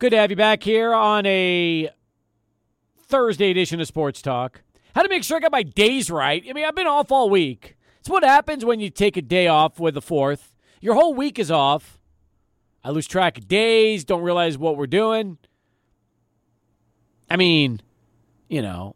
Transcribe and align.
Good 0.00 0.10
to 0.10 0.16
have 0.16 0.30
you 0.30 0.36
back 0.36 0.62
here 0.62 0.94
on 0.94 1.26
a 1.26 1.90
Thursday 3.08 3.50
edition 3.50 3.80
of 3.80 3.88
Sports 3.88 4.22
Talk. 4.22 4.62
How 4.94 5.02
to 5.02 5.08
make 5.08 5.24
sure 5.24 5.36
I 5.36 5.40
got 5.40 5.50
my 5.50 5.64
days 5.64 6.08
right. 6.08 6.40
I 6.48 6.52
mean, 6.52 6.64
I've 6.64 6.76
been 6.76 6.86
off 6.86 7.10
all 7.10 7.28
week. 7.28 7.76
It's 7.98 8.08
what 8.08 8.22
happens 8.22 8.64
when 8.64 8.78
you 8.78 8.90
take 8.90 9.16
a 9.16 9.22
day 9.22 9.48
off 9.48 9.80
with 9.80 9.94
the 9.94 10.00
fourth. 10.00 10.54
Your 10.80 10.94
whole 10.94 11.14
week 11.14 11.36
is 11.36 11.50
off. 11.50 11.98
I 12.84 12.90
lose 12.90 13.08
track 13.08 13.38
of 13.38 13.48
days, 13.48 14.04
don't 14.04 14.22
realize 14.22 14.56
what 14.56 14.76
we're 14.76 14.86
doing. 14.86 15.36
I 17.28 17.34
mean, 17.34 17.80
you 18.48 18.62
know, 18.62 18.94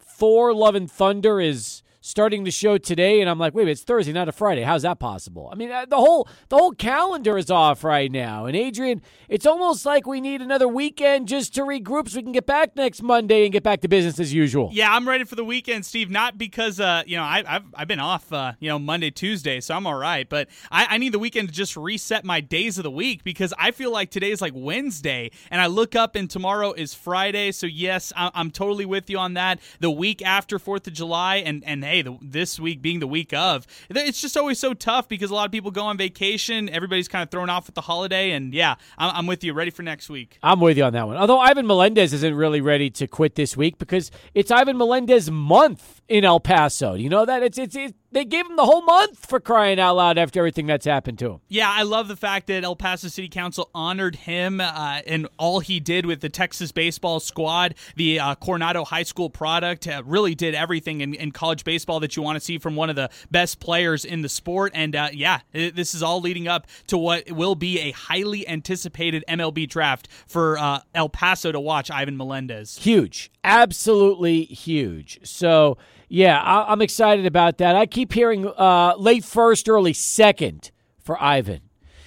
Thor 0.00 0.54
Love 0.54 0.74
and 0.74 0.90
Thunder 0.90 1.42
is 1.42 1.77
starting 2.08 2.44
the 2.44 2.50
show 2.50 2.78
today 2.78 3.20
and 3.20 3.28
I'm 3.28 3.38
like, 3.38 3.54
wait, 3.54 3.68
it's 3.68 3.82
Thursday, 3.82 4.12
not 4.12 4.28
a 4.28 4.32
Friday. 4.32 4.62
How's 4.62 4.82
that 4.82 4.98
possible? 4.98 5.50
I 5.52 5.56
mean, 5.56 5.70
uh, 5.70 5.84
the 5.84 5.96
whole 5.96 6.26
the 6.48 6.56
whole 6.56 6.72
calendar 6.72 7.36
is 7.36 7.50
off 7.50 7.84
right 7.84 8.10
now. 8.10 8.46
And 8.46 8.56
Adrian, 8.56 9.02
it's 9.28 9.44
almost 9.44 9.84
like 9.84 10.06
we 10.06 10.22
need 10.22 10.40
another 10.40 10.66
weekend 10.66 11.28
just 11.28 11.54
to 11.56 11.62
regroup 11.62 12.08
so 12.08 12.16
we 12.16 12.22
can 12.22 12.32
get 12.32 12.46
back 12.46 12.74
next 12.76 13.02
Monday 13.02 13.44
and 13.44 13.52
get 13.52 13.62
back 13.62 13.82
to 13.82 13.88
business 13.88 14.18
as 14.18 14.32
usual. 14.32 14.70
Yeah, 14.72 14.90
I'm 14.90 15.06
ready 15.06 15.24
for 15.24 15.34
the 15.34 15.44
weekend, 15.44 15.84
Steve. 15.84 16.10
Not 16.10 16.38
because 16.38 16.80
uh, 16.80 17.02
you 17.06 17.18
know 17.18 17.24
I, 17.24 17.42
have 17.46 17.66
I've 17.74 17.88
been 17.88 18.00
off, 18.00 18.32
uh, 18.32 18.54
you 18.58 18.70
know, 18.70 18.78
Monday, 18.78 19.10
Tuesday, 19.10 19.60
so 19.60 19.74
I'm 19.74 19.86
all 19.86 19.98
right. 19.98 20.26
But 20.26 20.48
I, 20.70 20.86
I 20.90 20.98
need 20.98 21.12
the 21.12 21.18
weekend 21.18 21.48
to 21.48 21.54
just 21.54 21.76
reset 21.76 22.24
my 22.24 22.40
days 22.40 22.78
of 22.78 22.84
the 22.84 22.90
week 22.90 23.22
because 23.22 23.52
I 23.58 23.70
feel 23.70 23.92
like 23.92 24.10
today 24.10 24.30
is 24.30 24.40
like 24.40 24.54
Wednesday, 24.56 25.30
and 25.50 25.60
I 25.60 25.66
look 25.66 25.94
up 25.94 26.16
and 26.16 26.30
tomorrow 26.30 26.72
is 26.72 26.94
Friday. 26.94 27.52
So 27.52 27.66
yes, 27.66 28.14
I, 28.16 28.30
I'm 28.32 28.50
totally 28.50 28.86
with 28.86 29.10
you 29.10 29.18
on 29.18 29.34
that. 29.34 29.60
The 29.80 29.90
week 29.90 30.22
after 30.22 30.58
Fourth 30.58 30.86
of 30.86 30.94
July, 30.94 31.36
and 31.36 31.62
and 31.66 31.84
hey, 31.84 31.97
the, 32.02 32.18
this 32.22 32.58
week 32.58 32.82
being 32.82 33.00
the 33.00 33.06
week 33.06 33.32
of, 33.32 33.66
it's 33.90 34.20
just 34.20 34.36
always 34.36 34.58
so 34.58 34.74
tough 34.74 35.08
because 35.08 35.30
a 35.30 35.34
lot 35.34 35.46
of 35.46 35.52
people 35.52 35.70
go 35.70 35.84
on 35.84 35.96
vacation. 35.96 36.68
Everybody's 36.68 37.08
kind 37.08 37.22
of 37.22 37.30
thrown 37.30 37.50
off 37.50 37.66
with 37.66 37.74
the 37.74 37.80
holiday, 37.80 38.32
and 38.32 38.54
yeah, 38.54 38.76
I'm, 38.96 39.16
I'm 39.16 39.26
with 39.26 39.44
you. 39.44 39.52
Ready 39.52 39.70
for 39.70 39.82
next 39.82 40.08
week? 40.08 40.38
I'm 40.42 40.60
with 40.60 40.76
you 40.76 40.84
on 40.84 40.92
that 40.92 41.06
one. 41.06 41.16
Although 41.16 41.38
Ivan 41.38 41.66
Melendez 41.66 42.12
isn't 42.12 42.34
really 42.34 42.60
ready 42.60 42.90
to 42.90 43.06
quit 43.06 43.34
this 43.34 43.56
week 43.56 43.78
because 43.78 44.10
it's 44.34 44.50
Ivan 44.50 44.76
Melendez 44.76 45.30
month 45.30 45.97
in 46.08 46.24
El 46.24 46.40
Paso. 46.40 46.94
You 46.94 47.08
know 47.08 47.24
that 47.24 47.42
it's 47.42 47.58
it's, 47.58 47.76
it's 47.76 47.94
they 48.10 48.24
gave 48.24 48.46
him 48.46 48.56
the 48.56 48.64
whole 48.64 48.82
month 48.82 49.26
for 49.26 49.38
crying 49.38 49.78
out 49.78 49.96
loud 49.96 50.16
after 50.16 50.40
everything 50.40 50.66
that's 50.66 50.86
happened 50.86 51.18
to 51.18 51.32
him. 51.32 51.40
Yeah, 51.48 51.70
I 51.70 51.82
love 51.82 52.08
the 52.08 52.16
fact 52.16 52.46
that 52.46 52.64
El 52.64 52.74
Paso 52.74 53.08
City 53.08 53.28
Council 53.28 53.70
honored 53.74 54.16
him 54.16 54.60
uh, 54.60 55.00
and 55.06 55.28
all 55.38 55.60
he 55.60 55.78
did 55.78 56.06
with 56.06 56.20
the 56.20 56.30
Texas 56.30 56.72
baseball 56.72 57.20
squad. 57.20 57.74
The 57.96 58.18
uh, 58.20 58.34
Coronado 58.36 58.84
High 58.84 59.02
School 59.02 59.28
product 59.28 59.86
uh, 59.86 60.02
really 60.06 60.34
did 60.34 60.54
everything 60.54 61.02
in, 61.02 61.14
in, 61.14 61.32
college 61.32 61.64
baseball 61.64 62.00
that 62.00 62.16
you 62.16 62.22
want 62.22 62.36
to 62.36 62.40
see 62.40 62.58
from 62.58 62.74
one 62.74 62.88
of 62.88 62.96
the 62.96 63.10
best 63.30 63.60
players 63.60 64.04
in 64.04 64.22
the 64.22 64.28
sport. 64.28 64.72
And 64.74 64.96
uh, 64.96 65.10
yeah, 65.12 65.40
it, 65.52 65.76
this 65.76 65.94
is 65.94 66.02
all 66.02 66.20
leading 66.20 66.48
up 66.48 66.66
to 66.86 66.96
what 66.96 67.30
will 67.30 67.54
be 67.54 67.78
a 67.80 67.90
highly 67.90 68.48
anticipated 68.48 69.22
MLB 69.28 69.68
draft 69.68 70.08
for 70.26 70.58
uh, 70.58 70.80
El 70.94 71.10
Paso 71.10 71.52
to 71.52 71.60
watch 71.60 71.90
Ivan 71.90 72.16
Melendez. 72.16 72.78
Huge, 72.78 73.30
absolutely 73.44 74.44
huge. 74.44 75.20
So 75.22 75.76
yeah, 76.08 76.40
I- 76.40 76.72
am 76.72 76.82
excited 76.82 77.26
about 77.26 77.58
that. 77.58 77.76
I 77.76 77.86
keep 77.86 78.12
hearing 78.12 78.46
uh, 78.46 78.94
late 78.96 79.24
first, 79.24 79.68
early 79.68 79.92
second 79.92 80.70
for 80.98 81.20
Ivan. 81.22 81.60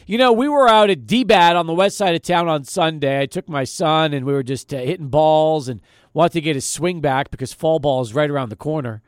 You 0.08 0.18
know, 0.18 0.34
we 0.34 0.50
were 0.50 0.68
out 0.68 0.90
at 0.90 1.06
DBAT 1.06 1.56
on 1.56 1.68
the 1.68 1.74
west 1.74 1.98
side 1.98 2.16
of 2.16 2.22
town 2.22 2.48
on 2.50 2.64
Sunday. 2.64 3.22
I 3.22 3.28
took 3.28 3.48
my 3.48 3.64
son 3.64 4.14
and 4.14 4.26
we 4.26 4.34
were 4.34 4.44
just 4.44 4.74
uh, 4.74 4.78
hitting 4.78 5.08
balls 5.08 5.68
and 5.70 5.80
wanted 6.14 6.34
to 6.34 6.42
get 6.42 6.56
his 6.56 6.66
swing 6.66 7.00
back 7.00 7.32
because 7.32 7.54
fall 7.54 7.80
ball 7.80 8.02
is 8.02 8.14
right 8.14 8.30
around 8.30 8.50
the 8.50 8.56
corner. 8.56 9.02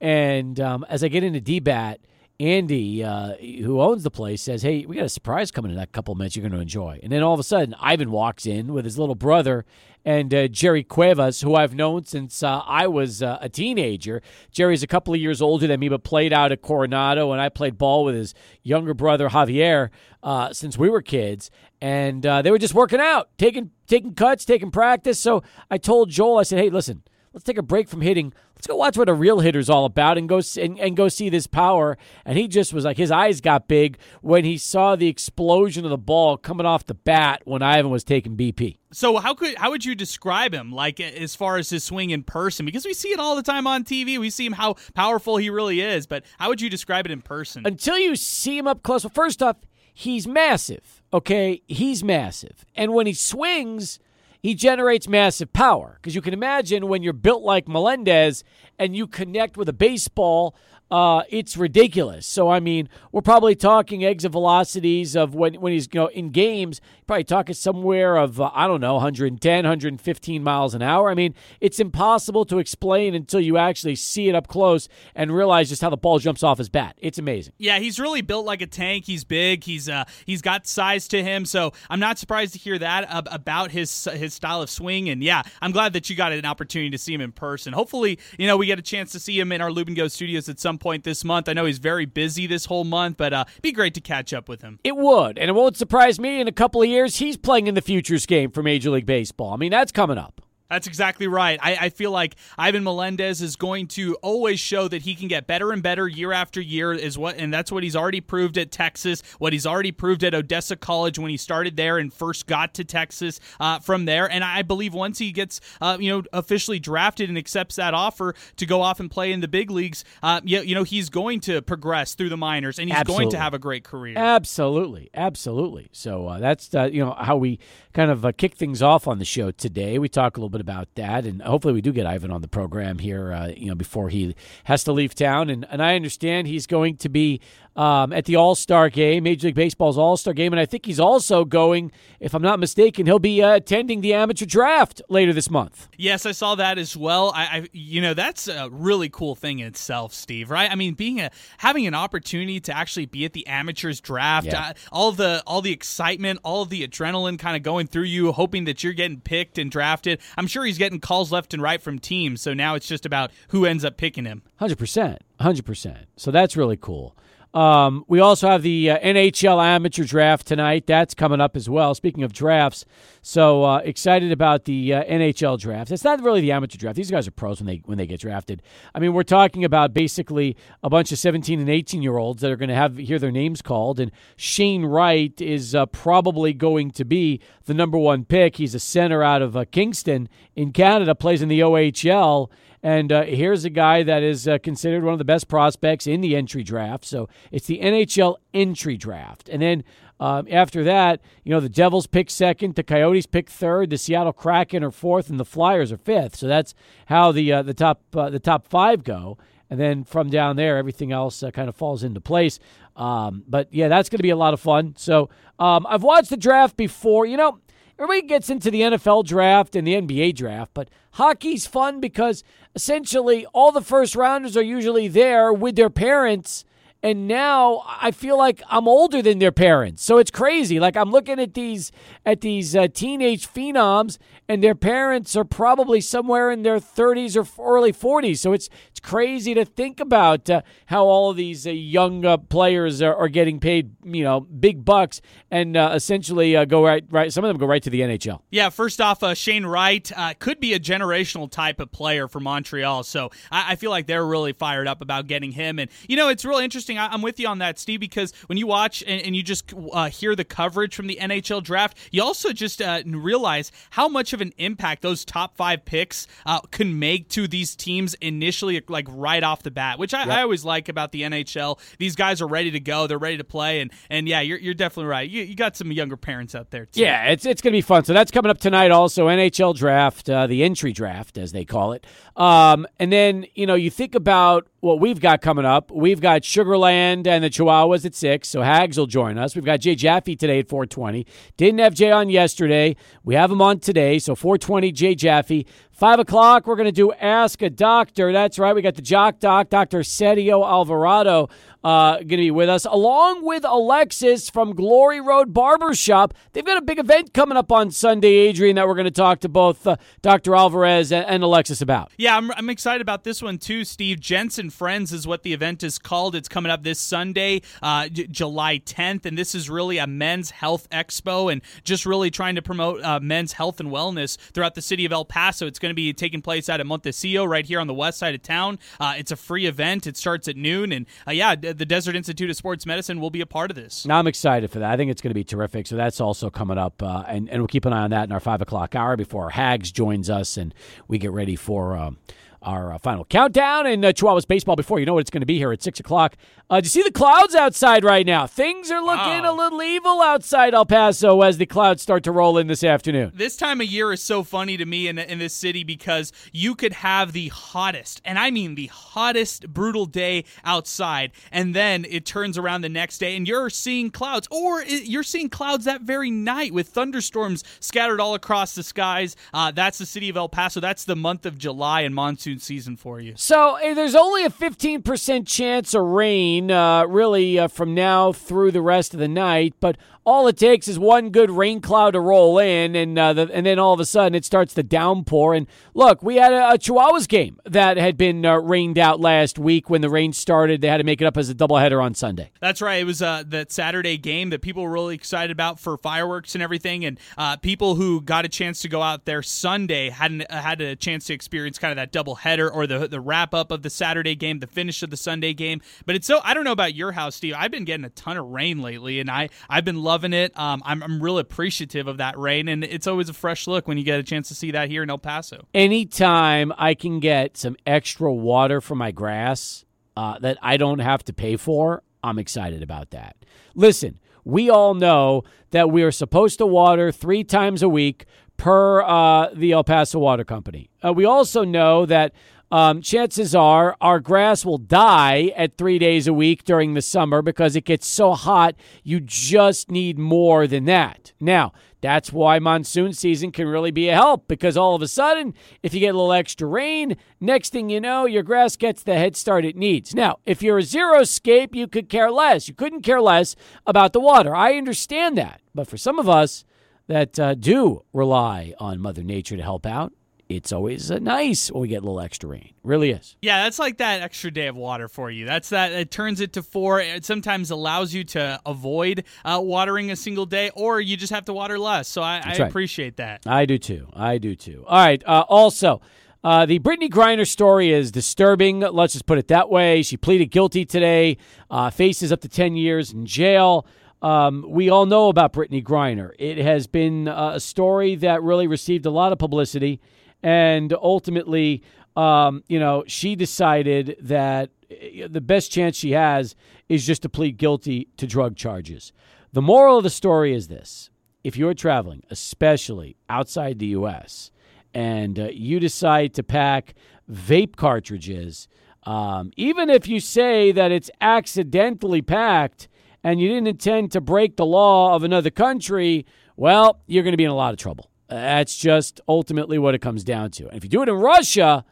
And 0.00 0.58
um, 0.60 0.84
as 0.88 1.04
I 1.04 1.08
get 1.08 1.22
into 1.22 1.40
DBAT, 1.40 1.98
Andy, 2.40 3.04
uh, 3.04 3.34
who 3.36 3.82
owns 3.82 4.02
the 4.02 4.10
place, 4.10 4.40
says, 4.40 4.62
"Hey, 4.62 4.86
we 4.86 4.96
got 4.96 5.04
a 5.04 5.10
surprise 5.10 5.50
coming 5.50 5.70
in 5.70 5.76
that 5.76 5.92
couple 5.92 6.14
minutes. 6.14 6.36
You're 6.36 6.42
going 6.42 6.54
to 6.54 6.60
enjoy." 6.60 6.98
And 7.02 7.12
then 7.12 7.22
all 7.22 7.34
of 7.34 7.40
a 7.40 7.42
sudden, 7.42 7.74
Ivan 7.78 8.10
walks 8.10 8.46
in 8.46 8.72
with 8.72 8.86
his 8.86 8.98
little 8.98 9.14
brother 9.14 9.66
and 10.04 10.32
uh, 10.32 10.48
Jerry 10.48 10.82
Cuevas, 10.82 11.40
who 11.42 11.54
I've 11.54 11.74
known 11.74 12.04
since 12.04 12.42
uh, 12.42 12.60
I 12.60 12.86
was 12.86 13.22
uh, 13.22 13.38
a 13.40 13.48
teenager. 13.48 14.22
Jerry's 14.50 14.82
a 14.82 14.86
couple 14.86 15.14
of 15.14 15.20
years 15.20 15.42
older 15.42 15.66
than 15.66 15.80
me, 15.80 15.88
but 15.88 16.04
played 16.04 16.32
out 16.32 16.52
at 16.52 16.62
Coronado, 16.62 17.32
and 17.32 17.40
I 17.40 17.48
played 17.48 17.78
ball 17.78 18.04
with 18.04 18.14
his 18.14 18.34
younger 18.62 18.94
brother 18.94 19.28
Javier 19.28 19.90
uh, 20.22 20.52
since 20.52 20.78
we 20.78 20.88
were 20.88 21.02
kids. 21.02 21.50
And 21.80 22.24
uh, 22.26 22.42
they 22.42 22.50
were 22.50 22.58
just 22.58 22.74
working 22.74 23.00
out, 23.00 23.30
taking 23.38 23.70
taking 23.86 24.14
cuts, 24.14 24.44
taking 24.44 24.70
practice. 24.70 25.18
So 25.18 25.42
I 25.70 25.78
told 25.78 26.10
Joel, 26.10 26.38
I 26.38 26.42
said, 26.42 26.58
"Hey, 26.58 26.70
listen." 26.70 27.02
Let's 27.32 27.44
take 27.44 27.58
a 27.58 27.62
break 27.62 27.88
from 27.88 28.00
hitting. 28.00 28.32
Let's 28.56 28.66
go 28.66 28.74
watch 28.74 28.98
what 28.98 29.08
a 29.08 29.14
real 29.14 29.38
hitter's 29.38 29.70
all 29.70 29.84
about 29.84 30.18
and 30.18 30.28
go 30.28 30.40
and, 30.60 30.80
and 30.80 30.96
go 30.96 31.08
see 31.08 31.28
this 31.28 31.46
power. 31.46 31.96
And 32.24 32.36
he 32.36 32.48
just 32.48 32.74
was 32.74 32.84
like 32.84 32.96
his 32.96 33.12
eyes 33.12 33.40
got 33.40 33.68
big 33.68 33.98
when 34.20 34.44
he 34.44 34.58
saw 34.58 34.96
the 34.96 35.06
explosion 35.06 35.84
of 35.84 35.90
the 35.90 35.96
ball 35.96 36.36
coming 36.36 36.66
off 36.66 36.86
the 36.86 36.94
bat 36.94 37.42
when 37.44 37.62
Ivan 37.62 37.92
was 37.92 38.02
taking 38.02 38.36
BP. 38.36 38.78
So 38.92 39.18
how 39.18 39.34
could 39.34 39.54
how 39.56 39.70
would 39.70 39.84
you 39.84 39.94
describe 39.94 40.52
him 40.52 40.72
like 40.72 40.98
as 40.98 41.36
far 41.36 41.56
as 41.56 41.70
his 41.70 41.84
swing 41.84 42.10
in 42.10 42.24
person? 42.24 42.66
Because 42.66 42.84
we 42.84 42.94
see 42.94 43.10
it 43.10 43.20
all 43.20 43.36
the 43.36 43.44
time 43.44 43.64
on 43.68 43.84
TV. 43.84 44.18
We 44.18 44.30
see 44.30 44.44
him 44.44 44.54
how 44.54 44.74
powerful 44.94 45.36
he 45.36 45.50
really 45.50 45.80
is, 45.80 46.08
but 46.08 46.24
how 46.40 46.48
would 46.48 46.60
you 46.60 46.68
describe 46.68 47.06
it 47.06 47.12
in 47.12 47.22
person? 47.22 47.64
Until 47.64 47.96
you 47.96 48.16
see 48.16 48.58
him 48.58 48.66
up 48.66 48.82
close. 48.82 49.04
Well, 49.04 49.12
first 49.14 49.40
off, 49.40 49.56
he's 49.94 50.26
massive. 50.26 51.00
Okay, 51.12 51.62
he's 51.68 52.02
massive, 52.02 52.64
and 52.74 52.92
when 52.92 53.06
he 53.06 53.12
swings 53.12 54.00
he 54.42 54.54
generates 54.54 55.08
massive 55.08 55.52
power. 55.52 55.98
Because 56.00 56.14
you 56.14 56.22
can 56.22 56.34
imagine 56.34 56.88
when 56.88 57.02
you're 57.02 57.12
built 57.12 57.42
like 57.42 57.68
Melendez 57.68 58.42
and 58.78 58.96
you 58.96 59.06
connect 59.06 59.56
with 59.56 59.68
a 59.68 59.74
baseball, 59.74 60.54
uh, 60.90 61.22
it's 61.28 61.56
ridiculous. 61.56 62.26
So 62.26 62.50
I 62.50 62.60
mean, 62.60 62.88
we're 63.12 63.20
probably 63.20 63.54
talking 63.54 64.04
exit 64.04 64.32
velocities 64.32 65.14
of 65.14 65.34
when 65.34 65.54
when 65.54 65.72
he's 65.72 65.88
you 65.92 66.00
know 66.00 66.06
in 66.08 66.30
games, 66.30 66.80
probably 67.06 67.24
talking 67.24 67.54
somewhere 67.54 68.16
of 68.16 68.40
uh, 68.40 68.50
I 68.52 68.66
don't 68.66 68.80
know, 68.80 68.94
110, 68.94 69.64
115 69.64 70.42
miles 70.42 70.74
an 70.74 70.82
hour. 70.82 71.10
I 71.10 71.14
mean, 71.14 71.34
it's 71.60 71.78
impossible 71.78 72.44
to 72.46 72.58
explain 72.58 73.14
until 73.14 73.40
you 73.40 73.56
actually 73.56 73.94
see 73.94 74.28
it 74.28 74.34
up 74.34 74.48
close 74.48 74.88
and 75.14 75.32
realize 75.32 75.68
just 75.68 75.82
how 75.82 75.90
the 75.90 75.96
ball 75.96 76.18
jumps 76.18 76.42
off 76.42 76.58
his 76.58 76.68
bat. 76.68 76.96
It's 76.98 77.18
amazing. 77.18 77.52
Yeah, 77.58 77.78
he's 77.78 78.00
really 78.00 78.22
built 78.22 78.44
like 78.44 78.60
a 78.60 78.66
tank. 78.66 79.04
He's 79.06 79.24
big. 79.24 79.64
He's 79.64 79.88
uh 79.88 80.04
he's 80.26 80.42
got 80.42 80.66
size 80.66 81.06
to 81.08 81.22
him. 81.22 81.44
So 81.44 81.72
I'm 81.88 82.00
not 82.00 82.18
surprised 82.18 82.54
to 82.54 82.58
hear 82.58 82.78
that 82.78 83.06
about 83.10 83.70
his 83.70 84.04
his 84.12 84.34
style 84.34 84.62
of 84.62 84.70
swing. 84.70 85.08
And 85.08 85.22
yeah, 85.22 85.42
I'm 85.62 85.70
glad 85.70 85.92
that 85.92 86.10
you 86.10 86.16
got 86.16 86.32
an 86.32 86.44
opportunity 86.44 86.90
to 86.90 86.98
see 86.98 87.14
him 87.14 87.20
in 87.20 87.30
person. 87.30 87.72
Hopefully, 87.72 88.18
you 88.38 88.46
know, 88.48 88.56
we 88.56 88.66
get 88.66 88.78
a 88.80 88.82
chance 88.82 89.12
to 89.12 89.20
see 89.20 89.38
him 89.38 89.52
in 89.52 89.60
our 89.60 89.70
Lubin 89.70 89.94
Go 89.94 90.08
studios 90.08 90.48
at 90.48 90.58
some 90.58 90.79
point 90.80 91.04
this 91.04 91.24
month. 91.24 91.48
I 91.48 91.52
know 91.52 91.66
he's 91.66 91.78
very 91.78 92.06
busy 92.06 92.46
this 92.46 92.64
whole 92.64 92.84
month, 92.84 93.16
but 93.16 93.32
uh, 93.32 93.44
be 93.62 93.72
great 93.72 93.94
to 93.94 94.00
catch 94.00 94.32
up 94.32 94.48
with 94.48 94.62
him. 94.62 94.80
It 94.82 94.96
would, 94.96 95.38
and 95.38 95.48
it 95.48 95.52
won't 95.52 95.76
surprise 95.76 96.18
me 96.18 96.40
in 96.40 96.48
a 96.48 96.52
couple 96.52 96.82
of 96.82 96.88
years 96.88 97.16
he's 97.16 97.36
playing 97.36 97.66
in 97.66 97.74
the 97.74 97.82
futures 97.82 98.26
game 98.26 98.50
for 98.50 98.62
Major 98.62 98.90
League 98.90 99.06
Baseball. 99.06 99.52
I 99.52 99.56
mean, 99.56 99.70
that's 99.70 99.92
coming 99.92 100.18
up. 100.18 100.40
That's 100.70 100.86
exactly 100.86 101.26
right. 101.26 101.58
I, 101.60 101.76
I, 101.76 101.88
feel 101.88 102.12
like 102.12 102.36
Ivan 102.56 102.84
Melendez 102.84 103.42
is 103.42 103.56
going 103.56 103.88
to 103.88 104.14
always 104.22 104.60
show 104.60 104.86
that 104.86 105.02
he 105.02 105.16
can 105.16 105.26
get 105.26 105.48
better 105.48 105.72
and 105.72 105.82
better 105.82 106.06
year 106.06 106.32
after 106.32 106.60
year. 106.60 106.92
Is 106.92 107.18
what, 107.18 107.36
and 107.36 107.52
that's 107.52 107.72
what 107.72 107.82
he's 107.82 107.96
already 107.96 108.20
proved 108.20 108.56
at 108.56 108.70
Texas. 108.70 109.22
What 109.38 109.52
he's 109.52 109.66
already 109.66 109.90
proved 109.90 110.22
at 110.22 110.32
Odessa 110.32 110.76
College 110.76 111.18
when 111.18 111.30
he 111.30 111.36
started 111.36 111.76
there 111.76 111.98
and 111.98 112.12
first 112.12 112.46
got 112.46 112.74
to 112.74 112.84
Texas 112.84 113.40
uh, 113.58 113.80
from 113.80 114.04
there. 114.04 114.30
And 114.30 114.44
I 114.44 114.62
believe 114.62 114.94
once 114.94 115.18
he 115.18 115.32
gets, 115.32 115.60
uh, 115.80 115.96
you 115.98 116.10
know, 116.10 116.22
officially 116.32 116.78
drafted 116.78 117.28
and 117.28 117.36
accepts 117.36 117.76
that 117.76 117.92
offer 117.92 118.34
to 118.56 118.66
go 118.66 118.80
off 118.80 119.00
and 119.00 119.10
play 119.10 119.32
in 119.32 119.40
the 119.40 119.48
big 119.48 119.70
leagues, 119.70 120.04
uh, 120.22 120.40
you, 120.44 120.60
you 120.60 120.74
know, 120.76 120.84
he's 120.84 121.10
going 121.10 121.40
to 121.40 121.62
progress 121.62 122.14
through 122.14 122.28
the 122.28 122.36
minors 122.36 122.78
and 122.78 122.88
he's 122.88 122.96
absolutely. 122.96 123.24
going 123.24 123.32
to 123.32 123.38
have 123.38 123.54
a 123.54 123.58
great 123.58 123.82
career. 123.82 124.16
Absolutely, 124.16 125.10
absolutely. 125.14 125.88
So 125.90 126.28
uh, 126.28 126.38
that's 126.38 126.72
uh, 126.74 126.84
you 126.84 127.04
know 127.04 127.16
how 127.18 127.36
we 127.36 127.58
kind 127.92 128.10
of 128.10 128.24
uh, 128.24 128.32
kick 128.32 128.54
things 128.54 128.82
off 128.82 129.08
on 129.08 129.18
the 129.18 129.24
show 129.24 129.50
today. 129.50 129.98
We 129.98 130.08
talk 130.08 130.36
a 130.36 130.40
little 130.40 130.48
bit 130.48 130.59
bit 130.60 130.70
about 130.70 130.94
that, 130.94 131.24
and 131.24 131.42
hopefully 131.42 131.74
we 131.74 131.80
do 131.80 131.92
get 131.92 132.06
Ivan 132.06 132.30
on 132.30 132.42
the 132.42 132.48
program 132.48 132.98
here. 132.98 133.32
Uh, 133.32 133.48
you 133.48 133.66
know, 133.66 133.74
before 133.74 134.08
he 134.08 134.34
has 134.64 134.84
to 134.84 134.92
leave 134.92 135.14
town, 135.14 135.50
and 135.50 135.66
and 135.70 135.82
I 135.82 135.96
understand 135.96 136.46
he's 136.46 136.66
going 136.66 136.96
to 136.98 137.08
be 137.08 137.40
um, 137.76 138.12
at 138.12 138.24
the 138.24 138.36
All 138.36 138.54
Star 138.54 138.88
game, 138.88 139.24
Major 139.24 139.48
League 139.48 139.54
Baseball's 139.54 139.96
All 139.96 140.16
Star 140.16 140.34
game, 140.34 140.52
and 140.52 140.60
I 140.60 140.66
think 140.66 140.86
he's 140.86 141.00
also 141.00 141.44
going, 141.44 141.92
if 142.18 142.34
I'm 142.34 142.42
not 142.42 142.58
mistaken, 142.58 143.06
he'll 143.06 143.18
be 143.18 143.42
uh, 143.42 143.54
attending 143.54 144.00
the 144.00 144.14
amateur 144.14 144.46
draft 144.46 145.00
later 145.08 145.32
this 145.32 145.50
month. 145.50 145.88
Yes, 145.96 146.26
I 146.26 146.32
saw 146.32 146.54
that 146.56 146.78
as 146.78 146.96
well. 146.96 147.32
I, 147.34 147.42
I, 147.42 147.68
you 147.72 148.00
know, 148.00 148.14
that's 148.14 148.48
a 148.48 148.68
really 148.70 149.08
cool 149.08 149.34
thing 149.34 149.60
in 149.60 149.66
itself, 149.66 150.12
Steve. 150.12 150.50
Right? 150.50 150.70
I 150.70 150.74
mean, 150.74 150.94
being 150.94 151.20
a 151.20 151.30
having 151.58 151.86
an 151.86 151.94
opportunity 151.94 152.60
to 152.60 152.76
actually 152.76 153.06
be 153.06 153.24
at 153.24 153.32
the 153.32 153.46
amateurs 153.46 154.00
draft, 154.00 154.46
yeah. 154.46 154.68
uh, 154.68 154.72
all 154.92 155.12
the 155.12 155.42
all 155.46 155.62
the 155.62 155.72
excitement, 155.72 156.40
all 156.42 156.64
the 156.64 156.86
adrenaline 156.86 157.38
kind 157.38 157.56
of 157.56 157.62
going 157.62 157.86
through 157.86 158.04
you, 158.04 158.32
hoping 158.32 158.64
that 158.64 158.82
you're 158.82 158.92
getting 158.92 159.20
picked 159.20 159.58
and 159.58 159.70
drafted. 159.70 160.20
I'm 160.36 160.46
sure 160.46 160.64
he's 160.64 160.78
getting 160.78 161.00
calls 161.00 161.32
left 161.32 161.54
and 161.54 161.62
right 161.62 161.80
from 161.80 161.98
teams. 161.98 162.40
So 162.40 162.54
now 162.54 162.74
it's 162.74 162.86
just 162.86 163.06
about 163.06 163.30
who 163.48 163.64
ends 163.64 163.84
up 163.84 163.96
picking 163.96 164.24
him. 164.24 164.42
Hundred 164.56 164.78
percent, 164.78 165.22
hundred 165.40 165.64
percent. 165.64 166.06
So 166.16 166.30
that's 166.30 166.56
really 166.56 166.76
cool. 166.76 167.16
Um, 167.52 168.04
we 168.06 168.20
also 168.20 168.48
have 168.48 168.62
the 168.62 168.90
uh, 168.90 168.98
NHL 169.00 169.62
amateur 169.62 170.04
draft 170.04 170.46
tonight. 170.46 170.86
That's 170.86 171.14
coming 171.14 171.40
up 171.40 171.56
as 171.56 171.68
well. 171.68 171.96
Speaking 171.96 172.22
of 172.22 172.32
drafts, 172.32 172.84
so 173.22 173.64
uh, 173.64 173.78
excited 173.78 174.30
about 174.30 174.66
the 174.66 174.94
uh, 174.94 175.04
NHL 175.04 175.58
draft. 175.58 175.90
It's 175.90 176.04
not 176.04 176.22
really 176.22 176.40
the 176.40 176.52
amateur 176.52 176.78
draft. 176.78 176.96
These 176.96 177.10
guys 177.10 177.26
are 177.26 177.32
pros 177.32 177.60
when 177.60 177.66
they 177.66 177.82
when 177.86 177.98
they 177.98 178.06
get 178.06 178.20
drafted. 178.20 178.62
I 178.94 179.00
mean, 179.00 179.14
we're 179.14 179.24
talking 179.24 179.64
about 179.64 179.92
basically 179.92 180.56
a 180.84 180.88
bunch 180.88 181.10
of 181.10 181.18
17 181.18 181.58
and 181.58 181.68
18 181.68 182.02
year 182.02 182.18
olds 182.18 182.40
that 182.42 182.52
are 182.52 182.56
going 182.56 182.68
to 182.68 182.74
have 182.76 182.96
hear 182.96 183.18
their 183.18 183.32
names 183.32 183.62
called. 183.62 183.98
And 183.98 184.12
Shane 184.36 184.84
Wright 184.84 185.38
is 185.40 185.74
uh, 185.74 185.86
probably 185.86 186.52
going 186.52 186.92
to 186.92 187.04
be 187.04 187.40
the 187.64 187.74
number 187.74 187.98
one 187.98 188.24
pick. 188.24 188.56
He's 188.56 188.76
a 188.76 188.80
center 188.80 189.24
out 189.24 189.42
of 189.42 189.56
uh, 189.56 189.64
Kingston 189.64 190.28
in 190.54 190.70
Canada, 190.70 191.16
plays 191.16 191.42
in 191.42 191.48
the 191.48 191.60
OHL 191.60 192.48
and 192.82 193.12
uh, 193.12 193.22
here's 193.24 193.64
a 193.64 193.70
guy 193.70 194.02
that 194.02 194.22
is 194.22 194.48
uh, 194.48 194.58
considered 194.58 195.04
one 195.04 195.12
of 195.12 195.18
the 195.18 195.24
best 195.24 195.48
prospects 195.48 196.06
in 196.06 196.20
the 196.20 196.34
entry 196.34 196.62
draft. 196.62 197.04
So 197.04 197.28
it's 197.52 197.66
the 197.66 197.80
NHL 197.80 198.36
entry 198.54 198.96
draft. 198.96 199.48
And 199.48 199.60
then 199.60 199.84
um, 200.18 200.46
after 200.50 200.84
that, 200.84 201.20
you 201.44 201.50
know, 201.50 201.60
the 201.60 201.68
Devils 201.68 202.06
pick 202.06 202.30
second, 202.30 202.74
the 202.74 202.82
Coyotes 202.82 203.26
pick 203.26 203.50
third, 203.50 203.90
the 203.90 203.98
Seattle 203.98 204.32
Kraken 204.32 204.82
are 204.84 204.90
fourth, 204.90 205.30
and 205.30 205.38
the 205.38 205.44
Flyers 205.44 205.92
are 205.92 205.98
fifth. 205.98 206.36
So 206.36 206.46
that's 206.46 206.74
how 207.06 207.32
the 207.32 207.52
uh, 207.52 207.62
the 207.62 207.74
top 207.74 208.02
uh, 208.14 208.30
the 208.30 208.38
top 208.38 208.66
five 208.66 209.04
go. 209.04 209.38
And 209.70 209.78
then 209.78 210.02
from 210.04 210.30
down 210.30 210.56
there, 210.56 210.76
everything 210.78 211.12
else 211.12 211.42
uh, 211.42 211.50
kind 211.52 211.68
of 211.68 211.76
falls 211.76 212.02
into 212.02 212.20
place. 212.20 212.58
Um, 212.96 213.44
but 213.46 213.72
yeah, 213.72 213.88
that's 213.88 214.08
going 214.08 214.18
to 214.18 214.22
be 214.22 214.30
a 214.30 214.36
lot 214.36 214.52
of 214.52 214.60
fun. 214.60 214.94
So 214.96 215.30
um, 215.58 215.86
I've 215.88 216.02
watched 216.02 216.30
the 216.30 216.36
draft 216.36 216.76
before. 216.76 217.24
You 217.24 217.36
know, 217.36 217.60
everybody 218.00 218.26
gets 218.26 218.48
into 218.48 218.70
the 218.70 218.80
NFL 218.80 219.26
draft 219.26 219.76
and 219.76 219.86
the 219.86 219.92
NBA 219.92 220.34
draft, 220.34 220.70
but 220.72 220.88
hockey's 221.12 221.66
fun 221.66 222.00
because 222.00 222.42
essentially 222.74 223.44
all 223.52 223.72
the 223.72 223.82
first 223.82 224.16
rounders 224.16 224.56
are 224.56 224.62
usually 224.62 225.06
there 225.06 225.52
with 225.52 225.76
their 225.76 225.90
parents 225.90 226.64
and 227.02 227.26
now 227.26 227.82
I 227.86 228.10
feel 228.10 228.36
like 228.36 228.62
I'm 228.68 228.86
older 228.86 229.22
than 229.22 229.38
their 229.38 229.52
parents. 229.52 230.04
So 230.04 230.18
it's 230.18 230.30
crazy. 230.30 230.78
Like 230.78 230.96
I'm 230.96 231.10
looking 231.10 231.40
at 231.40 231.54
these 231.54 231.92
at 232.26 232.42
these 232.42 232.76
uh, 232.76 232.88
teenage 232.88 233.48
phenoms, 233.48 234.18
and 234.48 234.62
their 234.62 234.74
parents 234.74 235.34
are 235.34 235.44
probably 235.44 236.00
somewhere 236.00 236.50
in 236.50 236.62
their 236.62 236.78
30s 236.78 237.36
or 237.36 237.46
early 237.64 237.92
40s. 237.92 238.38
So 238.38 238.52
it's 238.52 238.68
it's 238.90 239.00
crazy 239.00 239.54
to 239.54 239.64
think 239.64 239.98
about 239.98 240.50
uh, 240.50 240.62
how 240.86 241.06
all 241.06 241.30
of 241.30 241.36
these 241.36 241.66
uh, 241.66 241.70
young 241.70 242.24
uh, 242.24 242.36
players 242.36 243.00
are, 243.00 243.14
are, 243.14 243.28
getting 243.28 243.60
paid, 243.60 243.92
you 244.04 244.24
know, 244.24 244.40
big 244.40 244.84
bucks, 244.84 245.22
and 245.50 245.76
uh, 245.76 245.92
essentially 245.94 246.56
uh, 246.56 246.66
go 246.66 246.84
right 246.84 247.04
right. 247.10 247.32
Some 247.32 247.44
of 247.44 247.48
them 247.48 247.56
go 247.56 247.66
right 247.66 247.82
to 247.82 247.90
the 247.90 248.00
NHL. 248.00 248.40
Yeah. 248.50 248.68
First 248.68 249.00
off, 249.00 249.22
Shane 249.36 249.64
Wright 249.64 250.10
could 250.38 250.60
be 250.60 250.74
a 250.74 250.80
generational 250.80 251.50
type 251.50 251.80
of 251.80 251.92
player 251.92 252.28
for 252.28 252.40
Montreal. 252.40 253.04
So 253.04 253.30
I, 253.50 253.72
I 253.72 253.76
feel 253.76 253.90
like 253.90 254.06
they're 254.06 254.26
really 254.26 254.52
fired 254.52 254.86
up 254.86 255.00
about 255.00 255.26
getting 255.28 255.52
him. 255.52 255.78
And 255.78 255.90
you 256.06 256.16
know, 256.16 256.28
it's 256.28 256.44
really 256.44 256.64
interesting 256.64 256.89
interesting. 256.90 257.12
I, 257.12 257.14
am 257.14 257.22
with 257.22 257.38
you 257.40 257.48
on 257.48 257.58
that, 257.58 257.78
Steve, 257.78 258.00
because 258.00 258.32
when 258.46 258.58
you 258.58 258.66
watch 258.66 259.02
and, 259.06 259.22
and 259.22 259.36
you 259.36 259.42
just 259.42 259.72
uh, 259.92 260.08
hear 260.08 260.34
the 260.34 260.44
coverage 260.44 260.94
from 260.94 261.06
the 261.06 261.18
NHL 261.20 261.62
draft, 261.62 261.96
you 262.10 262.22
also 262.22 262.52
just 262.52 262.82
uh, 262.82 263.02
realize 263.06 263.72
how 263.90 264.08
much 264.08 264.32
of 264.32 264.40
an 264.40 264.52
impact 264.58 265.02
those 265.02 265.24
top 265.24 265.56
five 265.56 265.84
picks 265.84 266.26
uh, 266.46 266.60
can 266.70 266.98
make 266.98 267.28
to 267.30 267.46
these 267.48 267.76
teams 267.76 268.14
initially, 268.14 268.82
like 268.88 269.06
right 269.10 269.42
off 269.42 269.62
the 269.62 269.70
bat, 269.70 269.98
which 269.98 270.14
I, 270.14 270.20
yep. 270.20 270.28
I, 270.28 270.42
always 270.42 270.64
like 270.64 270.88
about 270.88 271.12
the 271.12 271.22
NHL. 271.22 271.78
These 271.98 272.16
guys 272.16 272.40
are 272.40 272.48
ready 272.48 272.70
to 272.72 272.80
go, 272.80 273.06
they're 273.06 273.18
ready 273.18 273.38
to 273.38 273.44
play, 273.44 273.80
and 273.80 273.90
and 274.08 274.28
yeah, 274.28 274.40
you're, 274.40 274.58
you're 274.58 274.74
definitely 274.74 275.10
right. 275.10 275.28
You, 275.28 275.42
you 275.42 275.54
got 275.54 275.76
some 275.76 275.92
younger 275.92 276.16
parents 276.16 276.54
out 276.54 276.70
there, 276.70 276.86
too. 276.86 277.00
Yeah, 277.00 277.26
it's 277.26 277.46
it's 277.46 277.62
gonna 277.62 277.72
be 277.72 277.80
fun. 277.80 278.04
So 278.04 278.12
that's 278.12 278.30
coming 278.30 278.50
up 278.50 278.58
tonight. 278.58 278.90
Also, 278.90 279.28
NHL 279.28 279.76
draft, 279.76 280.28
uh, 280.28 280.46
the 280.46 280.62
entry 280.62 280.92
draft, 280.92 281.38
as 281.38 281.52
they 281.52 281.64
call 281.64 281.92
it. 281.92 282.06
Um, 282.36 282.86
and 282.98 283.12
then 283.12 283.46
you 283.54 283.66
know 283.66 283.74
you 283.74 283.90
think 283.90 284.14
about 284.14 284.66
what 284.80 285.00
we've 285.00 285.20
got 285.20 285.40
coming 285.40 285.64
up. 285.64 285.90
We've 285.90 286.20
got 286.20 286.44
Sugar 286.44 286.76
Land 286.76 287.26
and 287.26 287.44
the 287.44 287.50
Chihuahuas 287.50 288.04
at 288.04 288.14
six, 288.14 288.48
so 288.48 288.62
Hags 288.62 288.98
will 288.98 289.06
join 289.06 289.38
us. 289.38 289.54
We've 289.54 289.64
got 289.64 289.80
Jay 289.80 289.94
Jaffe 289.94 290.36
today 290.36 290.60
at 290.60 290.68
four 290.68 290.86
twenty. 290.86 291.26
Didn't 291.56 291.80
have 291.80 291.94
Jay 291.94 292.10
on 292.10 292.30
yesterday. 292.30 292.96
We 293.22 293.34
have 293.34 293.50
him 293.50 293.60
on 293.62 293.80
today, 293.80 294.18
so 294.18 294.34
four 294.34 294.58
twenty 294.58 294.92
Jay 294.92 295.14
Jaffe. 295.14 295.66
Five 296.00 296.18
o'clock, 296.18 296.66
we're 296.66 296.76
going 296.76 296.86
to 296.86 296.92
do 296.92 297.12
Ask 297.12 297.60
a 297.60 297.68
Doctor. 297.68 298.32
That's 298.32 298.58
right. 298.58 298.74
We 298.74 298.80
got 298.80 298.94
the 298.94 299.02
Jock 299.02 299.38
Doc, 299.38 299.68
Dr. 299.68 299.98
Sergio 299.98 300.66
Alvarado, 300.66 301.50
uh, 301.84 302.16
going 302.16 302.28
to 302.28 302.36
be 302.36 302.50
with 302.50 302.70
us, 302.70 302.86
along 302.86 303.44
with 303.44 303.64
Alexis 303.64 304.48
from 304.48 304.74
Glory 304.74 305.20
Road 305.20 305.52
Barbershop. 305.52 306.34
They've 306.52 306.64
got 306.64 306.78
a 306.78 306.82
big 306.82 306.98
event 306.98 307.34
coming 307.34 307.56
up 307.56 307.70
on 307.70 307.90
Sunday, 307.90 308.32
Adrian, 308.32 308.76
that 308.76 308.86
we're 308.88 308.94
going 308.94 309.04
to 309.04 309.10
talk 309.10 309.40
to 309.40 309.48
both 309.50 309.86
uh, 309.86 309.96
Dr. 310.22 310.54
Alvarez 310.54 311.12
and, 311.12 311.42
Alexis 311.42 311.82
about. 311.82 312.12
Yeah, 312.16 312.36
I'm, 312.36 312.50
I'm 312.52 312.70
excited 312.70 313.02
about 313.02 313.24
this 313.24 313.42
one 313.42 313.58
too, 313.58 313.84
Steve. 313.84 314.20
Gents 314.20 314.58
& 314.66 314.70
Friends 314.72 315.12
is 315.12 315.26
what 315.26 315.42
the 315.42 315.52
event 315.52 315.82
is 315.82 315.98
called. 315.98 316.34
It's 316.34 316.48
coming 316.48 316.70
up 316.70 316.82
this 316.82 316.98
Sunday, 316.98 317.60
uh, 317.82 318.08
J- 318.08 318.26
July 318.26 318.78
10th, 318.78 319.26
and 319.26 319.36
this 319.36 319.54
is 319.54 319.68
really 319.68 319.98
a 319.98 320.06
men's 320.06 320.50
health 320.50 320.88
expo 320.90 321.52
and 321.52 321.60
just 321.84 322.04
really 322.06 322.30
trying 322.30 322.54
to 322.54 322.62
promote 322.62 323.02
uh, 323.02 323.20
men's 323.20 323.54
health 323.54 323.80
and 323.80 323.90
wellness 323.90 324.38
throughout 324.52 324.74
the 324.74 324.82
city 324.82 325.04
of 325.04 325.12
El 325.12 325.24
Paso. 325.26 325.66
It's 325.66 325.78
going 325.78 325.89
going 325.90 325.96
to 325.96 326.02
be 326.02 326.12
taking 326.12 326.40
place 326.40 326.68
out 326.68 326.80
at 326.80 326.86
Montecillo, 326.86 327.48
right 327.48 327.66
here 327.66 327.80
on 327.80 327.86
the 327.86 327.94
west 327.94 328.18
side 328.18 328.34
of 328.34 328.42
town. 328.42 328.78
Uh, 328.98 329.14
it's 329.16 329.32
a 329.32 329.36
free 329.36 329.66
event. 329.66 330.06
It 330.06 330.16
starts 330.16 330.46
at 330.48 330.56
noon, 330.56 330.92
and 330.92 331.06
uh, 331.26 331.32
yeah, 331.32 331.54
the 331.54 331.74
Desert 331.74 332.14
Institute 332.14 332.48
of 332.48 332.56
Sports 332.56 332.86
Medicine 332.86 333.20
will 333.20 333.30
be 333.30 333.40
a 333.40 333.46
part 333.46 333.70
of 333.70 333.76
this. 333.76 334.06
Now 334.06 334.18
I'm 334.18 334.26
excited 334.26 334.70
for 334.70 334.78
that. 334.78 334.90
I 334.90 334.96
think 334.96 335.10
it's 335.10 335.20
going 335.20 335.30
to 335.30 335.34
be 335.34 335.44
terrific. 335.44 335.86
So 335.86 335.96
that's 335.96 336.20
also 336.20 336.50
coming 336.50 336.78
up, 336.78 337.02
uh, 337.02 337.24
and 337.26 337.48
and 337.50 337.60
we'll 337.60 337.68
keep 337.68 337.84
an 337.84 337.92
eye 337.92 338.02
on 338.02 338.10
that 338.10 338.24
in 338.24 338.32
our 338.32 338.40
five 338.40 338.62
o'clock 338.62 338.94
hour 338.94 339.16
before 339.16 339.50
Hags 339.50 339.90
joins 339.90 340.30
us, 340.30 340.56
and 340.56 340.72
we 341.08 341.18
get 341.18 341.32
ready 341.32 341.56
for. 341.56 341.96
Um, 341.96 342.18
our 342.62 342.92
uh, 342.92 342.98
final 342.98 343.24
countdown 343.24 343.86
and 343.86 344.04
uh, 344.04 344.12
Chihuahuas 344.12 344.46
baseball 344.46 344.76
before 344.76 345.00
you 345.00 345.06
know 345.06 345.14
what 345.14 345.20
it's 345.20 345.30
going 345.30 345.40
to 345.40 345.46
be 345.46 345.58
here 345.58 345.72
at 345.72 345.82
6 345.82 346.00
o'clock. 346.00 346.36
Uh, 346.68 346.80
do 346.80 346.84
you 346.84 346.90
see 346.90 347.02
the 347.02 347.10
clouds 347.10 347.54
outside 347.54 348.04
right 348.04 348.26
now? 348.26 348.46
Things 348.46 348.90
are 348.90 349.02
looking 349.02 349.42
wow. 349.42 349.52
a 349.52 349.54
little 349.54 349.82
evil 349.82 350.20
outside 350.20 350.74
El 350.74 350.86
Paso 350.86 351.40
as 351.42 351.58
the 351.58 351.66
clouds 351.66 352.02
start 352.02 352.22
to 352.24 352.32
roll 352.32 352.58
in 352.58 352.66
this 352.66 352.84
afternoon. 352.84 353.32
This 353.34 353.56
time 353.56 353.80
of 353.80 353.86
year 353.86 354.12
is 354.12 354.22
so 354.22 354.44
funny 354.44 354.76
to 354.76 354.84
me 354.84 355.08
in, 355.08 355.18
in 355.18 355.38
this 355.38 355.54
city 355.54 355.84
because 355.84 356.32
you 356.52 356.74
could 356.74 356.92
have 356.92 357.32
the 357.32 357.48
hottest, 357.48 358.20
and 358.24 358.38
I 358.38 358.50
mean 358.50 358.74
the 358.74 358.86
hottest, 358.86 359.72
brutal 359.72 360.06
day 360.06 360.44
outside, 360.64 361.32
and 361.50 361.74
then 361.74 362.04
it 362.08 362.24
turns 362.24 362.58
around 362.58 362.82
the 362.82 362.88
next 362.88 363.18
day 363.18 363.36
and 363.36 363.48
you're 363.48 363.70
seeing 363.70 364.10
clouds, 364.10 364.46
or 364.50 364.82
you're 364.84 365.22
seeing 365.22 365.48
clouds 365.48 365.86
that 365.86 366.02
very 366.02 366.30
night 366.30 366.72
with 366.72 366.88
thunderstorms 366.88 367.64
scattered 367.80 368.20
all 368.20 368.34
across 368.34 368.74
the 368.74 368.82
skies. 368.82 369.34
Uh, 369.52 369.70
that's 369.70 369.98
the 369.98 370.06
city 370.06 370.28
of 370.28 370.36
El 370.36 370.48
Paso. 370.48 370.80
That's 370.80 371.04
the 371.04 371.16
month 371.16 371.46
of 371.46 371.58
July 371.58 372.02
and 372.02 372.14
monsoon 372.14 372.49
monsoon 372.50 372.58
season 372.58 372.96
for 372.96 373.20
you. 373.20 373.34
So 373.36 373.76
uh, 373.76 373.94
there's 373.94 374.14
only 374.14 374.44
a 374.44 374.50
15% 374.50 375.46
chance 375.46 375.94
of 375.94 376.02
rain, 376.02 376.70
uh, 376.70 377.06
really, 377.06 377.58
uh, 377.58 377.68
from 377.68 377.94
now 377.94 378.32
through 378.32 378.72
the 378.72 378.82
rest 378.82 379.14
of 379.14 379.20
the 379.20 379.28
night. 379.28 379.74
But 379.80 379.96
all 380.26 380.46
it 380.48 380.56
takes 380.56 380.86
is 380.86 380.98
one 380.98 381.30
good 381.30 381.50
rain 381.50 381.80
cloud 381.80 382.12
to 382.12 382.20
roll 382.20 382.58
in, 382.58 382.94
and 382.94 383.18
uh, 383.18 383.32
the, 383.32 383.50
and 383.52 383.64
then 383.64 383.78
all 383.78 383.94
of 383.94 384.00
a 384.00 384.04
sudden 384.04 384.34
it 384.34 384.44
starts 384.44 384.74
to 384.74 384.82
downpour. 384.82 385.54
And 385.54 385.66
look, 385.94 386.22
we 386.22 386.36
had 386.36 386.52
a, 386.52 386.72
a 386.72 386.78
Chihuahuas 386.78 387.26
game 387.26 387.58
that 387.64 387.96
had 387.96 388.16
been 388.16 388.44
uh, 388.44 388.56
rained 388.56 388.98
out 388.98 389.20
last 389.20 389.58
week 389.58 389.88
when 389.88 390.02
the 390.02 390.10
rain 390.10 390.32
started. 390.32 390.82
They 390.82 390.88
had 390.88 390.98
to 390.98 391.04
make 391.04 391.22
it 391.22 391.24
up 391.24 391.36
as 391.36 391.48
a 391.48 391.54
doubleheader 391.54 392.02
on 392.02 392.14
Sunday. 392.14 392.50
That's 392.60 392.82
right. 392.82 393.00
It 393.00 393.04
was 393.04 393.22
uh, 393.22 393.44
that 393.46 393.72
Saturday 393.72 394.18
game 394.18 394.50
that 394.50 394.60
people 394.60 394.82
were 394.82 394.90
really 394.90 395.14
excited 395.14 395.50
about 395.50 395.80
for 395.80 395.96
fireworks 395.96 396.54
and 396.54 396.62
everything, 396.62 397.04
and 397.04 397.18
uh, 397.38 397.56
people 397.56 397.94
who 397.94 398.20
got 398.20 398.44
a 398.44 398.48
chance 398.48 398.80
to 398.80 398.88
go 398.88 399.02
out 399.02 399.24
there 399.24 399.42
Sunday 399.42 400.10
hadn't 400.10 400.42
uh, 400.50 400.60
had 400.60 400.80
a 400.82 400.96
chance 400.96 401.24
to 401.26 401.34
experience 401.34 401.78
kind 401.78 401.90
of 401.92 401.96
that 401.96 402.12
doubleheader 402.12 402.70
or 402.72 402.86
the 402.86 403.08
the 403.08 403.20
wrap 403.20 403.54
up 403.54 403.70
of 403.70 403.82
the 403.82 403.90
Saturday 403.90 404.34
game, 404.34 404.60
the 404.60 404.66
finish 404.66 405.02
of 405.02 405.10
the 405.10 405.16
Sunday 405.16 405.54
game. 405.54 405.80
But 406.04 406.14
it's 406.14 406.26
so 406.26 406.40
I 406.44 406.52
don't 406.52 406.64
know 406.64 406.72
about 406.72 406.94
your 406.94 407.12
house, 407.12 407.36
Steve. 407.36 407.54
I've 407.56 407.70
been 407.70 407.84
getting 407.84 408.04
a 408.04 408.10
ton 408.10 408.36
of 408.36 408.46
rain 408.46 408.82
lately, 408.82 409.18
and 409.18 409.30
I 409.30 409.48
I've 409.68 409.84
been 409.84 410.02
loving 410.10 410.32
it. 410.32 410.58
Um, 410.58 410.82
I'm, 410.84 411.04
I'm 411.04 411.22
really 411.22 411.42
appreciative 411.42 412.08
of 412.08 412.16
that 412.16 412.36
rain, 412.36 412.66
and 412.66 412.82
it's 412.82 413.06
always 413.06 413.28
a 413.28 413.32
fresh 413.32 413.68
look 413.68 413.86
when 413.86 413.96
you 413.96 414.02
get 414.02 414.18
a 414.18 414.24
chance 414.24 414.48
to 414.48 414.56
see 414.56 414.72
that 414.72 414.88
here 414.88 415.04
in 415.04 415.10
El 415.10 415.18
Paso. 415.18 415.68
Anytime 415.72 416.72
I 416.76 416.94
can 416.94 417.20
get 417.20 417.56
some 417.56 417.76
extra 417.86 418.32
water 418.32 418.80
for 418.80 418.96
my 418.96 419.12
grass 419.12 419.84
uh, 420.16 420.40
that 420.40 420.58
I 420.62 420.76
don't 420.78 420.98
have 420.98 421.22
to 421.26 421.32
pay 421.32 421.56
for, 421.56 422.02
I'm 422.24 422.40
excited 422.40 422.82
about 422.82 423.10
that. 423.10 423.36
Listen, 423.76 424.18
we 424.44 424.68
all 424.68 424.94
know 424.94 425.44
that 425.70 425.92
we 425.92 426.02
are 426.02 426.10
supposed 426.10 426.58
to 426.58 426.66
water 426.66 427.12
three 427.12 427.44
times 427.44 427.80
a 427.80 427.88
week 427.88 428.26
per 428.56 429.02
uh, 429.02 429.50
the 429.54 429.70
El 429.70 429.84
Paso 429.84 430.18
Water 430.18 430.44
Company. 430.44 430.90
Uh, 431.04 431.12
we 431.12 431.24
also 431.24 431.62
know 431.62 432.04
that 432.06 432.32
um, 432.70 433.02
chances 433.02 433.54
are 433.54 433.96
our 434.00 434.20
grass 434.20 434.64
will 434.64 434.78
die 434.78 435.52
at 435.56 435.76
three 435.76 435.98
days 435.98 436.28
a 436.28 436.32
week 436.32 436.64
during 436.64 436.94
the 436.94 437.02
summer 437.02 437.42
because 437.42 437.74
it 437.74 437.84
gets 437.84 438.06
so 438.06 438.34
hot. 438.34 438.76
You 439.02 439.18
just 439.20 439.90
need 439.90 440.18
more 440.18 440.68
than 440.68 440.84
that. 440.84 441.32
Now, 441.40 441.72
that's 442.00 442.32
why 442.32 442.58
monsoon 442.60 443.12
season 443.12 443.50
can 443.50 443.66
really 443.66 443.90
be 443.90 444.08
a 444.08 444.14
help 444.14 444.46
because 444.48 444.76
all 444.76 444.94
of 444.94 445.02
a 445.02 445.08
sudden, 445.08 445.52
if 445.82 445.92
you 445.92 446.00
get 446.00 446.14
a 446.14 446.18
little 446.18 446.32
extra 446.32 446.66
rain, 446.66 447.16
next 447.40 447.72
thing 447.72 447.90
you 447.90 448.00
know, 448.00 448.24
your 448.24 448.42
grass 448.42 448.76
gets 448.76 449.02
the 449.02 449.16
head 449.16 449.36
start 449.36 449.64
it 449.64 449.76
needs. 449.76 450.14
Now, 450.14 450.38
if 450.46 450.62
you're 450.62 450.78
a 450.78 450.82
zero 450.82 451.24
scape, 451.24 451.74
you 451.74 451.88
could 451.88 452.08
care 452.08 452.30
less. 452.30 452.68
You 452.68 452.74
couldn't 452.74 453.02
care 453.02 453.20
less 453.20 453.56
about 453.86 454.12
the 454.12 454.20
water. 454.20 454.54
I 454.54 454.74
understand 454.74 455.36
that. 455.36 455.60
But 455.74 455.88
for 455.88 455.98
some 455.98 456.18
of 456.18 456.28
us 456.28 456.64
that 457.08 457.38
uh, 457.38 457.54
do 457.54 458.04
rely 458.12 458.74
on 458.78 459.00
Mother 459.00 459.24
Nature 459.24 459.56
to 459.56 459.62
help 459.62 459.84
out, 459.84 460.12
it's 460.50 460.72
always 460.72 461.10
uh, 461.10 461.18
nice 461.18 461.70
when 461.70 461.82
we 461.82 461.88
get 461.88 462.02
a 462.02 462.04
little 462.04 462.20
extra 462.20 462.48
rain. 462.48 462.72
Really 462.82 463.10
is. 463.10 463.36
Yeah, 463.40 463.62
that's 463.62 463.78
like 463.78 463.98
that 463.98 464.20
extra 464.20 464.50
day 464.50 464.66
of 464.66 464.74
water 464.74 465.06
for 465.06 465.30
you. 465.30 465.46
That's 465.46 465.68
that. 465.68 465.92
It 465.92 466.10
turns 466.10 466.40
it 466.40 466.54
to 466.54 466.62
four. 466.62 467.00
It 467.00 467.24
sometimes 467.24 467.70
allows 467.70 468.12
you 468.12 468.24
to 468.24 468.60
avoid 468.66 469.24
uh, 469.44 469.60
watering 469.62 470.10
a 470.10 470.16
single 470.16 470.46
day, 470.46 470.70
or 470.74 471.00
you 471.00 471.16
just 471.16 471.32
have 471.32 471.44
to 471.44 471.52
water 471.52 471.78
less. 471.78 472.08
So 472.08 472.20
I, 472.20 472.42
I 472.44 472.48
right. 472.48 472.60
appreciate 472.60 473.16
that. 473.18 473.42
I 473.46 473.64
do 473.64 473.78
too. 473.78 474.08
I 474.12 474.38
do 474.38 474.56
too. 474.56 474.84
All 474.88 474.98
right. 474.98 475.22
Uh, 475.24 475.44
also, 475.48 476.00
uh, 476.42 476.66
the 476.66 476.78
Brittney 476.80 477.08
Griner 477.08 477.46
story 477.46 477.92
is 477.92 478.10
disturbing. 478.10 478.80
Let's 478.80 479.12
just 479.12 479.26
put 479.26 479.38
it 479.38 479.48
that 479.48 479.70
way. 479.70 480.02
She 480.02 480.16
pleaded 480.16 480.46
guilty 480.46 480.84
today, 480.84 481.36
uh, 481.70 481.90
faces 481.90 482.32
up 482.32 482.40
to 482.40 482.48
10 482.48 482.76
years 482.76 483.12
in 483.12 483.24
jail. 483.24 483.86
Um, 484.22 484.66
we 484.68 484.90
all 484.90 485.06
know 485.06 485.28
about 485.28 485.52
Brittney 485.52 485.82
Griner. 485.82 486.32
It 486.38 486.58
has 486.58 486.86
been 486.86 487.28
uh, 487.28 487.52
a 487.54 487.60
story 487.60 488.16
that 488.16 488.42
really 488.42 488.66
received 488.66 489.06
a 489.06 489.10
lot 489.10 489.32
of 489.32 489.38
publicity, 489.38 490.00
and 490.42 490.92
ultimately, 490.92 491.82
um, 492.16 492.62
you 492.68 492.78
know, 492.78 493.04
she 493.06 493.36
decided 493.36 494.16
that 494.20 494.70
uh, 494.90 495.28
the 495.28 495.40
best 495.40 495.70
chance 495.70 495.96
she 495.96 496.12
has 496.12 496.54
is 496.88 497.06
just 497.06 497.22
to 497.22 497.28
plead 497.28 497.56
guilty 497.56 498.08
to 498.16 498.26
drug 498.26 498.56
charges. 498.56 499.12
The 499.52 499.62
moral 499.62 499.98
of 499.98 500.04
the 500.04 500.10
story 500.10 500.54
is 500.54 500.68
this 500.68 501.10
if 501.42 501.56
you're 501.56 501.74
traveling, 501.74 502.22
especially 502.30 503.16
outside 503.28 503.78
the 503.78 503.86
U.S., 503.86 504.50
and 504.92 505.38
uh, 505.38 505.48
you 505.52 505.80
decide 505.80 506.34
to 506.34 506.42
pack 506.42 506.94
vape 507.30 507.76
cartridges, 507.76 508.68
um, 509.04 509.50
even 509.56 509.88
if 509.88 510.08
you 510.08 510.20
say 510.20 510.72
that 510.72 510.90
it's 510.92 511.10
accidentally 511.20 512.22
packed 512.22 512.88
and 513.22 513.40
you 513.40 513.48
didn't 513.48 513.68
intend 513.68 514.12
to 514.12 514.20
break 514.20 514.56
the 514.56 514.66
law 514.66 515.14
of 515.14 515.22
another 515.22 515.50
country, 515.50 516.26
well, 516.56 517.00
you're 517.06 517.22
going 517.22 517.32
to 517.32 517.38
be 517.38 517.44
in 517.44 517.50
a 517.50 517.54
lot 517.54 517.72
of 517.72 517.78
trouble. 517.78 518.10
That's 518.30 518.76
just 518.76 519.20
ultimately 519.26 519.76
what 519.76 519.94
it 519.94 519.98
comes 519.98 520.22
down 520.22 520.52
to. 520.52 520.68
And 520.68 520.76
if 520.76 520.84
you 520.84 520.88
do 520.88 521.02
it 521.02 521.08
in 521.08 521.16
Russia, 521.16 521.84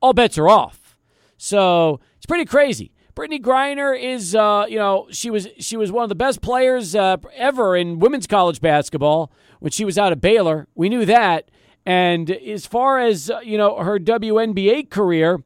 all 0.00 0.12
bets 0.12 0.36
are 0.36 0.48
off. 0.48 0.96
So 1.38 2.00
it's 2.16 2.26
pretty 2.26 2.44
crazy. 2.44 2.92
Brittney 3.14 3.40
Griner 3.40 3.98
is, 3.98 4.34
uh, 4.34 4.66
you 4.68 4.76
know, 4.76 5.08
she 5.10 5.30
was 5.30 5.48
she 5.58 5.78
was 5.78 5.90
one 5.90 6.02
of 6.02 6.10
the 6.10 6.14
best 6.14 6.42
players 6.42 6.94
uh, 6.94 7.16
ever 7.34 7.74
in 7.74 7.98
women's 7.98 8.26
college 8.26 8.60
basketball 8.60 9.32
when 9.58 9.72
she 9.72 9.86
was 9.86 9.96
out 9.96 10.12
of 10.12 10.20
Baylor. 10.20 10.68
We 10.74 10.90
knew 10.90 11.06
that. 11.06 11.50
And 11.86 12.30
as 12.30 12.66
far 12.66 12.98
as 12.98 13.30
uh, 13.30 13.40
you 13.40 13.56
know, 13.56 13.78
her 13.78 13.98
WNBA 13.98 14.90
career 14.90 15.42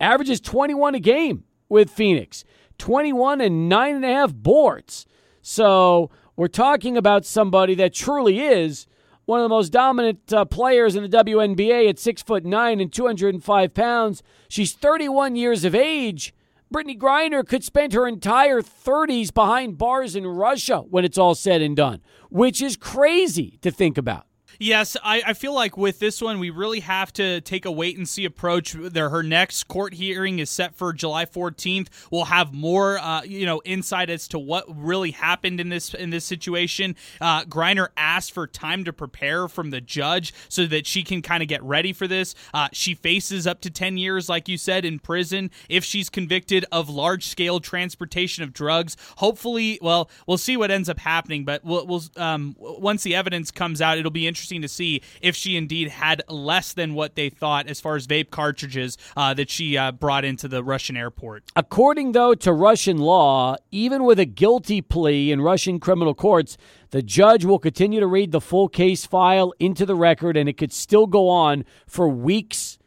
averages 0.00 0.40
21 0.40 0.96
a 0.96 1.00
game 1.00 1.44
with 1.68 1.90
Phoenix, 1.90 2.44
21 2.78 3.40
and 3.40 3.68
nine 3.68 3.94
and 3.94 4.04
a 4.04 4.08
half 4.08 4.34
boards. 4.34 5.06
So 5.42 6.10
we're 6.34 6.48
talking 6.48 6.96
about 6.96 7.24
somebody 7.24 7.76
that 7.76 7.94
truly 7.94 8.40
is 8.40 8.88
one 9.26 9.40
of 9.40 9.44
the 9.44 9.48
most 9.48 9.70
dominant 9.70 10.32
uh, 10.32 10.44
players 10.44 10.96
in 10.96 11.02
the 11.02 11.24
WNBA 11.24 11.88
at 11.88 11.98
six 11.98 12.22
foot 12.22 12.44
nine 12.44 12.80
and 12.80 12.92
205 12.92 13.74
pounds. 13.74 14.22
She's 14.48 14.72
31 14.72 15.36
years 15.36 15.64
of 15.64 15.74
age. 15.74 16.34
Brittney 16.72 16.98
Griner 16.98 17.46
could 17.46 17.62
spend 17.62 17.92
her 17.92 18.06
entire 18.06 18.60
30s 18.60 19.32
behind 19.32 19.78
bars 19.78 20.16
in 20.16 20.26
Russia 20.26 20.78
when 20.78 21.04
it's 21.04 21.18
all 21.18 21.34
said 21.34 21.62
and 21.62 21.76
done, 21.76 22.00
which 22.30 22.60
is 22.60 22.76
crazy 22.76 23.58
to 23.62 23.70
think 23.70 23.96
about. 23.96 24.26
Yes, 24.58 24.96
I, 25.02 25.22
I 25.26 25.32
feel 25.32 25.52
like 25.52 25.76
with 25.76 25.98
this 25.98 26.22
one, 26.22 26.38
we 26.38 26.50
really 26.50 26.80
have 26.80 27.12
to 27.14 27.40
take 27.40 27.64
a 27.64 27.72
wait 27.72 27.96
and 27.96 28.08
see 28.08 28.24
approach. 28.24 28.72
There, 28.72 29.10
her 29.10 29.22
next 29.22 29.64
court 29.64 29.94
hearing 29.94 30.38
is 30.38 30.50
set 30.50 30.74
for 30.74 30.92
July 30.92 31.24
14th. 31.24 31.88
We'll 32.10 32.26
have 32.26 32.54
more, 32.54 32.98
uh, 32.98 33.22
you 33.22 33.46
know, 33.46 33.60
insight 33.64 34.10
as 34.10 34.28
to 34.28 34.38
what 34.38 34.64
really 34.68 35.10
happened 35.10 35.60
in 35.60 35.68
this 35.68 35.92
in 35.94 36.10
this 36.10 36.24
situation. 36.24 36.96
Uh, 37.20 37.44
Griner 37.44 37.88
asked 37.96 38.32
for 38.32 38.46
time 38.46 38.84
to 38.84 38.92
prepare 38.92 39.48
from 39.48 39.70
the 39.70 39.80
judge 39.80 40.32
so 40.48 40.66
that 40.66 40.86
she 40.86 41.02
can 41.02 41.22
kind 41.22 41.42
of 41.42 41.48
get 41.48 41.62
ready 41.62 41.92
for 41.92 42.06
this. 42.06 42.34
Uh, 42.52 42.68
she 42.72 42.94
faces 42.94 43.46
up 43.46 43.60
to 43.62 43.70
10 43.70 43.96
years, 43.96 44.28
like 44.28 44.48
you 44.48 44.56
said, 44.56 44.84
in 44.84 44.98
prison 44.98 45.50
if 45.68 45.84
she's 45.84 46.08
convicted 46.08 46.64
of 46.70 46.88
large 46.88 47.26
scale 47.26 47.60
transportation 47.60 48.44
of 48.44 48.52
drugs. 48.52 48.96
Hopefully, 49.16 49.78
well, 49.82 50.08
we'll 50.26 50.38
see 50.38 50.56
what 50.56 50.70
ends 50.70 50.88
up 50.88 50.98
happening, 50.98 51.44
but 51.44 51.64
we'll, 51.64 51.86
we'll 51.86 52.02
um, 52.16 52.54
once 52.58 53.02
the 53.02 53.14
evidence 53.14 53.50
comes 53.50 53.80
out, 53.80 53.98
it'll 53.98 54.10
be 54.10 54.26
interesting 54.26 54.43
interesting 54.44 54.62
to 54.62 54.68
see 54.68 55.00
if 55.22 55.34
she 55.34 55.56
indeed 55.56 55.88
had 55.88 56.22
less 56.28 56.74
than 56.74 56.92
what 56.92 57.14
they 57.14 57.30
thought 57.30 57.66
as 57.66 57.80
far 57.80 57.96
as 57.96 58.06
vape 58.06 58.30
cartridges 58.30 58.98
uh, 59.16 59.32
that 59.32 59.48
she 59.48 59.78
uh, 59.78 59.90
brought 59.90 60.22
into 60.22 60.48
the 60.48 60.62
Russian 60.62 60.96
airport. 60.98 61.44
According, 61.56 62.12
though, 62.12 62.34
to 62.34 62.52
Russian 62.52 62.98
law, 62.98 63.56
even 63.70 64.04
with 64.04 64.18
a 64.18 64.26
guilty 64.26 64.82
plea 64.82 65.32
in 65.32 65.40
Russian 65.40 65.80
criminal 65.80 66.14
courts, 66.14 66.58
the 66.90 67.00
judge 67.00 67.46
will 67.46 67.58
continue 67.58 68.00
to 68.00 68.06
read 68.06 68.32
the 68.32 68.40
full 68.40 68.68
case 68.68 69.06
file 69.06 69.54
into 69.58 69.86
the 69.86 69.94
record, 69.94 70.36
and 70.36 70.46
it 70.46 70.58
could 70.58 70.72
still 70.72 71.06
go 71.06 71.30
on 71.30 71.64
for 71.86 72.06
weeks 72.06 72.78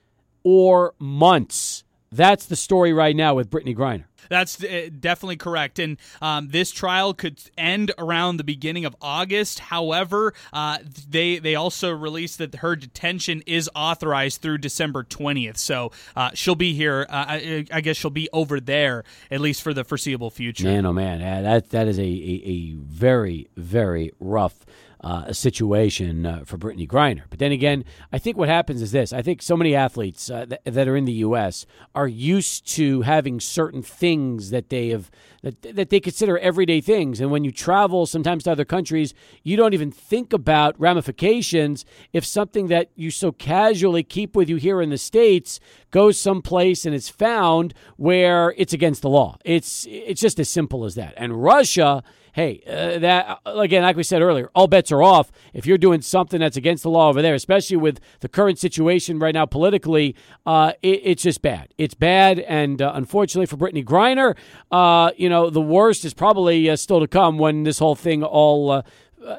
or 0.44 0.94
months. 1.00 1.84
That's 2.12 2.46
the 2.46 2.56
story 2.56 2.94
right 2.94 3.16
now 3.16 3.36
with 3.36 3.50
Brittney 3.50 3.76
Griner. 3.76 4.06
That's 4.30 4.64
uh, 4.64 4.90
definitely 5.00 5.38
correct. 5.38 5.80
And 5.80 5.98
um, 6.22 6.50
this 6.50 6.72
trial 6.72 7.14
could 7.14 7.42
end 7.58 7.92
around 7.98 8.38
the 8.38 8.44
beginning 8.44 8.86
of 8.86 8.96
August. 9.02 9.60
However, 9.60 10.34
uh, 10.52 10.80
they 11.10 11.40
they 11.40 11.56
also 11.56 11.92
released 11.92 12.38
that 12.40 12.56
her 12.56 12.76
detention 12.76 13.44
is 13.46 13.70
authorized 13.76 14.42
through 14.42 14.60
December 14.60 15.04
20th. 15.04 15.58
So 15.58 15.92
uh, 16.16 16.32
she'll 16.34 16.56
be 16.56 16.74
here. 16.74 17.06
Uh, 17.10 17.26
I, 17.28 17.66
I, 17.72 17.82
guess 17.82 17.98
she'll 17.98 18.12
be 18.12 18.30
over 18.34 18.60
there 18.60 19.04
at 19.32 19.40
least 19.40 19.62
for 19.62 19.74
the 19.74 19.84
foreseeable 19.84 20.30
future. 20.30 20.66
Man, 20.66 20.86
oh 20.86 20.94
man, 20.94 21.20
that 21.44 21.70
that 21.70 21.88
is 21.88 22.00
a, 22.00 22.02
a, 22.02 22.42
a 22.46 22.72
very 22.76 23.50
very 23.56 24.12
rough 24.20 24.66
uh, 25.08 25.24
a 25.28 25.34
situation 25.34 26.26
uh, 26.26 26.44
for 26.44 26.58
Brittney 26.58 26.86
Griner. 26.86 27.24
But 27.30 27.40
then 27.40 27.54
again, 27.54 27.86
I 28.12 28.18
think 28.18 28.36
what 28.36 28.50
happens 28.50 28.82
is 28.82 28.92
this: 28.92 29.14
I 29.14 29.22
think 29.22 29.42
so 29.42 29.56
many 29.56 29.74
athletes 29.74 30.30
uh, 30.30 30.48
th- 30.48 30.60
that 30.66 30.86
are 30.86 30.98
in 30.98 31.06
the 31.06 31.14
U.S. 31.28 31.66
are 31.96 32.10
used 32.10 32.68
to 32.76 33.04
having 33.04 33.40
certain 33.40 33.82
things 33.82 34.50
that 34.50 34.68
they 34.68 34.90
have 34.90 35.10
that 35.44 35.62
that 35.62 35.92
they 35.92 36.02
consider 36.02 36.38
everyday 36.40 36.82
things, 36.82 37.22
and 37.22 37.32
when 37.32 37.46
you 37.46 37.54
travel 37.54 38.06
sometimes 38.06 38.44
to 38.44 38.52
other 38.52 38.66
countries, 38.66 39.14
you 39.44 39.56
don't 39.56 39.74
even 39.74 39.92
think 39.92 40.34
about 40.34 40.78
ramifications 40.78 41.86
if 42.12 42.26
something 42.26 42.68
that 42.68 42.90
you 42.96 43.10
so 43.10 43.32
casually 43.32 44.04
keep 44.04 44.36
with 44.36 44.50
you 44.50 44.58
here 44.58 44.82
in 44.82 44.90
the 44.90 44.98
states 44.98 45.62
goes 45.92 46.20
someplace 46.20 46.86
and 46.86 46.94
it's 46.94 47.10
found 47.10 47.74
where 47.98 48.54
it's 48.58 48.74
against 48.74 49.02
the 49.02 49.10
law. 49.10 49.38
It's 49.44 49.86
it's 49.90 50.22
just 50.22 50.40
as 50.40 50.50
simple 50.50 50.86
as 50.86 50.96
that. 50.96 51.14
And 51.18 51.42
Russia 51.44 52.04
hey, 52.38 52.62
uh, 52.68 53.00
that 53.00 53.40
uh, 53.48 53.60
again, 53.60 53.82
like 53.82 53.96
we 53.96 54.04
said 54.04 54.22
earlier, 54.22 54.50
all 54.54 54.68
bets 54.68 54.92
are 54.92 55.02
off 55.02 55.32
if 55.54 55.66
you're 55.66 55.78
doing 55.78 56.02
something 56.02 56.40
that's 56.40 56.56
against 56.56 56.84
the 56.84 56.90
law 56.90 57.10
over 57.10 57.22
there, 57.22 57.34
especially 57.34 57.78
with 57.78 58.00
the 58.20 58.30
current 58.30 58.60
situation 58.60 59.18
right 59.18 59.34
now 59.34 59.46
politically. 59.46 60.16
Uh, 60.46 60.72
it, 60.84 61.02
it's 61.04 61.24
just 61.24 61.42
bad. 61.42 61.74
It's 61.80 61.96
bad, 61.96 62.40
and 62.40 62.80
uh, 62.82 62.92
unfortunately 62.94 63.48
for 63.48 63.58
Brittney 63.58 63.84
Griner, 63.84 64.38
uh, 64.72 65.12
you 65.18 65.30
know, 65.30 65.50
the 65.50 65.62
worst 65.62 66.06
is 66.06 66.14
probably 66.14 66.70
uh, 66.70 66.76
still 66.76 67.00
to 67.00 67.08
come 67.08 67.40
when 67.40 67.64
this 67.64 67.80
whole 67.80 67.96
thing 67.96 68.24
all 68.24 68.84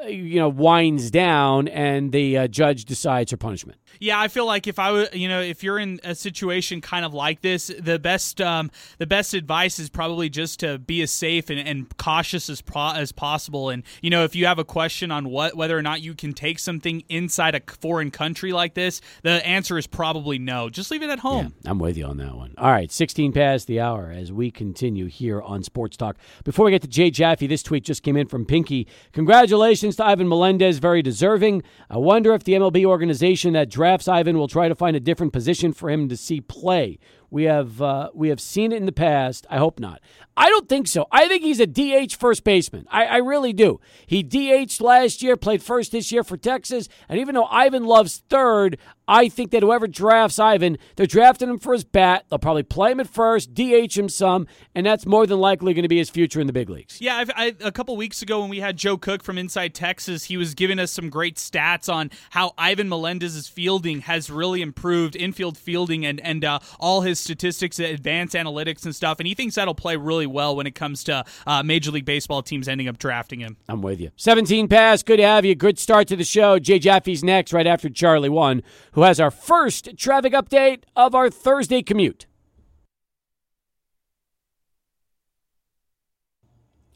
you 0.08 0.40
know 0.40 0.48
winds 0.48 1.10
down 1.10 1.68
and 1.68 2.10
the 2.10 2.48
judge 2.48 2.84
decides 2.84 3.30
her 3.30 3.36
punishment. 3.36 3.78
Yeah, 4.00 4.20
I 4.20 4.28
feel 4.28 4.46
like 4.46 4.66
if 4.66 4.78
I 4.78 4.92
would, 4.92 5.14
you 5.14 5.28
know, 5.28 5.40
if 5.40 5.62
you're 5.62 5.78
in 5.78 6.00
a 6.04 6.14
situation 6.14 6.80
kind 6.80 7.04
of 7.04 7.14
like 7.14 7.40
this, 7.40 7.70
the 7.78 7.98
best 7.98 8.40
um, 8.40 8.70
the 8.98 9.06
best 9.06 9.34
advice 9.34 9.78
is 9.78 9.88
probably 9.88 10.28
just 10.28 10.60
to 10.60 10.78
be 10.78 11.02
as 11.02 11.10
safe 11.10 11.50
and, 11.50 11.58
and 11.58 11.96
cautious 11.96 12.48
as 12.48 12.60
pro- 12.60 12.92
as 12.94 13.12
possible. 13.12 13.70
And 13.70 13.82
you 14.02 14.10
know, 14.10 14.24
if 14.24 14.34
you 14.34 14.46
have 14.46 14.58
a 14.58 14.64
question 14.64 15.10
on 15.10 15.28
what 15.30 15.56
whether 15.56 15.76
or 15.76 15.82
not 15.82 16.00
you 16.00 16.14
can 16.14 16.32
take 16.32 16.58
something 16.58 17.02
inside 17.08 17.54
a 17.54 17.60
foreign 17.80 18.10
country 18.10 18.52
like 18.52 18.74
this, 18.74 19.00
the 19.22 19.44
answer 19.46 19.78
is 19.78 19.86
probably 19.86 20.38
no. 20.38 20.68
Just 20.70 20.90
leave 20.90 21.02
it 21.02 21.10
at 21.10 21.20
home. 21.20 21.54
Yeah, 21.62 21.70
I'm 21.70 21.78
with 21.78 21.96
you 21.96 22.06
on 22.06 22.16
that 22.18 22.34
one. 22.34 22.54
All 22.58 22.70
right, 22.70 22.90
16 22.90 23.32
past 23.32 23.66
the 23.66 23.80
hour 23.80 24.10
as 24.10 24.32
we 24.32 24.50
continue 24.50 25.06
here 25.06 25.40
on 25.42 25.62
Sports 25.62 25.96
Talk. 25.96 26.16
Before 26.44 26.64
we 26.64 26.70
get 26.70 26.82
to 26.82 26.88
Jay 26.88 27.10
Jaffe, 27.10 27.46
this 27.46 27.62
tweet 27.62 27.84
just 27.84 28.02
came 28.02 28.16
in 28.16 28.28
from 28.28 28.44
Pinky. 28.44 28.86
Congratulations 29.12 29.96
to 29.96 30.04
Ivan 30.04 30.28
Melendez, 30.28 30.78
very 30.78 31.02
deserving. 31.02 31.62
I 31.90 31.98
wonder 31.98 32.34
if 32.34 32.44
the 32.44 32.54
MLB 32.54 32.84
organization 32.84 33.52
that 33.54 33.68
drafts 33.78 34.08
Ivan 34.08 34.36
will 34.36 34.48
try 34.48 34.68
to 34.68 34.74
find 34.74 34.96
a 34.96 35.00
different 35.00 35.32
position 35.32 35.72
for 35.72 35.88
him 35.88 36.08
to 36.08 36.16
see 36.16 36.40
play. 36.40 36.98
We 37.30 37.44
have 37.44 37.80
uh, 37.80 38.10
we 38.12 38.28
have 38.30 38.40
seen 38.40 38.72
it 38.72 38.76
in 38.76 38.86
the 38.86 38.92
past. 38.92 39.46
I 39.48 39.58
hope 39.58 39.78
not. 39.78 40.00
I 40.36 40.48
don't 40.48 40.68
think 40.68 40.88
so. 40.88 41.06
I 41.12 41.28
think 41.28 41.44
he's 41.44 41.60
a 41.60 41.66
DH 41.66 42.16
first 42.16 42.42
baseman. 42.42 42.86
I, 42.90 43.04
I 43.04 43.16
really 43.18 43.52
do. 43.52 43.78
He 44.04 44.24
DH 44.24 44.80
last 44.80 45.22
year, 45.22 45.36
played 45.36 45.62
first 45.62 45.92
this 45.92 46.10
year 46.10 46.24
for 46.24 46.36
Texas, 46.36 46.88
and 47.08 47.20
even 47.20 47.36
though 47.36 47.44
Ivan 47.44 47.84
loves 47.84 48.24
third, 48.28 48.78
I 49.08 49.28
think 49.30 49.50
that 49.52 49.62
whoever 49.62 49.88
drafts 49.88 50.38
Ivan, 50.38 50.76
they're 50.96 51.06
drafting 51.06 51.48
him 51.48 51.58
for 51.58 51.72
his 51.72 51.82
bat. 51.82 52.26
They'll 52.28 52.38
probably 52.38 52.62
play 52.62 52.92
him 52.92 53.00
at 53.00 53.08
first, 53.08 53.54
DH 53.54 53.96
him 53.96 54.08
some, 54.10 54.46
and 54.74 54.84
that's 54.84 55.06
more 55.06 55.26
than 55.26 55.40
likely 55.40 55.72
going 55.72 55.82
to 55.82 55.88
be 55.88 55.96
his 55.96 56.10
future 56.10 56.40
in 56.40 56.46
the 56.46 56.52
big 56.52 56.68
leagues. 56.68 57.00
Yeah, 57.00 57.16
I've, 57.16 57.30
I, 57.34 57.56
a 57.60 57.72
couple 57.72 57.96
weeks 57.96 58.20
ago 58.20 58.40
when 58.40 58.50
we 58.50 58.60
had 58.60 58.76
Joe 58.76 58.98
Cook 58.98 59.22
from 59.22 59.38
Inside 59.38 59.74
Texas, 59.74 60.24
he 60.24 60.36
was 60.36 60.54
giving 60.54 60.78
us 60.78 60.92
some 60.92 61.08
great 61.08 61.36
stats 61.36 61.92
on 61.92 62.10
how 62.30 62.52
Ivan 62.58 62.88
Melendez's 62.88 63.48
fielding 63.48 64.02
has 64.02 64.30
really 64.30 64.60
improved, 64.60 65.16
infield 65.16 65.56
fielding, 65.56 66.04
and 66.04 66.20
and 66.20 66.44
uh, 66.44 66.58
all 66.78 67.00
his 67.00 67.18
statistics, 67.18 67.78
advanced 67.78 68.34
analytics, 68.34 68.84
and 68.84 68.94
stuff, 68.94 69.18
and 69.20 69.26
he 69.26 69.34
thinks 69.34 69.54
that'll 69.54 69.74
play 69.74 69.96
really 69.96 70.26
well 70.26 70.54
when 70.54 70.66
it 70.66 70.74
comes 70.74 71.02
to 71.04 71.24
uh, 71.46 71.62
Major 71.62 71.90
League 71.90 72.04
Baseball 72.04 72.42
teams 72.42 72.68
ending 72.68 72.88
up 72.88 72.98
drafting 72.98 73.40
him. 73.40 73.56
I'm 73.68 73.80
with 73.80 74.00
you. 74.00 74.10
17 74.16 74.68
pass. 74.68 75.02
Good 75.02 75.16
to 75.16 75.26
have 75.26 75.44
you. 75.44 75.54
Good 75.54 75.78
start 75.78 76.08
to 76.08 76.16
the 76.16 76.24
show. 76.24 76.58
Jay 76.58 76.78
Jaffe's 76.78 77.24
next, 77.24 77.52
right 77.52 77.66
after 77.66 77.88
Charlie 77.88 78.28
One, 78.28 78.62
who 78.98 79.04
has 79.04 79.20
our 79.20 79.30
first 79.30 79.96
traffic 79.96 80.32
update 80.32 80.82
of 80.96 81.14
our 81.14 81.30
Thursday 81.30 81.82
commute. 81.82 82.26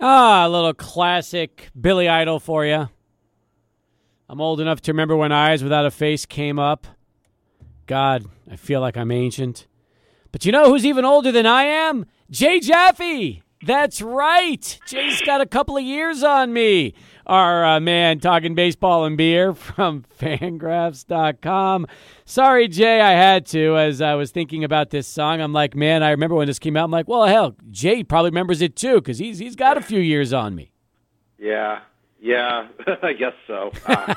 Ah, 0.00 0.44
a 0.44 0.48
little 0.48 0.74
classic 0.74 1.70
Billy 1.80 2.08
Idol 2.08 2.40
for 2.40 2.66
you. 2.66 2.88
I'm 4.28 4.40
old 4.40 4.60
enough 4.60 4.80
to 4.80 4.90
remember 4.90 5.16
when 5.16 5.30
Eyes 5.30 5.62
Without 5.62 5.86
a 5.86 5.92
Face 5.92 6.26
came 6.26 6.58
up. 6.58 6.88
God, 7.86 8.24
I 8.50 8.56
feel 8.56 8.80
like 8.80 8.96
I'm 8.96 9.12
ancient. 9.12 9.68
But 10.32 10.44
you 10.44 10.50
know 10.50 10.70
who's 10.70 10.84
even 10.84 11.04
older 11.04 11.30
than 11.30 11.46
I 11.46 11.62
am? 11.62 12.06
Jay 12.28 12.58
Jaffe. 12.58 13.41
That's 13.64 14.02
right. 14.02 14.78
Jay's 14.86 15.22
got 15.22 15.40
a 15.40 15.46
couple 15.46 15.76
of 15.76 15.84
years 15.84 16.22
on 16.22 16.52
me. 16.52 16.94
Our 17.26 17.64
uh, 17.64 17.80
man 17.80 18.18
talking 18.18 18.56
baseball 18.56 19.04
and 19.04 19.16
beer 19.16 19.54
from 19.54 20.04
fangraphs.com. 20.20 21.86
Sorry, 22.24 22.66
Jay, 22.66 23.00
I 23.00 23.12
had 23.12 23.46
to 23.46 23.76
as 23.78 24.02
I 24.02 24.14
was 24.14 24.32
thinking 24.32 24.64
about 24.64 24.90
this 24.90 25.06
song. 25.06 25.40
I'm 25.40 25.52
like, 25.52 25.76
man, 25.76 26.02
I 26.02 26.10
remember 26.10 26.34
when 26.34 26.48
this 26.48 26.58
came 26.58 26.76
out. 26.76 26.84
I'm 26.84 26.90
like, 26.90 27.06
well, 27.06 27.26
hell, 27.26 27.54
Jay 27.70 28.02
probably 28.02 28.30
remembers 28.30 28.60
it 28.60 28.74
too 28.74 28.96
because 28.96 29.18
he's, 29.18 29.38
he's 29.38 29.54
got 29.54 29.76
a 29.76 29.80
few 29.80 30.00
years 30.00 30.32
on 30.32 30.56
me. 30.56 30.72
Yeah, 31.38 31.80
yeah, 32.22 32.68
I 33.02 33.12
guess 33.12 33.34
so. 33.46 33.72
Uh. 33.84 34.14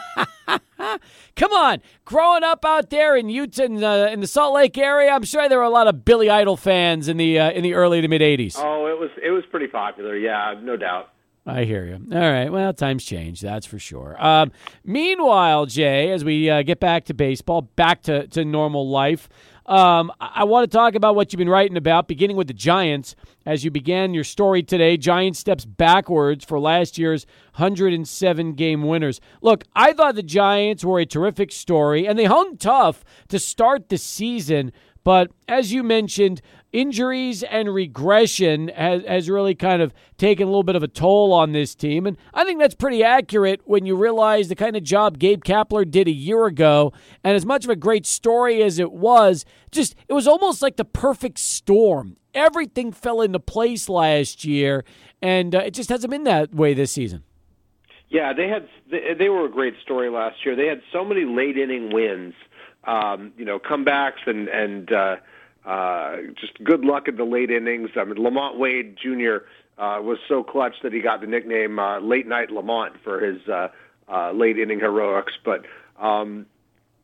Come 1.36 1.52
on, 1.52 1.82
growing 2.06 2.44
up 2.44 2.64
out 2.64 2.92
there 2.92 3.18
in 3.18 3.30
Utah, 3.30 3.64
in 3.64 3.76
the, 3.76 4.12
in 4.12 4.20
the, 4.20 4.28
Salt 4.28 4.54
Lake 4.54 4.78
area, 4.78 5.12
I'm 5.12 5.24
sure 5.24 5.50
there 5.50 5.58
were 5.58 5.64
a 5.64 5.70
lot 5.70 5.88
of 5.88 6.06
Billy 6.06 6.30
Idol 6.30 6.56
fans 6.56 7.08
in 7.08 7.18
the 7.18 7.40
uh, 7.40 7.52
in 7.52 7.64
the 7.64 7.74
early 7.74 8.02
to 8.02 8.08
mid 8.08 8.22
'80s. 8.22 8.56
Oh, 8.58 8.86
it 8.86 9.00
was 9.00 9.10
it 9.22 9.32
was 9.32 9.44
pretty 9.50 9.68
popular. 9.68 10.16
Yeah, 10.16 10.54
no 10.62 10.78
doubt. 10.78 11.10
I 11.48 11.64
hear 11.64 11.86
you. 11.86 12.00
All 12.12 12.32
right. 12.32 12.52
Well, 12.52 12.74
times 12.74 13.04
change. 13.04 13.40
That's 13.40 13.68
for 13.68 13.78
sure. 13.78 14.16
Um, 14.24 14.52
meanwhile, 14.84 15.68
Jay, 15.68 16.12
as 16.12 16.24
we 16.24 16.50
uh, 16.50 16.64
get 16.64 16.80
back 16.80 17.06
to 17.06 17.14
baseball, 17.14 17.62
back 17.62 18.02
to, 18.04 18.28
to 18.30 18.44
normal 18.44 18.90
life, 18.90 19.30
um, 19.66 20.12
I, 20.20 20.44
want 20.44 20.70
to 20.70 20.78
talk 20.78 20.94
about 20.94 21.16
what 21.16 21.34
you've 21.34 21.40
been 21.40 21.50
writing 21.50 21.76
about, 21.76 22.08
beginning 22.08 22.38
with 22.38 22.48
the 22.48 22.54
Giants. 22.54 23.16
As 23.48 23.64
you 23.64 23.72
began 23.72 24.14
your 24.14 24.24
story 24.24 24.62
today, 24.62 24.96
Giants 24.96 25.40
steps 25.40 25.66
backwards 25.66 26.46
for 26.46 26.60
last 26.60 27.00
year's 27.00 27.26
107 27.56 28.54
game 28.54 28.84
winners. 28.84 29.20
Look, 29.42 29.64
I 29.76 29.94
thought 29.94 30.16
the 30.16 30.24
Giants 30.24 30.86
were 30.86 31.00
a 31.00 31.06
terrific 31.06 31.52
story, 31.52 32.08
and 32.08 32.18
they 32.18 32.26
hung 32.26 32.58
tough 32.58 33.04
to 33.30 33.40
start 33.40 33.90
the 33.90 33.98
season. 33.98 34.72
But 35.04 35.32
as 35.48 35.74
you 35.74 35.82
mentioned, 35.82 36.42
injuries 36.76 37.42
and 37.42 37.74
regression 37.74 38.68
has, 38.68 39.04
has 39.06 39.30
really 39.30 39.56
kind 39.56 39.82
of 39.82 39.94
taken 40.18 40.44
a 40.44 40.50
little 40.50 40.64
bit 40.64 40.76
of 40.76 40.84
a 40.84 40.90
toll 40.90 41.32
on 41.32 41.54
this 41.54 41.74
team. 41.74 42.06
And 42.06 42.18
I 42.34 42.44
think 42.44 42.60
that's 42.60 42.76
pretty 42.76 43.02
accurate 43.02 43.62
when 43.64 43.86
you 43.86 43.96
realize 43.96 44.50
the 44.50 44.56
kind 44.56 44.76
of 44.76 44.84
job 44.84 45.18
Gabe 45.18 45.44
Kapler 45.44 45.90
did 45.90 46.10
a 46.10 46.12
year 46.12 46.46
ago. 46.46 46.92
And 47.24 47.34
as 47.34 47.46
much 47.46 47.64
of 47.64 47.70
a 47.70 47.78
great 47.78 48.06
story 48.06 48.62
as 48.62 48.78
it 48.78 48.92
was, 48.92 49.46
just 49.72 49.96
it 50.10 50.14
was 50.14 50.28
almost 50.28 50.62
like 50.62 50.76
the 50.76 50.86
perfect 50.86 51.40
storm. 51.40 52.18
Everything 52.34 52.92
fell 52.92 53.22
into 53.22 53.40
place 53.40 53.88
last 53.88 54.44
year, 54.44 54.84
and 55.22 55.56
uh, 55.56 55.60
it 55.60 55.74
just 55.74 55.88
hasn't 55.88 56.12
been 56.12 56.26
that 56.26 56.54
way 56.54 56.74
this 56.74 56.92
season. 56.92 57.24
Yeah, 58.10 58.34
they 58.34 58.50
had 58.50 58.68
they, 59.18 59.30
were 59.30 59.46
a 59.46 59.50
great 59.50 59.76
story 59.82 60.10
last 60.10 60.46
year. 60.46 60.58
They 60.58 60.68
had 60.68 60.82
so 60.92 61.06
many 61.06 61.24
late 61.24 61.58
inning 61.58 61.94
wins, 61.94 62.34
um, 62.84 63.32
you 63.38 63.46
know, 63.46 63.60
comebacks 63.60 64.28
and 64.28 64.50
and 64.50 64.92
uh, 64.92 65.16
uh, 65.66 66.18
just 66.40 66.64
good 66.64 66.86
luck 66.86 67.08
in 67.08 67.16
the 67.16 67.24
late 67.24 67.50
innings. 67.50 67.90
I 67.96 68.04
mean, 68.04 68.16
LaMonte 68.16 68.58
Wade 68.58 68.98
Jr. 69.02 69.38
Uh, 69.78 70.00
was 70.02 70.20
so 70.28 70.44
clutch 70.44 70.76
that 70.84 70.94
he 70.94 71.02
got 71.02 71.22
the 71.22 71.28
nickname 71.28 71.80
uh, 71.80 72.00
Late 72.00 72.28
Night 72.28 72.52
Lamont 72.52 72.94
for 73.04 73.20
his 73.20 73.46
uh, 73.50 73.68
uh, 74.08 74.32
late 74.32 74.58
inning 74.58 74.80
heroics. 74.80 75.34
But 75.44 75.66
um, 76.00 76.46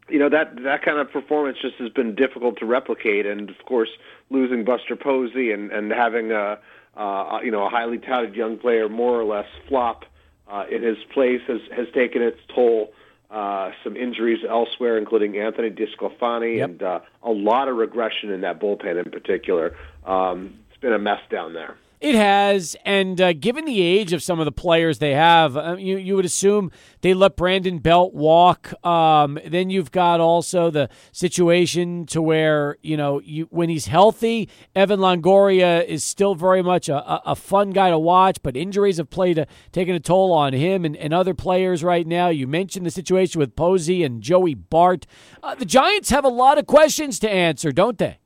you 0.10 0.20
know 0.20 0.30
that 0.30 0.56
that 0.64 0.84
kind 0.84 1.00
of 1.00 1.12
performance 1.12 1.58
just 1.62 1.76
has 1.76 1.90
been 1.90 2.16
difficult 2.16 2.58
to 2.60 2.66
replicate. 2.66 3.26
And 3.26 3.50
of 3.50 3.66
course, 3.66 3.90
losing 4.30 4.64
Buster 4.64 4.96
Posey 4.96 5.52
and 5.52 5.72
and 5.72 5.92
having 5.92 6.32
a 6.32 6.60
uh, 6.96 7.40
you 7.44 7.52
know 7.52 7.66
a 7.66 7.70
highly 7.70 7.98
touted 7.98 8.36
young 8.36 8.58
player 8.58 8.88
more 8.88 9.20
or 9.20 9.26
less 9.26 9.48
flop 9.68 10.06
uh, 10.48 10.66
in 10.70 10.84
his 10.84 10.98
place 11.14 11.42
has 11.48 11.62
has 11.76 11.88
taken 11.94 12.22
its 12.22 12.40
toll 12.54 12.94
uh, 13.32 13.72
some 13.84 13.96
injuries 13.96 14.40
elsewhere, 14.48 14.98
including 14.98 15.38
Anthony 15.38 15.70
DeSclafani, 15.70 16.58
yep. 16.58 16.70
and 16.70 16.84
uh, 16.84 17.00
a 17.24 17.32
lot 17.32 17.68
of 17.68 17.78
regression 17.78 18.30
in 18.32 18.42
that 18.42 18.60
bullpen 18.60 19.04
in 19.04 19.12
particular. 19.12 19.76
Um, 20.06 20.56
it's 20.70 20.80
been 20.82 20.94
a 20.94 21.00
mess 21.00 21.22
down 21.30 21.54
there. 21.54 21.78
It 22.02 22.16
has, 22.16 22.76
and 22.84 23.22
uh, 23.22 23.34
given 23.34 23.66
the 23.66 23.80
age 23.80 24.12
of 24.12 24.24
some 24.24 24.40
of 24.40 24.46
the 24.46 24.52
players 24.52 24.98
they 24.98 25.14
have, 25.14 25.56
uh, 25.56 25.76
you 25.78 25.98
you 25.98 26.16
would 26.16 26.26
assume 26.26 26.72
they 27.02 27.14
let 27.14 27.36
Brandon 27.36 27.78
Belt 27.78 28.16
walk. 28.16 28.74
Um, 28.84 29.38
then 29.46 29.70
you've 29.70 29.92
got 29.92 30.20
also 30.20 30.72
the 30.72 30.90
situation 31.12 32.08
to 32.08 32.20
where 32.20 32.78
you 32.82 32.98
know 32.98 33.22
you, 33.22 33.48
when 33.52 33.70
he's 33.70 33.86
healthy, 33.86 34.50
Evan 34.76 35.00
Longoria 35.00 35.86
is 35.86 36.04
still 36.04 36.34
very 36.34 36.64
much 36.64 36.90
a, 36.90 36.96
a, 36.96 37.22
a 37.28 37.36
fun 37.36 37.70
guy 37.70 37.92
to 37.92 38.00
watch, 38.00 38.40
but 38.42 38.58
injuries 38.58 38.98
have 38.98 39.12
played 39.12 39.38
a, 39.38 39.46
taken 39.72 39.94
a 39.94 40.00
toll 40.00 40.34
on 40.34 40.54
him 40.54 40.84
and, 40.86 40.98
and 40.98 41.14
other 41.14 41.36
players 41.36 41.84
right 41.84 42.08
now. 42.08 42.30
You 42.30 42.48
mentioned 42.48 42.84
the 42.84 42.92
situation 42.92 43.38
with 43.38 43.56
Posey 43.56 44.04
and 44.04 44.24
Joey 44.24 44.56
Bart. 44.56 45.06
Uh, 45.44 45.54
the 45.54 45.66
Giants 45.66 46.10
have 46.10 46.26
a 46.26 46.30
lot 46.30 46.58
of 46.58 46.66
questions 46.66 47.20
to 47.20 47.30
answer, 47.30 47.72
don't 47.72 48.00
they? 48.00 48.21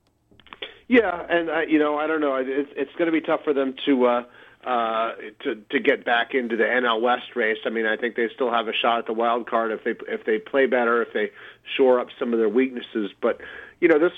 Yeah, 0.88 1.26
and 1.28 1.50
uh, 1.50 1.60
you 1.60 1.78
know, 1.78 1.98
I 1.98 2.06
don't 2.06 2.20
know. 2.20 2.36
It's 2.36 2.70
it's 2.76 2.92
going 2.92 3.06
to 3.06 3.12
be 3.12 3.20
tough 3.20 3.40
for 3.44 3.52
them 3.52 3.74
to 3.86 4.06
uh, 4.06 4.22
uh, 4.64 5.12
to 5.42 5.56
to 5.70 5.80
get 5.80 6.04
back 6.04 6.34
into 6.34 6.56
the 6.56 6.64
NL 6.64 7.00
West 7.00 7.34
race. 7.34 7.58
I 7.66 7.70
mean, 7.70 7.86
I 7.86 7.96
think 7.96 8.14
they 8.14 8.28
still 8.34 8.52
have 8.52 8.68
a 8.68 8.72
shot 8.72 9.00
at 9.00 9.06
the 9.06 9.12
wild 9.12 9.48
card 9.48 9.72
if 9.72 9.82
they 9.82 9.94
if 10.12 10.24
they 10.24 10.38
play 10.38 10.66
better, 10.66 11.02
if 11.02 11.12
they 11.12 11.30
shore 11.76 11.98
up 11.98 12.08
some 12.18 12.32
of 12.32 12.38
their 12.38 12.48
weaknesses. 12.48 13.10
But 13.20 13.40
you 13.80 13.88
know, 13.88 13.98
this 13.98 14.12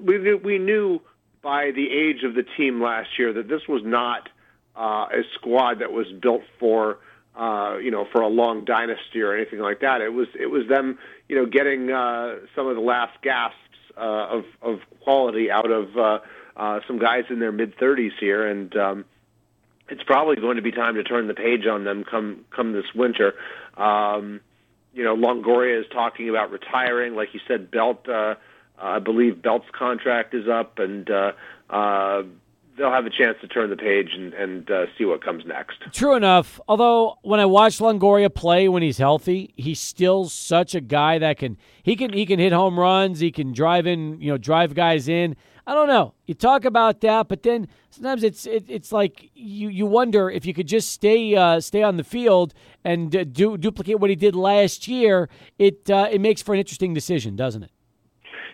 we 0.00 0.18
knew, 0.18 0.36
we 0.36 0.58
knew 0.58 1.00
by 1.42 1.70
the 1.74 1.88
age 1.90 2.22
of 2.22 2.34
the 2.34 2.44
team 2.56 2.82
last 2.82 3.18
year 3.18 3.32
that 3.32 3.48
this 3.48 3.62
was 3.66 3.82
not 3.84 4.28
uh, 4.76 5.06
a 5.12 5.22
squad 5.34 5.78
that 5.80 5.90
was 5.90 6.06
built 6.20 6.42
for 6.58 6.98
uh, 7.34 7.78
you 7.78 7.90
know 7.90 8.06
for 8.12 8.20
a 8.20 8.28
long 8.28 8.66
dynasty 8.66 9.22
or 9.22 9.34
anything 9.34 9.60
like 9.60 9.80
that. 9.80 10.02
It 10.02 10.12
was 10.12 10.28
it 10.38 10.50
was 10.50 10.68
them 10.68 10.98
you 11.30 11.36
know 11.36 11.46
getting 11.46 11.90
uh, 11.90 12.40
some 12.54 12.66
of 12.66 12.74
the 12.74 12.82
last 12.82 13.20
gasps 13.22 13.56
uh, 13.56 13.69
of 13.96 14.44
of 14.62 14.80
quality 15.00 15.50
out 15.50 15.70
of 15.70 15.96
uh, 15.96 16.18
uh, 16.56 16.80
some 16.86 16.98
guys 16.98 17.24
in 17.30 17.38
their 17.38 17.52
mid 17.52 17.76
30s 17.76 18.12
here, 18.18 18.46
and 18.46 18.74
um, 18.76 19.04
it's 19.88 20.02
probably 20.02 20.36
going 20.36 20.56
to 20.56 20.62
be 20.62 20.72
time 20.72 20.94
to 20.94 21.02
turn 21.02 21.26
the 21.26 21.34
page 21.34 21.66
on 21.66 21.84
them 21.84 22.04
come 22.04 22.44
come 22.54 22.72
this 22.72 22.94
winter. 22.94 23.34
Um, 23.76 24.40
you 24.92 25.04
know, 25.04 25.16
Longoria 25.16 25.80
is 25.80 25.86
talking 25.92 26.28
about 26.28 26.50
retiring. 26.50 27.14
Like 27.14 27.34
you 27.34 27.40
said, 27.46 27.70
Belt. 27.70 28.08
Uh, 28.08 28.34
I 28.82 28.98
believe 28.98 29.42
Belt's 29.42 29.68
contract 29.72 30.34
is 30.34 30.48
up, 30.48 30.78
and 30.78 31.08
uh, 31.10 31.32
uh, 31.68 32.22
they'll 32.80 32.90
have 32.90 33.04
a 33.04 33.10
chance 33.10 33.36
to 33.42 33.46
turn 33.46 33.68
the 33.68 33.76
page 33.76 34.08
and, 34.14 34.32
and 34.32 34.70
uh, 34.70 34.86
see 34.96 35.04
what 35.04 35.22
comes 35.22 35.44
next. 35.46 35.76
True 35.92 36.16
enough. 36.16 36.58
Although 36.66 37.18
when 37.22 37.38
I 37.38 37.44
watch 37.44 37.78
Longoria 37.78 38.34
play 38.34 38.68
when 38.68 38.82
he's 38.82 38.98
healthy, 38.98 39.52
he's 39.56 39.78
still 39.78 40.28
such 40.28 40.74
a 40.74 40.80
guy 40.80 41.18
that 41.18 41.36
can 41.36 41.58
he 41.82 41.94
can 41.94 42.12
he 42.12 42.24
can 42.24 42.38
hit 42.38 42.52
home 42.52 42.80
runs. 42.80 43.20
He 43.20 43.30
can 43.30 43.52
drive 43.52 43.86
in 43.86 44.20
you 44.20 44.32
know 44.32 44.38
drive 44.38 44.74
guys 44.74 45.08
in. 45.08 45.36
I 45.66 45.74
don't 45.74 45.88
know. 45.88 46.14
You 46.26 46.34
talk 46.34 46.64
about 46.64 47.00
that, 47.02 47.28
but 47.28 47.42
then 47.42 47.68
sometimes 47.90 48.24
it's 48.24 48.46
it, 48.46 48.64
it's 48.66 48.90
like 48.90 49.30
you, 49.34 49.68
you 49.68 49.86
wonder 49.86 50.30
if 50.30 50.46
you 50.46 50.54
could 50.54 50.66
just 50.66 50.90
stay 50.90 51.36
uh, 51.36 51.60
stay 51.60 51.82
on 51.82 51.98
the 51.98 52.04
field 52.04 52.54
and 52.82 53.14
uh, 53.14 53.24
do 53.24 53.58
duplicate 53.58 54.00
what 54.00 54.10
he 54.10 54.16
did 54.16 54.34
last 54.34 54.88
year. 54.88 55.28
It 55.58 55.90
uh, 55.90 56.08
it 56.10 56.20
makes 56.20 56.40
for 56.40 56.54
an 56.54 56.60
interesting 56.60 56.94
decision, 56.94 57.36
doesn't 57.36 57.62
it? 57.62 57.70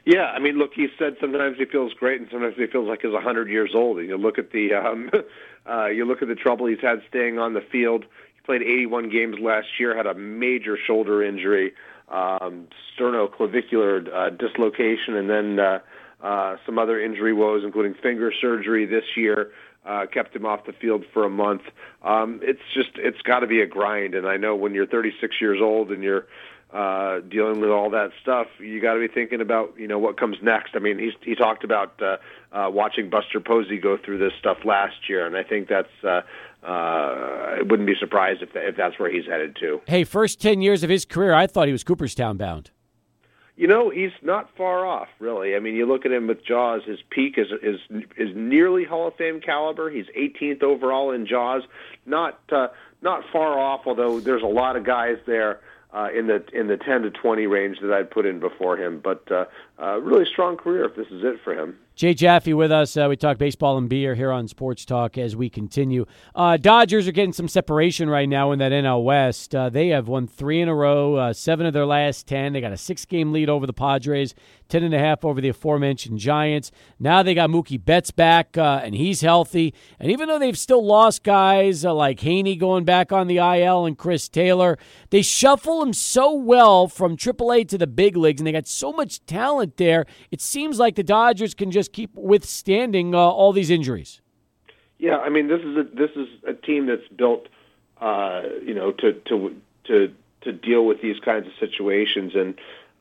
Yeah, 0.06 0.26
I 0.26 0.38
mean, 0.38 0.56
look, 0.56 0.70
he 0.72 0.86
said 1.00 1.16
sometimes 1.20 1.58
he 1.58 1.64
feels 1.64 1.92
great, 1.92 2.20
and 2.20 2.30
sometimes 2.30 2.54
he 2.56 2.68
feels 2.68 2.86
like 2.88 3.02
he's 3.02 3.12
a 3.12 3.20
hundred 3.20 3.50
years 3.50 3.72
old. 3.74 3.98
And 3.98 4.08
you 4.08 4.16
look 4.16 4.38
at 4.38 4.52
the 4.52 4.72
um, 4.72 5.10
uh, 5.68 5.86
you 5.86 6.04
look 6.04 6.22
at 6.22 6.28
the 6.28 6.36
trouble 6.36 6.66
he's 6.66 6.80
had 6.80 7.02
staying 7.08 7.40
on 7.40 7.54
the 7.54 7.60
field. 7.60 8.04
He 8.36 8.40
played 8.46 8.62
81 8.62 9.10
games 9.10 9.36
last 9.40 9.66
year, 9.80 9.96
had 9.96 10.06
a 10.06 10.14
major 10.14 10.78
shoulder 10.86 11.24
injury, 11.24 11.72
um, 12.08 12.68
sternoclavicular 12.96 14.06
uh, 14.14 14.30
dislocation, 14.30 15.16
and 15.16 15.28
then 15.28 15.58
uh, 15.58 15.78
uh, 16.22 16.56
some 16.64 16.78
other 16.78 17.00
injury 17.00 17.32
woes, 17.32 17.62
including 17.64 17.94
finger 18.00 18.32
surgery 18.40 18.86
this 18.86 19.04
year. 19.16 19.50
Uh, 19.84 20.04
kept 20.12 20.34
him 20.34 20.44
off 20.44 20.66
the 20.66 20.72
field 20.72 21.04
for 21.12 21.24
a 21.24 21.30
month. 21.30 21.62
Um, 22.02 22.40
it's 22.42 22.60
just 22.74 22.90
it's 22.96 23.22
got 23.22 23.40
to 23.40 23.48
be 23.48 23.60
a 23.60 23.66
grind, 23.66 24.14
and 24.14 24.26
I 24.26 24.36
know 24.36 24.54
when 24.54 24.72
you're 24.72 24.86
36 24.86 25.36
years 25.40 25.58
old 25.60 25.90
and 25.90 26.02
you're 26.02 26.26
uh, 26.72 27.20
dealing 27.20 27.60
with 27.60 27.70
all 27.70 27.90
that 27.90 28.10
stuff, 28.20 28.48
you 28.58 28.80
got 28.80 28.94
to 28.94 29.00
be 29.00 29.08
thinking 29.08 29.40
about 29.40 29.74
you 29.78 29.86
know 29.86 29.98
what 29.98 30.18
comes 30.18 30.36
next. 30.42 30.72
I 30.74 30.80
mean, 30.80 30.98
he's, 30.98 31.12
he 31.22 31.34
talked 31.34 31.64
about 31.64 32.00
uh, 32.02 32.16
uh, 32.52 32.70
watching 32.70 33.08
Buster 33.08 33.40
Posey 33.40 33.78
go 33.78 33.96
through 33.96 34.18
this 34.18 34.32
stuff 34.38 34.58
last 34.64 35.08
year, 35.08 35.26
and 35.26 35.36
I 35.36 35.42
think 35.42 35.68
that's. 35.68 35.88
Uh, 36.02 36.22
uh, 36.62 37.58
I 37.58 37.62
wouldn't 37.62 37.86
be 37.86 37.94
surprised 38.00 38.42
if, 38.42 38.48
if 38.56 38.76
that's 38.76 38.98
where 38.98 39.08
he's 39.08 39.26
headed 39.26 39.56
to. 39.60 39.80
Hey, 39.86 40.02
first 40.02 40.40
ten 40.40 40.60
years 40.60 40.82
of 40.82 40.90
his 40.90 41.04
career, 41.04 41.32
I 41.32 41.46
thought 41.46 41.66
he 41.66 41.72
was 41.72 41.84
Cooperstown 41.84 42.36
bound. 42.36 42.72
You 43.54 43.68
know, 43.68 43.88
he's 43.88 44.10
not 44.20 44.50
far 44.56 44.84
off, 44.84 45.08
really. 45.20 45.54
I 45.54 45.60
mean, 45.60 45.76
you 45.76 45.86
look 45.86 46.04
at 46.04 46.12
him 46.12 46.26
with 46.26 46.44
JAWS. 46.44 46.82
His 46.84 46.98
peak 47.08 47.38
is 47.38 47.46
is 47.62 47.78
is 48.16 48.34
nearly 48.34 48.84
Hall 48.84 49.08
of 49.08 49.14
Fame 49.14 49.40
caliber. 49.40 49.88
He's 49.90 50.06
18th 50.18 50.64
overall 50.64 51.12
in 51.12 51.26
JAWS. 51.26 51.62
Not 52.04 52.40
uh, 52.50 52.68
not 53.00 53.22
far 53.32 53.58
off, 53.58 53.82
although 53.86 54.18
there's 54.18 54.42
a 54.42 54.46
lot 54.46 54.74
of 54.76 54.84
guys 54.84 55.18
there 55.26 55.60
uh, 55.96 56.08
in 56.14 56.26
the 56.26 56.44
in 56.52 56.66
the 56.66 56.76
10 56.76 57.02
to 57.02 57.10
20 57.10 57.46
range 57.46 57.78
that 57.80 57.90
I'd 57.90 58.10
put 58.10 58.26
in 58.26 58.38
before 58.38 58.76
him. 58.76 59.00
But 59.02 59.24
uh, 59.32 59.46
uh, 59.80 59.98
really 60.00 60.26
strong 60.30 60.56
career 60.56 60.84
if 60.84 60.94
this 60.94 61.06
is 61.06 61.24
it 61.24 61.40
for 61.42 61.54
him. 61.54 61.78
Jay 61.94 62.12
Jaffe 62.12 62.52
with 62.52 62.70
us. 62.70 62.94
Uh, 62.94 63.06
we 63.08 63.16
talk 63.16 63.38
baseball 63.38 63.78
and 63.78 63.88
beer 63.88 64.14
here 64.14 64.30
on 64.30 64.46
Sports 64.48 64.84
Talk 64.84 65.16
as 65.16 65.34
we 65.34 65.48
continue. 65.48 66.04
Uh, 66.34 66.58
Dodgers 66.58 67.08
are 67.08 67.12
getting 67.12 67.32
some 67.32 67.48
separation 67.48 68.10
right 68.10 68.28
now 68.28 68.52
in 68.52 68.58
that 68.58 68.72
NL 68.72 69.02
West. 69.02 69.52
They 69.72 69.88
have 69.88 70.06
won 70.06 70.26
three 70.26 70.60
in 70.60 70.68
a 70.68 70.74
row, 70.74 71.32
seven 71.32 71.64
of 71.64 71.72
their 71.72 71.86
last 71.86 72.26
ten. 72.26 72.52
They 72.52 72.60
got 72.60 72.72
a 72.72 72.76
six-game 72.76 73.32
lead 73.32 73.48
over 73.48 73.66
the 73.66 73.72
Padres, 73.72 74.34
ten 74.68 74.82
and 74.82 74.94
a 74.94 74.98
half 74.98 75.24
over 75.24 75.40
the 75.40 75.48
aforementioned 75.48 76.18
Giants. 76.18 76.70
Now 76.98 77.22
they 77.22 77.34
got 77.34 77.50
Mookie 77.50 77.82
Betts 77.82 78.10
back, 78.10 78.56
uh, 78.58 78.80
and 78.82 78.94
he's 78.94 79.20
healthy. 79.20 79.74
And 79.98 80.10
even 80.10 80.28
though 80.28 80.38
they've 80.38 80.58
still 80.58 80.84
lost 80.84 81.22
guys 81.22 81.84
uh, 81.84 81.94
like 81.94 82.20
Heaney 82.20 82.58
going 82.58 82.84
back 82.84 83.12
on 83.12 83.26
the 83.26 83.38
IL 83.38 83.86
and 83.86 83.96
Chris 83.96 84.28
Taylor, 84.28 84.78
they 85.10 85.22
shuffle 85.22 85.80
them 85.80 85.92
so 85.92 86.32
well 86.32 86.88
from 86.88 87.16
AAA 87.16 87.68
to 87.68 87.78
the 87.78 87.86
big 87.86 88.16
leagues, 88.16 88.40
and 88.40 88.46
they 88.46 88.52
got 88.52 88.66
so 88.66 88.92
much 88.92 89.24
talent 89.26 89.76
there. 89.76 90.06
It 90.30 90.40
seems 90.40 90.78
like 90.78 90.96
the 90.96 91.02
Dodgers 91.02 91.54
can 91.54 91.70
just 91.70 91.92
keep 91.92 92.14
withstanding 92.14 93.14
uh, 93.14 93.18
all 93.18 93.52
these 93.52 93.70
injuries. 93.70 94.20
Yeah, 94.98 95.18
I 95.18 95.28
mean 95.28 95.48
this 95.48 95.60
is 95.60 95.76
a 95.76 95.84
this 95.94 96.10
is 96.16 96.28
a 96.46 96.54
team 96.54 96.86
that's 96.86 97.06
built, 97.16 97.48
uh, 98.00 98.42
you 98.64 98.74
know, 98.74 98.92
to 98.92 99.12
to 99.12 99.54
to 99.84 100.14
to 100.42 100.52
deal 100.52 100.86
with 100.86 101.02
these 101.02 101.18
kinds 101.20 101.46
of 101.46 101.52
situations, 101.60 102.32
and 102.34 102.54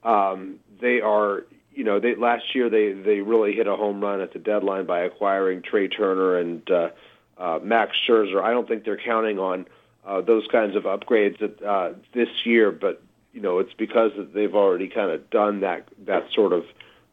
um, 0.03 0.59
they 0.81 0.99
are, 0.99 1.45
you 1.75 1.83
know, 1.83 1.99
they 1.99 2.15
last 2.15 2.55
year 2.55 2.69
they 2.69 2.93
they 2.93 3.21
really 3.21 3.53
hit 3.53 3.67
a 3.67 3.75
home 3.75 4.01
run 4.01 4.21
at 4.21 4.33
the 4.33 4.39
deadline 4.39 4.85
by 4.85 5.01
acquiring 5.01 5.61
Trea 5.61 5.87
Turner 5.87 6.37
and 6.37 6.69
uh, 6.71 6.89
uh, 7.37 7.59
Max 7.61 7.91
Scherzer. 8.07 8.41
I 8.41 8.51
don't 8.51 8.67
think 8.67 8.85
they're 8.85 8.97
counting 8.97 9.39
on 9.39 9.65
uh, 10.05 10.21
those 10.21 10.47
kinds 10.51 10.75
of 10.75 10.83
upgrades 10.83 11.41
uh, 11.63 11.93
this 12.13 12.29
year, 12.45 12.71
but 12.71 13.01
you 13.33 13.41
know, 13.41 13.59
it's 13.59 13.73
because 13.73 14.11
they've 14.33 14.55
already 14.55 14.87
kind 14.87 15.11
of 15.11 15.29
done 15.29 15.61
that 15.61 15.87
that 16.05 16.27
sort 16.33 16.53
of 16.53 16.63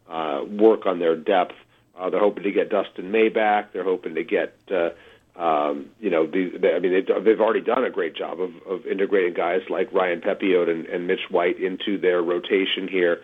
uh, 0.08 0.44
work 0.44 0.86
on 0.86 0.98
their 0.98 1.16
depth. 1.16 1.54
Uh, 1.98 2.10
they're 2.10 2.20
hoping 2.20 2.44
to 2.44 2.52
get 2.52 2.70
Dustin 2.70 3.10
May 3.10 3.28
back. 3.28 3.72
They're 3.72 3.84
hoping 3.84 4.14
to 4.14 4.24
get, 4.24 4.54
uh, 4.70 4.90
um, 5.38 5.90
you 6.00 6.10
know, 6.10 6.26
the, 6.26 6.58
the, 6.58 6.74
I 6.74 6.78
mean, 6.78 6.92
they've, 6.92 7.24
they've 7.24 7.40
already 7.40 7.60
done 7.60 7.84
a 7.84 7.90
great 7.90 8.14
job 8.14 8.40
of, 8.40 8.50
of 8.66 8.86
integrating 8.86 9.34
guys 9.34 9.60
like 9.68 9.92
Ryan 9.92 10.20
Pepiot 10.20 10.68
and, 10.70 10.86
and 10.86 11.06
Mitch 11.06 11.30
White 11.30 11.60
into 11.60 11.98
their 11.98 12.22
rotation 12.22 12.88
here, 12.88 13.20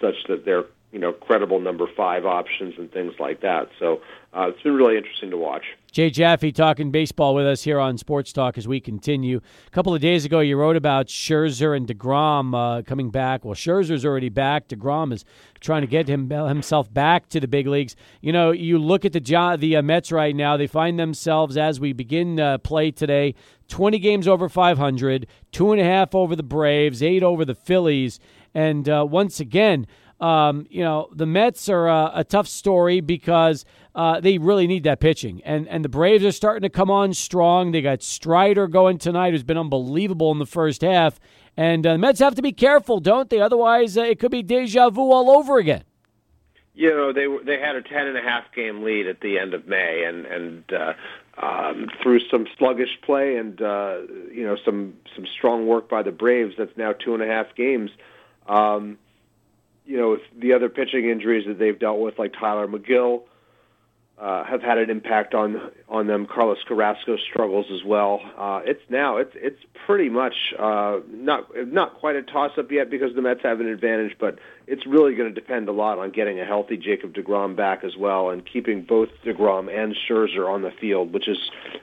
such 0.00 0.16
that 0.28 0.44
they're, 0.44 0.64
you 0.92 0.98
know, 0.98 1.12
credible 1.12 1.60
number 1.60 1.86
five 1.96 2.26
options 2.26 2.74
and 2.78 2.90
things 2.92 3.14
like 3.18 3.40
that. 3.42 3.68
So 3.78 4.00
uh, 4.32 4.48
it's 4.48 4.62
been 4.62 4.74
really 4.74 4.96
interesting 4.96 5.30
to 5.30 5.36
watch. 5.36 5.64
Jay 5.92 6.08
Jaffe 6.08 6.52
talking 6.52 6.92
baseball 6.92 7.34
with 7.34 7.46
us 7.46 7.64
here 7.64 7.80
on 7.80 7.98
Sports 7.98 8.32
Talk 8.32 8.56
as 8.56 8.68
we 8.68 8.78
continue. 8.80 9.40
A 9.66 9.70
couple 9.70 9.92
of 9.92 10.00
days 10.00 10.24
ago, 10.24 10.38
you 10.38 10.56
wrote 10.56 10.76
about 10.76 11.06
Scherzer 11.06 11.76
and 11.76 11.84
DeGrom 11.84 12.54
uh, 12.54 12.82
coming 12.82 13.10
back. 13.10 13.44
Well, 13.44 13.56
Scherzer's 13.56 14.04
already 14.04 14.28
back. 14.28 14.68
DeGrom 14.68 15.12
is 15.12 15.24
trying 15.58 15.80
to 15.80 15.88
get 15.88 16.06
him 16.06 16.30
himself 16.30 16.92
back 16.94 17.28
to 17.30 17.40
the 17.40 17.48
big 17.48 17.66
leagues. 17.66 17.96
You 18.20 18.32
know, 18.32 18.52
you 18.52 18.78
look 18.78 19.04
at 19.04 19.12
the 19.12 19.20
the 19.58 19.76
uh, 19.76 19.82
Mets 19.82 20.12
right 20.12 20.34
now. 20.34 20.56
They 20.56 20.68
find 20.68 20.96
themselves 20.96 21.56
as 21.56 21.80
we 21.80 21.92
begin 21.92 22.38
uh, 22.38 22.58
play 22.58 22.92
today, 22.92 23.34
20 23.66 23.98
games 23.98 24.28
over 24.28 24.48
500, 24.48 25.26
two 25.50 25.72
and 25.72 25.80
a 25.80 25.84
half 25.84 26.14
over 26.14 26.36
the 26.36 26.44
Braves, 26.44 27.02
eight 27.02 27.24
over 27.24 27.44
the 27.44 27.54
Phillies, 27.54 28.20
and 28.54 28.88
uh, 28.88 29.06
once 29.08 29.40
again. 29.40 29.86
Um, 30.20 30.66
you 30.68 30.84
know, 30.84 31.08
the 31.14 31.24
Mets 31.24 31.70
are 31.70 31.88
a, 31.88 32.12
a 32.16 32.24
tough 32.24 32.46
story 32.46 33.00
because 33.00 33.64
uh, 33.94 34.20
they 34.20 34.36
really 34.36 34.66
need 34.66 34.84
that 34.84 35.00
pitching. 35.00 35.40
And 35.44 35.66
and 35.68 35.82
the 35.82 35.88
Braves 35.88 36.24
are 36.24 36.32
starting 36.32 36.60
to 36.62 36.68
come 36.68 36.90
on 36.90 37.14
strong. 37.14 37.72
They 37.72 37.80
got 37.80 38.02
Strider 38.02 38.66
going 38.66 38.98
tonight, 38.98 39.32
who's 39.32 39.42
been 39.42 39.56
unbelievable 39.56 40.30
in 40.30 40.38
the 40.38 40.44
first 40.46 40.82
half. 40.82 41.18
And 41.56 41.86
uh, 41.86 41.92
the 41.92 41.98
Mets 41.98 42.20
have 42.20 42.34
to 42.34 42.42
be 42.42 42.52
careful, 42.52 43.00
don't 43.00 43.30
they? 43.30 43.40
Otherwise, 43.40 43.96
uh, 43.96 44.02
it 44.02 44.18
could 44.18 44.30
be 44.30 44.42
deja 44.42 44.90
vu 44.90 45.10
all 45.10 45.30
over 45.30 45.58
again. 45.58 45.84
You 46.74 46.90
know, 46.90 47.12
they 47.12 47.26
they 47.44 47.58
had 47.58 47.76
a 47.76 47.82
ten 47.82 48.06
and 48.06 48.16
a 48.16 48.22
half 48.22 48.44
game 48.54 48.82
lead 48.82 49.06
at 49.06 49.20
the 49.20 49.38
end 49.38 49.54
of 49.54 49.66
May, 49.66 50.04
and 50.04 50.24
and 50.26 50.72
uh, 50.72 50.92
um, 51.42 51.88
through 52.02 52.20
some 52.30 52.46
sluggish 52.56 52.98
play 53.02 53.36
and 53.36 53.60
uh, 53.60 53.98
you 54.32 54.44
know 54.44 54.56
some 54.64 54.94
some 55.14 55.26
strong 55.26 55.66
work 55.66 55.88
by 55.88 56.02
the 56.02 56.12
Braves, 56.12 56.54
that's 56.56 56.76
now 56.76 56.92
two 56.92 57.14
and 57.14 57.22
a 57.22 57.26
half 57.26 57.54
games. 57.56 57.90
Um, 58.50 58.98
you 59.86 59.96
know, 59.96 60.18
the 60.36 60.52
other 60.52 60.68
pitching 60.68 61.08
injuries 61.08 61.46
that 61.46 61.58
they've 61.58 61.78
dealt 61.78 62.00
with, 62.00 62.18
like 62.18 62.32
Tyler 62.38 62.66
Megill, 62.66 63.22
uh, 64.20 64.44
have 64.44 64.60
had 64.60 64.78
an 64.78 64.90
impact 64.90 65.34
on 65.34 65.70
on 65.88 66.06
them. 66.06 66.26
Carlos 66.26 66.58
Carrasco 66.68 67.16
struggles 67.16 67.66
as 67.72 67.82
well. 67.84 68.20
Uh, 68.36 68.60
it's 68.64 68.82
now 68.90 69.16
it's 69.16 69.32
it's 69.34 69.60
pretty 69.86 70.10
much 70.10 70.34
uh, 70.58 70.98
not 71.10 71.48
not 71.68 71.94
quite 71.98 72.16
a 72.16 72.22
toss 72.22 72.52
up 72.58 72.70
yet 72.70 72.90
because 72.90 73.14
the 73.14 73.22
Mets 73.22 73.40
have 73.42 73.60
an 73.60 73.66
advantage, 73.66 74.16
but 74.20 74.38
it's 74.66 74.86
really 74.86 75.14
going 75.14 75.32
to 75.32 75.34
depend 75.34 75.68
a 75.68 75.72
lot 75.72 75.98
on 75.98 76.10
getting 76.10 76.38
a 76.38 76.44
healthy 76.44 76.76
Jacob 76.76 77.14
Degrom 77.14 77.56
back 77.56 77.82
as 77.82 77.96
well 77.96 78.28
and 78.28 78.44
keeping 78.46 78.82
both 78.82 79.08
Degrom 79.24 79.74
and 79.74 79.96
Scherzer 80.08 80.48
on 80.48 80.62
the 80.62 80.70
field, 80.80 81.12
which 81.12 81.26
is 81.26 81.38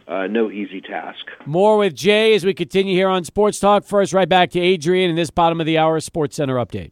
uh, 0.08 0.28
no 0.28 0.52
easy 0.52 0.80
task. 0.80 1.26
More 1.46 1.78
with 1.78 1.96
Jay 1.96 2.36
as 2.36 2.46
we 2.46 2.54
continue 2.54 2.96
here 2.96 3.10
on 3.10 3.24
Sports 3.24 3.60
Talk. 3.60 3.84
First, 3.84 4.14
right 4.14 4.30
back 4.30 4.52
to 4.52 4.60
Adrian 4.60 5.10
in 5.10 5.16
this 5.16 5.32
bottom 5.32 5.60
of 5.60 5.66
the 5.66 5.78
hour 5.78 6.00
Sports 6.00 6.36
Center 6.36 6.56
update. 6.56 6.92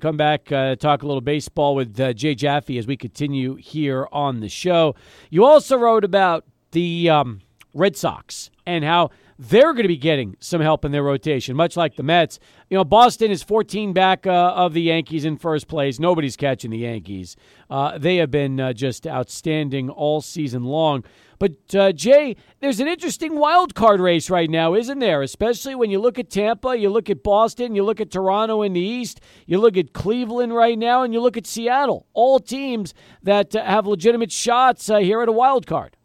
Come 0.00 0.16
back, 0.16 0.50
uh, 0.50 0.76
talk 0.76 1.02
a 1.02 1.06
little 1.06 1.20
baseball 1.20 1.74
with 1.74 2.00
uh, 2.00 2.14
Jay 2.14 2.34
Jaffe 2.34 2.78
as 2.78 2.86
we 2.86 2.96
continue 2.96 3.56
here 3.56 4.08
on 4.10 4.40
the 4.40 4.48
show. 4.48 4.94
You 5.28 5.44
also 5.44 5.76
wrote 5.76 6.04
about 6.04 6.46
the 6.70 7.10
um, 7.10 7.40
Red 7.74 7.98
Sox 7.98 8.50
and 8.64 8.82
how 8.82 9.10
they're 9.38 9.74
going 9.74 9.84
to 9.84 9.88
be 9.88 9.98
getting 9.98 10.36
some 10.40 10.62
help 10.62 10.86
in 10.86 10.92
their 10.92 11.02
rotation, 11.02 11.54
much 11.54 11.76
like 11.76 11.96
the 11.96 12.02
Mets. 12.02 12.38
You 12.70 12.78
know, 12.78 12.84
Boston 12.84 13.30
is 13.30 13.42
14 13.42 13.92
back 13.92 14.26
uh, 14.26 14.30
of 14.54 14.72
the 14.72 14.82
Yankees 14.82 15.26
in 15.26 15.36
first 15.36 15.68
place. 15.68 15.98
Nobody's 15.98 16.36
catching 16.36 16.70
the 16.70 16.78
Yankees. 16.78 17.36
Uh, 17.68 17.98
they 17.98 18.16
have 18.16 18.30
been 18.30 18.58
uh, 18.58 18.72
just 18.72 19.06
outstanding 19.06 19.90
all 19.90 20.22
season 20.22 20.64
long. 20.64 21.04
But 21.40 21.74
uh, 21.74 21.92
Jay, 21.92 22.36
there's 22.60 22.80
an 22.80 22.86
interesting 22.86 23.34
wild 23.36 23.74
card 23.74 23.98
race 23.98 24.28
right 24.28 24.50
now, 24.50 24.74
isn't 24.74 24.98
there? 24.98 25.22
Especially 25.22 25.74
when 25.74 25.90
you 25.90 25.98
look 25.98 26.18
at 26.18 26.28
Tampa, 26.28 26.76
you 26.76 26.90
look 26.90 27.08
at 27.08 27.22
Boston, 27.22 27.74
you 27.74 27.82
look 27.82 27.98
at 27.98 28.10
Toronto 28.10 28.60
in 28.60 28.74
the 28.74 28.80
East, 28.80 29.22
you 29.46 29.58
look 29.58 29.78
at 29.78 29.94
Cleveland 29.94 30.54
right 30.54 30.78
now, 30.78 31.02
and 31.02 31.14
you 31.14 31.20
look 31.20 31.38
at 31.38 31.46
Seattle. 31.46 32.06
All 32.12 32.40
teams 32.40 32.92
that 33.22 33.56
uh, 33.56 33.64
have 33.64 33.86
legitimate 33.86 34.30
shots 34.30 34.90
uh, 34.90 34.98
here 34.98 35.22
at 35.22 35.30
a 35.30 35.32
wild 35.32 35.66
card. 35.66 35.96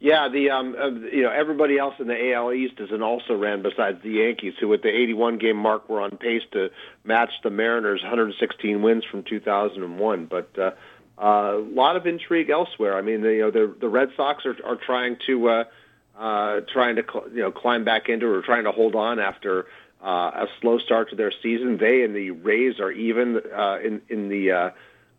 Yeah, 0.00 0.28
the 0.28 0.50
um, 0.50 0.74
uh, 0.78 0.90
you 0.90 1.22
know 1.22 1.30
everybody 1.30 1.78
else 1.78 1.94
in 2.00 2.08
the 2.08 2.32
AL 2.32 2.52
East 2.52 2.74
is 2.80 2.90
an 2.90 3.02
also 3.02 3.34
ran 3.34 3.62
besides 3.62 4.02
the 4.02 4.10
Yankees, 4.10 4.54
who 4.60 4.74
at 4.74 4.82
the 4.82 4.88
81 4.88 5.38
game 5.38 5.56
mark 5.56 5.88
were 5.88 6.00
on 6.00 6.18
pace 6.18 6.42
to 6.52 6.68
match 7.04 7.30
the 7.42 7.50
Mariners' 7.50 8.02
116 8.02 8.82
wins 8.82 9.04
from 9.10 9.22
2001. 9.22 10.26
But 10.26 10.58
uh, 10.58 10.72
a 11.18 11.62
lot 11.72 11.96
of 11.96 12.06
intrigue 12.06 12.50
elsewhere. 12.50 12.96
I 12.96 13.02
mean, 13.02 13.22
the, 13.22 13.32
you 13.32 13.40
know, 13.40 13.50
the 13.50 13.74
the 13.80 13.88
Red 13.88 14.10
Sox 14.16 14.44
are 14.44 14.56
are 14.64 14.76
trying 14.76 15.16
to 15.26 15.48
uh, 15.48 15.64
uh, 16.18 16.60
trying 16.72 16.96
to 16.96 17.04
you 17.32 17.40
know 17.40 17.52
climb 17.52 17.84
back 17.84 18.08
into 18.08 18.26
or 18.26 18.42
trying 18.42 18.64
to 18.64 18.72
hold 18.72 18.94
on 18.94 19.18
after 19.18 19.66
uh, 20.02 20.30
a 20.34 20.46
slow 20.60 20.78
start 20.78 21.10
to 21.10 21.16
their 21.16 21.32
season. 21.42 21.78
They 21.78 22.02
and 22.02 22.14
the 22.14 22.30
Rays 22.30 22.80
are 22.80 22.90
even 22.90 23.40
uh, 23.54 23.78
in 23.82 24.02
in 24.08 24.28
the 24.28 24.52
uh, 24.52 24.70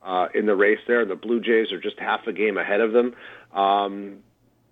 uh, 0.04 0.28
in 0.34 0.46
the 0.46 0.56
race 0.56 0.80
there. 0.88 1.06
The 1.06 1.16
Blue 1.16 1.42
Jays 1.42 1.72
are 1.72 1.80
just 1.80 2.00
half 2.00 2.28
a 2.28 2.34
game 2.34 2.58
ahead 2.58 2.82
of 2.82 2.94
them. 2.94 3.16
Um, 3.54 4.20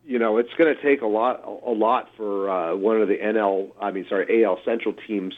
you 0.06 0.20
know, 0.20 0.38
it's 0.38 0.54
going 0.58 0.74
to 0.74 0.82
take 0.82 1.02
a 1.02 1.08
lot, 1.08 1.44
a 1.44 1.72
lot 1.72 2.10
for 2.16 2.50
uh, 2.50 2.76
one 2.76 3.02
of 3.02 3.08
the 3.08 3.18
NL, 3.18 3.72
I 3.82 3.90
mean, 3.90 4.06
sorry, 4.08 4.44
AL 4.44 4.60
Central 4.64 4.94
teams 4.94 5.34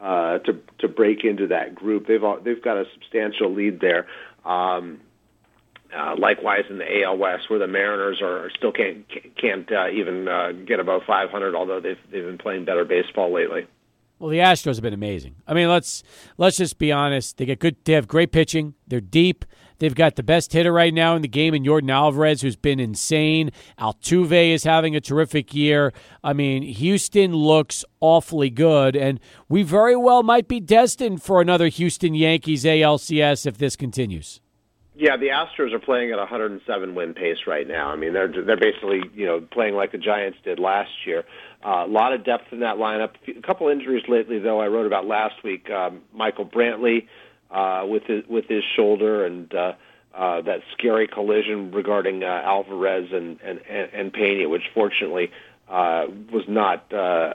uh, 0.00 0.38
to 0.40 0.60
to 0.78 0.88
break 0.88 1.24
into 1.24 1.46
that 1.48 1.74
group. 1.74 2.06
They've 2.06 2.22
they've 2.44 2.62
got 2.62 2.76
a 2.76 2.84
substantial 2.92 3.52
lead 3.52 3.80
there. 3.80 4.06
Um, 4.44 5.00
uh, 5.96 6.14
likewise 6.18 6.64
in 6.68 6.78
the 6.78 7.02
AL 7.02 7.18
West, 7.18 7.48
where 7.48 7.58
the 7.58 7.66
Mariners 7.66 8.20
are 8.22 8.50
still 8.56 8.72
can't 8.72 9.04
can't 9.36 9.70
uh, 9.72 9.88
even 9.90 10.28
uh, 10.28 10.52
get 10.52 10.80
above 10.80 11.02
500, 11.06 11.54
although 11.54 11.80
they've 11.80 11.98
they've 12.10 12.24
been 12.24 12.38
playing 12.38 12.64
better 12.64 12.84
baseball 12.84 13.32
lately. 13.32 13.66
Well, 14.18 14.28
the 14.28 14.38
Astros 14.38 14.74
have 14.74 14.82
been 14.82 14.92
amazing. 14.92 15.36
I 15.46 15.54
mean, 15.54 15.68
let's 15.68 16.02
let's 16.36 16.58
just 16.58 16.78
be 16.78 16.92
honest. 16.92 17.38
They 17.38 17.46
get 17.46 17.58
good. 17.58 17.76
They 17.84 17.94
have 17.94 18.06
great 18.06 18.32
pitching. 18.32 18.74
They're 18.86 19.00
deep. 19.00 19.46
They've 19.78 19.94
got 19.94 20.16
the 20.16 20.22
best 20.22 20.52
hitter 20.52 20.74
right 20.74 20.92
now 20.92 21.16
in 21.16 21.22
the 21.22 21.28
game 21.28 21.54
in 21.54 21.64
Yordan 21.64 21.90
Alvarez, 21.90 22.42
who's 22.42 22.54
been 22.54 22.78
insane. 22.78 23.50
Altuve 23.78 24.52
is 24.52 24.64
having 24.64 24.94
a 24.94 25.00
terrific 25.00 25.54
year. 25.54 25.94
I 26.22 26.34
mean, 26.34 26.62
Houston 26.62 27.34
looks 27.34 27.82
awfully 27.98 28.50
good, 28.50 28.94
and 28.94 29.18
we 29.48 29.62
very 29.62 29.96
well 29.96 30.22
might 30.22 30.48
be 30.48 30.60
destined 30.60 31.22
for 31.22 31.40
another 31.40 31.68
Houston 31.68 32.14
Yankees 32.14 32.64
ALCS 32.64 33.46
if 33.46 33.56
this 33.56 33.74
continues. 33.74 34.42
Yeah, 35.00 35.16
the 35.16 35.28
Astros 35.28 35.72
are 35.72 35.78
playing 35.78 36.10
at 36.12 36.18
a 36.18 36.28
107 36.28 36.94
win 36.94 37.14
pace 37.14 37.46
right 37.46 37.66
now. 37.66 37.88
I 37.88 37.96
mean, 37.96 38.12
they're 38.12 38.28
they're 38.28 38.58
basically 38.58 39.00
you 39.14 39.24
know 39.24 39.40
playing 39.40 39.74
like 39.74 39.92
the 39.92 39.98
Giants 39.98 40.36
did 40.44 40.58
last 40.58 40.90
year. 41.06 41.24
Uh, 41.64 41.84
a 41.86 41.88
lot 41.88 42.12
of 42.12 42.22
depth 42.22 42.52
in 42.52 42.60
that 42.60 42.76
lineup. 42.76 43.12
A 43.26 43.40
couple 43.40 43.68
injuries 43.68 44.04
lately, 44.08 44.38
though. 44.40 44.60
I 44.60 44.66
wrote 44.66 44.84
about 44.84 45.06
last 45.06 45.42
week. 45.42 45.70
Um, 45.70 46.02
Michael 46.12 46.44
Brantley 46.44 47.08
uh, 47.50 47.86
with 47.88 48.02
his 48.02 48.26
with 48.28 48.44
his 48.46 48.62
shoulder 48.76 49.24
and 49.24 49.54
uh, 49.54 49.72
uh, 50.14 50.42
that 50.42 50.60
scary 50.76 51.08
collision 51.08 51.70
regarding 51.70 52.22
uh, 52.22 52.26
Alvarez 52.26 53.10
and 53.10 53.40
and 53.40 53.60
and 53.66 54.12
Pena, 54.12 54.50
which 54.50 54.64
fortunately 54.74 55.30
uh, 55.70 56.08
was 56.30 56.44
not 56.46 56.92
uh, 56.92 57.32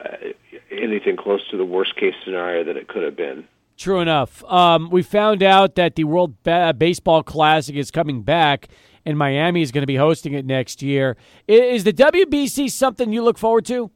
anything 0.70 1.16
close 1.16 1.40
to 1.50 1.56
the 1.56 1.64
worst 1.64 1.96
case 1.96 2.14
scenario 2.24 2.62
that 2.62 2.76
it 2.76 2.86
could 2.86 3.02
have 3.02 3.16
been. 3.16 3.48
True 3.76 4.00
enough. 4.00 4.42
Um, 4.44 4.88
we 4.88 5.02
found 5.02 5.42
out 5.42 5.74
that 5.74 5.96
the 5.96 6.04
World 6.04 6.42
ba- 6.42 6.74
Baseball 6.76 7.22
Classic 7.22 7.76
is 7.76 7.90
coming 7.90 8.22
back, 8.22 8.68
and 9.04 9.18
Miami 9.18 9.60
is 9.60 9.70
going 9.70 9.82
to 9.82 9.86
be 9.86 9.96
hosting 9.96 10.32
it 10.32 10.46
next 10.46 10.82
year. 10.82 11.16
Is 11.46 11.84
the 11.84 11.92
WBC 11.92 12.70
something 12.70 13.12
you 13.12 13.22
look 13.22 13.36
forward 13.36 13.66
to? 13.66 13.90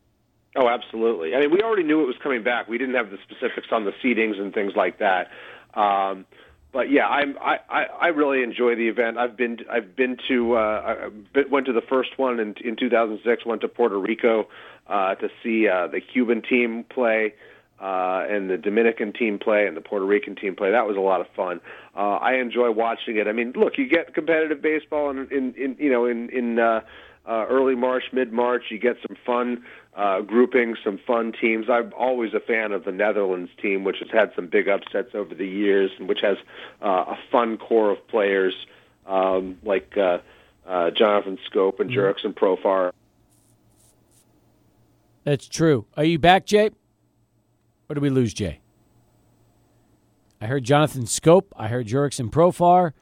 Oh, 0.57 0.69
absolutely. 0.69 1.35
I 1.35 1.41
mean, 1.41 1.51
we 1.51 1.63
already 1.63 1.85
knew 1.85 2.03
it 2.03 2.07
was 2.07 2.17
coming 2.23 2.43
back. 2.43 2.69
We 2.69 2.77
didn't 2.77 2.95
have 2.95 3.11
the 3.11 3.19
specifics 3.23 3.69
on 3.73 3.85
the 3.85 3.93
seedings 4.05 4.39
and 4.39 4.53
things 4.53 4.73
like 4.77 4.99
that. 4.99 5.29
Um, 5.75 6.27
but 6.73 6.91
yeah, 6.91 7.07
I'm, 7.07 7.37
I, 7.39 7.59
I 7.69 7.83
I 8.01 8.07
really 8.09 8.43
enjoy 8.43 8.77
the 8.77 8.89
event. 8.89 9.19
I've 9.19 9.37
been 9.37 9.59
I've 9.71 9.97
been 9.97 10.17
to 10.29 10.55
uh, 10.55 10.97
I 11.35 11.43
went 11.51 11.67
to 11.67 11.73
the 11.73 11.83
first 11.89 12.11
one 12.17 12.39
in 12.39 12.55
in 12.65 12.77
2006. 12.77 13.47
Went 13.47 13.61
to 13.63 13.69
Puerto 13.69 13.99
Rico 13.99 14.49
uh, 14.87 15.15
to 15.17 15.29
see 15.43 15.67
uh, 15.69 15.89
the 15.89 16.01
Cuban 16.01 16.43
team 16.43 16.85
play 16.85 17.35
uh, 17.81 18.27
and 18.29 18.51
the 18.51 18.59
Dominican 18.59 19.13
team 19.13 19.39
play 19.39 19.67
and 19.67 19.77
the 19.77 19.81
Puerto 19.81 20.05
Rican 20.05 20.37
team 20.37 20.55
play. 20.55 20.71
That 20.71 20.87
was 20.87 20.97
a 20.97 21.01
lot 21.01 21.21
of 21.21 21.27
fun. 21.35 21.61
Uh, 21.97 22.17
I 22.17 22.35
enjoy 22.35 22.71
watching 22.71 23.17
it. 23.17 23.27
I 23.27 23.33
mean, 23.33 23.53
look, 23.57 23.79
you 23.79 23.89
get 23.89 24.15
competitive 24.15 24.61
baseball 24.61 25.11
in 25.11 25.29
in, 25.31 25.55
in 25.55 25.77
you 25.79 25.91
know 25.91 26.05
in 26.05 26.29
in 26.31 26.59
uh, 26.59 26.81
uh, 27.27 27.47
early 27.49 27.75
March, 27.75 28.05
mid 28.13 28.33
March. 28.33 28.65
You 28.71 28.79
get 28.79 28.97
some 29.07 29.17
fun 29.25 29.65
uh, 29.95 30.21
groupings, 30.21 30.79
some 30.85 30.99
fun 31.07 31.33
teams. 31.33 31.71
I'm 31.71 31.93
always 31.97 32.35
a 32.35 32.41
fan 32.41 32.73
of 32.73 32.85
the 32.85 32.93
Netherlands 32.93 33.51
team, 33.61 33.85
which 33.85 33.99
has 34.01 34.11
had 34.11 34.33
some 34.37 34.47
big 34.47 34.69
upsets 34.69 35.15
over 35.15 35.35
the 35.35 35.47
years, 35.47 35.91
and 35.99 36.09
which 36.09 36.21
has 36.21 36.37
uh, 36.83 37.05
a 37.09 37.19
fun 37.31 37.57
core 37.57 37.91
of 37.91 38.07
players 38.09 38.55
um, 39.07 39.59
like 39.65 39.97
uh, 39.97 40.19
uh, 40.67 40.91
Jonathan 40.91 41.39
Schoop 41.51 41.81
and 41.81 41.91
mm-hmm. 41.91 41.99
Jurickson 41.99 42.35
Profar. 42.35 42.93
That's 45.25 45.47
true. 45.47 45.87
Are 45.97 46.05
you 46.05 46.19
back, 46.19 46.47
Jay? 46.47 46.71
Or 47.91 47.95
did 47.95 48.03
we 48.03 48.11
lose 48.11 48.33
Jay? 48.33 48.61
I 50.41 50.47
heard 50.47 50.63
Jonathan 50.63 51.03
Schoop. 51.03 51.47
I 51.57 51.67
heard 51.67 51.89
Jurickson 51.89 52.31
Profar. 52.31 52.93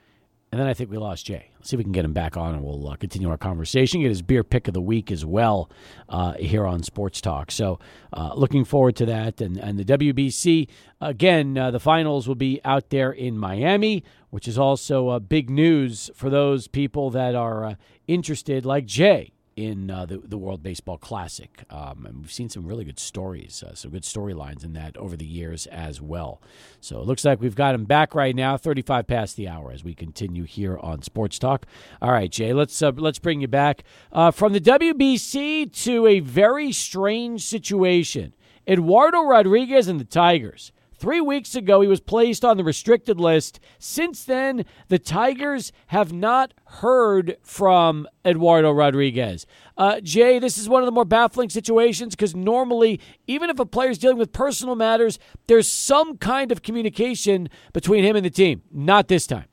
And 0.50 0.58
then 0.58 0.66
I 0.66 0.72
think 0.72 0.90
we 0.90 0.96
lost 0.96 1.26
Jay. 1.26 1.50
Let's 1.58 1.68
see 1.68 1.76
if 1.76 1.78
we 1.78 1.84
can 1.84 1.92
get 1.92 2.06
him 2.06 2.14
back 2.14 2.38
on 2.38 2.54
and 2.54 2.64
we'll 2.64 2.88
uh, 2.88 2.96
continue 2.96 3.28
our 3.28 3.36
conversation. 3.36 4.00
Get 4.00 4.08
his 4.08 4.22
beer 4.22 4.42
pick 4.42 4.66
of 4.66 4.72
the 4.72 4.80
week 4.80 5.12
as 5.12 5.26
well 5.26 5.70
uh, 6.08 6.32
here 6.34 6.64
on 6.66 6.82
Sports 6.82 7.20
Talk. 7.20 7.50
So, 7.50 7.78
uh, 8.14 8.32
looking 8.34 8.64
forward 8.64 8.96
to 8.96 9.06
that. 9.06 9.42
And, 9.42 9.58
and 9.58 9.78
the 9.78 9.84
WBC, 9.84 10.68
again, 11.02 11.58
uh, 11.58 11.70
the 11.70 11.80
finals 11.80 12.26
will 12.26 12.34
be 12.34 12.62
out 12.64 12.88
there 12.88 13.12
in 13.12 13.36
Miami, 13.36 14.04
which 14.30 14.48
is 14.48 14.58
also 14.58 15.08
uh, 15.08 15.18
big 15.18 15.50
news 15.50 16.10
for 16.14 16.30
those 16.30 16.66
people 16.66 17.10
that 17.10 17.34
are 17.34 17.64
uh, 17.66 17.74
interested, 18.06 18.64
like 18.64 18.86
Jay, 18.86 19.32
in 19.58 19.90
uh, 19.90 20.06
the, 20.06 20.18
the 20.18 20.38
World 20.38 20.62
Baseball 20.62 20.98
Classic. 20.98 21.64
Um, 21.68 22.06
and 22.06 22.20
we've 22.20 22.32
seen 22.32 22.48
some 22.48 22.64
really 22.64 22.84
good 22.84 23.00
stories, 23.00 23.64
uh, 23.66 23.74
some 23.74 23.90
good 23.90 24.04
storylines 24.04 24.64
in 24.64 24.72
that 24.74 24.96
over 24.96 25.16
the 25.16 25.26
years 25.26 25.66
as 25.66 26.00
well. 26.00 26.40
So 26.80 27.00
it 27.00 27.06
looks 27.06 27.24
like 27.24 27.40
we've 27.40 27.56
got 27.56 27.74
him 27.74 27.84
back 27.84 28.14
right 28.14 28.36
now, 28.36 28.56
35 28.56 29.08
past 29.08 29.34
the 29.34 29.48
hour 29.48 29.72
as 29.72 29.82
we 29.82 29.94
continue 29.94 30.44
here 30.44 30.78
on 30.78 31.02
Sports 31.02 31.40
Talk. 31.40 31.66
All 32.00 32.12
right, 32.12 32.30
Jay, 32.30 32.52
let's, 32.52 32.80
uh, 32.80 32.92
let's 32.94 33.18
bring 33.18 33.40
you 33.40 33.48
back. 33.48 33.82
Uh, 34.12 34.30
from 34.30 34.52
the 34.52 34.60
WBC 34.60 35.72
to 35.84 36.06
a 36.06 36.20
very 36.20 36.70
strange 36.70 37.44
situation. 37.44 38.34
Eduardo 38.68 39.22
Rodriguez 39.22 39.88
and 39.88 39.98
the 39.98 40.04
Tigers. 40.04 40.70
Three 40.98 41.20
weeks 41.20 41.54
ago, 41.54 41.80
he 41.80 41.86
was 41.86 42.00
placed 42.00 42.44
on 42.44 42.56
the 42.56 42.64
restricted 42.64 43.20
list. 43.20 43.60
Since 43.78 44.24
then, 44.24 44.64
the 44.88 44.98
Tigers 44.98 45.70
have 45.88 46.12
not 46.12 46.52
heard 46.64 47.36
from 47.40 48.08
Eduardo 48.24 48.72
Rodriguez. 48.72 49.46
Uh, 49.76 50.00
Jay, 50.00 50.40
this 50.40 50.58
is 50.58 50.68
one 50.68 50.82
of 50.82 50.86
the 50.86 50.92
more 50.92 51.04
baffling 51.04 51.50
situations 51.50 52.16
because 52.16 52.34
normally, 52.34 53.00
even 53.28 53.48
if 53.48 53.60
a 53.60 53.66
player 53.66 53.90
is 53.90 53.98
dealing 53.98 54.18
with 54.18 54.32
personal 54.32 54.74
matters, 54.74 55.20
there's 55.46 55.68
some 55.68 56.18
kind 56.18 56.50
of 56.50 56.62
communication 56.62 57.48
between 57.72 58.02
him 58.02 58.16
and 58.16 58.24
the 58.24 58.30
team. 58.30 58.62
Not 58.72 59.06
this 59.06 59.24
time. 59.24 59.46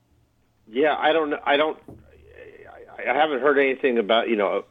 Yeah, 0.68 0.96
I 0.98 1.12
don't. 1.12 1.32
I 1.44 1.56
don't. 1.56 1.78
I 2.98 3.14
haven't 3.14 3.40
heard 3.40 3.58
anything 3.58 3.98
about 3.98 4.28
you 4.28 4.34
know 4.34 4.64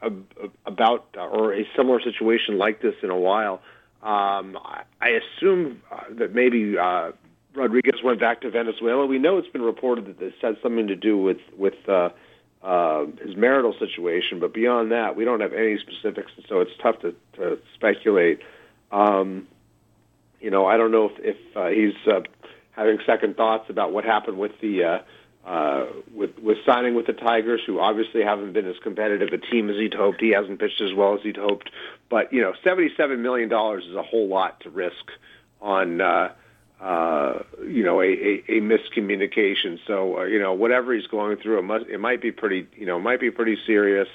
about 0.66 1.16
or 1.16 1.54
a 1.54 1.66
similar 1.78 2.02
situation 2.02 2.58
like 2.58 2.82
this 2.82 2.96
in 3.02 3.12
a 3.12 3.18
while. 3.18 3.62
Um, 4.06 4.56
I 5.02 5.10
assume 5.10 5.82
uh, 5.92 6.02
that 6.20 6.36
maybe 6.36 6.78
uh, 6.78 7.12
Rodriguez 7.56 8.04
went 8.04 8.20
back 8.20 8.42
to 8.42 8.52
Venezuela. 8.52 9.08
We 9.08 9.18
know 9.18 9.40
it's 9.40 9.48
been 9.48 9.64
reported 9.64 10.06
that 10.06 10.20
this 10.20 10.34
had 10.42 10.58
something 10.62 10.88
to 10.88 10.96
do 10.96 11.18
with 11.18 11.40
with 11.58 11.74
uh, 11.90 12.10
uh, 12.62 13.06
his 13.26 13.36
marital 13.36 13.74
situation, 13.80 14.40
but 14.40 14.54
beyond 14.54 14.92
that, 14.92 15.16
we 15.16 15.26
don't 15.26 15.40
have 15.40 15.54
any 15.54 15.80
specifics, 15.80 16.32
and 16.38 16.46
so 16.48 16.60
it's 16.62 16.72
tough 16.84 17.00
to, 17.00 17.16
to 17.38 17.58
speculate. 17.74 18.42
Um, 18.92 19.48
you 20.40 20.52
know, 20.52 20.68
I 20.68 20.78
don't 20.78 20.92
know 20.92 21.10
if, 21.10 21.36
if 21.36 21.58
uh, 21.58 21.68
he's 21.68 21.96
uh, 22.08 22.22
having 22.72 23.00
second 23.08 23.36
thoughts 23.36 23.72
about 23.72 23.92
what 23.92 24.04
happened 24.04 24.38
with 24.38 24.52
the 24.62 24.84
uh, 24.84 24.98
uh, 25.46 25.86
with 26.14 26.32
with 26.40 26.58
signing 26.66 26.96
with 26.96 27.06
the 27.06 27.14
Tigers, 27.14 27.62
who 27.66 27.80
obviously 27.80 28.24
haven't 28.24 28.54
been 28.54 28.66
as 28.66 28.78
competitive 28.82 29.30
a 29.32 29.38
team 29.38 29.70
as 29.70 29.76
he'd 29.76 29.94
hoped. 29.94 30.20
He 30.20 30.32
hasn't 30.32 30.60
pitched 30.60 30.82
as 30.82 30.94
well 30.94 31.14
as 31.16 31.22
he'd 31.22 31.38
hoped. 31.38 31.70
But 32.10 32.34
you 32.34 32.42
know, 32.42 32.54
seventy-seven 32.64 33.22
million 33.22 33.48
dollars 33.48 33.86
is 33.86 33.96
a 33.96 34.02
whole 34.02 34.28
lot 34.28 34.62
to 34.62 34.72
risk 34.72 35.12
on 35.62 36.02
uh, 36.02 36.34
uh, 36.82 37.44
you 37.64 37.84
know 37.84 38.02
a, 38.02 38.06
a, 38.06 38.44
a 38.48 38.62
miscommunication. 38.62 39.80
So 39.86 40.20
uh, 40.20 40.24
you 40.24 40.40
know, 40.40 40.54
whatever 40.54 40.96
he's 40.96 41.08
going 41.08 41.38
through, 41.38 41.60
it 41.60 41.64
must 41.64 41.86
it 41.86 42.00
might 42.00 42.22
be 42.22 42.32
pretty 42.32 42.68
you 42.76 42.88
know 42.88 43.00
might 43.00 43.20
be 43.20 43.30
pretty 43.30 43.58
serious. 43.68 44.10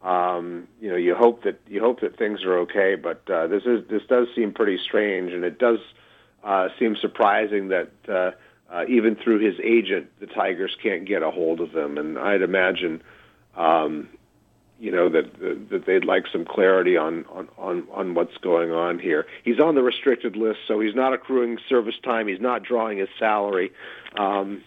Um, 0.00 0.68
you 0.80 0.90
know, 0.90 0.96
you 0.96 1.16
hope 1.16 1.42
that 1.42 1.60
you 1.66 1.80
hope 1.80 2.02
that 2.02 2.16
things 2.16 2.44
are 2.44 2.58
okay, 2.60 2.94
but 2.94 3.28
uh, 3.28 3.48
this 3.48 3.64
is 3.64 3.88
this 3.88 4.02
does 4.08 4.28
seem 4.36 4.52
pretty 4.52 4.78
strange, 4.78 5.32
and 5.32 5.42
it 5.42 5.58
does 5.58 5.80
uh, 6.44 6.68
seem 6.78 6.94
surprising 6.94 7.68
that. 7.68 7.90
Uh, 8.08 8.30
uh, 8.70 8.84
even 8.88 9.16
through 9.16 9.38
his 9.44 9.58
agent, 9.60 10.10
the 10.20 10.26
Tigers 10.26 10.76
can't 10.82 11.06
get 11.06 11.22
a 11.22 11.30
hold 11.30 11.60
of 11.60 11.74
him. 11.74 11.96
And 11.96 12.18
I'd 12.18 12.42
imagine, 12.42 13.02
um, 13.56 14.08
you 14.78 14.92
know, 14.92 15.08
that 15.08 15.38
that 15.70 15.86
they'd 15.86 16.04
like 16.04 16.24
some 16.30 16.44
clarity 16.44 16.96
on, 16.96 17.24
on 17.30 17.48
on 17.56 17.86
on 17.92 18.14
what's 18.14 18.36
going 18.38 18.70
on 18.70 18.98
here. 18.98 19.26
He's 19.42 19.58
on 19.58 19.74
the 19.74 19.82
restricted 19.82 20.36
list, 20.36 20.60
so 20.68 20.80
he's 20.80 20.94
not 20.94 21.12
accruing 21.14 21.58
service 21.68 21.96
time. 22.04 22.28
He's 22.28 22.40
not 22.40 22.62
drawing 22.62 22.98
his 22.98 23.08
salary. 23.18 23.72
Um, 24.18 24.62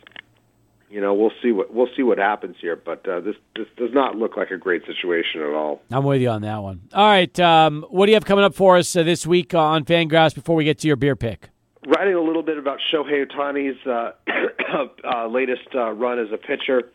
you 0.89 0.99
know, 0.99 1.13
we'll 1.13 1.31
see 1.41 1.53
what 1.53 1.73
we'll 1.73 1.87
see 1.95 2.03
what 2.03 2.17
happens 2.17 2.57
here, 2.59 2.75
but 2.75 3.07
uh, 3.07 3.21
this 3.21 3.35
this 3.55 3.67
does 3.77 3.93
not 3.93 4.17
look 4.17 4.35
like 4.35 4.51
a 4.51 4.57
great 4.57 4.81
situation 4.85 5.41
at 5.41 5.53
all. 5.53 5.81
I'm 5.89 6.03
with 6.03 6.21
you 6.21 6.29
on 6.29 6.41
that 6.41 6.61
one. 6.61 6.81
All 6.93 7.07
right, 7.07 7.39
um, 7.39 7.85
what 7.89 8.07
do 8.07 8.11
you 8.11 8.15
have 8.15 8.25
coming 8.25 8.43
up 8.43 8.53
for 8.53 8.77
us 8.77 8.93
uh, 8.95 9.03
this 9.03 9.25
week 9.25 9.53
on 9.53 9.85
Fangraphs 9.85 10.35
before 10.35 10.55
we 10.55 10.65
get 10.65 10.79
to 10.79 10.87
your 10.87 10.97
beer 10.97 11.15
pick? 11.15 11.49
Writing 11.85 12.13
a 12.13 12.21
little 12.21 12.43
bit 12.43 12.57
about 12.57 12.79
Shohei 12.91 13.25
Ohtani's 13.25 13.85
uh, 13.85 14.87
uh, 15.03 15.27
latest 15.27 15.67
uh, 15.73 15.91
run 15.91 16.19
as 16.19 16.31
a 16.31 16.37
pitcher. 16.37 16.91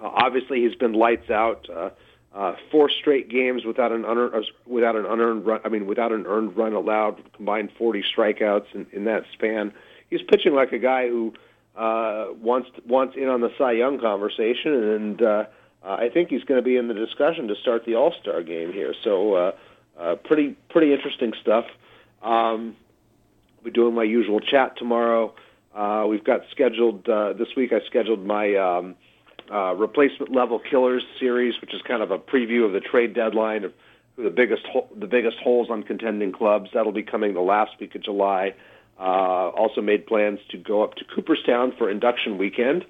Uh, 0.00 0.08
obviously, 0.08 0.62
he's 0.62 0.74
been 0.74 0.92
lights 0.92 1.30
out. 1.30 1.68
Uh, 1.70 1.90
uh, 2.34 2.54
four 2.70 2.90
straight 2.90 3.30
games 3.30 3.64
without 3.64 3.92
an 3.92 4.04
unearned, 4.04 4.34
uh, 4.34 4.40
without 4.66 4.94
an 4.94 5.06
unearned 5.06 5.46
run. 5.46 5.60
I 5.64 5.70
mean, 5.70 5.86
without 5.86 6.12
an 6.12 6.26
earned 6.26 6.56
run 6.56 6.74
allowed. 6.74 7.22
Combined 7.32 7.70
40 7.78 8.04
strikeouts 8.14 8.74
in, 8.74 8.86
in 8.92 9.04
that 9.06 9.24
span. 9.32 9.72
He's 10.10 10.20
pitching 10.22 10.54
like 10.54 10.72
a 10.72 10.78
guy 10.78 11.08
who 11.08 11.32
uh, 11.76 12.26
wants 12.40 12.68
wants 12.86 13.16
in 13.16 13.28
on 13.28 13.40
the 13.40 13.50
Cy 13.56 13.72
Young 13.72 13.98
conversation, 13.98 14.72
and 14.72 15.22
uh, 15.22 15.44
uh, 15.82 15.96
I 15.98 16.10
think 16.10 16.28
he's 16.28 16.44
going 16.44 16.58
to 16.58 16.64
be 16.64 16.76
in 16.76 16.88
the 16.88 16.94
discussion 16.94 17.48
to 17.48 17.54
start 17.56 17.86
the 17.86 17.94
All 17.94 18.12
Star 18.20 18.42
game 18.42 18.72
here. 18.72 18.94
So, 19.02 19.34
uh, 19.34 19.52
uh, 19.98 20.14
pretty 20.16 20.56
pretty 20.68 20.92
interesting 20.92 21.32
stuff. 21.40 21.64
Um, 22.22 22.76
be 23.66 23.72
doing 23.72 23.94
my 23.94 24.04
usual 24.04 24.40
chat 24.40 24.78
tomorrow. 24.78 25.34
Uh, 25.74 26.06
we've 26.08 26.24
got 26.24 26.40
scheduled 26.52 27.06
uh, 27.08 27.34
this 27.34 27.48
week. 27.56 27.72
I 27.72 27.84
scheduled 27.86 28.24
my 28.24 28.54
um, 28.54 28.94
uh, 29.52 29.74
replacement 29.74 30.32
level 30.32 30.58
killers 30.70 31.02
series, 31.20 31.54
which 31.60 31.74
is 31.74 31.82
kind 31.86 32.02
of 32.02 32.10
a 32.10 32.18
preview 32.18 32.64
of 32.64 32.72
the 32.72 32.80
trade 32.80 33.14
deadline 33.14 33.64
of 33.64 33.72
the 34.16 34.30
biggest 34.30 34.62
ho- 34.72 34.88
the 34.98 35.06
biggest 35.06 35.36
holes 35.42 35.68
on 35.68 35.82
contending 35.82 36.32
clubs. 36.32 36.70
That'll 36.72 36.92
be 36.92 37.02
coming 37.02 37.34
the 37.34 37.40
last 37.40 37.72
week 37.78 37.94
of 37.94 38.02
July. 38.02 38.54
Uh, 38.98 39.50
also 39.50 39.82
made 39.82 40.06
plans 40.06 40.38
to 40.50 40.56
go 40.56 40.82
up 40.82 40.94
to 40.94 41.04
Cooperstown 41.14 41.74
for 41.76 41.90
induction 41.90 42.38
weekend, 42.38 42.86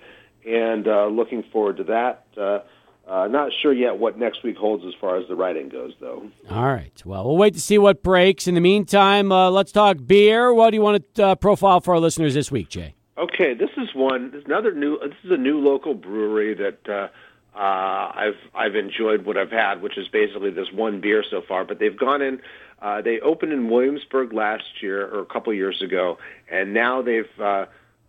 and 0.46 0.86
uh, 0.86 1.06
looking 1.06 1.42
forward 1.50 1.78
to 1.78 1.84
that. 1.84 2.24
Uh, 2.40 2.60
uh, 3.06 3.28
not 3.28 3.52
sure 3.62 3.72
yet 3.72 3.98
what 3.98 4.18
next 4.18 4.42
week 4.42 4.56
holds 4.56 4.84
as 4.84 4.92
far 5.00 5.16
as 5.16 5.28
the 5.28 5.36
writing 5.36 5.68
goes, 5.68 5.92
though. 6.00 6.28
All 6.50 6.66
right. 6.66 7.00
Well, 7.04 7.24
we'll 7.24 7.36
wait 7.36 7.54
to 7.54 7.60
see 7.60 7.78
what 7.78 8.02
breaks. 8.02 8.48
In 8.48 8.54
the 8.54 8.60
meantime, 8.60 9.30
uh, 9.30 9.50
let's 9.50 9.70
talk 9.70 9.98
beer. 10.04 10.52
What 10.52 10.70
do 10.70 10.76
you 10.76 10.82
want 10.82 11.14
to 11.14 11.26
uh, 11.26 11.34
profile 11.36 11.80
for 11.80 11.94
our 11.94 12.00
listeners 12.00 12.34
this 12.34 12.50
week, 12.50 12.68
Jay? 12.68 12.94
Okay, 13.16 13.54
this 13.54 13.70
is 13.76 13.94
one. 13.94 14.32
This 14.32 14.40
is 14.40 14.46
another 14.46 14.74
new. 14.74 14.98
This 14.98 15.16
is 15.24 15.30
a 15.30 15.36
new 15.36 15.58
local 15.58 15.94
brewery 15.94 16.54
that 16.54 16.88
uh, 16.88 17.08
uh, 17.56 18.12
I've 18.14 18.36
I've 18.54 18.74
enjoyed 18.74 19.24
what 19.24 19.38
I've 19.38 19.52
had, 19.52 19.80
which 19.80 19.96
is 19.96 20.08
basically 20.08 20.50
this 20.50 20.70
one 20.72 21.00
beer 21.00 21.24
so 21.28 21.40
far. 21.40 21.64
But 21.64 21.78
they've 21.78 21.96
gone 21.96 22.20
in. 22.20 22.42
Uh, 22.82 23.00
they 23.00 23.20
opened 23.20 23.52
in 23.52 23.70
Williamsburg 23.70 24.34
last 24.34 24.82
year 24.82 25.06
or 25.06 25.20
a 25.20 25.24
couple 25.24 25.54
years 25.54 25.80
ago, 25.80 26.18
and 26.50 26.74
now 26.74 27.00
they've 27.00 27.40
uh, 27.40 27.66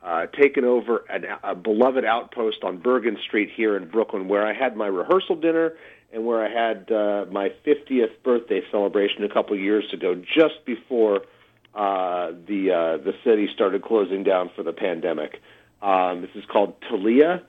uh, 0.08 0.26
taken 0.28 0.64
over 0.64 1.04
an, 1.10 1.26
a 1.44 1.54
beloved 1.54 2.06
outpost 2.06 2.64
on 2.64 2.78
Bergen 2.78 3.18
Street 3.28 3.50
here 3.54 3.76
in 3.76 3.90
Brooklyn, 3.90 4.30
where 4.30 4.48
I 4.48 4.54
had 4.54 4.78
my 4.78 4.88
rehearsal 4.88 5.36
dinner 5.36 5.74
and 6.14 6.26
where 6.26 6.46
I 6.46 6.50
had 6.50 6.90
uh, 6.90 7.26
my 7.30 7.50
50th 7.66 8.24
birthday 8.24 8.62
celebration 8.72 9.26
a 9.26 9.30
couple 9.30 9.58
years 9.58 9.84
ago, 9.92 10.16
just 10.16 10.66
before 10.66 11.18
uh, 11.76 12.32
the 12.48 12.72
uh, 12.72 13.04
the 13.04 13.14
city 13.26 13.50
started 13.54 13.84
closing 13.84 14.24
down 14.24 14.50
for 14.56 14.64
the 14.64 14.72
pandemic. 14.72 15.42
Um, 15.82 16.22
this 16.22 16.32
is 16.36 16.46
called 16.50 16.80
Talea. 16.90 17.42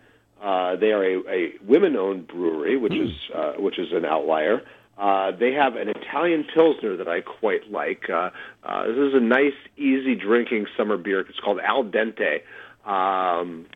Uh, 0.42 0.76
they 0.76 0.88
are 0.88 1.04
a, 1.04 1.18
a 1.30 1.52
women-owned 1.66 2.26
brewery, 2.26 2.76
which 2.76 2.94
is 2.94 3.10
uh, 3.34 3.52
which 3.58 3.78
is 3.78 3.88
an 3.92 4.04
outlier. 4.04 4.62
Uh, 4.98 5.30
they 5.30 5.52
have 5.52 5.76
an 5.76 5.88
Italian 5.88 6.44
pilsner 6.52 6.96
that 6.96 7.06
I 7.06 7.20
quite 7.20 7.70
like. 7.70 8.10
Uh, 8.10 8.30
uh, 8.64 8.86
this 8.88 8.96
is 8.96 9.14
a 9.14 9.20
nice, 9.20 9.54
easy 9.76 10.16
drinking 10.16 10.66
summer 10.76 10.96
beer. 10.96 11.20
It's 11.20 11.38
called 11.38 11.60
Al 11.60 11.84
Dente. 11.84 12.40
Um, 12.84 13.66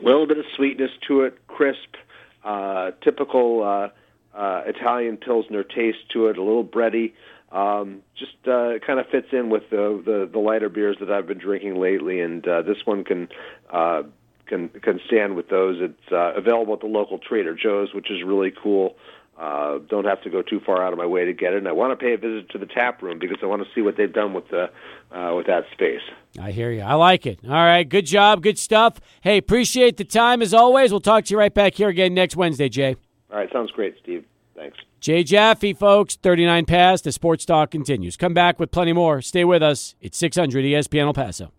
a 0.00 0.04
little 0.04 0.26
bit 0.26 0.38
of 0.38 0.46
sweetness 0.56 0.90
to 1.08 1.22
it, 1.22 1.46
crisp, 1.48 1.96
uh, 2.44 2.92
typical 3.02 3.62
uh, 3.62 4.36
uh, 4.36 4.62
Italian 4.66 5.18
pilsner 5.18 5.62
taste 5.64 6.08
to 6.12 6.28
it, 6.28 6.38
a 6.38 6.42
little 6.42 6.64
bready. 6.64 7.12
Um, 7.50 8.02
just 8.16 8.36
uh, 8.46 8.78
kind 8.86 9.00
of 9.00 9.06
fits 9.08 9.28
in 9.32 9.48
with 9.50 9.70
the, 9.70 10.02
the 10.04 10.28
the 10.30 10.38
lighter 10.38 10.68
beers 10.68 10.96
that 11.00 11.10
I've 11.10 11.26
been 11.26 11.38
drinking 11.38 11.80
lately, 11.80 12.20
and 12.20 12.46
uh, 12.46 12.62
this 12.62 12.76
one 12.84 13.04
can 13.04 13.28
uh, 13.70 14.02
can 14.46 14.68
can 14.68 15.00
stand 15.06 15.34
with 15.34 15.48
those. 15.48 15.78
It's 15.80 16.12
uh, 16.12 16.34
available 16.34 16.74
at 16.74 16.80
the 16.80 16.86
local 16.86 17.18
Trader 17.18 17.54
Joe's, 17.54 17.94
which 17.94 18.10
is 18.10 18.22
really 18.22 18.52
cool. 18.62 18.96
Uh, 18.96 19.17
don't 19.38 20.04
have 20.04 20.22
to 20.22 20.30
go 20.30 20.42
too 20.42 20.60
far 20.60 20.84
out 20.84 20.92
of 20.92 20.98
my 20.98 21.06
way 21.06 21.24
to 21.24 21.32
get 21.32 21.52
it. 21.52 21.58
And 21.58 21.68
I 21.68 21.72
want 21.72 21.98
to 21.98 22.04
pay 22.04 22.14
a 22.14 22.18
visit 22.18 22.50
to 22.50 22.58
the 22.58 22.66
tap 22.66 23.02
room 23.02 23.18
because 23.18 23.38
I 23.42 23.46
want 23.46 23.62
to 23.62 23.68
see 23.74 23.80
what 23.80 23.96
they've 23.96 24.12
done 24.12 24.34
with 24.34 24.48
the 24.48 24.70
uh, 25.12 25.34
with 25.34 25.46
that 25.46 25.64
space. 25.72 26.00
I 26.40 26.50
hear 26.50 26.70
you. 26.70 26.82
I 26.82 26.94
like 26.94 27.26
it. 27.26 27.40
All 27.44 27.50
right, 27.50 27.88
good 27.88 28.06
job, 28.06 28.42
good 28.42 28.58
stuff. 28.58 29.00
Hey, 29.20 29.38
appreciate 29.38 29.96
the 29.96 30.04
time 30.04 30.42
as 30.42 30.52
always. 30.52 30.90
We'll 30.90 31.00
talk 31.00 31.24
to 31.26 31.34
you 31.34 31.38
right 31.38 31.54
back 31.54 31.74
here 31.74 31.88
again 31.88 32.14
next 32.14 32.36
Wednesday, 32.36 32.68
Jay. 32.68 32.96
All 33.30 33.38
right, 33.38 33.50
sounds 33.52 33.70
great, 33.70 33.96
Steve. 34.02 34.24
Thanks. 34.54 34.76
Jay 35.00 35.22
Jaffe, 35.22 35.72
folks, 35.74 36.16
39 36.16 36.64
past. 36.64 37.04
The 37.04 37.12
sports 37.12 37.44
talk 37.44 37.70
continues. 37.70 38.16
Come 38.16 38.34
back 38.34 38.58
with 38.58 38.70
plenty 38.72 38.92
more. 38.92 39.22
Stay 39.22 39.44
with 39.44 39.62
us. 39.62 39.94
It's 40.00 40.18
600 40.18 40.64
ESPN 40.64 41.06
El 41.06 41.14
Paso. 41.14 41.52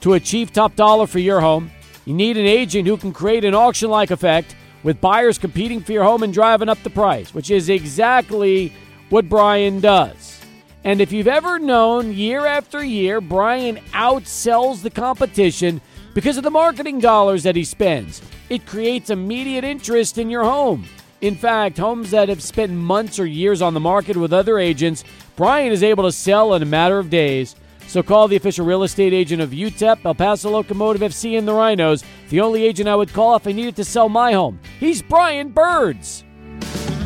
to 0.00 0.14
achieve 0.14 0.52
top 0.52 0.76
dollar 0.76 1.06
for 1.06 1.18
your 1.18 1.40
home, 1.40 1.70
you 2.04 2.14
need 2.14 2.36
an 2.36 2.46
agent 2.46 2.86
who 2.86 2.96
can 2.96 3.12
create 3.12 3.44
an 3.44 3.54
auction 3.54 3.90
like 3.90 4.10
effect 4.10 4.54
with 4.82 5.00
buyers 5.00 5.38
competing 5.38 5.80
for 5.80 5.92
your 5.92 6.04
home 6.04 6.22
and 6.22 6.32
driving 6.32 6.68
up 6.68 6.82
the 6.82 6.90
price, 6.90 7.34
which 7.34 7.50
is 7.50 7.68
exactly 7.68 8.72
what 9.10 9.28
Brian 9.28 9.80
does. 9.80 10.40
And 10.84 11.00
if 11.00 11.10
you've 11.10 11.26
ever 11.26 11.58
known 11.58 12.12
year 12.12 12.46
after 12.46 12.84
year, 12.84 13.20
Brian 13.20 13.76
outsells 13.92 14.82
the 14.82 14.90
competition 14.90 15.80
because 16.14 16.36
of 16.36 16.44
the 16.44 16.50
marketing 16.50 17.00
dollars 17.00 17.42
that 17.42 17.56
he 17.56 17.64
spends. 17.64 18.22
It 18.48 18.66
creates 18.66 19.10
immediate 19.10 19.64
interest 19.64 20.18
in 20.18 20.30
your 20.30 20.44
home. 20.44 20.86
In 21.26 21.34
fact, 21.34 21.76
homes 21.76 22.12
that 22.12 22.28
have 22.28 22.40
spent 22.40 22.70
months 22.70 23.18
or 23.18 23.26
years 23.26 23.60
on 23.60 23.74
the 23.74 23.80
market 23.80 24.16
with 24.16 24.32
other 24.32 24.60
agents, 24.60 25.02
Brian 25.34 25.72
is 25.72 25.82
able 25.82 26.04
to 26.04 26.12
sell 26.12 26.54
in 26.54 26.62
a 26.62 26.66
matter 26.66 27.00
of 27.00 27.10
days. 27.10 27.56
So 27.88 28.00
call 28.00 28.28
the 28.28 28.36
official 28.36 28.64
real 28.64 28.84
estate 28.84 29.12
agent 29.12 29.42
of 29.42 29.50
UTEP, 29.50 30.04
El 30.04 30.14
Paso 30.14 30.50
Locomotive 30.50 31.02
FC, 31.02 31.36
and 31.36 31.48
the 31.48 31.52
Rhinos. 31.52 32.04
The 32.28 32.40
only 32.40 32.62
agent 32.62 32.88
I 32.88 32.94
would 32.94 33.12
call 33.12 33.34
if 33.34 33.44
I 33.44 33.50
needed 33.50 33.74
to 33.74 33.84
sell 33.84 34.08
my 34.08 34.34
home. 34.34 34.60
He's 34.78 35.02
Brian 35.02 35.48
Burds. 35.48 36.22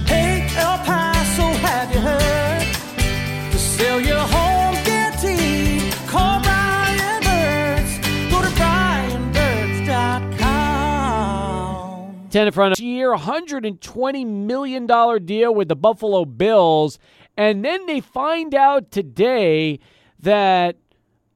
Hey, 0.05 0.47
El 0.55 0.77
Paso, 0.85 1.43
have 1.43 1.91
you 1.91 2.01
heard? 2.01 3.53
To 3.53 3.59
sell 3.59 4.03
your 4.03 4.19
home, 4.19 4.50
brianburds.com. 12.31 12.41
10 12.41 12.47
in 12.47 12.53
front 12.53 12.73
of 12.73 12.81
year, 12.81 13.15
$120 13.15 14.27
million 14.27 15.25
deal 15.25 15.55
with 15.55 15.69
the 15.69 15.77
Buffalo 15.77 16.25
Bills. 16.25 16.99
And 17.37 17.65
then 17.65 17.87
they 17.87 18.01
find 18.01 18.55
out 18.55 18.91
today 18.91 19.79
that 20.19 20.77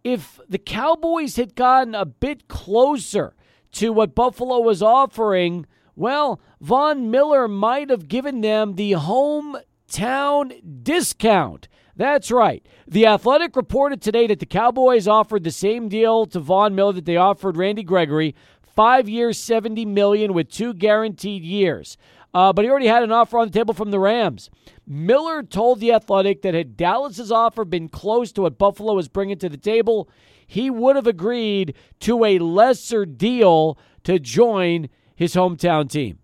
if 0.02 0.40
the 0.48 0.59
Cowboys 0.59 1.37
had 1.37 1.54
gotten 1.54 1.94
a 1.94 2.04
bit 2.04 2.48
closer 2.48 3.35
to 3.72 3.92
what 3.92 4.14
Buffalo 4.14 4.61
was 4.61 4.83
offering, 4.83 5.66
well, 5.96 6.40
Von 6.61 7.11
Miller 7.11 7.48
might 7.48 7.90
have 7.90 8.09
given 8.09 8.40
them 8.40 8.74
the 8.74 8.92
hometown 8.92 10.83
discount. 10.83 11.68
That's 11.96 12.30
right. 12.30 12.66
The 12.88 13.07
Athletic 13.07 13.54
reported 13.54 14.02
today 14.02 14.26
that 14.26 14.40
the 14.40 14.46
Cowboys 14.46 15.07
offered 15.07 15.44
the 15.44 15.52
same 15.52 15.88
deal 15.88 16.26
to 16.26 16.40
Von 16.40 16.74
Miller 16.74 16.94
that 16.94 17.04
they 17.04 17.16
offered 17.16 17.57
Randy 17.57 17.85
Gregory, 17.85 18.35
five 18.74 19.08
years, 19.08 19.38
seventy 19.38 19.84
million 19.84 20.32
with 20.32 20.50
two 20.50 20.74
guaranteed 20.74 21.42
years. 21.42 21.96
Uh, 22.32 22.52
but 22.52 22.64
he 22.64 22.70
already 22.70 22.88
had 22.88 23.04
an 23.04 23.12
offer 23.12 23.38
on 23.38 23.46
the 23.46 23.52
table 23.52 23.72
from 23.72 23.92
the 23.92 24.00
Rams. 24.00 24.50
Miller 24.87 25.42
told 25.42 25.78
the 25.78 25.92
Athletic 25.92 26.42
that 26.42 26.52
had 26.52 26.76
Dallas's 26.76 27.30
offer 27.30 27.64
been 27.64 27.88
close 27.88 28.32
to 28.32 28.42
what 28.42 28.58
Buffalo 28.58 28.94
was 28.94 29.08
bringing 29.08 29.38
to 29.38 29.48
the 29.48 29.56
table, 29.56 30.08
he 30.46 30.68
would 30.68 30.96
have 30.96 31.06
agreed 31.06 31.74
to 32.00 32.24
a 32.24 32.38
lesser 32.38 33.06
deal 33.06 33.78
to 34.02 34.18
join 34.18 34.88
his 35.14 35.34
hometown 35.34 35.88
team. 35.88 36.18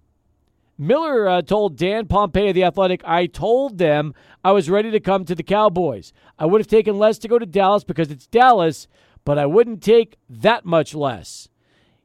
Miller 0.76 1.28
uh, 1.28 1.42
told 1.42 1.76
Dan 1.76 2.06
Pompei 2.06 2.48
of 2.48 2.54
the 2.54 2.64
Athletic, 2.64 3.02
I 3.04 3.26
told 3.26 3.76
them 3.76 4.14
I 4.42 4.52
was 4.52 4.70
ready 4.70 4.90
to 4.90 4.98
come 4.98 5.26
to 5.26 5.34
the 5.34 5.42
Cowboys. 5.42 6.12
I 6.38 6.46
would 6.46 6.60
have 6.60 6.68
taken 6.68 6.98
less 6.98 7.18
to 7.18 7.28
go 7.28 7.38
to 7.38 7.44
Dallas 7.44 7.84
because 7.84 8.10
it's 8.10 8.26
Dallas, 8.26 8.88
but 9.26 9.38
I 9.38 9.44
wouldn't 9.44 9.82
take 9.82 10.16
that 10.28 10.64
much 10.64 10.94
less. 10.94 11.49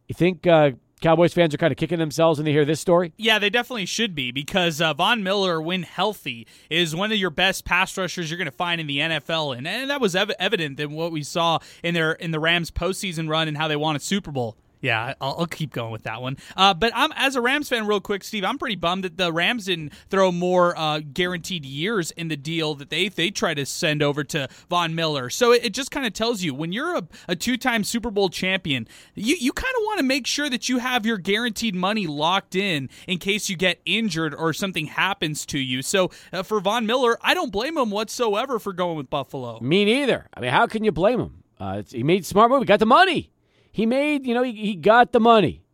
You 0.07 0.13
think 0.13 0.45
uh, 0.45 0.71
Cowboys 1.01 1.33
fans 1.33 1.53
are 1.53 1.57
kind 1.57 1.71
of 1.71 1.77
kicking 1.77 1.99
themselves 1.99 2.39
when 2.39 2.45
they 2.45 2.51
hear 2.51 2.65
this 2.65 2.79
story? 2.79 3.13
Yeah, 3.17 3.39
they 3.39 3.49
definitely 3.49 3.85
should 3.85 4.15
be 4.15 4.31
because 4.31 4.81
uh, 4.81 4.93
Von 4.93 5.23
Miller, 5.23 5.61
when 5.61 5.83
healthy, 5.83 6.47
is 6.69 6.95
one 6.95 7.11
of 7.11 7.17
your 7.17 7.29
best 7.29 7.65
pass 7.65 7.97
rushers 7.97 8.29
you're 8.29 8.37
going 8.37 8.45
to 8.45 8.51
find 8.51 8.79
in 8.79 8.87
the 8.87 8.99
NFL, 8.99 9.57
and, 9.57 9.67
and 9.67 9.89
that 9.89 10.01
was 10.01 10.15
ev- 10.15 10.31
evident 10.39 10.79
in 10.79 10.91
what 10.91 11.11
we 11.11 11.23
saw 11.23 11.59
in 11.83 11.93
their 11.93 12.13
in 12.13 12.31
the 12.31 12.39
Rams 12.39 12.71
postseason 12.71 13.29
run 13.29 13.47
and 13.47 13.57
how 13.57 13.67
they 13.67 13.75
won 13.75 13.95
a 13.95 13.99
Super 13.99 14.31
Bowl. 14.31 14.57
Yeah, 14.85 15.15
I'll, 15.19 15.35
I'll, 15.39 15.45
keep 15.47 15.73
going 15.73 15.91
with 15.91 16.03
that 16.03 16.21
one. 16.21 16.37
Uh, 16.55 16.75
but 16.75 16.91
I'm 16.93 17.11
as 17.15 17.35
a 17.35 17.41
Rams 17.41 17.69
fan, 17.69 17.87
real 17.87 17.99
quick, 17.99 18.23
Steve. 18.23 18.43
I'm 18.43 18.59
pretty 18.59 18.75
bummed 18.75 19.03
that 19.03 19.17
the 19.17 19.33
Rams 19.33 19.65
didn't 19.65 19.91
throw 20.11 20.31
more 20.31 20.77
uh, 20.77 20.99
guaranteed 20.99 21.65
years 21.65 22.11
in 22.11 22.27
the 22.27 22.37
deal 22.37 22.75
that 22.75 22.91
they 22.91 23.09
they 23.09 23.31
try 23.31 23.55
to 23.55 23.65
send 23.65 24.03
over 24.03 24.23
to 24.25 24.47
Von 24.69 24.93
Miller. 24.93 25.31
So 25.31 25.53
it, 25.53 25.65
it 25.65 25.73
just 25.73 25.89
kind 25.89 26.05
of 26.05 26.13
tells 26.13 26.43
you 26.43 26.53
when 26.53 26.71
you're 26.71 26.97
a, 26.97 27.07
a 27.27 27.35
two 27.35 27.57
time 27.57 27.83
Super 27.83 28.11
Bowl 28.11 28.29
champion, 28.29 28.87
you 29.15 29.35
you 29.39 29.51
kind 29.51 29.73
of 29.75 29.81
want 29.85 29.97
to 29.97 30.05
make 30.05 30.27
sure 30.27 30.51
that 30.51 30.69
you 30.69 30.77
have 30.77 31.03
your 31.03 31.17
guaranteed 31.17 31.73
money 31.73 32.05
locked 32.05 32.53
in 32.53 32.87
in 33.07 33.17
case 33.17 33.49
you 33.49 33.57
get 33.57 33.81
injured 33.85 34.35
or 34.35 34.53
something 34.53 34.85
happens 34.85 35.47
to 35.47 35.57
you. 35.57 35.81
So 35.81 36.11
uh, 36.31 36.43
for 36.43 36.59
Von 36.59 36.85
Miller, 36.85 37.17
I 37.21 37.33
don't 37.33 37.51
blame 37.51 37.75
him 37.75 37.89
whatsoever 37.89 38.59
for 38.59 38.71
going 38.71 38.97
with 38.97 39.09
Buffalo. 39.09 39.59
Me 39.61 39.83
neither. 39.83 40.27
I 40.31 40.41
mean, 40.41 40.51
how 40.51 40.67
can 40.67 40.83
you 40.83 40.91
blame 40.91 41.19
him? 41.19 41.43
Uh, 41.59 41.81
he 41.89 42.03
made 42.03 42.23
smart 42.23 42.51
move. 42.51 42.59
He 42.59 42.65
got 42.65 42.79
the 42.79 42.85
money. 42.85 43.31
He 43.75 43.85
made, 43.85 44.25
you 44.25 44.33
know, 44.33 44.41
he, 44.41 44.53
he 44.53 44.75
got 44.75 45.11
the 45.11 45.19
money. 45.19 45.65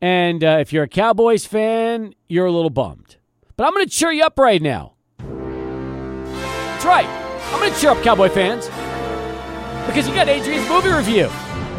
And 0.00 0.42
uh, 0.42 0.56
if 0.60 0.72
you're 0.72 0.84
a 0.84 0.88
Cowboys 0.88 1.44
fan, 1.44 2.14
you're 2.26 2.46
a 2.46 2.50
little 2.50 2.70
bummed. 2.70 3.18
But 3.58 3.66
I'm 3.66 3.74
going 3.74 3.84
to 3.84 3.90
cheer 3.90 4.10
you 4.10 4.24
up 4.24 4.38
right 4.38 4.62
now. 4.62 4.94
That's 5.18 6.86
right. 6.86 7.06
I'm 7.52 7.60
going 7.60 7.70
to 7.70 7.78
cheer 7.78 7.90
up 7.90 8.02
Cowboy 8.02 8.30
fans 8.30 8.64
because 9.86 10.08
you 10.08 10.14
got 10.14 10.26
Adrian's 10.26 10.66
movie 10.70 10.88
review. 10.88 11.28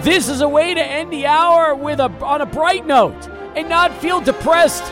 This 0.03 0.29
is 0.29 0.41
a 0.41 0.47
way 0.47 0.75
to 0.75 0.85
end 0.85 1.11
the 1.11 1.25
hour 1.25 1.73
with 1.73 1.99
a 1.99 2.11
on 2.23 2.41
a 2.41 2.45
bright 2.45 2.85
note 2.85 3.27
and 3.55 3.67
not 3.67 3.91
feel 3.97 4.21
depressed 4.21 4.83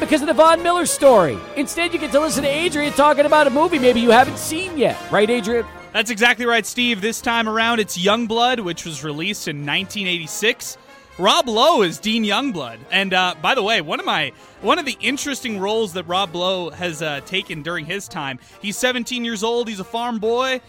because 0.00 0.20
of 0.20 0.26
the 0.26 0.34
Von 0.34 0.64
Miller 0.64 0.86
story. 0.86 1.38
Instead, 1.54 1.92
you 1.92 2.00
get 2.00 2.10
to 2.10 2.18
listen 2.18 2.42
to 2.42 2.48
Adrian 2.48 2.92
talking 2.94 3.24
about 3.24 3.46
a 3.46 3.50
movie 3.50 3.78
maybe 3.78 4.00
you 4.00 4.10
haven't 4.10 4.38
seen 4.38 4.76
yet. 4.76 4.98
Right, 5.12 5.30
Adrian? 5.30 5.64
That's 5.98 6.12
exactly 6.12 6.46
right, 6.46 6.64
Steve. 6.64 7.00
This 7.00 7.20
time 7.20 7.48
around, 7.48 7.80
it's 7.80 7.98
Youngblood, 7.98 8.60
which 8.60 8.84
was 8.84 9.02
released 9.02 9.48
in 9.48 9.66
1986. 9.66 10.78
Rob 11.18 11.48
Lowe 11.48 11.82
is 11.82 11.98
Dean 11.98 12.22
Youngblood, 12.22 12.78
and 12.92 13.12
uh, 13.12 13.34
by 13.42 13.56
the 13.56 13.64
way, 13.64 13.80
one 13.80 13.98
of 13.98 14.06
my 14.06 14.30
one 14.60 14.78
of 14.78 14.86
the 14.86 14.96
interesting 15.00 15.58
roles 15.58 15.94
that 15.94 16.04
Rob 16.04 16.36
Lowe 16.36 16.70
has 16.70 17.02
uh, 17.02 17.20
taken 17.26 17.62
during 17.64 17.84
his 17.84 18.06
time. 18.06 18.38
He's 18.62 18.76
17 18.76 19.24
years 19.24 19.42
old. 19.42 19.68
He's 19.68 19.80
a 19.80 19.84
farm 19.84 20.20
boy, 20.20 20.60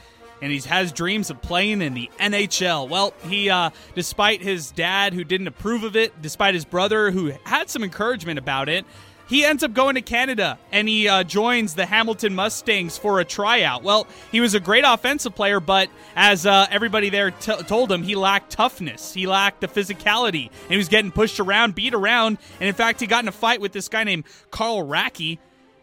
and 0.41 0.51
he 0.51 0.57
has 0.67 0.91
dreams 0.91 1.29
of 1.29 1.39
playing 1.43 1.83
in 1.83 1.93
the 1.93 2.09
NHL. 2.19 2.89
Well, 2.89 3.13
he, 3.27 3.51
uh, 3.51 3.69
despite 3.93 4.41
his 4.41 4.71
dad 4.71 5.13
who 5.13 5.23
didn't 5.23 5.47
approve 5.47 5.83
of 5.83 5.95
it, 5.95 6.19
despite 6.23 6.55
his 6.55 6.65
brother 6.65 7.11
who 7.11 7.33
had 7.43 7.69
some 7.69 7.83
encouragement 7.83 8.39
about 8.39 8.67
it, 8.67 8.83
he 9.29 9.45
ends 9.45 9.63
up 9.63 9.73
going 9.73 9.95
to 9.95 10.01
Canada 10.01 10.57
and 10.71 10.89
he 10.89 11.07
uh, 11.07 11.23
joins 11.23 11.75
the 11.75 11.85
Hamilton 11.85 12.33
Mustangs 12.33 12.97
for 12.97 13.19
a 13.19 13.25
tryout. 13.25 13.83
Well, 13.83 14.07
he 14.31 14.41
was 14.41 14.55
a 14.55 14.59
great 14.59 14.83
offensive 14.85 15.35
player, 15.35 15.59
but 15.59 15.89
as 16.15 16.45
uh, 16.45 16.67
everybody 16.71 17.09
there 17.09 17.31
t- 17.31 17.55
told 17.63 17.91
him, 17.91 18.03
he 18.03 18.15
lacked 18.15 18.51
toughness. 18.51 19.13
He 19.13 19.27
lacked 19.27 19.61
the 19.61 19.67
physicality, 19.67 20.47
and 20.47 20.71
he 20.71 20.77
was 20.77 20.89
getting 20.89 21.11
pushed 21.11 21.39
around, 21.39 21.75
beat 21.75 21.93
around, 21.93 22.39
and 22.59 22.67
in 22.67 22.75
fact, 22.75 22.99
he 22.99 23.07
got 23.07 23.23
in 23.23 23.27
a 23.27 23.31
fight 23.31 23.61
with 23.61 23.71
this 23.71 23.87
guy 23.87 24.03
named 24.03 24.25
Carl 24.51 24.85
Racki 24.85 25.37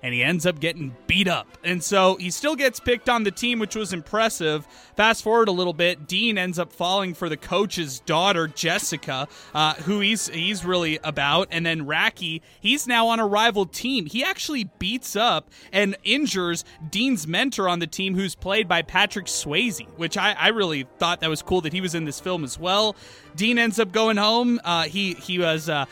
and 0.06 0.14
he 0.14 0.22
ends 0.22 0.46
up 0.46 0.60
getting 0.60 0.94
beat 1.08 1.26
up. 1.26 1.58
And 1.64 1.82
so 1.82 2.14
he 2.14 2.30
still 2.30 2.54
gets 2.54 2.78
picked 2.78 3.08
on 3.08 3.24
the 3.24 3.32
team, 3.32 3.58
which 3.58 3.74
was 3.74 3.92
impressive. 3.92 4.64
Fast 4.94 5.24
forward 5.24 5.48
a 5.48 5.52
little 5.52 5.72
bit, 5.72 6.06
Dean 6.06 6.38
ends 6.38 6.60
up 6.60 6.72
falling 6.72 7.12
for 7.12 7.28
the 7.28 7.36
coach's 7.36 7.98
daughter, 7.98 8.46
Jessica, 8.46 9.26
uh, 9.52 9.74
who 9.74 9.98
he's 9.98 10.28
he's 10.28 10.64
really 10.64 11.00
about. 11.02 11.48
And 11.50 11.66
then 11.66 11.86
Racki, 11.86 12.40
he's 12.60 12.86
now 12.86 13.08
on 13.08 13.18
a 13.18 13.26
rival 13.26 13.66
team. 13.66 14.06
He 14.06 14.22
actually 14.22 14.70
beats 14.78 15.16
up 15.16 15.50
and 15.72 15.96
injures 16.04 16.64
Dean's 16.88 17.26
mentor 17.26 17.68
on 17.68 17.80
the 17.80 17.88
team, 17.88 18.14
who's 18.14 18.36
played 18.36 18.68
by 18.68 18.82
Patrick 18.82 19.26
Swayze, 19.26 19.84
which 19.96 20.16
I, 20.16 20.34
I 20.34 20.48
really 20.50 20.86
thought 20.98 21.18
that 21.18 21.30
was 21.30 21.42
cool 21.42 21.62
that 21.62 21.72
he 21.72 21.80
was 21.80 21.96
in 21.96 22.04
this 22.04 22.20
film 22.20 22.44
as 22.44 22.60
well. 22.60 22.94
Dean 23.34 23.58
ends 23.58 23.80
up 23.80 23.90
going 23.90 24.18
home. 24.18 24.60
Uh, 24.62 24.84
he 24.84 25.14
he 25.14 25.40
was. 25.40 25.68
Uh, 25.68 25.86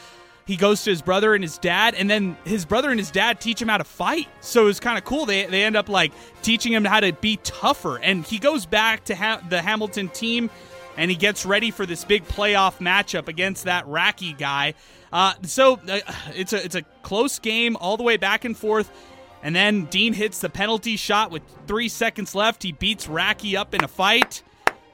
he 0.47 0.57
goes 0.57 0.85
to 0.85 0.91
his 0.91 1.03
brother 1.03 1.35
and 1.35 1.43
his 1.43 1.59
dad, 1.59 1.95
and 1.95 2.09
then 2.09 2.37
his 2.45 2.65
brother 2.65 2.91
and 2.91 2.99
his 3.01 3.11
dad 3.11 3.41
teach 3.41 3.61
him 3.61 3.69
how 3.69 3.79
to 3.79 3.85
fight. 3.85 4.29
So 4.41 4.67
it's 4.67 4.81
kind 4.81 4.99
of 4.99 5.05
cool. 5.05 5.27
They, 5.27 5.47
they 5.47 5.65
end 5.65 5.77
up 5.77 5.89
like 5.89 6.13
teaching 6.43 6.73
him 6.73 6.85
how 6.85 7.01
to 7.01 7.13
be 7.13 7.39
tougher. 7.43 7.99
And 7.99 8.25
he 8.25 8.39
goes 8.39 8.67
back 8.67 9.05
to 9.07 9.15
ha- 9.15 9.41
the 9.49 9.63
Hamilton 9.63 10.09
team 10.11 10.51
and 10.97 11.11
he 11.11 11.17
gets 11.17 11.45
ready 11.45 11.71
for 11.71 11.87
this 11.87 12.05
big 12.05 12.27
playoff 12.27 12.79
matchup 12.79 13.29
against 13.29 13.65
that 13.65 13.87
Racki 13.87 14.37
guy. 14.37 14.75
Uh, 15.13 15.35
so 15.43 15.81
uh, 15.89 16.01
it's 16.35 16.53
a 16.53 16.65
it's 16.65 16.75
a 16.75 16.83
close 17.03 17.39
game 17.39 17.77
all 17.77 17.97
the 17.97 18.03
way 18.03 18.17
back 18.17 18.45
and 18.45 18.57
forth. 18.57 18.91
And 19.43 19.55
then 19.55 19.85
Dean 19.87 20.15
hits 20.15 20.41
the 20.41 20.49
penalty 20.49 20.97
shot 20.97 21.31
with 21.31 21.43
three 21.67 21.89
seconds 21.89 22.35
left. 22.35 22.63
He 22.63 22.73
beats 22.73 23.07
Racki 23.07 23.57
up 23.57 23.75
in 23.75 23.85
a 23.85 23.89
fight. 23.89 24.43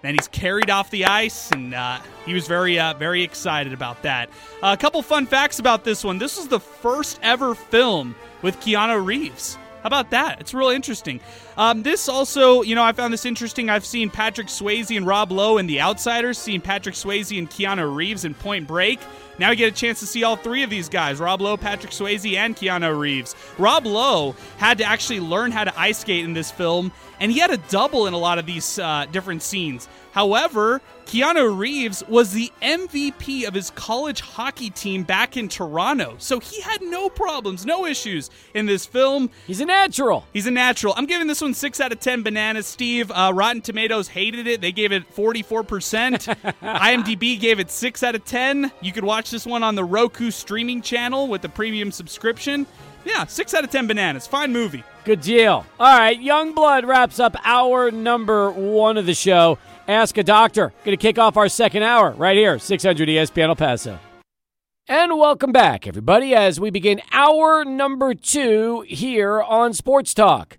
Then 0.02 0.14
he's 0.14 0.28
carried 0.28 0.70
off 0.70 0.90
the 0.90 1.04
ice, 1.04 1.50
and 1.50 1.74
uh, 1.74 2.00
he 2.24 2.32
was 2.32 2.46
very, 2.46 2.78
uh, 2.78 2.94
very 2.94 3.22
excited 3.22 3.72
about 3.72 4.02
that. 4.02 4.30
Uh, 4.62 4.74
a 4.78 4.80
couple 4.80 5.02
fun 5.02 5.26
facts 5.26 5.58
about 5.58 5.84
this 5.84 6.02
one: 6.02 6.18
this 6.18 6.36
was 6.36 6.48
the 6.48 6.60
first 6.60 7.18
ever 7.22 7.54
film 7.54 8.14
with 8.42 8.58
Keanu 8.60 9.04
Reeves. 9.04 9.56
How 9.82 9.86
about 9.86 10.10
that? 10.10 10.40
It's 10.40 10.52
real 10.52 10.68
interesting. 10.68 11.20
Um, 11.56 11.82
this 11.82 12.06
also, 12.08 12.60
you 12.60 12.74
know, 12.74 12.82
I 12.82 12.92
found 12.92 13.14
this 13.14 13.24
interesting. 13.24 13.70
I've 13.70 13.84
seen 13.84 14.10
Patrick 14.10 14.48
Swayze 14.48 14.94
and 14.94 15.06
Rob 15.06 15.32
Lowe 15.32 15.56
in 15.56 15.66
The 15.66 15.80
Outsiders, 15.80 16.36
seen 16.36 16.60
Patrick 16.60 16.94
Swayze 16.94 17.38
and 17.38 17.48
Keanu 17.48 17.94
Reeves 17.94 18.26
in 18.26 18.34
Point 18.34 18.66
Break. 18.66 19.00
Now 19.40 19.48
we 19.48 19.56
get 19.56 19.72
a 19.72 19.74
chance 19.74 20.00
to 20.00 20.06
see 20.06 20.22
all 20.22 20.36
three 20.36 20.62
of 20.62 20.68
these 20.68 20.90
guys 20.90 21.18
Rob 21.18 21.40
Lowe, 21.40 21.56
Patrick 21.56 21.92
Swayze, 21.92 22.36
and 22.36 22.54
Keanu 22.54 22.96
Reeves. 22.98 23.34
Rob 23.56 23.86
Lowe 23.86 24.36
had 24.58 24.76
to 24.78 24.84
actually 24.84 25.20
learn 25.20 25.50
how 25.50 25.64
to 25.64 25.80
ice 25.80 26.00
skate 26.00 26.26
in 26.26 26.34
this 26.34 26.50
film, 26.50 26.92
and 27.20 27.32
he 27.32 27.38
had 27.38 27.50
a 27.50 27.56
double 27.56 28.06
in 28.06 28.12
a 28.12 28.18
lot 28.18 28.38
of 28.38 28.44
these 28.44 28.78
uh, 28.78 29.06
different 29.10 29.40
scenes. 29.40 29.88
However, 30.12 30.82
Keanu 31.10 31.58
Reeves 31.58 32.04
was 32.06 32.32
the 32.32 32.52
MVP 32.62 33.46
of 33.46 33.52
his 33.52 33.70
college 33.70 34.20
hockey 34.20 34.70
team 34.70 35.02
back 35.02 35.36
in 35.36 35.48
Toronto. 35.48 36.14
So 36.18 36.38
he 36.38 36.60
had 36.60 36.82
no 36.82 37.08
problems, 37.08 37.66
no 37.66 37.84
issues 37.84 38.30
in 38.54 38.66
this 38.66 38.86
film. 38.86 39.28
He's 39.46 39.60
a 39.60 39.64
natural. 39.64 40.24
He's 40.32 40.46
a 40.46 40.52
natural. 40.52 40.94
I'm 40.96 41.06
giving 41.06 41.26
this 41.26 41.40
one 41.40 41.52
6 41.52 41.80
out 41.80 41.90
of 41.90 41.98
10 41.98 42.22
bananas, 42.22 42.68
Steve. 42.68 43.10
Uh, 43.10 43.32
Rotten 43.34 43.60
Tomatoes 43.60 44.06
hated 44.06 44.46
it. 44.46 44.60
They 44.60 44.70
gave 44.70 44.92
it 44.92 45.12
44%. 45.12 46.54
IMDb 46.62 47.40
gave 47.40 47.58
it 47.58 47.72
6 47.72 48.02
out 48.04 48.14
of 48.14 48.24
10. 48.24 48.70
You 48.80 48.92
could 48.92 49.04
watch 49.04 49.29
this 49.30 49.46
one 49.46 49.62
on 49.62 49.74
the 49.74 49.84
Roku 49.84 50.30
streaming 50.30 50.82
channel 50.82 51.28
with 51.28 51.42
the 51.42 51.48
premium 51.48 51.90
subscription. 51.90 52.66
Yeah, 53.04 53.24
6 53.24 53.54
out 53.54 53.64
of 53.64 53.70
10 53.70 53.86
bananas. 53.86 54.26
Fine 54.26 54.52
movie. 54.52 54.84
Good 55.04 55.22
deal. 55.22 55.64
All 55.78 55.98
right, 55.98 56.20
Young 56.20 56.54
Blood 56.54 56.84
wraps 56.84 57.18
up 57.18 57.34
hour 57.44 57.90
number 57.90 58.50
one 58.50 58.98
of 58.98 59.06
the 59.06 59.14
show. 59.14 59.58
Ask 59.88 60.18
a 60.18 60.22
Doctor. 60.22 60.72
Going 60.84 60.96
to 60.96 61.00
kick 61.00 61.18
off 61.18 61.36
our 61.36 61.48
second 61.48 61.82
hour 61.82 62.10
right 62.12 62.36
here, 62.36 62.58
600 62.58 63.08
ESPN 63.08 63.48
El 63.48 63.56
Paso. 63.56 63.98
And 64.86 65.18
welcome 65.18 65.52
back, 65.52 65.86
everybody, 65.86 66.34
as 66.34 66.60
we 66.60 66.70
begin 66.70 67.00
hour 67.12 67.64
number 67.64 68.12
two 68.12 68.84
here 68.86 69.40
on 69.40 69.72
Sports 69.72 70.12
Talk. 70.14 70.58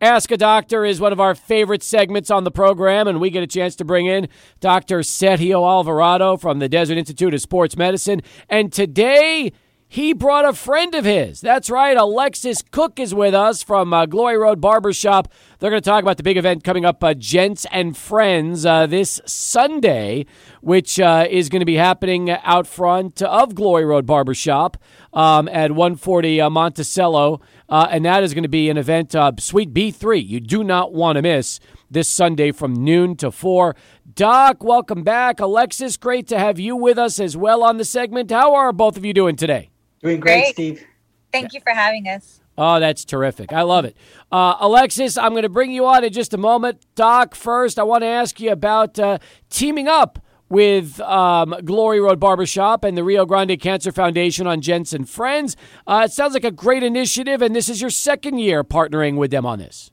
Ask 0.00 0.30
a 0.30 0.36
Doctor 0.36 0.84
is 0.84 1.00
one 1.00 1.12
of 1.12 1.20
our 1.20 1.34
favorite 1.34 1.82
segments 1.82 2.30
on 2.30 2.44
the 2.44 2.50
program, 2.50 3.08
and 3.08 3.18
we 3.18 3.30
get 3.30 3.42
a 3.42 3.46
chance 3.46 3.74
to 3.76 3.84
bring 3.84 4.04
in 4.04 4.28
Dr. 4.60 4.98
Sergio 4.98 5.66
Alvarado 5.66 6.36
from 6.36 6.58
the 6.58 6.68
Desert 6.68 6.98
Institute 6.98 7.32
of 7.32 7.40
Sports 7.40 7.78
Medicine. 7.78 8.20
And 8.50 8.70
today, 8.70 9.52
he 9.88 10.12
brought 10.12 10.44
a 10.44 10.52
friend 10.52 10.94
of 10.94 11.06
his. 11.06 11.40
That's 11.40 11.70
right. 11.70 11.96
Alexis 11.96 12.60
Cook 12.60 13.00
is 13.00 13.14
with 13.14 13.34
us 13.34 13.62
from 13.62 13.94
uh, 13.94 14.04
Glory 14.04 14.36
Road 14.36 14.60
Barbershop. 14.60 15.32
They're 15.58 15.70
going 15.70 15.80
to 15.80 15.88
talk 15.88 16.02
about 16.02 16.18
the 16.18 16.22
big 16.22 16.36
event 16.36 16.62
coming 16.62 16.84
up, 16.84 17.02
uh, 17.02 17.14
Gents 17.14 17.66
and 17.70 17.96
Friends, 17.96 18.66
uh, 18.66 18.86
this 18.86 19.20
Sunday, 19.24 20.26
which 20.60 21.00
uh, 21.00 21.26
is 21.30 21.48
going 21.48 21.60
to 21.60 21.66
be 21.66 21.76
happening 21.76 22.30
out 22.30 22.66
front 22.66 23.22
of 23.22 23.54
Glory 23.54 23.86
Road 23.86 24.04
Barbershop 24.04 24.76
um, 25.14 25.48
at 25.48 25.72
140 25.72 26.40
uh, 26.40 26.50
Monticello. 26.50 27.40
Uh, 27.68 27.88
and 27.90 28.04
that 28.04 28.22
is 28.22 28.32
going 28.32 28.44
to 28.44 28.48
be 28.48 28.70
an 28.70 28.76
event, 28.76 29.14
Suite 29.40 29.74
B3. 29.74 30.26
You 30.26 30.40
do 30.40 30.62
not 30.62 30.92
want 30.92 31.16
to 31.16 31.22
miss 31.22 31.58
this 31.90 32.08
Sunday 32.08 32.52
from 32.52 32.74
noon 32.74 33.16
to 33.16 33.30
4. 33.30 33.74
Doc, 34.14 34.62
welcome 34.62 35.02
back. 35.02 35.40
Alexis, 35.40 35.96
great 35.96 36.26
to 36.28 36.38
have 36.38 36.58
you 36.58 36.76
with 36.76 36.98
us 36.98 37.18
as 37.18 37.36
well 37.36 37.62
on 37.62 37.76
the 37.76 37.84
segment. 37.84 38.30
How 38.30 38.54
are 38.54 38.72
both 38.72 38.96
of 38.96 39.04
you 39.04 39.12
doing 39.12 39.36
today? 39.36 39.70
Doing 40.02 40.20
great, 40.20 40.42
Great. 40.42 40.52
Steve. 40.54 40.84
Thank 41.32 41.52
you 41.52 41.60
for 41.60 41.72
having 41.72 42.08
us. 42.08 42.40
Oh, 42.58 42.80
that's 42.80 43.04
terrific. 43.04 43.52
I 43.52 43.62
love 43.62 43.84
it. 43.84 43.96
Uh, 44.32 44.56
Alexis, 44.60 45.18
I'm 45.18 45.32
going 45.32 45.42
to 45.42 45.48
bring 45.48 45.70
you 45.70 45.84
on 45.86 46.04
in 46.04 46.12
just 46.12 46.32
a 46.32 46.38
moment. 46.38 46.80
Doc, 46.94 47.34
first, 47.34 47.78
I 47.78 47.82
want 47.82 48.02
to 48.02 48.06
ask 48.06 48.40
you 48.40 48.50
about 48.50 48.98
uh, 48.98 49.18
teaming 49.50 49.88
up 49.88 50.18
with 50.48 51.00
um, 51.00 51.56
Glory 51.64 52.00
Road 52.00 52.20
Barbershop 52.20 52.84
and 52.84 52.96
the 52.96 53.04
Rio 53.04 53.26
Grande 53.26 53.58
Cancer 53.60 53.92
Foundation 53.92 54.46
on 54.46 54.60
Gents 54.60 54.92
and 54.92 55.08
Friends. 55.08 55.56
Uh, 55.86 56.02
it 56.06 56.12
sounds 56.12 56.34
like 56.34 56.44
a 56.44 56.50
great 56.50 56.82
initiative, 56.82 57.42
and 57.42 57.54
this 57.54 57.68
is 57.68 57.80
your 57.80 57.90
second 57.90 58.38
year 58.38 58.62
partnering 58.62 59.16
with 59.16 59.30
them 59.30 59.46
on 59.46 59.58
this. 59.58 59.90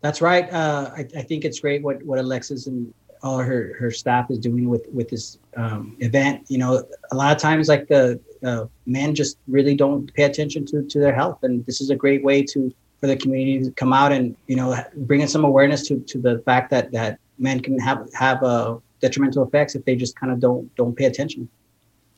That's 0.00 0.20
right. 0.20 0.52
Uh, 0.52 0.90
I, 0.96 1.06
I 1.16 1.22
think 1.22 1.44
it's 1.44 1.60
great 1.60 1.82
what, 1.82 2.02
what 2.02 2.18
Alexis 2.18 2.66
and 2.66 2.92
all 3.22 3.38
her, 3.38 3.76
her 3.78 3.90
staff 3.92 4.30
is 4.30 4.38
doing 4.38 4.68
with, 4.68 4.86
with 4.92 5.08
this 5.08 5.38
um, 5.56 5.96
event. 6.00 6.44
You 6.48 6.58
know, 6.58 6.84
a 7.12 7.14
lot 7.14 7.34
of 7.34 7.40
times, 7.40 7.68
like 7.68 7.86
the 7.86 8.20
uh, 8.44 8.66
men 8.86 9.14
just 9.14 9.38
really 9.46 9.76
don't 9.76 10.12
pay 10.14 10.24
attention 10.24 10.66
to, 10.66 10.82
to 10.82 10.98
their 10.98 11.14
health, 11.14 11.38
and 11.44 11.64
this 11.66 11.80
is 11.80 11.90
a 11.90 11.96
great 11.96 12.24
way 12.24 12.42
to 12.44 12.74
for 13.02 13.08
the 13.08 13.16
community 13.16 13.64
to 13.64 13.72
come 13.72 13.92
out 13.92 14.12
and 14.12 14.36
you 14.46 14.54
know 14.54 14.76
bring 14.96 15.20
in 15.20 15.28
some 15.28 15.44
awareness 15.44 15.86
to, 15.88 15.98
to 16.00 16.18
the 16.18 16.38
fact 16.46 16.70
that 16.70 16.92
that 16.92 17.18
men 17.38 17.60
can 17.60 17.78
have 17.78 18.08
have 18.14 18.42
uh, 18.44 18.76
detrimental 19.02 19.44
effects 19.44 19.74
if 19.74 19.84
they 19.84 19.94
just 19.94 20.16
kind 20.16 20.32
of 20.32 20.40
don't 20.40 20.74
don't 20.76 20.96
pay 20.96 21.04
attention. 21.04 21.48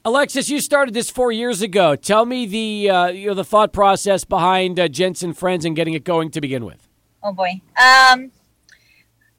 Alexis, 0.04 0.50
you 0.50 0.60
started 0.60 0.92
this 0.92 1.08
four 1.08 1.32
years 1.32 1.62
ago. 1.62 1.96
Tell 1.96 2.26
me 2.26 2.46
the 2.46 2.90
uh, 2.90 3.06
you 3.06 3.28
know 3.28 3.34
the 3.34 3.44
thought 3.44 3.72
process 3.72 4.22
behind 4.22 4.78
uh, 4.78 4.86
Gents 4.86 5.22
and 5.22 5.36
Friends 5.36 5.64
and 5.64 5.74
getting 5.74 5.94
it 5.94 6.04
going 6.04 6.30
to 6.30 6.40
begin 6.40 6.64
with. 6.64 6.86
Oh 7.22 7.32
boy. 7.32 7.60
Um, 7.82 8.30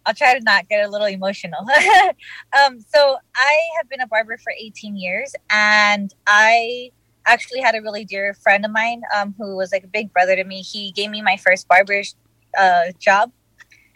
I'll 0.05 0.13
try 0.13 0.37
to 0.37 0.43
not 0.43 0.67
get 0.67 0.85
a 0.85 0.89
little 0.89 1.07
emotional. 1.07 1.59
um, 2.65 2.79
so 2.79 3.17
I 3.35 3.59
have 3.77 3.89
been 3.89 4.01
a 4.01 4.07
barber 4.07 4.37
for 4.37 4.53
18 4.59 4.95
years, 4.95 5.33
and 5.49 6.13
I 6.27 6.91
actually 7.25 7.61
had 7.61 7.75
a 7.75 7.81
really 7.81 8.05
dear 8.05 8.33
friend 8.33 8.65
of 8.65 8.71
mine 8.71 9.01
um, 9.15 9.33
who 9.37 9.55
was 9.55 9.71
like 9.71 9.83
a 9.83 9.87
big 9.87 10.13
brother 10.13 10.35
to 10.35 10.43
me. 10.43 10.61
He 10.61 10.91
gave 10.91 11.09
me 11.09 11.21
my 11.21 11.37
first 11.37 11.67
barber 11.67 12.01
uh, 12.57 12.85
job, 12.99 13.31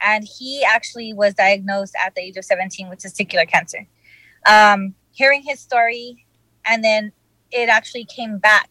and 0.01 0.23
he 0.23 0.63
actually 0.63 1.13
was 1.13 1.33
diagnosed 1.33 1.95
at 2.03 2.15
the 2.15 2.21
age 2.21 2.37
of 2.37 2.45
17 2.45 2.89
with 2.89 2.99
testicular 2.99 3.47
cancer. 3.47 3.87
Um, 4.45 4.95
hearing 5.11 5.43
his 5.43 5.59
story, 5.59 6.25
and 6.65 6.83
then 6.83 7.11
it 7.51 7.69
actually 7.69 8.05
came 8.05 8.37
back 8.37 8.69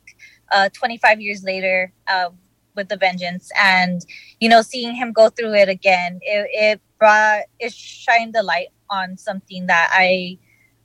uh, 0.52 0.68
25 0.72 1.20
years 1.20 1.42
later 1.42 1.92
uh, 2.06 2.30
with 2.74 2.88
the 2.88 2.96
vengeance, 2.96 3.50
and 3.60 4.02
you 4.40 4.48
know, 4.48 4.62
seeing 4.62 4.94
him 4.94 5.12
go 5.12 5.28
through 5.28 5.54
it 5.54 5.68
again, 5.68 6.20
it, 6.22 6.48
it 6.52 6.80
brought 6.98 7.42
it 7.58 7.72
shined 7.72 8.34
the 8.34 8.42
light 8.42 8.68
on 8.90 9.16
something 9.16 9.66
that 9.66 9.90
I 9.92 10.38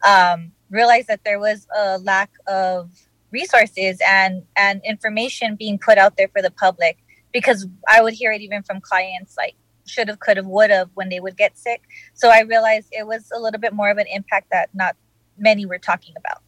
um, 0.06 0.52
realized 0.70 1.08
that 1.08 1.24
there 1.24 1.40
was 1.40 1.68
a 1.76 1.98
lack 2.00 2.32
of 2.48 2.92
resources 3.32 4.00
and 4.08 4.44
and 4.56 4.82
information 4.86 5.56
being 5.56 5.80
put 5.80 5.98
out 5.98 6.18
there 6.18 6.28
for 6.28 6.42
the 6.42 6.52
public 6.52 6.98
because 7.32 7.68
I 7.90 8.02
would 8.02 8.14
hear 8.14 8.32
it 8.32 8.42
even 8.42 8.62
from 8.64 8.80
clients 8.80 9.36
like 9.36 9.56
should 9.86 10.08
have, 10.08 10.20
could 10.20 10.38
have, 10.38 10.46
would 10.46 10.70
have 10.70 10.90
when 10.94 11.10
they 11.10 11.20
would 11.20 11.38
get 11.38 11.58
sick. 11.58 11.84
So 12.14 12.30
I 12.30 12.42
realized 12.42 12.88
it 12.92 13.06
was 13.06 13.32
a 13.36 13.40
little 13.40 13.60
bit 13.60 13.74
more 13.74 13.90
of 13.90 13.98
an 13.98 14.08
impact 14.12 14.50
that 14.52 14.70
not 14.74 14.96
many 15.38 15.66
were 15.66 15.80
talking 15.80 16.14
about. 16.18 16.42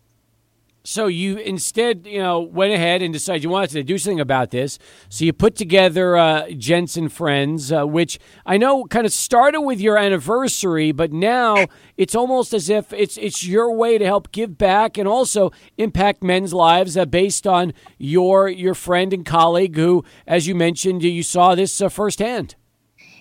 So 0.85 1.07
you 1.07 1.37
instead, 1.37 2.05
you 2.05 2.19
know, 2.19 2.39
went 2.41 2.71
ahead 2.71 3.01
and 3.01 3.11
decided 3.11 3.43
you 3.43 3.49
wanted 3.49 3.71
to 3.71 3.83
do 3.83 3.97
something 3.97 4.19
about 4.19 4.51
this. 4.51 4.77
So 5.09 5.25
you 5.25 5.33
put 5.33 5.55
together 5.55 6.15
uh, 6.15 6.51
Gents 6.51 6.95
and 6.95 7.11
Friends, 7.11 7.71
uh, 7.71 7.85
which 7.85 8.19
I 8.45 8.57
know 8.57 8.85
kind 8.85 9.03
of 9.03 9.11
started 9.11 9.61
with 9.61 9.81
your 9.81 9.97
anniversary, 9.97 10.91
but 10.91 11.11
now 11.11 11.65
it's 11.97 12.13
almost 12.13 12.53
as 12.53 12.69
if 12.69 12.93
it's 12.93 13.17
it's 13.17 13.43
your 13.43 13.73
way 13.73 13.97
to 13.97 14.05
help 14.05 14.31
give 14.31 14.59
back 14.59 14.99
and 14.99 15.07
also 15.07 15.51
impact 15.79 16.21
men's 16.21 16.53
lives 16.53 16.95
uh, 16.95 17.05
based 17.05 17.47
on 17.47 17.73
your 17.97 18.47
your 18.47 18.75
friend 18.75 19.11
and 19.11 19.25
colleague 19.25 19.75
who, 19.75 20.03
as 20.27 20.45
you 20.45 20.53
mentioned, 20.53 21.01
you 21.01 21.23
saw 21.23 21.55
this 21.55 21.81
uh, 21.81 21.89
firsthand. 21.89 22.55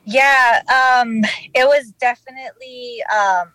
Yeah, 0.04 0.62
um, 0.68 1.22
it 1.54 1.66
was 1.66 1.92
definitely. 1.98 3.02
Um, 3.14 3.52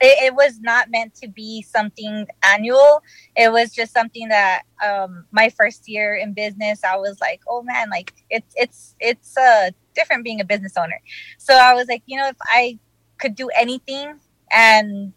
it, 0.00 0.24
it, 0.24 0.34
was 0.34 0.60
not 0.60 0.90
meant 0.90 1.14
to 1.16 1.28
be 1.28 1.62
something 1.62 2.26
annual. 2.42 3.02
It 3.36 3.52
was 3.52 3.70
just 3.70 3.92
something 3.92 4.28
that 4.28 4.62
um, 4.82 5.26
my 5.30 5.50
first 5.50 5.88
year 5.88 6.14
in 6.14 6.32
business, 6.32 6.82
I 6.84 6.96
was 6.96 7.20
like, 7.20 7.42
oh 7.48 7.62
man, 7.62 7.90
like 7.90 8.14
it's 8.30 8.54
it's 8.56 8.94
it's 8.98 9.36
uh, 9.36 9.70
different 9.94 10.24
being 10.24 10.40
a 10.40 10.44
business 10.44 10.76
owner. 10.78 10.98
So 11.36 11.54
I 11.54 11.74
was 11.74 11.88
like, 11.88 12.02
you 12.06 12.16
know, 12.16 12.28
if 12.28 12.36
I 12.40 12.78
could 13.18 13.34
do 13.34 13.50
anything 13.50 14.18
and 14.50 15.12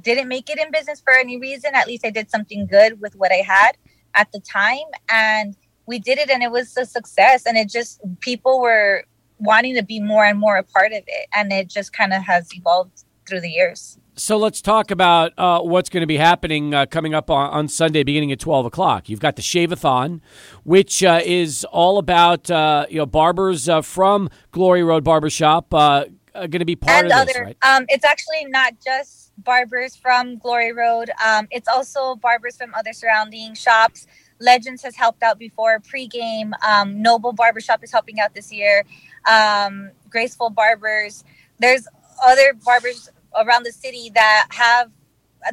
didn't 0.00 0.28
make 0.28 0.48
it 0.48 0.58
in 0.58 0.70
business 0.70 1.00
for 1.00 1.12
any 1.12 1.38
reason, 1.38 1.74
at 1.74 1.86
least 1.86 2.06
I 2.06 2.10
did 2.10 2.30
something 2.30 2.66
good 2.66 3.00
with 3.00 3.14
what 3.16 3.32
I 3.32 3.42
had 3.46 3.72
at 4.14 4.32
the 4.32 4.40
time, 4.40 4.78
and 5.10 5.56
we 5.84 5.98
did 5.98 6.16
it, 6.16 6.30
and 6.30 6.42
it 6.42 6.50
was 6.50 6.74
a 6.78 6.86
success. 6.86 7.44
And 7.44 7.58
it 7.58 7.68
just 7.68 8.00
people 8.20 8.60
were 8.60 9.04
wanting 9.42 9.74
to 9.76 9.82
be 9.82 10.00
more 10.00 10.24
and 10.24 10.38
more 10.38 10.56
a 10.56 10.62
part 10.62 10.92
of 10.92 11.02
it. 11.06 11.28
And 11.34 11.52
it 11.52 11.68
just 11.68 11.92
kind 11.92 12.12
of 12.12 12.22
has 12.22 12.48
evolved 12.54 13.04
through 13.28 13.40
the 13.40 13.50
years. 13.50 13.98
So 14.14 14.36
let's 14.36 14.60
talk 14.60 14.90
about 14.90 15.32
uh, 15.38 15.60
what's 15.60 15.88
going 15.88 16.02
to 16.02 16.06
be 16.06 16.18
happening 16.18 16.74
uh, 16.74 16.84
coming 16.84 17.14
up 17.14 17.30
on, 17.30 17.50
on, 17.50 17.68
Sunday, 17.68 18.02
beginning 18.02 18.30
at 18.30 18.40
twelve 18.40 18.66
o'clock. 18.66 19.08
You've 19.08 19.20
got 19.20 19.36
the 19.36 19.42
Shave-a-thon, 19.42 20.20
which 20.64 21.02
uh, 21.02 21.20
is 21.24 21.64
all 21.64 21.96
about 21.96 22.50
uh, 22.50 22.84
you 22.90 22.98
know 22.98 23.06
barbers 23.06 23.70
uh, 23.70 23.80
from 23.80 24.28
Glory 24.50 24.82
Road 24.82 25.02
Barbershop 25.02 25.72
uh, 25.72 26.04
going 26.34 26.60
to 26.60 26.64
be 26.64 26.76
part 26.76 27.04
and 27.04 27.12
of 27.12 27.20
other, 27.20 27.26
this, 27.26 27.40
right? 27.40 27.56
Um, 27.62 27.86
it's 27.88 28.04
actually 28.04 28.46
not 28.48 28.74
just 28.84 29.32
barbers 29.38 29.96
from 29.96 30.36
Glory 30.38 30.72
Road. 30.72 31.10
Um, 31.24 31.48
it's 31.50 31.68
also 31.68 32.16
barbers 32.16 32.56
from 32.56 32.74
other 32.74 32.92
surrounding 32.92 33.54
shops. 33.54 34.06
Legends 34.40 34.82
has 34.82 34.96
helped 34.96 35.22
out 35.22 35.38
before. 35.38 35.78
Pregame, 35.80 36.52
um, 36.64 37.00
Noble 37.00 37.32
Barbershop 37.32 37.84
is 37.84 37.92
helping 37.92 38.20
out 38.20 38.34
this 38.34 38.52
year. 38.52 38.84
Um, 39.30 39.90
Graceful 40.10 40.50
Barbers. 40.50 41.24
There's 41.58 41.86
other 42.22 42.54
barbers 42.64 43.08
around 43.38 43.64
the 43.64 43.72
city 43.72 44.10
that 44.14 44.48
have 44.50 44.90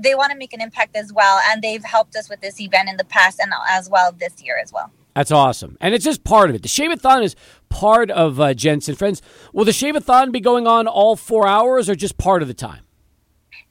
they 0.01 0.13
want 0.13 0.31
to 0.31 0.37
make 0.37 0.53
an 0.53 0.61
impact 0.61 0.95
as 0.95 1.11
well, 1.11 1.39
and 1.49 1.61
they've 1.61 1.83
helped 1.83 2.15
us 2.15 2.29
with 2.29 2.41
this 2.41 2.61
event 2.61 2.89
in 2.89 2.97
the 2.97 3.03
past 3.05 3.39
and 3.39 3.51
as 3.71 3.89
well 3.89 4.11
this 4.11 4.41
year 4.43 4.59
as 4.61 4.71
well. 4.71 4.91
That's 5.15 5.31
awesome. 5.31 5.77
And 5.81 5.95
it's 5.95 6.05
just 6.05 6.23
part 6.23 6.49
of 6.49 6.55
it. 6.55 6.61
The 6.61 6.67
Shave-a-thon 6.67 7.23
is 7.23 7.35
part 7.69 8.11
of 8.11 8.39
uh, 8.39 8.53
Gents 8.53 8.87
and 8.87 8.97
Friends. 8.97 9.21
Will 9.51 9.65
the 9.65 9.73
Shave-a-thon 9.73 10.31
be 10.31 10.39
going 10.39 10.67
on 10.67 10.87
all 10.87 11.15
four 11.15 11.47
hours 11.47 11.89
or 11.89 11.95
just 11.95 12.17
part 12.17 12.41
of 12.41 12.47
the 12.47 12.53
time? 12.53 12.83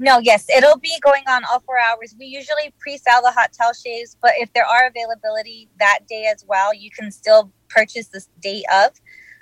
No, 0.01 0.19
yes, 0.19 0.47
it'll 0.55 0.79
be 0.79 0.95
going 1.03 1.25
on 1.29 1.43
all 1.51 1.61
four 1.61 1.79
hours. 1.79 2.15
We 2.19 2.27
usually 2.27 2.73
pre-sell 2.79 3.23
the 3.23 3.33
hot 3.33 3.53
towel 3.53 3.73
shaves, 3.73 4.17
but 4.21 4.33
if 4.37 4.53
there 4.53 4.67
are 4.67 4.87
availability 4.87 5.69
that 5.79 6.01
day 6.09 6.31
as 6.33 6.45
well, 6.47 6.75
you 6.75 6.91
can 6.91 7.11
still 7.11 7.51
purchase 7.69 8.09
this 8.09 8.29
day 8.41 8.63
of. 8.73 8.93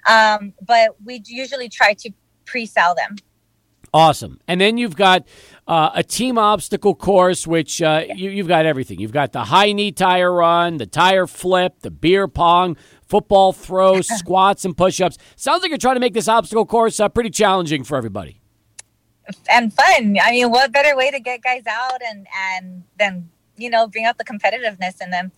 Um, 0.09 0.53
but 0.63 0.97
we 1.05 1.23
usually 1.27 1.69
try 1.69 1.95
to 1.95 2.11
pre-sell 2.45 2.95
them. 2.95 3.17
Awesome. 3.95 4.41
And 4.47 4.61
then 4.61 4.77
you've 4.77 4.97
got 4.97 5.27
uh, 5.67 5.91
a 5.95 6.03
team 6.03 6.39
obstacle 6.39 6.95
course, 6.95 7.47
which 7.47 7.81
uh, 7.81 8.05
you, 8.15 8.31
you've 8.31 8.49
got 8.49 8.67
everything. 8.67 9.01
You've 9.01 9.13
got 9.13 9.33
the 9.33 9.45
high 9.45 9.73
knee 9.73 9.93
tire 9.93 10.33
run, 10.33 10.77
the 10.77 10.87
tire 10.87 11.27
flip, 11.27 11.81
the 11.81 11.91
beer 11.91 12.29
pong, 12.29 12.77
football 13.09 13.53
throw, 13.53 14.01
squats, 14.03 14.65
and 14.65 14.77
push 14.77 15.01
ups. 15.01 15.17
Sounds 15.37 15.63
like 15.63 15.71
you're 15.71 15.79
trying 15.79 15.97
to 15.97 16.01
make 16.01 16.15
this 16.15 16.29
obstacle 16.29 16.67
course 16.67 17.01
uh, 17.01 17.09
pretty 17.09 17.31
challenging 17.31 17.85
for 17.85 17.97
everybody 17.97 18.41
and 19.51 19.73
fun. 19.73 20.17
I 20.23 20.31
mean, 20.33 20.51
what 20.51 20.73
better 20.73 20.97
way 20.97 21.11
to 21.11 21.21
get 21.21 21.43
guys 21.43 21.65
out 21.69 22.01
and 22.03 22.27
and 22.53 22.83
then 22.99 23.29
you 23.57 23.71
know 23.71 23.87
bring 23.87 24.05
out 24.05 24.19
the 24.19 24.25
competitiveness 24.25 25.03
in 25.03 25.11
them. 25.11 25.33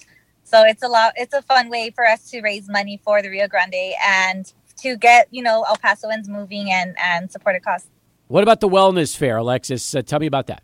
So 0.44 0.64
it's 0.64 0.82
a 0.82 0.88
lot. 0.88 1.12
It's 1.16 1.34
a 1.34 1.42
fun 1.42 1.68
way 1.68 1.90
for 1.90 2.06
us 2.06 2.30
to 2.30 2.40
raise 2.40 2.68
money 2.68 3.00
for 3.04 3.22
the 3.22 3.28
Rio 3.28 3.48
Grande 3.48 3.94
and 4.06 4.50
to 4.78 4.96
get 4.96 5.28
you 5.30 5.42
know 5.42 5.64
El 5.68 5.76
Pasoans 5.76 6.28
moving 6.28 6.70
and 6.70 6.94
and 6.98 7.30
support 7.30 7.56
a 7.56 7.60
cause. 7.60 7.88
What 8.28 8.42
about 8.42 8.60
the 8.60 8.68
wellness 8.68 9.16
fair, 9.16 9.38
Alexis? 9.38 9.94
Uh, 9.94 10.02
tell 10.02 10.18
me 10.18 10.26
about 10.26 10.46
that. 10.48 10.62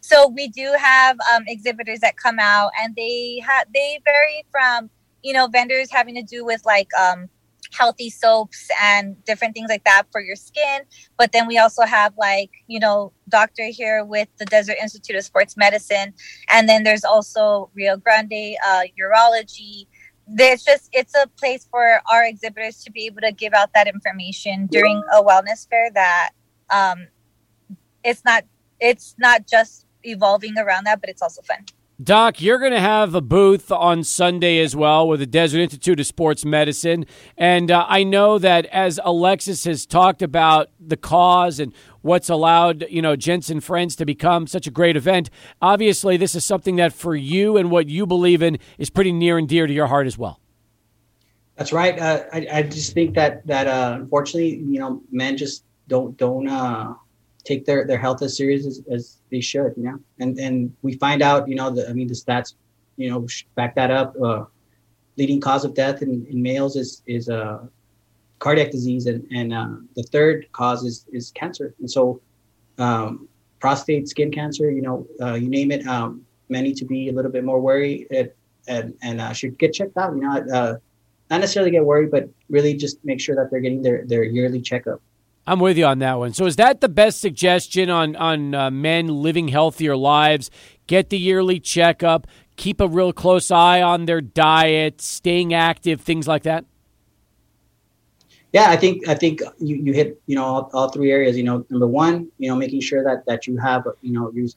So 0.00 0.28
we 0.28 0.48
do 0.48 0.74
have 0.78 1.16
um, 1.34 1.44
exhibitors 1.46 2.00
that 2.00 2.16
come 2.16 2.38
out, 2.38 2.70
and 2.80 2.94
they 2.94 3.40
have 3.46 3.66
they 3.72 4.00
vary 4.04 4.44
from 4.50 4.90
you 5.22 5.32
know 5.32 5.48
vendors 5.48 5.90
having 5.90 6.14
to 6.14 6.22
do 6.22 6.44
with 6.44 6.64
like 6.64 6.88
um, 6.94 7.28
healthy 7.76 8.10
soaps 8.10 8.68
and 8.80 9.22
different 9.24 9.54
things 9.54 9.68
like 9.68 9.84
that 9.84 10.04
for 10.12 10.20
your 10.20 10.36
skin. 10.36 10.82
But 11.18 11.32
then 11.32 11.46
we 11.46 11.58
also 11.58 11.82
have 11.82 12.14
like, 12.16 12.50
you 12.66 12.80
know, 12.80 13.12
doctor 13.28 13.66
here 13.66 14.04
with 14.04 14.28
the 14.38 14.44
Desert 14.46 14.76
Institute 14.80 15.16
of 15.16 15.24
Sports 15.24 15.56
Medicine. 15.56 16.14
And 16.48 16.68
then 16.68 16.84
there's 16.84 17.04
also 17.04 17.70
Rio 17.74 17.96
Grande 17.96 18.56
uh, 18.66 18.82
urology. 19.00 19.86
There's 20.26 20.62
just 20.64 20.88
it's 20.92 21.14
a 21.14 21.26
place 21.38 21.66
for 21.70 22.00
our 22.10 22.24
exhibitors 22.24 22.82
to 22.84 22.90
be 22.90 23.06
able 23.06 23.20
to 23.22 23.32
give 23.32 23.52
out 23.52 23.70
that 23.74 23.86
information 23.86 24.66
during 24.66 25.02
a 25.12 25.22
wellness 25.22 25.68
fair 25.68 25.90
that 25.92 26.30
um 26.70 27.08
it's 28.02 28.24
not 28.24 28.44
it's 28.80 29.14
not 29.18 29.46
just 29.46 29.86
evolving 30.02 30.56
around 30.58 30.84
that, 30.84 31.00
but 31.00 31.10
it's 31.10 31.22
also 31.22 31.42
fun. 31.42 31.64
Doc, 32.04 32.42
you're 32.42 32.58
going 32.58 32.72
to 32.72 32.80
have 32.80 33.14
a 33.14 33.22
booth 33.22 33.72
on 33.72 34.04
Sunday 34.04 34.58
as 34.58 34.76
well 34.76 35.08
with 35.08 35.20
the 35.20 35.26
Desert 35.26 35.60
Institute 35.60 35.98
of 35.98 36.06
Sports 36.06 36.44
Medicine. 36.44 37.06
And 37.38 37.70
uh, 37.70 37.86
I 37.88 38.04
know 38.04 38.38
that 38.38 38.66
as 38.66 39.00
Alexis 39.02 39.64
has 39.64 39.86
talked 39.86 40.20
about 40.20 40.68
the 40.78 40.98
cause 40.98 41.58
and 41.58 41.72
what's 42.02 42.28
allowed, 42.28 42.84
you 42.90 43.00
know, 43.00 43.16
Gents 43.16 43.48
and 43.48 43.64
Friends 43.64 43.96
to 43.96 44.04
become 44.04 44.46
such 44.46 44.66
a 44.66 44.70
great 44.70 44.98
event, 44.98 45.30
obviously 45.62 46.18
this 46.18 46.34
is 46.34 46.44
something 46.44 46.76
that 46.76 46.92
for 46.92 47.16
you 47.16 47.56
and 47.56 47.70
what 47.70 47.88
you 47.88 48.04
believe 48.06 48.42
in 48.42 48.58
is 48.76 48.90
pretty 48.90 49.12
near 49.12 49.38
and 49.38 49.48
dear 49.48 49.66
to 49.66 49.72
your 49.72 49.86
heart 49.86 50.06
as 50.06 50.18
well. 50.18 50.40
That's 51.56 51.72
right. 51.72 51.98
Uh, 51.98 52.24
I, 52.32 52.46
I 52.52 52.62
just 52.64 52.92
think 52.92 53.14
that 53.14 53.46
that 53.46 53.66
uh, 53.66 53.96
unfortunately, 54.00 54.56
you 54.56 54.78
know, 54.78 55.02
men 55.10 55.38
just 55.38 55.64
don't 55.88 56.16
don't 56.18 56.48
uh, 56.48 56.94
take 57.44 57.64
their, 57.64 57.86
their 57.86 57.98
health 57.98 58.22
as 58.22 58.36
serious 58.36 58.66
as, 58.66 58.82
as 58.90 59.18
they 59.30 59.40
should, 59.40 59.74
you 59.76 59.84
know. 59.84 59.98
And 60.20 60.38
and 60.38 60.74
we 60.82 60.94
find 60.96 61.22
out, 61.22 61.48
you 61.48 61.54
know, 61.54 61.70
the, 61.70 61.88
I 61.88 61.92
mean, 61.92 62.08
the 62.08 62.14
stats, 62.14 62.54
you 62.96 63.10
know, 63.10 63.26
back 63.54 63.74
that 63.76 63.90
up. 63.90 64.14
Uh, 64.22 64.44
leading 65.16 65.40
cause 65.40 65.64
of 65.64 65.74
death 65.74 66.02
in, 66.02 66.26
in 66.26 66.42
males 66.42 66.76
is 66.76 67.02
is 67.06 67.28
uh, 67.28 67.60
cardiac 68.38 68.70
disease, 68.70 69.06
and 69.06 69.26
and 69.32 69.52
uh, 69.52 69.76
the 69.94 70.02
third 70.04 70.46
cause 70.52 70.84
is 70.84 71.06
is 71.12 71.30
cancer. 71.32 71.74
And 71.78 71.90
so, 71.90 72.20
um, 72.78 73.28
prostate, 73.60 74.08
skin 74.08 74.30
cancer, 74.30 74.70
you 74.70 74.82
know, 74.82 75.06
uh, 75.20 75.34
you 75.34 75.48
name 75.48 75.70
it. 75.70 75.86
Um, 75.86 76.26
to 76.50 76.84
be 76.84 77.08
a 77.08 77.12
little 77.12 77.32
bit 77.32 77.42
more 77.42 77.60
worried 77.60 78.06
and 78.10 78.30
and, 78.66 78.94
and 79.02 79.20
uh, 79.20 79.32
should 79.32 79.58
get 79.58 79.72
checked 79.72 79.96
out. 79.96 80.14
You 80.14 80.20
know, 80.20 80.30
uh, 80.30 80.76
not 81.30 81.40
necessarily 81.40 81.70
get 81.70 81.84
worried, 81.84 82.10
but 82.10 82.28
really 82.48 82.74
just 82.74 83.04
make 83.04 83.20
sure 83.20 83.34
that 83.36 83.50
they're 83.50 83.60
getting 83.60 83.82
their 83.82 84.04
their 84.06 84.24
yearly 84.24 84.60
checkup. 84.60 85.00
I'm 85.46 85.60
with 85.60 85.76
you 85.76 85.84
on 85.84 85.98
that 85.98 86.18
one. 86.18 86.32
So, 86.32 86.46
is 86.46 86.56
that 86.56 86.80
the 86.80 86.88
best 86.88 87.20
suggestion 87.20 87.90
on 87.90 88.16
on 88.16 88.54
uh, 88.54 88.70
men 88.70 89.08
living 89.08 89.48
healthier 89.48 89.96
lives? 89.96 90.50
Get 90.86 91.10
the 91.10 91.18
yearly 91.18 91.60
checkup, 91.60 92.26
keep 92.56 92.80
a 92.80 92.88
real 92.88 93.12
close 93.12 93.50
eye 93.50 93.82
on 93.82 94.06
their 94.06 94.20
diet, 94.20 95.00
staying 95.00 95.54
active, 95.54 96.00
things 96.00 96.28
like 96.28 96.42
that. 96.44 96.64
Yeah, 98.52 98.70
I 98.70 98.76
think 98.76 99.08
I 99.08 99.14
think 99.14 99.40
you, 99.58 99.76
you 99.76 99.92
hit 99.92 100.20
you 100.26 100.36
know 100.36 100.44
all, 100.44 100.70
all 100.72 100.88
three 100.88 101.10
areas. 101.10 101.36
You 101.36 101.42
know, 101.42 101.66
number 101.68 101.88
one, 101.88 102.30
you 102.38 102.48
know, 102.48 102.56
making 102.56 102.80
sure 102.80 103.02
that 103.02 103.26
that 103.26 103.46
you 103.46 103.56
have 103.58 103.84
you 104.00 104.12
know 104.12 104.30
you 104.32 104.48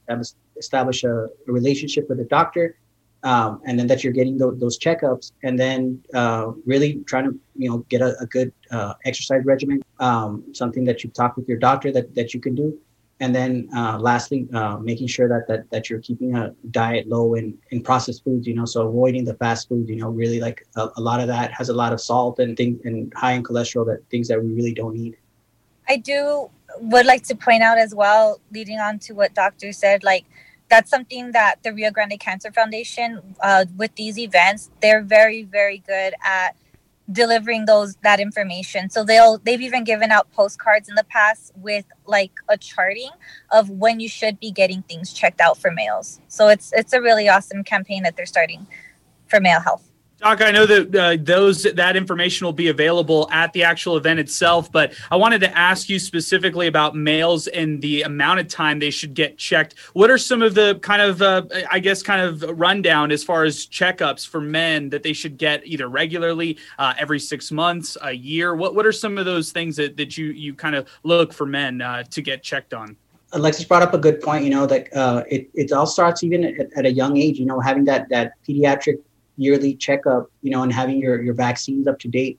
establish 0.56 1.04
a, 1.04 1.24
a 1.24 1.52
relationship 1.52 2.08
with 2.08 2.20
a 2.20 2.24
doctor 2.24 2.76
um, 3.22 3.60
and 3.66 3.78
then 3.78 3.86
that 3.88 4.04
you're 4.04 4.12
getting 4.12 4.38
those, 4.38 4.78
checkups, 4.78 5.32
and 5.42 5.58
then 5.58 6.02
uh, 6.14 6.52
really 6.66 7.02
trying 7.06 7.24
to 7.24 7.38
you 7.56 7.68
know 7.68 7.78
get 7.88 8.00
a, 8.00 8.18
a 8.20 8.26
good 8.26 8.52
uh, 8.70 8.94
exercise 9.04 9.44
regimen, 9.44 9.82
um, 9.98 10.44
something 10.52 10.84
that 10.84 11.02
you 11.02 11.10
talk 11.10 11.36
with 11.36 11.48
your 11.48 11.58
doctor 11.58 11.90
that, 11.92 12.14
that 12.14 12.32
you 12.32 12.40
can 12.40 12.54
do, 12.54 12.78
and 13.20 13.34
then 13.34 13.68
uh, 13.74 13.98
lastly, 13.98 14.46
uh, 14.54 14.76
making 14.78 15.08
sure 15.08 15.28
that, 15.28 15.48
that 15.48 15.68
that 15.70 15.90
you're 15.90 16.00
keeping 16.00 16.36
a 16.36 16.54
diet 16.70 17.08
low 17.08 17.34
in, 17.34 17.58
in 17.70 17.82
processed 17.82 18.22
foods, 18.22 18.46
you 18.46 18.54
know, 18.54 18.64
so 18.64 18.86
avoiding 18.86 19.24
the 19.24 19.34
fast 19.34 19.68
food, 19.68 19.88
you 19.88 19.96
know, 19.96 20.10
really 20.10 20.40
like 20.40 20.66
a, 20.76 20.88
a 20.96 21.00
lot 21.00 21.20
of 21.20 21.26
that 21.26 21.52
has 21.52 21.68
a 21.68 21.74
lot 21.74 21.92
of 21.92 22.00
salt 22.00 22.38
and 22.38 22.56
things 22.56 22.80
and 22.84 23.12
high 23.14 23.32
in 23.32 23.42
cholesterol 23.42 23.84
that 23.86 24.08
things 24.10 24.28
that 24.28 24.42
we 24.42 24.52
really 24.52 24.74
don't 24.74 24.94
need. 24.94 25.16
I 25.88 25.96
do 25.96 26.50
would 26.80 27.06
like 27.06 27.24
to 27.24 27.34
point 27.34 27.62
out 27.62 27.78
as 27.78 27.94
well, 27.94 28.40
leading 28.52 28.78
on 28.78 28.98
to 29.00 29.14
what 29.14 29.34
Doctor 29.34 29.72
said, 29.72 30.04
like 30.04 30.24
that's 30.68 30.90
something 30.90 31.32
that 31.32 31.62
the 31.62 31.72
Rio 31.72 31.90
Grande 31.90 32.18
Cancer 32.20 32.52
Foundation, 32.52 33.34
uh, 33.40 33.64
with 33.76 33.94
these 33.94 34.18
events, 34.18 34.70
they're 34.80 35.02
very, 35.02 35.42
very 35.42 35.78
good 35.78 36.14
at 36.24 36.56
delivering 37.10 37.64
those 37.64 37.96
that 38.02 38.20
information. 38.20 38.90
So 38.90 39.02
they'll 39.02 39.38
they've 39.38 39.60
even 39.60 39.84
given 39.84 40.10
out 40.10 40.30
postcards 40.32 40.88
in 40.88 40.94
the 40.94 41.04
past 41.04 41.52
with 41.56 41.86
like 42.06 42.32
a 42.48 42.58
charting 42.58 43.10
of 43.50 43.70
when 43.70 43.98
you 44.00 44.08
should 44.08 44.38
be 44.38 44.50
getting 44.50 44.82
things 44.82 45.12
checked 45.12 45.40
out 45.40 45.56
for 45.56 45.70
males. 45.70 46.20
So 46.28 46.48
it's 46.48 46.72
it's 46.74 46.92
a 46.92 47.00
really 47.00 47.28
awesome 47.28 47.64
campaign 47.64 48.02
that 48.02 48.16
they're 48.16 48.26
starting 48.26 48.66
for 49.26 49.40
male 49.40 49.60
health. 49.60 49.87
Doc, 50.20 50.42
I 50.42 50.50
know 50.50 50.66
that 50.66 50.94
uh, 50.96 51.16
those 51.20 51.62
that 51.62 51.94
information 51.94 52.44
will 52.44 52.52
be 52.52 52.68
available 52.68 53.28
at 53.30 53.52
the 53.52 53.62
actual 53.62 53.96
event 53.96 54.18
itself, 54.18 54.70
but 54.72 54.92
I 55.12 55.16
wanted 55.16 55.40
to 55.42 55.56
ask 55.56 55.88
you 55.88 56.00
specifically 56.00 56.66
about 56.66 56.96
males 56.96 57.46
and 57.46 57.80
the 57.80 58.02
amount 58.02 58.40
of 58.40 58.48
time 58.48 58.80
they 58.80 58.90
should 58.90 59.14
get 59.14 59.38
checked. 59.38 59.78
What 59.92 60.10
are 60.10 60.18
some 60.18 60.42
of 60.42 60.56
the 60.56 60.80
kind 60.82 61.00
of, 61.02 61.22
uh, 61.22 61.42
I 61.70 61.78
guess, 61.78 62.02
kind 62.02 62.20
of 62.20 62.42
rundown 62.58 63.12
as 63.12 63.22
far 63.22 63.44
as 63.44 63.68
checkups 63.68 64.26
for 64.26 64.40
men 64.40 64.90
that 64.90 65.04
they 65.04 65.12
should 65.12 65.38
get 65.38 65.64
either 65.64 65.88
regularly, 65.88 66.58
uh, 66.80 66.94
every 66.98 67.20
six 67.20 67.52
months, 67.52 67.96
a 68.02 68.12
year? 68.12 68.56
What 68.56 68.74
What 68.74 68.86
are 68.86 68.92
some 68.92 69.18
of 69.18 69.24
those 69.24 69.52
things 69.52 69.76
that, 69.76 69.96
that 69.98 70.18
you 70.18 70.26
you 70.26 70.52
kind 70.52 70.74
of 70.74 70.88
look 71.04 71.32
for 71.32 71.46
men 71.46 71.80
uh, 71.80 72.02
to 72.02 72.22
get 72.22 72.42
checked 72.42 72.74
on? 72.74 72.96
Alexis 73.32 73.64
brought 73.64 73.82
up 73.82 73.94
a 73.94 73.98
good 73.98 74.20
point. 74.20 74.42
You 74.42 74.50
know 74.50 74.66
that 74.66 74.92
uh, 74.96 75.22
it 75.28 75.48
it 75.54 75.70
all 75.70 75.86
starts 75.86 76.24
even 76.24 76.44
at, 76.44 76.72
at, 76.76 76.86
a 76.86 76.92
young 76.92 77.16
age. 77.18 77.38
You 77.38 77.46
know, 77.46 77.60
having 77.60 77.84
that 77.84 78.08
that 78.08 78.32
pediatric 78.48 78.98
yearly 79.38 79.74
checkup, 79.74 80.30
you 80.42 80.50
know, 80.50 80.62
and 80.62 80.72
having 80.72 80.98
your, 80.98 81.22
your 81.22 81.34
vaccines 81.34 81.86
up 81.86 81.98
to 82.00 82.08
date. 82.08 82.38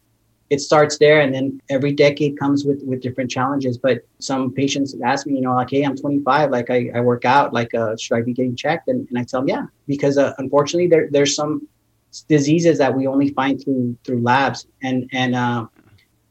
It 0.51 0.61
starts 0.61 0.97
there, 0.97 1.21
and 1.21 1.33
then 1.33 1.61
every 1.69 1.93
decade 1.93 2.39
comes 2.39 2.65
with 2.65 2.81
with 2.83 3.01
different 3.01 3.29
challenges. 3.29 3.77
But 3.77 3.99
some 4.17 4.51
patients 4.51 4.95
ask 5.05 5.27
me, 5.27 5.35
you 5.35 5.41
know, 5.41 5.53
like, 5.53 5.69
"Hey, 5.69 5.83
I'm 5.83 5.95
25, 5.95 6.49
like 6.49 6.71
I, 6.71 6.89
I 6.95 7.01
work 7.01 7.23
out, 7.23 7.53
like, 7.53 7.71
uh, 7.75 7.95
should 7.97 8.17
I 8.17 8.21
be 8.21 8.33
getting 8.33 8.55
checked?" 8.55 8.87
And, 8.87 9.07
and 9.09 9.19
I 9.19 9.23
tell 9.23 9.41
them, 9.41 9.49
"Yeah," 9.49 9.65
because 9.87 10.17
uh, 10.17 10.33
unfortunately, 10.39 10.87
there 10.87 11.07
there's 11.11 11.35
some 11.35 11.67
diseases 12.27 12.79
that 12.79 12.95
we 12.95 13.05
only 13.05 13.29
find 13.29 13.63
through 13.63 13.95
through 14.03 14.23
labs, 14.23 14.65
and 14.81 15.07
and 15.13 15.35
uh, 15.35 15.67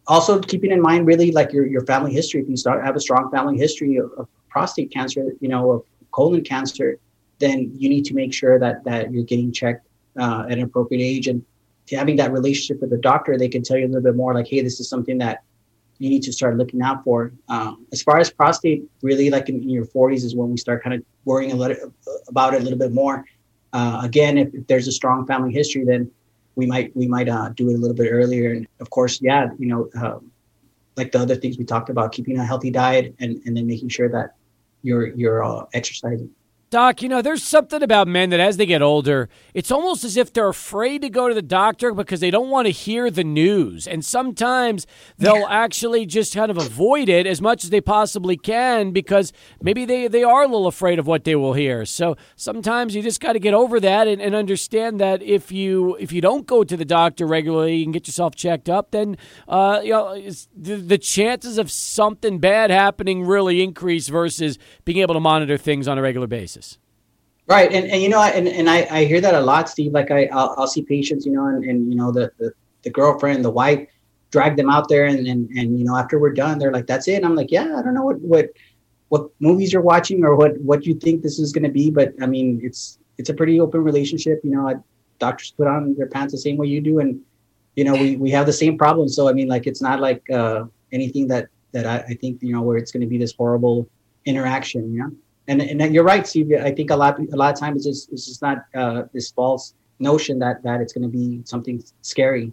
also 0.08 0.40
keeping 0.40 0.72
in 0.72 0.82
mind 0.82 1.06
really 1.06 1.30
like 1.30 1.52
your 1.52 1.64
your 1.64 1.86
family 1.86 2.12
history. 2.12 2.40
If 2.40 2.48
you 2.48 2.56
start 2.56 2.84
have 2.84 2.96
a 2.96 3.00
strong 3.00 3.30
family 3.30 3.56
history 3.56 3.98
of, 3.98 4.10
of 4.18 4.26
prostate 4.48 4.90
cancer, 4.90 5.30
you 5.40 5.48
know, 5.48 5.70
of 5.70 5.82
colon 6.10 6.42
cancer, 6.42 6.98
then 7.38 7.70
you 7.76 7.88
need 7.88 8.04
to 8.06 8.14
make 8.14 8.34
sure 8.34 8.58
that 8.58 8.82
that 8.82 9.12
you're 9.12 9.22
getting 9.22 9.52
checked 9.52 9.87
uh, 10.18 10.46
at 10.48 10.58
an 10.58 10.64
appropriate 10.64 11.02
age. 11.02 11.28
And 11.28 11.44
having 11.90 12.16
that 12.16 12.32
relationship 12.32 12.80
with 12.80 12.90
the 12.90 12.98
doctor 12.98 13.38
they 13.38 13.48
can 13.48 13.62
tell 13.62 13.76
you 13.76 13.86
a 13.86 13.88
little 13.88 14.02
bit 14.02 14.14
more 14.14 14.34
like 14.34 14.46
hey 14.46 14.60
this 14.60 14.78
is 14.80 14.88
something 14.88 15.18
that 15.18 15.42
you 15.98 16.08
need 16.08 16.22
to 16.22 16.32
start 16.32 16.56
looking 16.56 16.80
out 16.80 17.02
for. 17.02 17.32
Um, 17.48 17.84
as 17.90 18.02
far 18.02 18.20
as 18.20 18.30
prostate 18.30 18.84
really 19.02 19.30
like 19.30 19.48
in, 19.48 19.56
in, 19.62 19.68
your 19.68 19.84
40s 19.84 20.22
is 20.22 20.36
when 20.36 20.48
we 20.48 20.56
start 20.56 20.80
kind 20.84 20.94
of 20.94 21.02
worrying 21.24 21.50
a 21.50 21.56
little 21.56 21.92
about 22.28 22.54
it 22.54 22.60
a 22.60 22.62
little 22.62 22.78
bit 22.78 22.92
more. 22.92 23.24
Uh, 23.72 24.00
again 24.02 24.38
if, 24.38 24.54
if, 24.54 24.66
there's 24.66 24.86
a 24.86 24.92
strong 24.92 25.26
family 25.26 25.52
history 25.52 25.84
then 25.84 26.10
we 26.54 26.66
might 26.66 26.94
we 26.96 27.06
might 27.06 27.28
uh, 27.28 27.48
do 27.50 27.68
it 27.70 27.74
a 27.74 27.78
little 27.78 27.96
bit 27.96 28.10
earlier. 28.10 28.52
And 28.52 28.66
of 28.80 28.90
course 28.90 29.20
yeah 29.20 29.48
you 29.58 29.66
know 29.66 29.88
um, 30.00 30.30
like 30.96 31.12
the 31.12 31.18
other 31.18 31.36
things 31.36 31.58
we 31.58 31.64
talked 31.64 31.90
about 31.90 32.12
keeping 32.12 32.38
a 32.38 32.44
healthy 32.44 32.70
diet 32.70 33.14
and, 33.20 33.40
and 33.44 33.56
then 33.56 33.66
making 33.66 33.88
sure 33.88 34.08
that 34.10 34.34
you're 34.82 35.08
you're 35.08 35.42
uh, 35.44 35.64
exercising 35.72 36.30
Doc, 36.70 37.00
you 37.00 37.08
know, 37.08 37.22
there's 37.22 37.42
something 37.42 37.82
about 37.82 38.08
men 38.08 38.28
that 38.28 38.40
as 38.40 38.58
they 38.58 38.66
get 38.66 38.82
older, 38.82 39.30
it's 39.54 39.70
almost 39.70 40.04
as 40.04 40.18
if 40.18 40.34
they're 40.34 40.48
afraid 40.48 41.00
to 41.00 41.08
go 41.08 41.26
to 41.26 41.34
the 41.34 41.40
doctor 41.40 41.94
because 41.94 42.20
they 42.20 42.30
don't 42.30 42.50
want 42.50 42.66
to 42.66 42.70
hear 42.70 43.10
the 43.10 43.24
news. 43.24 43.86
And 43.86 44.04
sometimes 44.04 44.86
they'll 45.16 45.46
actually 45.48 46.04
just 46.04 46.34
kind 46.34 46.50
of 46.50 46.58
avoid 46.58 47.08
it 47.08 47.26
as 47.26 47.40
much 47.40 47.64
as 47.64 47.70
they 47.70 47.80
possibly 47.80 48.36
can 48.36 48.90
because 48.90 49.32
maybe 49.62 49.86
they, 49.86 50.08
they 50.08 50.22
are 50.22 50.42
a 50.42 50.46
little 50.46 50.66
afraid 50.66 50.98
of 50.98 51.06
what 51.06 51.24
they 51.24 51.34
will 51.34 51.54
hear. 51.54 51.86
So 51.86 52.18
sometimes 52.36 52.94
you 52.94 53.02
just 53.02 53.20
got 53.20 53.32
to 53.32 53.38
get 53.38 53.54
over 53.54 53.80
that 53.80 54.06
and, 54.06 54.20
and, 54.20 54.34
understand 54.38 55.00
that 55.00 55.20
if 55.20 55.50
you 55.50 55.96
if 55.96 56.12
you 56.12 56.20
don't 56.20 56.46
go 56.46 56.62
to 56.62 56.76
the 56.76 56.84
doctor 56.84 57.26
regularly 57.26 57.82
and 57.82 57.92
get 57.92 58.06
yourself 58.06 58.36
checked 58.36 58.68
up, 58.68 58.92
then 58.92 59.16
uh, 59.48 59.80
you 59.82 59.90
know 59.90 60.14
the, 60.54 60.76
the 60.76 60.98
chances 60.98 61.58
of 61.58 61.70
something 61.72 62.38
bad 62.38 62.70
happening 62.70 63.24
really 63.24 63.62
increase 63.62 64.08
versus 64.08 64.58
being 64.84 64.98
able 64.98 65.14
to 65.14 65.20
monitor 65.20 65.56
things 65.56 65.88
on 65.88 65.98
a 65.98 66.02
regular 66.02 66.28
basis. 66.28 66.57
Right, 67.48 67.72
and, 67.72 67.86
and 67.90 68.02
you 68.02 68.10
know, 68.10 68.20
and, 68.20 68.46
and 68.46 68.68
I, 68.68 68.86
I 68.90 69.04
hear 69.06 69.22
that 69.22 69.34
a 69.34 69.40
lot, 69.40 69.70
Steve. 69.70 69.92
Like 69.92 70.10
I, 70.10 70.26
I'll, 70.26 70.54
I'll 70.58 70.66
see 70.66 70.82
patients, 70.82 71.24
you 71.24 71.32
know, 71.32 71.46
and, 71.46 71.64
and 71.64 71.90
you 71.90 71.98
know, 71.98 72.12
the, 72.12 72.30
the, 72.38 72.52
the 72.82 72.90
girlfriend, 72.90 73.42
the 73.42 73.50
wife, 73.50 73.88
drag 74.30 74.58
them 74.58 74.68
out 74.68 74.90
there, 74.90 75.06
and, 75.06 75.26
and 75.26 75.48
and 75.56 75.78
you 75.78 75.84
know, 75.86 75.96
after 75.96 76.18
we're 76.18 76.34
done, 76.34 76.58
they're 76.58 76.70
like, 76.72 76.86
"That's 76.86 77.08
it." 77.08 77.14
And 77.14 77.24
I'm 77.24 77.34
like, 77.34 77.50
"Yeah, 77.50 77.74
I 77.78 77.82
don't 77.82 77.94
know 77.94 78.04
what 78.04 78.20
what 78.20 78.50
what 79.08 79.30
movies 79.40 79.72
you're 79.72 79.80
watching 79.80 80.24
or 80.24 80.36
what 80.36 80.60
what 80.60 80.84
you 80.84 80.94
think 80.94 81.22
this 81.22 81.38
is 81.38 81.50
going 81.50 81.64
to 81.64 81.70
be, 81.70 81.90
but 81.90 82.12
I 82.20 82.26
mean, 82.26 82.60
it's 82.62 82.98
it's 83.16 83.30
a 83.30 83.34
pretty 83.34 83.58
open 83.60 83.82
relationship. 83.82 84.42
You 84.44 84.50
know, 84.50 84.84
doctors 85.18 85.54
put 85.56 85.66
on 85.66 85.94
their 85.94 86.08
pants 86.08 86.32
the 86.32 86.38
same 86.38 86.58
way 86.58 86.66
you 86.66 86.82
do, 86.82 86.98
and 86.98 87.18
you 87.76 87.84
know, 87.84 87.94
we 87.94 88.16
we 88.16 88.30
have 88.30 88.44
the 88.44 88.52
same 88.52 88.76
problems. 88.76 89.16
So 89.16 89.26
I 89.26 89.32
mean, 89.32 89.48
like, 89.48 89.66
it's 89.66 89.80
not 89.80 90.00
like 90.00 90.28
uh, 90.28 90.64
anything 90.92 91.26
that 91.28 91.48
that 91.72 91.86
I, 91.86 91.96
I 92.10 92.14
think 92.14 92.42
you 92.42 92.52
know 92.52 92.60
where 92.60 92.76
it's 92.76 92.92
going 92.92 93.00
to 93.00 93.06
be 93.06 93.16
this 93.16 93.34
horrible 93.34 93.88
interaction. 94.26 94.92
You 94.92 94.98
know 95.00 95.10
and 95.48 95.62
and 95.62 95.94
you're 95.94 96.04
right, 96.04 96.26
Steve. 96.26 96.52
I 96.52 96.70
think 96.70 96.90
a 96.90 96.96
lot 96.96 97.18
a 97.18 97.36
lot 97.36 97.52
of 97.52 97.58
times 97.58 97.86
it's 97.86 97.86
just 97.86 98.12
it's 98.12 98.26
just 98.26 98.42
not 98.42 98.66
uh, 98.74 99.04
this 99.12 99.30
false 99.30 99.74
notion 99.98 100.38
that 100.40 100.62
that 100.62 100.80
it's 100.80 100.92
going 100.92 101.02
to 101.02 101.08
be 101.08 101.42
something 101.44 101.82
scary. 102.02 102.52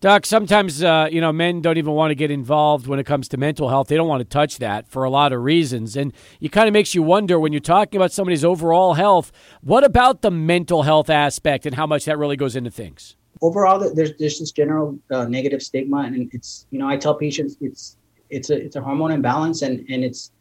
Doc, 0.00 0.26
sometimes 0.26 0.82
uh, 0.82 1.08
you 1.12 1.20
know 1.20 1.32
men 1.32 1.60
don't 1.60 1.78
even 1.78 1.92
want 1.92 2.10
to 2.10 2.16
get 2.16 2.32
involved 2.32 2.88
when 2.88 2.98
it 2.98 3.06
comes 3.06 3.28
to 3.28 3.36
mental 3.36 3.68
health. 3.68 3.86
They 3.86 3.94
don't 3.94 4.08
want 4.08 4.20
to 4.20 4.24
touch 4.28 4.58
that 4.58 4.88
for 4.88 5.04
a 5.04 5.10
lot 5.10 5.32
of 5.32 5.42
reasons, 5.42 5.96
and 5.96 6.12
it 6.40 6.50
kind 6.50 6.66
of 6.66 6.72
makes 6.72 6.92
you 6.92 7.04
wonder 7.04 7.38
when 7.38 7.52
you're 7.52 7.60
talking 7.60 7.98
about 7.98 8.10
somebody's 8.10 8.44
overall 8.44 8.94
health. 8.94 9.30
What 9.60 9.84
about 9.84 10.22
the 10.22 10.32
mental 10.32 10.82
health 10.82 11.08
aspect 11.08 11.66
and 11.66 11.76
how 11.76 11.86
much 11.86 12.04
that 12.06 12.18
really 12.18 12.36
goes 12.36 12.56
into 12.56 12.70
things? 12.70 13.14
Overall, 13.40 13.78
there's 13.78 14.16
there's 14.18 14.40
this 14.40 14.50
general 14.50 14.98
uh, 15.12 15.26
negative 15.26 15.62
stigma, 15.62 15.98
and 15.98 16.28
it's 16.34 16.66
you 16.72 16.80
know 16.80 16.88
I 16.88 16.96
tell 16.96 17.14
patients 17.14 17.56
it's 17.60 17.96
it's 18.28 18.50
a 18.50 18.56
it's 18.56 18.74
a 18.74 18.80
hormone 18.80 19.12
imbalance, 19.12 19.62
and 19.62 19.86
and 19.88 20.02
it's 20.02 20.32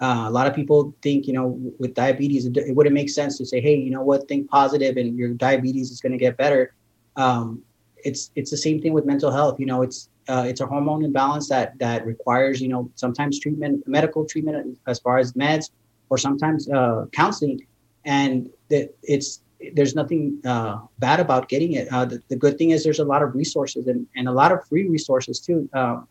uh, 0.00 0.24
a 0.26 0.30
lot 0.30 0.46
of 0.46 0.54
people 0.54 0.94
think, 1.02 1.26
you 1.26 1.32
know, 1.32 1.58
with 1.78 1.94
diabetes, 1.94 2.46
it, 2.46 2.74
wouldn't 2.74 2.94
make 2.94 3.10
sense 3.10 3.36
to 3.38 3.44
say, 3.44 3.60
hey, 3.60 3.74
you 3.74 3.90
know 3.90 4.02
what, 4.02 4.26
think 4.28 4.48
positive 4.48 4.96
and 4.96 5.16
your 5.16 5.30
diabetes 5.30 5.90
is 5.90 6.00
going 6.00 6.12
to 6.12 6.18
get 6.18 6.36
better. 6.36 6.72
Um, 7.16 7.62
it's 8.02 8.30
it's 8.34 8.50
the 8.50 8.56
same 8.56 8.80
thing 8.80 8.94
with 8.94 9.04
mental 9.04 9.30
health. 9.30 9.60
You 9.60 9.66
know, 9.66 9.82
it's 9.82 10.08
uh, 10.28 10.44
it's 10.46 10.62
a 10.62 10.66
hormone 10.66 11.04
imbalance 11.04 11.50
that 11.50 11.78
that 11.80 12.06
requires, 12.06 12.62
you 12.62 12.68
know, 12.68 12.90
sometimes 12.94 13.38
treatment, 13.38 13.86
medical 13.86 14.24
treatment 14.24 14.78
as 14.86 14.98
far 15.00 15.18
as 15.18 15.34
meds, 15.34 15.70
or 16.08 16.16
sometimes 16.16 16.70
uh, 16.70 17.04
counseling. 17.12 17.66
And 18.06 18.48
that 18.70 18.94
it's 19.02 19.42
there's 19.74 19.94
nothing 19.94 20.40
uh, 20.46 20.78
bad 20.98 21.20
about 21.20 21.50
getting 21.50 21.74
it. 21.74 21.88
Uh, 21.92 22.06
the, 22.06 22.22
the, 22.28 22.36
good 22.36 22.56
thing 22.56 22.70
is 22.70 22.82
there's 22.82 22.98
a 22.98 23.04
lot 23.04 23.22
of 23.22 23.34
resources 23.34 23.86
and, 23.86 24.06
and 24.16 24.26
a 24.26 24.32
lot 24.32 24.52
of 24.52 24.66
free 24.66 24.88
resources 24.88 25.38
too. 25.38 25.68
Um, 25.74 26.08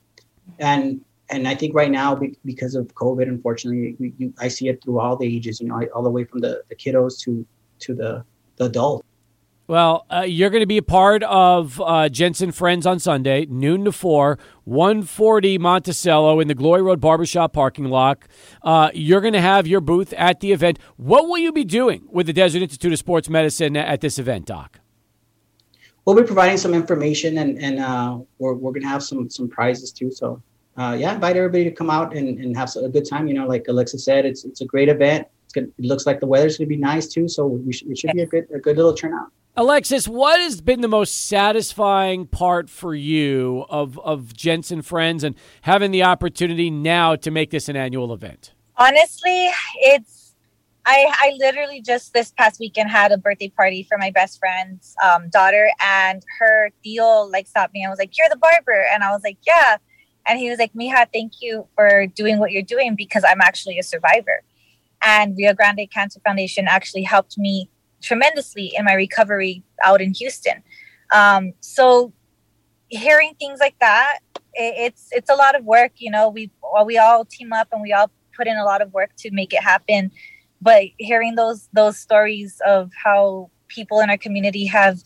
and 0.59 1.01
and 1.29 1.47
I 1.47 1.55
think 1.55 1.75
right 1.75 1.91
now, 1.91 2.19
because 2.43 2.75
of 2.75 2.87
COVID, 2.95 3.23
unfortunately, 3.23 3.95
we, 3.99 4.13
you, 4.17 4.33
I 4.39 4.47
see 4.47 4.67
it 4.67 4.83
through 4.83 4.99
all 4.99 5.15
the 5.15 5.27
ages. 5.27 5.61
You 5.61 5.67
know, 5.67 5.81
all 5.93 6.03
the 6.03 6.09
way 6.09 6.23
from 6.23 6.39
the, 6.41 6.63
the 6.69 6.75
kiddos 6.75 7.19
to 7.21 7.45
to 7.79 7.93
the 7.93 8.23
the 8.57 8.65
adult. 8.65 9.05
Well, 9.67 10.07
uh, 10.09 10.21
you're 10.21 10.49
going 10.49 10.63
to 10.63 10.67
be 10.67 10.77
a 10.77 10.81
part 10.81 11.21
of 11.21 11.79
uh, 11.79 12.09
Gents 12.09 12.41
and 12.41 12.55
Friends 12.55 12.87
on 12.87 12.97
Sunday, 12.97 13.45
noon 13.45 13.85
to 13.85 13.91
4, 13.91 14.39
140 14.63 15.59
Monticello 15.59 16.39
in 16.39 16.47
the 16.47 16.55
Glory 16.55 16.81
Road 16.81 16.99
Barbershop 16.99 17.53
parking 17.53 17.85
lot. 17.85 18.23
Uh, 18.63 18.89
you're 18.95 19.21
going 19.21 19.33
to 19.33 19.41
have 19.41 19.67
your 19.67 19.79
booth 19.79 20.11
at 20.13 20.39
the 20.39 20.53
event. 20.53 20.79
What 20.97 21.29
will 21.29 21.37
you 21.37 21.51
be 21.51 21.63
doing 21.65 22.07
with 22.09 22.25
the 22.25 22.33
Desert 22.33 22.63
Institute 22.63 22.93
of 22.93 22.97
Sports 22.97 23.29
Medicine 23.29 23.77
at 23.77 24.01
this 24.01 24.17
event, 24.17 24.47
Doc? 24.47 24.79
We'll 26.03 26.15
be 26.15 26.23
providing 26.23 26.57
some 26.57 26.73
information, 26.73 27.37
and, 27.37 27.59
and 27.59 27.79
uh, 27.79 28.17
we're, 28.39 28.55
we're 28.55 28.71
going 28.71 28.81
to 28.81 28.89
have 28.89 29.03
some, 29.03 29.29
some 29.29 29.47
prizes 29.47 29.91
too. 29.91 30.09
So 30.09 30.41
uh, 30.79 30.93
yeah, 30.93 31.13
invite 31.13 31.35
everybody 31.35 31.65
to 31.65 31.71
come 31.71 31.89
out 31.89 32.15
and, 32.15 32.39
and 32.39 32.55
have 32.55 32.73
a 32.77 32.87
good 32.87 33.07
time. 33.07 33.27
You 33.27 33.33
know, 33.33 33.45
like 33.45 33.67
Alexa 33.67 33.99
said, 33.99 34.25
it's 34.25 34.45
it's 34.45 34.61
a 34.61 34.65
great 34.65 34.87
event. 34.87 35.27
It's 35.43 35.53
good. 35.53 35.73
It 35.77 35.85
looks 35.85 36.05
like 36.05 36.21
the 36.21 36.25
weather's 36.25 36.57
going 36.57 36.69
to 36.69 36.75
be 36.75 36.77
nice 36.77 37.07
too, 37.07 37.27
so 37.27 37.45
we 37.47 37.73
should, 37.73 37.91
it 37.91 37.97
should 37.97 38.13
be 38.13 38.21
a 38.21 38.25
good 38.25 38.47
a 38.55 38.59
good 38.59 38.77
little 38.77 38.93
turnout. 38.93 39.31
Alexis, 39.57 40.07
what 40.07 40.39
has 40.39 40.61
been 40.61 40.79
the 40.79 40.87
most 40.87 41.27
satisfying 41.27 42.25
part 42.27 42.69
for 42.69 42.95
you 42.95 43.65
of 43.69 43.99
of 43.99 44.33
Gents 44.33 44.71
and 44.71 44.85
Friends 44.85 45.25
and 45.25 45.35
having 45.63 45.91
the 45.91 46.03
opportunity 46.03 46.71
now 46.71 47.17
to 47.17 47.29
make 47.29 47.49
this 47.49 47.67
an 47.67 47.75
annual 47.75 48.13
event? 48.13 48.53
Honestly, 48.77 49.49
it's 49.81 50.33
I 50.85 51.13
I 51.13 51.33
literally 51.39 51.81
just 51.81 52.13
this 52.13 52.31
past 52.31 52.57
weekend 52.57 52.89
had 52.89 53.11
a 53.11 53.17
birthday 53.17 53.49
party 53.49 53.83
for 53.83 53.97
my 53.97 54.11
best 54.11 54.39
friend's 54.39 54.95
um, 55.03 55.27
daughter, 55.29 55.69
and 55.81 56.23
her 56.39 56.71
deal 56.85 57.29
like 57.29 57.47
stopped 57.47 57.73
me 57.73 57.83
and 57.83 57.89
was 57.89 57.99
like, 57.99 58.17
"You're 58.17 58.29
the 58.29 58.37
barber," 58.37 58.85
and 58.93 59.03
I 59.03 59.11
was 59.11 59.23
like, 59.25 59.39
"Yeah." 59.45 59.75
And 60.27 60.39
he 60.39 60.49
was 60.49 60.59
like, 60.59 60.73
Mija, 60.73 61.07
thank 61.11 61.41
you 61.41 61.67
for 61.75 62.07
doing 62.07 62.39
what 62.39 62.51
you're 62.51 62.61
doing 62.61 62.95
because 62.95 63.23
I'm 63.27 63.41
actually 63.41 63.79
a 63.79 63.83
survivor. 63.83 64.43
And 65.03 65.35
Rio 65.37 65.53
Grande 65.53 65.87
Cancer 65.91 66.19
Foundation 66.25 66.65
actually 66.67 67.03
helped 67.03 67.37
me 67.37 67.69
tremendously 68.01 68.73
in 68.75 68.85
my 68.85 68.93
recovery 68.93 69.63
out 69.83 70.01
in 70.01 70.13
Houston. 70.13 70.63
Um, 71.11 71.53
so 71.61 72.13
hearing 72.89 73.35
things 73.39 73.59
like 73.59 73.77
that, 73.79 74.19
it, 74.53 74.73
it's 74.77 75.07
it's 75.11 75.29
a 75.29 75.35
lot 75.35 75.55
of 75.55 75.63
work. 75.63 75.93
You 75.97 76.11
know, 76.11 76.29
we 76.29 76.51
we 76.85 76.97
all 76.97 77.25
team 77.25 77.53
up 77.53 77.69
and 77.71 77.81
we 77.81 77.93
all 77.93 78.11
put 78.35 78.47
in 78.47 78.57
a 78.57 78.63
lot 78.63 78.81
of 78.81 78.93
work 78.93 79.11
to 79.19 79.31
make 79.31 79.53
it 79.53 79.63
happen. 79.63 80.11
But 80.61 80.83
hearing 80.97 81.35
those 81.35 81.69
those 81.73 81.97
stories 81.97 82.61
of 82.65 82.91
how 83.03 83.49
people 83.67 83.99
in 83.99 84.09
our 84.09 84.17
community 84.17 84.65
have 84.65 85.01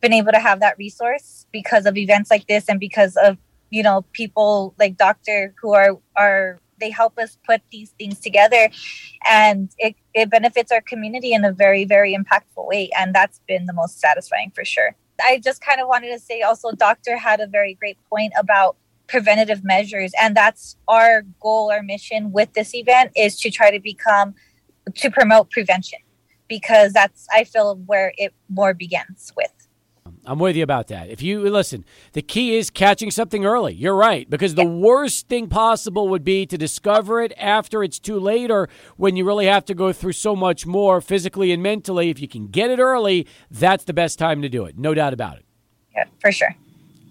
been 0.00 0.12
able 0.12 0.32
to 0.32 0.38
have 0.38 0.60
that 0.60 0.76
resource 0.78 1.46
because 1.52 1.86
of 1.86 1.96
events 1.96 2.30
like 2.30 2.46
this 2.46 2.68
and 2.68 2.78
because 2.78 3.16
of 3.16 3.38
you 3.70 3.82
know 3.82 4.04
people 4.12 4.74
like 4.78 4.96
doctor 4.96 5.54
who 5.60 5.74
are 5.74 5.98
are 6.16 6.58
they 6.80 6.90
help 6.90 7.18
us 7.18 7.38
put 7.46 7.60
these 7.70 7.90
things 7.98 8.20
together. 8.20 8.70
And 9.28 9.70
it, 9.78 9.96
it 10.14 10.30
benefits 10.30 10.72
our 10.72 10.80
community 10.80 11.32
in 11.32 11.44
a 11.44 11.52
very 11.52 11.84
very 11.84 12.16
impactful 12.16 12.66
way. 12.66 12.90
And 12.98 13.14
that's 13.14 13.40
been 13.46 13.66
the 13.66 13.72
most 13.72 14.00
satisfying 14.00 14.52
for 14.54 14.64
sure. 14.64 14.94
I 15.20 15.40
just 15.42 15.60
kind 15.60 15.80
of 15.80 15.88
wanted 15.88 16.10
to 16.10 16.18
say 16.18 16.42
also 16.42 16.72
doctor 16.72 17.16
had 17.16 17.40
a 17.40 17.46
very 17.46 17.74
great 17.74 17.98
point 18.08 18.32
about 18.38 18.76
preventative 19.08 19.64
measures. 19.64 20.12
And 20.20 20.36
that's 20.36 20.76
our 20.86 21.22
goal 21.40 21.70
our 21.72 21.82
mission 21.82 22.32
with 22.32 22.52
this 22.52 22.74
event 22.74 23.12
is 23.16 23.38
to 23.40 23.50
try 23.50 23.70
to 23.70 23.80
become 23.80 24.34
to 24.94 25.10
promote 25.10 25.50
prevention. 25.50 25.98
Because 26.48 26.94
that's 26.94 27.26
i 27.30 27.44
feel 27.44 27.76
where 27.84 28.14
it 28.16 28.32
more 28.48 28.72
begins 28.72 29.32
with 29.36 29.57
I'm 30.28 30.38
with 30.38 30.56
you 30.56 30.62
about 30.62 30.88
that. 30.88 31.08
If 31.08 31.22
you 31.22 31.48
listen, 31.48 31.86
the 32.12 32.20
key 32.20 32.54
is 32.54 32.68
catching 32.68 33.10
something 33.10 33.46
early. 33.46 33.72
You're 33.72 33.94
right. 33.96 34.28
Because 34.28 34.54
the 34.54 34.66
worst 34.66 35.26
thing 35.26 35.48
possible 35.48 36.06
would 36.08 36.22
be 36.22 36.44
to 36.44 36.58
discover 36.58 37.22
it 37.22 37.32
after 37.38 37.82
it's 37.82 37.98
too 37.98 38.20
late 38.20 38.50
or 38.50 38.68
when 38.98 39.16
you 39.16 39.24
really 39.24 39.46
have 39.46 39.64
to 39.64 39.74
go 39.74 39.90
through 39.90 40.12
so 40.12 40.36
much 40.36 40.66
more 40.66 41.00
physically 41.00 41.50
and 41.50 41.62
mentally. 41.62 42.10
If 42.10 42.20
you 42.20 42.28
can 42.28 42.48
get 42.48 42.70
it 42.70 42.78
early, 42.78 43.26
that's 43.50 43.84
the 43.84 43.94
best 43.94 44.18
time 44.18 44.42
to 44.42 44.50
do 44.50 44.66
it. 44.66 44.76
No 44.76 44.92
doubt 44.92 45.14
about 45.14 45.38
it. 45.38 45.46
Yeah, 45.96 46.04
for 46.20 46.30
sure. 46.30 46.54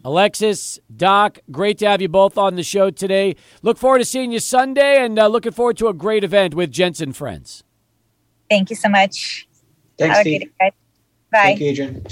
Alexis, 0.05 0.79
Doc, 0.95 1.39
great 1.49 1.79
to 1.79 1.87
have 1.87 2.03
you 2.03 2.09
both 2.09 2.37
on 2.37 2.55
the 2.55 2.63
show 2.63 2.91
today. 2.91 3.35
Look 3.63 3.79
forward 3.79 3.97
to 3.97 4.05
seeing 4.05 4.31
you 4.31 4.39
Sunday 4.39 5.03
and 5.03 5.17
uh, 5.17 5.25
looking 5.25 5.53
forward 5.53 5.77
to 5.77 5.87
a 5.87 5.93
great 5.93 6.23
event 6.23 6.53
with 6.53 6.71
Gents 6.71 7.01
and 7.01 7.17
Friends. 7.17 7.63
Thank 8.47 8.69
you 8.69 8.75
so 8.75 8.89
much. 8.89 9.47
Thanks, 9.97 10.19
Steve. 10.19 10.51
great. 10.59 10.73
Bye. 11.31 11.39
Thank 11.41 11.59
you, 11.61 11.69
Adrian. 11.69 12.05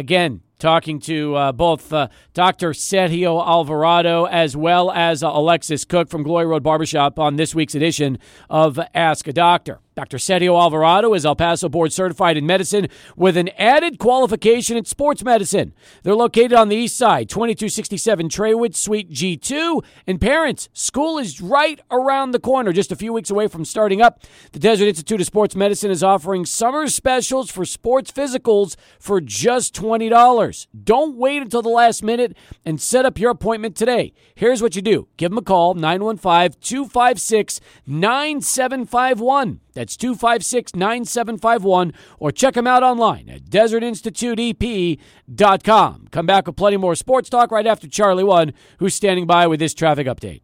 Again, 0.00 0.40
talking 0.58 0.98
to 1.00 1.34
uh, 1.34 1.52
both 1.52 1.92
uh, 1.92 2.08
Dr. 2.32 2.70
Sergio 2.70 3.46
Alvarado 3.46 4.24
as 4.24 4.56
well 4.56 4.90
as 4.90 5.22
uh, 5.22 5.28
Alexis 5.30 5.84
Cook 5.84 6.08
from 6.08 6.22
Glory 6.22 6.46
Road 6.46 6.62
Barbershop 6.62 7.18
on 7.18 7.36
this 7.36 7.54
week's 7.54 7.74
edition 7.74 8.18
of 8.48 8.80
Ask 8.94 9.28
a 9.28 9.34
Doctor. 9.34 9.80
Dr. 9.96 10.18
Sergio 10.18 10.58
Alvarado 10.58 11.14
is 11.14 11.26
El 11.26 11.34
Paso 11.34 11.68
board 11.68 11.92
certified 11.92 12.36
in 12.36 12.46
medicine 12.46 12.86
with 13.16 13.36
an 13.36 13.48
added 13.58 13.98
qualification 13.98 14.76
in 14.76 14.84
sports 14.84 15.24
medicine. 15.24 15.74
They're 16.04 16.14
located 16.14 16.52
on 16.52 16.68
the 16.68 16.76
east 16.76 16.96
side, 16.96 17.28
2267 17.28 18.28
Trawood, 18.28 18.76
Suite 18.76 19.10
G2. 19.10 19.84
And 20.06 20.20
parents, 20.20 20.68
school 20.72 21.18
is 21.18 21.40
right 21.40 21.80
around 21.90 22.30
the 22.30 22.38
corner, 22.38 22.72
just 22.72 22.92
a 22.92 22.96
few 22.96 23.12
weeks 23.12 23.30
away 23.30 23.48
from 23.48 23.64
starting 23.64 24.00
up. 24.00 24.22
The 24.52 24.60
Desert 24.60 24.86
Institute 24.86 25.20
of 25.20 25.26
Sports 25.26 25.56
Medicine 25.56 25.90
is 25.90 26.04
offering 26.04 26.46
summer 26.46 26.86
specials 26.86 27.50
for 27.50 27.64
sports 27.64 28.12
physicals 28.12 28.76
for 29.00 29.20
just 29.20 29.74
$20. 29.74 30.66
Don't 30.84 31.16
wait 31.16 31.42
until 31.42 31.62
the 31.62 31.68
last 31.68 32.04
minute 32.04 32.36
and 32.64 32.80
set 32.80 33.04
up 33.04 33.18
your 33.18 33.32
appointment 33.32 33.74
today. 33.74 34.12
Here's 34.36 34.62
what 34.62 34.76
you 34.76 34.82
do 34.82 35.08
give 35.16 35.32
them 35.32 35.38
a 35.38 35.42
call, 35.42 35.74
915 35.74 36.60
256 36.60 37.60
9751. 37.86 39.60
That's 39.72 39.96
256 39.96 40.74
9751, 40.74 41.94
or 42.18 42.32
check 42.32 42.54
them 42.54 42.66
out 42.66 42.82
online 42.82 43.28
at 43.28 43.44
desertinstituteep.com. 43.44 46.08
Come 46.10 46.26
back 46.26 46.46
with 46.46 46.56
plenty 46.56 46.76
more 46.76 46.94
sports 46.94 47.30
talk 47.30 47.50
right 47.50 47.66
after 47.66 47.88
Charlie 47.88 48.24
One, 48.24 48.52
who's 48.78 48.94
standing 48.94 49.26
by 49.26 49.46
with 49.46 49.60
this 49.60 49.74
traffic 49.74 50.06
update. 50.06 50.42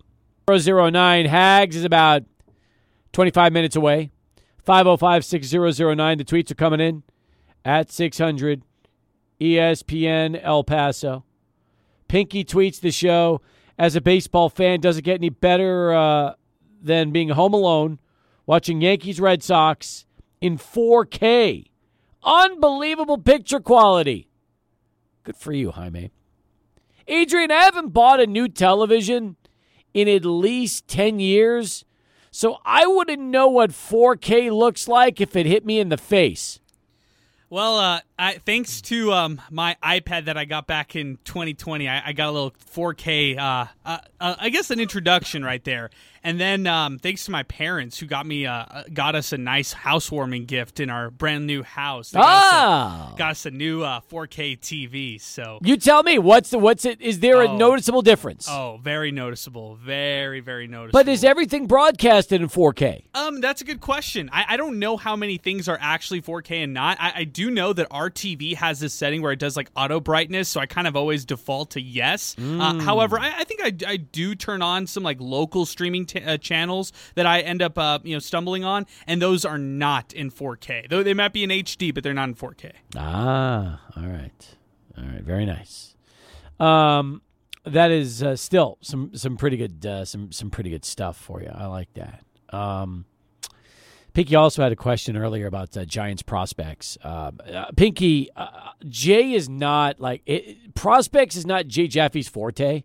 009 0.48 1.26
Hags 1.26 1.74
is 1.74 1.84
about 1.84 2.22
25 3.12 3.52
minutes 3.52 3.74
away. 3.74 4.10
505 4.64 5.24
6009. 5.24 6.18
The 6.18 6.24
tweets 6.24 6.50
are 6.50 6.54
coming 6.54 6.80
in 6.80 7.02
at 7.64 7.90
600 7.90 8.62
ESPN 9.40 10.38
El 10.42 10.64
Paso. 10.64 11.24
Pinky 12.08 12.44
tweets 12.44 12.80
the 12.80 12.90
show. 12.90 13.40
As 13.78 13.94
a 13.94 14.00
baseball 14.00 14.48
fan, 14.48 14.80
does 14.80 14.96
it 14.96 15.02
get 15.02 15.16
any 15.16 15.28
better 15.28 15.92
uh, 15.92 16.32
than 16.80 17.10
being 17.10 17.28
home 17.30 17.52
alone 17.52 17.98
watching 18.46 18.80
Yankees 18.80 19.20
Red 19.20 19.42
Sox 19.42 20.06
in 20.40 20.56
4K? 20.56 21.66
Unbelievable 22.22 23.18
picture 23.18 23.60
quality. 23.60 24.28
Good 25.24 25.36
for 25.36 25.52
you, 25.52 25.72
Jaime. 25.72 26.10
Adrian, 27.08 27.50
I 27.50 27.64
haven't 27.64 27.92
bought 27.92 28.20
a 28.20 28.26
new 28.26 28.48
television 28.48 29.36
in 29.94 30.08
at 30.08 30.24
least 30.24 30.88
10 30.88 31.20
years, 31.20 31.84
so 32.30 32.58
I 32.64 32.86
wouldn't 32.86 33.22
know 33.22 33.48
what 33.48 33.70
4K 33.70 34.50
looks 34.50 34.88
like 34.88 35.20
if 35.20 35.36
it 35.36 35.46
hit 35.46 35.64
me 35.64 35.78
in 35.78 35.88
the 35.88 35.96
face. 35.96 36.60
Well, 37.48 37.78
uh, 37.78 38.00
I, 38.18 38.34
thanks 38.38 38.80
to 38.82 39.12
um, 39.12 39.40
my 39.50 39.76
iPad 39.82 40.24
that 40.24 40.38
I 40.38 40.46
got 40.46 40.66
back 40.66 40.96
in 40.96 41.18
2020, 41.24 41.86
I, 41.88 42.02
I 42.08 42.12
got 42.12 42.28
a 42.28 42.32
little 42.32 42.52
4K, 42.74 43.36
uh, 43.38 43.66
uh, 43.84 43.98
uh, 44.20 44.34
I 44.38 44.48
guess 44.48 44.70
an 44.70 44.80
introduction 44.80 45.44
right 45.44 45.62
there. 45.64 45.90
And 46.24 46.40
then 46.40 46.66
um, 46.66 46.98
thanks 46.98 47.26
to 47.26 47.30
my 47.30 47.44
parents 47.44 48.00
who 48.00 48.06
got 48.06 48.26
me, 48.26 48.46
uh, 48.46 48.64
got 48.92 49.14
us 49.14 49.32
a 49.32 49.38
nice 49.38 49.72
housewarming 49.72 50.46
gift 50.46 50.80
in 50.80 50.90
our 50.90 51.08
brand 51.10 51.46
new 51.46 51.62
house. 51.62 52.10
They 52.10 52.18
got 52.18 52.26
us 52.44 52.52
a- 52.52 52.56
Ah, 52.56 53.14
got 53.16 53.30
us 53.32 53.46
a 53.46 53.50
new 53.52 53.82
uh, 53.84 54.00
4K 54.10 54.58
TV. 54.58 55.20
So, 55.20 55.60
you 55.62 55.76
tell 55.76 56.02
me 56.02 56.18
what's 56.18 56.50
the 56.50 56.58
what's 56.58 56.84
it? 56.84 57.00
Is 57.00 57.20
there 57.20 57.42
a 57.42 57.48
Oh. 57.48 57.56
noticeable 57.56 58.02
difference? 58.02 58.48
oh, 58.50 58.80
very 58.82 59.12
noticeable, 59.12 59.76
very 59.76 60.40
very 60.40 60.66
noticeable. 60.66 60.98
But 60.98 61.08
is 61.08 61.22
everything 61.22 61.66
broadcasted 61.66 62.40
in 62.40 62.48
4K? 62.48 63.04
Um, 63.14 63.40
that's 63.40 63.60
a 63.60 63.64
good 63.64 63.80
question. 63.80 64.28
I, 64.32 64.46
I 64.48 64.56
don't 64.56 64.80
know 64.80 64.96
how 64.96 65.14
many 65.14 65.36
things 65.36 65.68
are 65.68 65.78
actually 65.80 66.22
4K 66.22 66.64
and 66.64 66.74
not. 66.74 66.96
I, 66.98 67.12
I 67.18 67.24
do 67.24 67.52
know 67.52 67.72
that 67.72 67.86
our 67.92 68.05
TV 68.10 68.54
has 68.54 68.80
this 68.80 68.92
setting 68.94 69.22
where 69.22 69.32
it 69.32 69.38
does 69.38 69.56
like 69.56 69.70
auto 69.76 70.00
brightness, 70.00 70.48
so 70.48 70.60
I 70.60 70.66
kind 70.66 70.86
of 70.86 70.96
always 70.96 71.24
default 71.24 71.70
to 71.72 71.80
yes. 71.80 72.36
Uh, 72.38 72.78
however, 72.80 73.18
I, 73.18 73.40
I 73.40 73.44
think 73.44 73.60
I, 73.62 73.92
I 73.92 73.96
do 73.96 74.34
turn 74.34 74.62
on 74.62 74.86
some 74.86 75.02
like 75.02 75.18
local 75.20 75.66
streaming 75.66 76.06
t- 76.06 76.20
uh, 76.22 76.36
channels 76.38 76.92
that 77.14 77.26
I 77.26 77.40
end 77.40 77.62
up 77.62 77.76
uh, 77.78 77.98
you 78.02 78.14
know 78.14 78.18
stumbling 78.18 78.64
on, 78.64 78.86
and 79.06 79.20
those 79.20 79.44
are 79.44 79.58
not 79.58 80.12
in 80.12 80.30
4K. 80.30 80.88
Though 80.88 81.02
they 81.02 81.14
might 81.14 81.32
be 81.32 81.44
in 81.44 81.50
HD, 81.50 81.94
but 81.94 82.02
they're 82.04 82.14
not 82.14 82.28
in 82.28 82.34
4K. 82.34 82.72
Ah, 82.96 83.80
all 83.96 84.06
right, 84.06 84.56
all 84.98 85.04
right, 85.04 85.22
very 85.22 85.46
nice. 85.46 85.94
Um, 86.58 87.22
that 87.64 87.90
is 87.90 88.22
uh, 88.22 88.36
still 88.36 88.78
some 88.80 89.10
some 89.14 89.36
pretty 89.36 89.56
good 89.56 89.84
uh, 89.84 90.04
some 90.04 90.32
some 90.32 90.50
pretty 90.50 90.70
good 90.70 90.84
stuff 90.84 91.16
for 91.16 91.42
you. 91.42 91.50
I 91.52 91.66
like 91.66 91.92
that. 91.94 92.22
Um, 92.50 93.04
Pinky 94.16 94.34
also 94.34 94.62
had 94.62 94.72
a 94.72 94.76
question 94.76 95.14
earlier 95.14 95.46
about 95.46 95.76
uh, 95.76 95.84
Giants 95.84 96.22
prospects. 96.22 96.96
Um, 97.04 97.38
uh, 97.52 97.66
Pinky, 97.76 98.30
uh, 98.34 98.48
Jay 98.88 99.34
is 99.34 99.46
not 99.46 100.00
like 100.00 100.22
it, 100.24 100.74
prospects 100.74 101.36
is 101.36 101.44
not 101.44 101.66
Jay 101.66 101.86
Jaffe's 101.86 102.26
forte. 102.26 102.84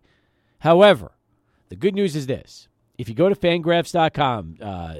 However, 0.58 1.12
the 1.70 1.76
good 1.76 1.94
news 1.94 2.14
is 2.16 2.26
this: 2.26 2.68
if 2.98 3.08
you 3.08 3.14
go 3.14 3.30
to 3.30 3.34
Fangraphs.com, 3.34 4.58
uh, 4.60 4.94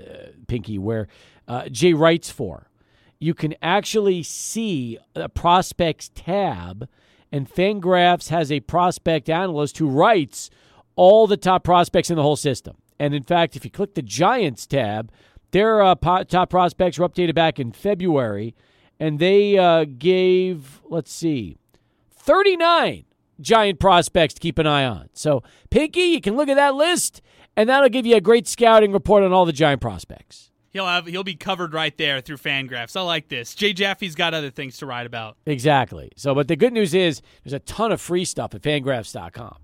Pinky, 0.46 0.78
where 0.78 1.06
uh, 1.46 1.68
Jay 1.68 1.92
writes 1.92 2.30
for, 2.30 2.70
you 3.18 3.34
can 3.34 3.54
actually 3.60 4.22
see 4.22 4.96
a 5.14 5.28
prospects 5.28 6.10
tab, 6.14 6.88
and 7.30 7.46
Fangraphs 7.46 8.30
has 8.30 8.50
a 8.50 8.60
prospect 8.60 9.28
analyst 9.28 9.76
who 9.76 9.86
writes 9.86 10.48
all 10.96 11.26
the 11.26 11.36
top 11.36 11.62
prospects 11.62 12.08
in 12.08 12.16
the 12.16 12.22
whole 12.22 12.36
system. 12.36 12.78
And 12.98 13.14
in 13.14 13.22
fact, 13.22 13.54
if 13.54 13.66
you 13.66 13.70
click 13.70 13.94
the 13.94 14.00
Giants 14.00 14.66
tab, 14.66 15.10
their 15.52 15.82
uh, 15.82 15.94
top 15.94 16.50
prospects 16.50 16.98
were 16.98 17.08
updated 17.08 17.34
back 17.34 17.60
in 17.60 17.72
February, 17.72 18.54
and 18.98 19.18
they 19.18 19.56
uh, 19.56 19.84
gave, 19.84 20.82
let's 20.84 21.12
see, 21.12 21.56
39 22.10 23.04
giant 23.40 23.80
prospects 23.80 24.34
to 24.34 24.40
keep 24.40 24.58
an 24.58 24.66
eye 24.66 24.84
on. 24.84 25.08
So, 25.12 25.42
Pinky, 25.70 26.02
you 26.02 26.20
can 26.20 26.36
look 26.36 26.48
at 26.48 26.56
that 26.56 26.74
list, 26.74 27.20
and 27.56 27.68
that'll 27.68 27.88
give 27.88 28.06
you 28.06 28.16
a 28.16 28.20
great 28.20 28.46
scouting 28.46 28.92
report 28.92 29.22
on 29.24 29.32
all 29.32 29.44
the 29.44 29.52
giant 29.52 29.80
prospects. 29.80 30.50
He'll 30.70 30.86
have 30.86 31.06
he'll 31.06 31.22
be 31.22 31.34
covered 31.34 31.74
right 31.74 31.94
there 31.98 32.22
through 32.22 32.38
Fangraphs. 32.38 32.96
I 32.96 33.02
like 33.02 33.28
this. 33.28 33.54
Jay 33.54 33.74
Jaffe's 33.74 34.14
got 34.14 34.32
other 34.32 34.48
things 34.50 34.78
to 34.78 34.86
write 34.86 35.04
about. 35.04 35.36
Exactly. 35.44 36.10
So, 36.16 36.34
but 36.34 36.48
the 36.48 36.56
good 36.56 36.72
news 36.72 36.94
is 36.94 37.20
there's 37.44 37.52
a 37.52 37.58
ton 37.58 37.92
of 37.92 38.00
free 38.00 38.24
stuff 38.24 38.54
at 38.54 38.62
fangraphs.com, 38.62 39.56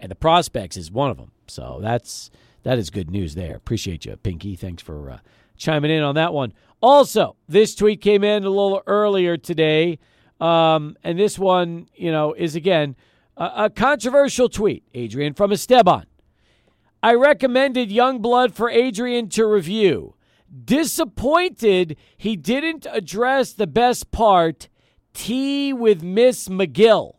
and 0.00 0.10
the 0.10 0.16
prospects 0.16 0.76
is 0.76 0.90
one 0.90 1.10
of 1.10 1.18
them. 1.18 1.30
So 1.46 1.78
that's 1.80 2.30
that 2.66 2.78
is 2.80 2.90
good 2.90 3.12
news 3.12 3.36
there. 3.36 3.54
Appreciate 3.54 4.04
you, 4.04 4.16
Pinky. 4.16 4.56
Thanks 4.56 4.82
for 4.82 5.08
uh, 5.08 5.18
chiming 5.56 5.92
in 5.92 6.02
on 6.02 6.16
that 6.16 6.32
one. 6.32 6.52
Also, 6.80 7.36
this 7.48 7.76
tweet 7.76 8.00
came 8.00 8.24
in 8.24 8.42
a 8.42 8.50
little 8.50 8.82
earlier 8.88 9.36
today, 9.36 10.00
um, 10.40 10.96
and 11.04 11.16
this 11.16 11.38
one, 11.38 11.88
you 11.94 12.10
know, 12.10 12.34
is 12.34 12.56
again 12.56 12.96
a, 13.36 13.52
a 13.56 13.70
controversial 13.70 14.48
tweet. 14.48 14.82
Adrian 14.94 15.32
from 15.32 15.52
Esteban. 15.52 16.06
I 17.04 17.14
recommended 17.14 17.92
Young 17.92 18.18
Blood 18.18 18.52
for 18.52 18.68
Adrian 18.68 19.28
to 19.28 19.46
review. 19.46 20.16
Disappointed 20.64 21.96
he 22.16 22.34
didn't 22.34 22.84
address 22.90 23.52
the 23.52 23.68
best 23.68 24.10
part 24.10 24.68
Tea 25.14 25.72
with 25.72 26.02
Miss 26.02 26.48
McGill. 26.48 27.14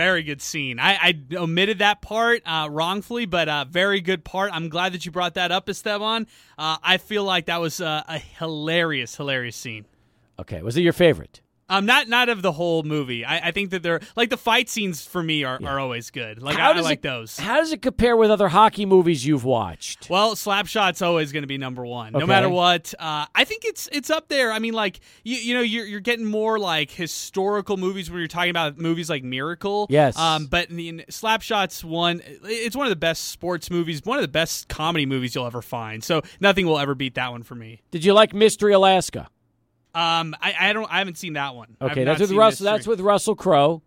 Very 0.00 0.22
good 0.22 0.40
scene. 0.40 0.78
I, 0.78 0.94
I 0.94 1.36
omitted 1.36 1.80
that 1.80 2.00
part 2.00 2.40
uh, 2.46 2.68
wrongfully, 2.70 3.26
but 3.26 3.50
uh, 3.50 3.66
very 3.68 4.00
good 4.00 4.24
part. 4.24 4.50
I'm 4.54 4.70
glad 4.70 4.94
that 4.94 5.04
you 5.04 5.12
brought 5.12 5.34
that 5.34 5.52
up, 5.52 5.68
Esteban. 5.68 6.26
Uh, 6.56 6.78
I 6.82 6.96
feel 6.96 7.22
like 7.22 7.46
that 7.46 7.60
was 7.60 7.82
uh, 7.82 8.02
a 8.08 8.18
hilarious, 8.18 9.14
hilarious 9.16 9.56
scene. 9.56 9.84
Okay, 10.38 10.62
was 10.62 10.78
it 10.78 10.80
your 10.80 10.94
favorite? 10.94 11.42
Um, 11.70 11.86
not 11.86 12.08
not 12.08 12.28
of 12.28 12.42
the 12.42 12.52
whole 12.52 12.82
movie. 12.82 13.24
I, 13.24 13.48
I 13.48 13.50
think 13.52 13.70
that 13.70 13.82
they're 13.82 14.00
like 14.16 14.28
the 14.28 14.36
fight 14.36 14.68
scenes 14.68 15.04
for 15.04 15.22
me 15.22 15.44
are, 15.44 15.58
are 15.64 15.78
always 15.78 16.10
good. 16.10 16.42
Like 16.42 16.58
I, 16.58 16.72
I 16.72 16.80
like 16.80 16.98
it, 16.98 17.02
those. 17.02 17.38
How 17.38 17.56
does 17.56 17.72
it 17.72 17.80
compare 17.80 18.16
with 18.16 18.30
other 18.30 18.48
hockey 18.48 18.86
movies 18.86 19.24
you've 19.24 19.44
watched? 19.44 20.10
Well, 20.10 20.34
Slapshot's 20.34 21.00
always 21.00 21.32
going 21.32 21.42
to 21.42 21.46
be 21.46 21.58
number 21.58 21.86
one, 21.86 22.12
no 22.12 22.26
matter 22.26 22.48
what. 22.48 22.92
Uh, 22.98 23.26
I 23.34 23.44
think 23.44 23.64
it's 23.64 23.88
it's 23.92 24.10
up 24.10 24.28
there. 24.28 24.52
I 24.52 24.58
mean, 24.58 24.74
like 24.74 25.00
you 25.22 25.36
you 25.36 25.54
know 25.54 25.60
you're 25.60 25.86
you're 25.86 26.00
getting 26.00 26.26
more 26.26 26.58
like 26.58 26.90
historical 26.90 27.76
movies 27.76 28.10
when 28.10 28.18
you're 28.18 28.28
talking 28.28 28.50
about 28.50 28.78
movies 28.78 29.08
like 29.08 29.22
Miracle. 29.22 29.86
Yes. 29.88 30.18
Um, 30.18 30.46
but 30.46 30.70
I 30.70 30.74
mean, 30.74 31.04
Slapshot's 31.08 31.84
one. 31.84 32.20
It's 32.44 32.76
one 32.76 32.86
of 32.86 32.90
the 32.90 32.96
best 32.96 33.28
sports 33.28 33.70
movies, 33.70 34.04
one 34.04 34.18
of 34.18 34.22
the 34.22 34.28
best 34.28 34.68
comedy 34.68 35.06
movies 35.06 35.34
you'll 35.34 35.46
ever 35.46 35.62
find. 35.62 36.02
So 36.02 36.22
nothing 36.40 36.66
will 36.66 36.78
ever 36.78 36.94
beat 36.94 37.14
that 37.14 37.30
one 37.30 37.42
for 37.42 37.54
me. 37.54 37.82
Did 37.90 38.04
you 38.04 38.12
like 38.12 38.34
Mystery 38.34 38.72
Alaska? 38.72 39.28
Um, 39.94 40.34
I, 40.40 40.54
I 40.60 40.72
don't 40.72 40.90
I 40.90 40.98
haven't 40.98 41.18
seen 41.18 41.32
that 41.34 41.54
one. 41.54 41.76
Okay, 41.80 42.04
that's 42.04 42.20
with 42.20 42.32
Russell. 42.32 42.64
That's 42.64 42.86
with 42.86 43.00
Russell 43.00 43.34
Crowe, 43.34 43.82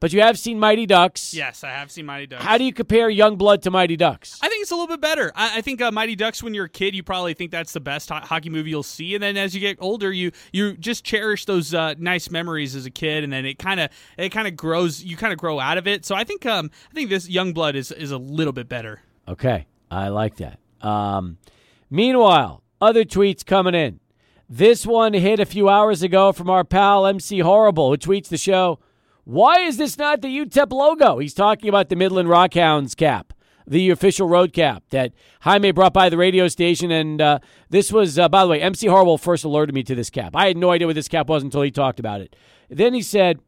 but 0.00 0.12
you 0.12 0.20
have 0.20 0.38
seen 0.38 0.58
Mighty 0.58 0.84
Ducks. 0.84 1.32
Yes, 1.32 1.64
I 1.64 1.70
have 1.70 1.90
seen 1.90 2.04
Mighty 2.04 2.26
Ducks. 2.26 2.44
How 2.44 2.58
do 2.58 2.64
you 2.64 2.72
compare 2.74 3.08
Young 3.08 3.36
Blood 3.36 3.62
to 3.62 3.70
Mighty 3.70 3.96
Ducks? 3.96 4.38
I 4.42 4.48
think 4.50 4.60
it's 4.62 4.70
a 4.70 4.74
little 4.74 4.88
bit 4.94 5.00
better. 5.00 5.32
I, 5.34 5.58
I 5.58 5.60
think 5.62 5.80
uh, 5.80 5.90
Mighty 5.90 6.14
Ducks, 6.14 6.42
when 6.42 6.52
you're 6.52 6.66
a 6.66 6.68
kid, 6.70 6.94
you 6.94 7.02
probably 7.02 7.32
think 7.32 7.50
that's 7.52 7.72
the 7.72 7.80
best 7.80 8.10
ho- 8.10 8.20
hockey 8.22 8.50
movie 8.50 8.68
you'll 8.70 8.82
see, 8.82 9.14
and 9.14 9.22
then 9.22 9.38
as 9.38 9.54
you 9.54 9.60
get 9.62 9.78
older, 9.80 10.12
you 10.12 10.30
you 10.52 10.76
just 10.76 11.04
cherish 11.04 11.46
those 11.46 11.72
uh, 11.72 11.94
nice 11.98 12.30
memories 12.30 12.74
as 12.76 12.84
a 12.84 12.90
kid, 12.90 13.24
and 13.24 13.32
then 13.32 13.46
it 13.46 13.58
kind 13.58 13.80
of 13.80 13.90
it 14.18 14.28
kind 14.28 14.46
of 14.46 14.56
grows. 14.56 15.02
You 15.02 15.16
kind 15.16 15.32
of 15.32 15.38
grow 15.38 15.58
out 15.58 15.78
of 15.78 15.86
it. 15.86 16.04
So 16.04 16.14
I 16.14 16.24
think 16.24 16.44
um 16.44 16.70
I 16.90 16.94
think 16.94 17.08
this 17.08 17.28
Young 17.30 17.54
Blood 17.54 17.76
is 17.76 17.90
is 17.92 18.10
a 18.10 18.18
little 18.18 18.52
bit 18.52 18.68
better. 18.68 19.00
Okay, 19.26 19.66
I 19.90 20.08
like 20.08 20.36
that. 20.36 20.58
Um, 20.82 21.38
meanwhile, 21.90 22.62
other 22.80 23.04
tweets 23.04 23.44
coming 23.44 23.74
in. 23.74 24.00
This 24.48 24.86
one 24.86 25.12
hit 25.12 25.40
a 25.40 25.44
few 25.44 25.68
hours 25.68 26.04
ago 26.04 26.30
from 26.30 26.48
our 26.48 26.62
pal 26.62 27.04
MC 27.04 27.40
Horrible, 27.40 27.90
who 27.90 27.96
tweets 27.96 28.28
the 28.28 28.36
show. 28.36 28.78
Why 29.24 29.58
is 29.58 29.76
this 29.76 29.98
not 29.98 30.22
the 30.22 30.28
UTEP 30.28 30.70
logo? 30.70 31.18
He's 31.18 31.34
talking 31.34 31.68
about 31.68 31.88
the 31.88 31.96
Midland 31.96 32.28
Rockhounds 32.28 32.94
cap, 32.94 33.32
the 33.66 33.90
official 33.90 34.28
road 34.28 34.52
cap 34.52 34.84
that 34.90 35.12
Jaime 35.40 35.72
brought 35.72 35.92
by 35.92 36.08
the 36.08 36.16
radio 36.16 36.46
station. 36.46 36.92
And 36.92 37.20
uh, 37.20 37.40
this 37.70 37.90
was, 37.90 38.20
uh, 38.20 38.28
by 38.28 38.44
the 38.44 38.48
way, 38.48 38.60
MC 38.60 38.86
Horrible 38.86 39.18
first 39.18 39.42
alerted 39.42 39.74
me 39.74 39.82
to 39.82 39.96
this 39.96 40.10
cap. 40.10 40.36
I 40.36 40.46
had 40.46 40.56
no 40.56 40.70
idea 40.70 40.86
what 40.86 40.94
this 40.94 41.08
cap 41.08 41.28
was 41.28 41.42
until 41.42 41.62
he 41.62 41.72
talked 41.72 41.98
about 41.98 42.20
it. 42.20 42.36
Then 42.70 42.94
he 42.94 43.02
said, 43.02 43.40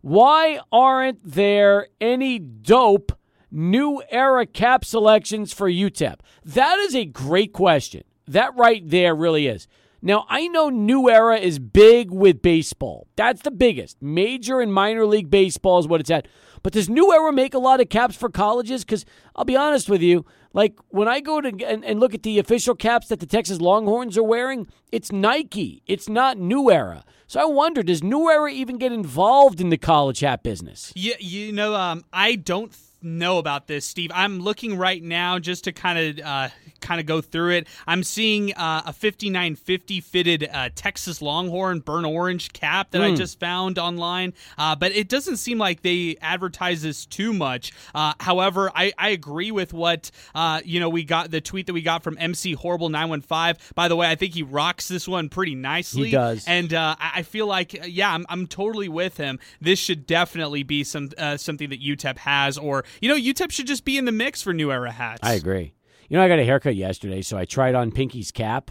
Why 0.00 0.60
aren't 0.72 1.18
there 1.22 1.88
any 2.00 2.38
dope 2.38 3.12
new 3.50 4.02
era 4.08 4.46
cap 4.46 4.86
selections 4.86 5.52
for 5.52 5.70
UTEP? 5.70 6.16
That 6.46 6.78
is 6.78 6.94
a 6.94 7.04
great 7.04 7.52
question. 7.52 8.04
That 8.26 8.56
right 8.56 8.82
there 8.88 9.14
really 9.14 9.48
is. 9.48 9.68
Now, 10.06 10.24
I 10.28 10.46
know 10.46 10.68
New 10.68 11.10
Era 11.10 11.36
is 11.36 11.58
big 11.58 12.12
with 12.12 12.40
baseball. 12.40 13.08
That's 13.16 13.42
the 13.42 13.50
biggest. 13.50 14.00
Major 14.00 14.60
and 14.60 14.72
minor 14.72 15.04
league 15.04 15.30
baseball 15.30 15.80
is 15.80 15.88
what 15.88 16.00
it's 16.00 16.12
at. 16.12 16.28
But 16.62 16.74
does 16.74 16.88
New 16.88 17.12
Era 17.12 17.32
make 17.32 17.54
a 17.54 17.58
lot 17.58 17.80
of 17.80 17.88
caps 17.88 18.14
for 18.14 18.28
colleges? 18.28 18.84
Because 18.84 19.04
I'll 19.34 19.44
be 19.44 19.56
honest 19.56 19.88
with 19.88 20.02
you, 20.02 20.24
like 20.52 20.78
when 20.90 21.08
I 21.08 21.18
go 21.18 21.40
to 21.40 21.48
and, 21.48 21.84
and 21.84 21.98
look 21.98 22.14
at 22.14 22.22
the 22.22 22.38
official 22.38 22.76
caps 22.76 23.08
that 23.08 23.18
the 23.18 23.26
Texas 23.26 23.60
Longhorns 23.60 24.16
are 24.16 24.22
wearing, 24.22 24.68
it's 24.92 25.10
Nike. 25.10 25.82
It's 25.88 26.08
not 26.08 26.38
New 26.38 26.70
Era. 26.70 27.04
So 27.26 27.40
I 27.40 27.46
wonder, 27.46 27.82
does 27.82 28.04
New 28.04 28.30
Era 28.30 28.52
even 28.52 28.78
get 28.78 28.92
involved 28.92 29.60
in 29.60 29.70
the 29.70 29.76
college 29.76 30.20
hat 30.20 30.44
business? 30.44 30.92
You, 30.94 31.14
you 31.18 31.50
know, 31.50 31.74
um, 31.74 32.04
I 32.12 32.36
don't 32.36 32.72
know 33.02 33.38
about 33.38 33.66
this, 33.66 33.84
Steve. 33.84 34.10
I'm 34.14 34.40
looking 34.40 34.76
right 34.76 35.02
now 35.02 35.38
just 35.38 35.64
to 35.64 35.72
kind 35.72 35.98
of 35.98 36.26
uh, 36.26 36.48
kind 36.80 37.00
of 37.00 37.06
go 37.06 37.20
through 37.20 37.50
it. 37.52 37.68
I'm 37.86 38.02
seeing 38.02 38.52
uh, 38.54 38.82
a 38.86 38.92
5950 38.92 40.00
fitted 40.00 40.48
uh, 40.52 40.70
Texas 40.74 41.20
Longhorn 41.20 41.80
burnt 41.80 42.06
orange 42.06 42.52
cap 42.52 42.90
that 42.92 43.02
I 43.02 43.14
just 43.14 43.40
found 43.40 43.78
online, 43.78 44.34
uh, 44.58 44.76
but 44.76 44.92
it 44.92 45.08
doesn't 45.08 45.36
seem 45.36 45.58
like 45.58 45.82
they 45.82 46.16
advertise 46.20 46.82
this 46.82 47.06
too 47.06 47.32
much. 47.32 47.72
Uh, 47.94 48.14
however, 48.20 48.70
I, 48.74 48.92
I 48.98 49.10
agree 49.10 49.50
with 49.50 49.72
what 49.72 50.10
uh, 50.34 50.60
you 50.64 50.80
know. 50.80 50.88
We 50.88 51.04
got 51.04 51.30
the 51.30 51.40
tweet 51.40 51.66
that 51.66 51.72
we 51.72 51.82
got 51.82 52.02
from 52.02 52.16
MC 52.18 52.52
Horrible 52.54 52.88
915. 52.88 53.72
By 53.74 53.88
the 53.88 53.96
way, 53.96 54.08
I 54.08 54.14
think 54.14 54.34
he 54.34 54.42
rocks 54.42 54.88
this 54.88 55.06
one 55.06 55.28
pretty 55.28 55.54
nicely. 55.54 56.06
He 56.06 56.10
does. 56.12 56.44
And 56.46 56.72
uh, 56.72 56.96
I 56.98 57.22
feel 57.22 57.46
like, 57.46 57.86
yeah, 57.86 58.12
I'm, 58.12 58.24
I'm 58.28 58.46
totally 58.46 58.88
with 58.88 59.16
him. 59.16 59.38
This 59.60 59.78
should 59.78 60.06
definitely 60.06 60.62
be 60.62 60.84
some 60.84 61.10
uh, 61.18 61.36
something 61.36 61.70
that 61.70 61.82
UTEP 61.82 62.18
has, 62.18 62.56
or 62.56 62.84
you 63.00 63.08
know, 63.08 63.16
UTEP 63.16 63.50
should 63.50 63.66
just 63.66 63.84
be 63.84 63.98
in 63.98 64.04
the 64.04 64.12
mix 64.12 64.42
for 64.42 64.52
New 64.52 64.70
Era 64.70 64.90
hats. 64.90 65.20
I 65.22 65.34
agree. 65.34 65.74
You 66.08 66.16
know, 66.16 66.22
I 66.22 66.28
got 66.28 66.38
a 66.38 66.44
haircut 66.44 66.76
yesterday, 66.76 67.22
so 67.22 67.36
I 67.36 67.44
tried 67.44 67.74
on 67.74 67.90
Pinky's 67.90 68.30
cap, 68.30 68.70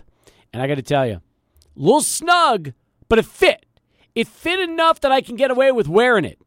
and 0.54 0.62
I 0.62 0.68
got 0.68 0.76
to 0.76 0.82
tell 0.82 1.06
you, 1.06 1.16
a 1.16 1.22
little 1.76 2.02
snug, 2.02 2.74
but 3.10 3.20
it 3.20 3.26
fit. 3.26 3.66
It 4.14 4.28
fit 4.28 4.60
enough 4.60 5.02
that 5.02 5.12
I 5.12 5.22
can 5.22 5.36
get 5.36 5.52
away 5.52 5.72
with 5.72 5.90
wearing 5.90 6.24
it. 6.24 6.40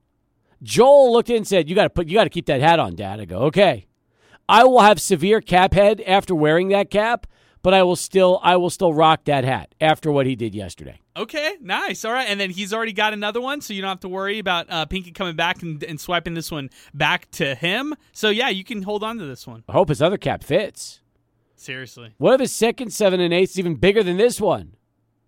Joel 0.62 1.12
looked 1.12 1.30
in 1.30 1.36
and 1.36 1.46
said, 1.46 1.68
"You 1.68 1.74
got 1.74 1.84
to 1.84 1.90
put, 1.90 2.08
you 2.08 2.14
got 2.14 2.24
to 2.24 2.30
keep 2.30 2.46
that 2.46 2.60
hat 2.60 2.78
on, 2.78 2.96
Dad." 2.96 3.20
I 3.20 3.24
go, 3.26 3.38
"Okay." 3.40 3.86
I 4.48 4.64
will 4.64 4.80
have 4.80 4.98
severe 4.98 5.42
cap 5.42 5.74
head 5.74 6.00
after 6.06 6.34
wearing 6.34 6.68
that 6.68 6.90
cap, 6.90 7.26
but 7.62 7.74
I 7.74 7.82
will 7.82 7.96
still, 7.96 8.40
I 8.42 8.56
will 8.56 8.70
still 8.70 8.92
rock 8.92 9.24
that 9.24 9.44
hat 9.44 9.74
after 9.80 10.10
what 10.12 10.26
he 10.26 10.36
did 10.36 10.54
yesterday. 10.54 11.00
Okay, 11.16 11.56
nice. 11.60 12.04
All 12.04 12.12
right, 12.12 12.28
and 12.28 12.38
then 12.38 12.50
he's 12.50 12.72
already 12.72 12.92
got 12.92 13.12
another 13.12 13.40
one, 13.40 13.60
so 13.60 13.74
you 13.74 13.82
don't 13.82 13.88
have 13.88 14.00
to 14.00 14.08
worry 14.08 14.38
about 14.38 14.66
uh, 14.70 14.86
Pinky 14.86 15.10
coming 15.10 15.34
back 15.36 15.62
and, 15.62 15.82
and 15.82 16.00
swiping 16.00 16.34
this 16.34 16.50
one 16.50 16.70
back 16.94 17.30
to 17.32 17.54
him. 17.54 17.94
So 18.12 18.30
yeah, 18.30 18.48
you 18.50 18.64
can 18.64 18.82
hold 18.82 19.02
on 19.02 19.18
to 19.18 19.24
this 19.26 19.46
one. 19.46 19.64
I 19.68 19.72
hope 19.72 19.88
his 19.88 20.00
other 20.00 20.18
cap 20.18 20.44
fits. 20.44 21.00
Seriously, 21.56 22.14
What 22.18 22.34
if 22.34 22.40
his 22.40 22.52
second 22.52 22.92
seven 22.92 23.18
and 23.18 23.34
eighth 23.34 23.50
is 23.50 23.58
even 23.58 23.74
bigger 23.74 24.04
than 24.04 24.16
this 24.16 24.40
one? 24.40 24.76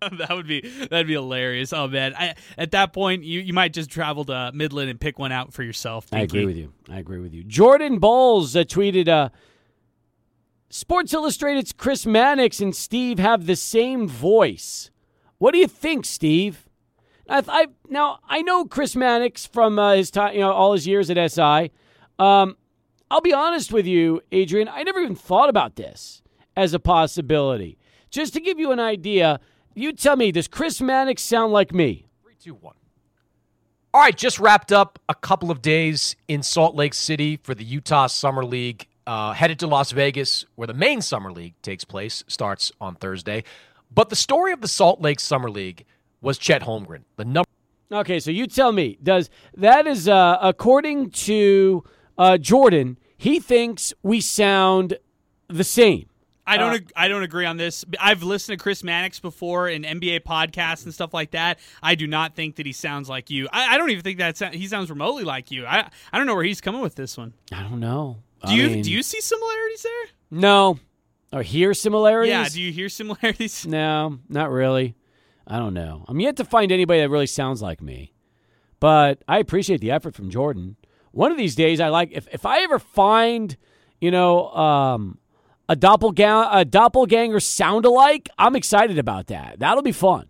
that 0.17 0.29
would 0.31 0.47
be 0.47 0.61
that'd 0.61 1.07
be 1.07 1.13
hilarious. 1.13 1.73
Oh 1.73 1.87
man, 1.87 2.15
I, 2.17 2.35
at 2.57 2.71
that 2.71 2.93
point, 2.93 3.23
you 3.23 3.41
you 3.41 3.53
might 3.53 3.73
just 3.73 3.89
travel 3.91 4.23
to 4.25 4.51
Midland 4.53 4.89
and 4.89 4.99
pick 4.99 5.19
one 5.19 5.31
out 5.31 5.53
for 5.53 5.61
yourself. 5.61 6.07
I 6.11 6.21
agree 6.21 6.45
with 6.45 6.55
you. 6.57 6.73
I 6.89 6.99
agree 6.99 7.19
with 7.19 7.33
you. 7.33 7.43
Jordan 7.43 7.99
Bowles 7.99 8.55
uh, 8.55 8.63
tweeted, 8.63 9.09
uh, 9.09 9.29
Sports 10.71 11.13
Illustrated's 11.13 11.73
Chris 11.73 12.05
Mannix 12.05 12.61
and 12.61 12.73
Steve 12.73 13.19
have 13.19 13.45
the 13.45 13.57
same 13.57 14.07
voice. 14.07 14.89
What 15.37 15.51
do 15.51 15.57
you 15.57 15.67
think, 15.67 16.05
Steve? 16.05 16.69
I, 17.27 17.43
I 17.45 17.67
now 17.89 18.19
I 18.29 18.41
know 18.41 18.63
Chris 18.63 18.95
Mannix 18.95 19.45
from 19.45 19.77
uh, 19.77 19.95
his 19.95 20.09
time, 20.09 20.33
you 20.33 20.39
know, 20.39 20.53
all 20.53 20.71
his 20.71 20.87
years 20.87 21.09
at 21.09 21.31
SI. 21.31 21.71
Um, 22.17 22.55
I'll 23.09 23.19
be 23.19 23.33
honest 23.33 23.73
with 23.73 23.85
you, 23.85 24.21
Adrian. 24.31 24.69
I 24.69 24.83
never 24.83 24.99
even 24.99 25.13
thought 25.15 25.49
about 25.49 25.75
this 25.75 26.21
as 26.55 26.73
a 26.73 26.79
possibility. 26.79 27.77
Just 28.09 28.33
to 28.35 28.39
give 28.39 28.57
you 28.57 28.71
an 28.71 28.79
idea, 28.79 29.41
you 29.75 29.91
tell 29.91 30.15
me, 30.15 30.31
does 30.31 30.47
Chris 30.47 30.79
Mannix 30.79 31.21
sound 31.21 31.51
like 31.51 31.73
me? 31.73 32.05
Three, 32.23 32.35
two, 32.41 32.53
one. 32.53 32.75
All 33.93 33.99
right, 33.99 34.15
just 34.15 34.39
wrapped 34.39 34.71
up 34.71 34.99
a 35.09 35.15
couple 35.15 35.51
of 35.51 35.61
days 35.61 36.15
in 36.29 36.43
Salt 36.43 36.75
Lake 36.75 36.93
City 36.93 37.35
for 37.43 37.53
the 37.53 37.65
Utah 37.65 38.07
Summer 38.07 38.45
League. 38.45 38.87
Uh, 39.07 39.33
headed 39.33 39.57
to 39.59 39.67
Las 39.67 39.91
Vegas, 39.91 40.45
where 40.55 40.67
the 40.67 40.75
main 40.75 41.01
Summer 41.01 41.31
League 41.31 41.55
takes 41.63 41.83
place, 41.83 42.23
starts 42.27 42.71
on 42.79 42.95
Thursday. 42.95 43.43
But 43.93 44.09
the 44.09 44.15
story 44.15 44.53
of 44.53 44.61
the 44.61 44.67
Salt 44.67 45.01
Lake 45.01 45.19
Summer 45.19 45.49
League 45.49 45.85
was 46.21 46.37
Chet 46.37 46.61
Holmgren, 46.61 47.03
the 47.15 47.25
number. 47.25 47.49
Okay, 47.91 48.19
so 48.19 48.29
you 48.31 48.45
tell 48.47 48.71
me, 48.71 48.97
does 49.01 49.29
that 49.57 49.87
is 49.87 50.07
uh, 50.07 50.37
according 50.41 51.09
to 51.11 51.83
uh, 52.17 52.37
Jordan? 52.37 52.97
He 53.17 53.39
thinks 53.39 53.91
we 54.03 54.21
sound 54.21 54.97
the 55.47 55.63
same. 55.63 56.07
I 56.47 56.55
Uh, 56.55 56.57
don't. 56.59 56.73
ag- 56.75 56.91
I 56.95 57.07
don't 57.07 57.23
agree 57.23 57.45
on 57.45 57.57
this. 57.57 57.83
I've 57.99 58.23
listened 58.23 58.57
to 58.59 58.61
Chris 58.63 58.83
Mannix 58.83 59.19
before 59.19 59.67
in 59.67 59.81
NBA 59.83 60.21
podcasts 60.21 60.85
and 60.85 60.93
stuff 60.93 61.13
like 61.13 61.31
that. 61.31 61.59
I 61.83 61.95
do 61.95 62.07
not 62.07 62.35
think 62.35 62.55
that 62.57 62.65
he 62.65 62.71
sounds 62.71 63.09
like 63.09 63.29
you. 63.29 63.47
I, 63.51 63.75
I 63.75 63.77
don't 63.77 63.89
even 63.89 64.03
think 64.03 64.19
that 64.19 64.37
sa- 64.37 64.51
he 64.51 64.67
sounds 64.67 64.89
remotely 64.89 65.23
like 65.23 65.51
you. 65.51 65.65
I 65.65 65.89
I 66.13 66.17
don't 66.17 66.27
know 66.27 66.35
where 66.35 66.43
he's 66.43 66.61
coming 66.61 66.81
with 66.81 66.95
this 66.95 67.17
one. 67.17 67.33
I 67.51 67.63
don't 67.63 67.79
know. 67.79 68.17
Do 68.45 68.51
I 68.51 68.55
you 68.55 68.69
mean, 68.69 68.81
do 68.81 68.91
you 68.91 69.03
see 69.03 69.21
similarities 69.21 69.83
there? 69.83 70.09
no 70.31 70.79
or 71.33 71.43
hear 71.43 71.73
similarities? 71.73 72.31
Yeah. 72.31 72.49
Do 72.49 72.61
you 72.61 72.71
hear 72.71 72.89
similarities? 72.89 73.65
No, 73.67 74.19
not 74.29 74.49
really. 74.49 74.95
I 75.47 75.57
don't 75.57 75.73
know. 75.73 76.05
I'm 76.07 76.19
yet 76.19 76.37
to 76.37 76.45
find 76.45 76.71
anybody 76.71 77.01
that 77.01 77.09
really 77.09 77.27
sounds 77.27 77.61
like 77.61 77.81
me, 77.81 78.13
but 78.79 79.23
I 79.27 79.39
appreciate 79.39 79.81
the 79.81 79.91
effort 79.91 80.15
from 80.15 80.29
Jordan. 80.29 80.77
One 81.11 81.31
of 81.31 81.37
these 81.37 81.55
days, 81.55 81.79
I 81.79 81.89
like 81.89 82.11
if 82.11 82.27
if 82.31 82.45
I 82.45 82.59
ever 82.61 82.79
find, 82.79 83.57
you 83.99 84.11
know, 84.11 84.49
um, 84.51 85.17
a 85.67 85.75
doppelganger, 85.75 86.49
a 86.51 86.63
doppelganger 86.65 87.39
sound 87.39 87.85
alike. 87.85 88.29
I'm 88.37 88.55
excited 88.55 88.97
about 88.97 89.27
that. 89.27 89.59
That'll 89.59 89.83
be 89.83 89.91
fun. 89.91 90.27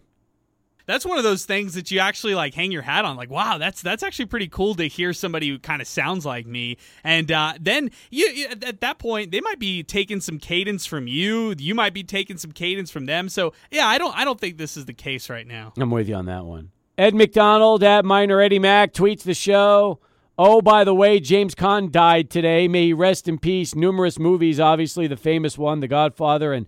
That's 0.92 1.06
one 1.06 1.18
of 1.18 1.24
those 1.24 1.46
things 1.46 1.76
that 1.76 1.90
you 1.90 2.00
actually 2.00 2.36
like 2.36 2.54
hang 2.54 2.70
your 2.74 2.82
hat 2.82 3.06
on. 3.06 3.16
Like, 3.16 3.30
wow, 3.30 3.58
that's 3.58 3.82
that's 3.82 4.04
actually 4.04 4.26
pretty 4.26 4.50
cool 4.50 4.76
to 4.76 4.90
hear 4.90 5.14
somebody 5.14 5.48
who 5.48 5.58
kind 5.58 5.82
of 5.82 5.88
sounds 5.88 6.26
like 6.26 6.46
me. 6.46 6.78
And 7.02 7.32
uh, 7.32 7.54
then 7.62 7.92
you, 8.10 8.28
you 8.28 8.48
at 8.48 8.82
that 8.82 9.00
point, 9.00 9.32
they 9.32 9.40
might 9.40 9.58
be 9.58 9.84
taking 9.84 10.20
some 10.20 10.38
cadence 10.38 10.86
from 10.86 11.08
you. 11.08 11.56
You 11.58 11.76
might 11.76 11.94
be 11.94 12.04
taking 12.04 12.38
some 12.38 12.52
cadence 12.52 12.92
from 12.92 13.06
them. 13.06 13.30
So 13.30 13.54
yeah, 13.72 13.88
I 13.88 13.98
don't 13.98 14.14
I 14.18 14.26
don't 14.26 14.38
think 14.38 14.58
this 14.58 14.76
is 14.76 14.84
the 14.84 14.94
case 14.94 15.30
right 15.30 15.48
now. 15.48 15.72
I'm 15.78 15.92
with 15.92 16.10
you 16.10 16.16
on 16.16 16.26
that 16.26 16.44
one. 16.44 16.72
Ed 16.98 17.16
McDonald 17.16 17.84
at 17.84 18.04
Minor 18.04 18.42
Eddie 18.42 18.60
Mac 18.60 18.94
tweets 18.94 19.24
the 19.24 19.34
show. 19.34 20.02
Oh, 20.38 20.62
by 20.62 20.84
the 20.84 20.94
way, 20.94 21.22
James 21.22 21.56
Caan 21.56 21.90
died 21.90 22.30
today. 22.30 22.68
May 22.68 22.88
he 22.88 22.94
rest 22.94 23.30
in 23.30 23.38
peace. 23.38 23.76
Numerous 23.76 24.20
movies, 24.20 24.60
obviously, 24.60 25.08
the 25.08 25.16
famous 25.16 25.58
one, 25.58 25.80
The 25.80 25.88
Godfather, 25.88 26.52
and 26.52 26.68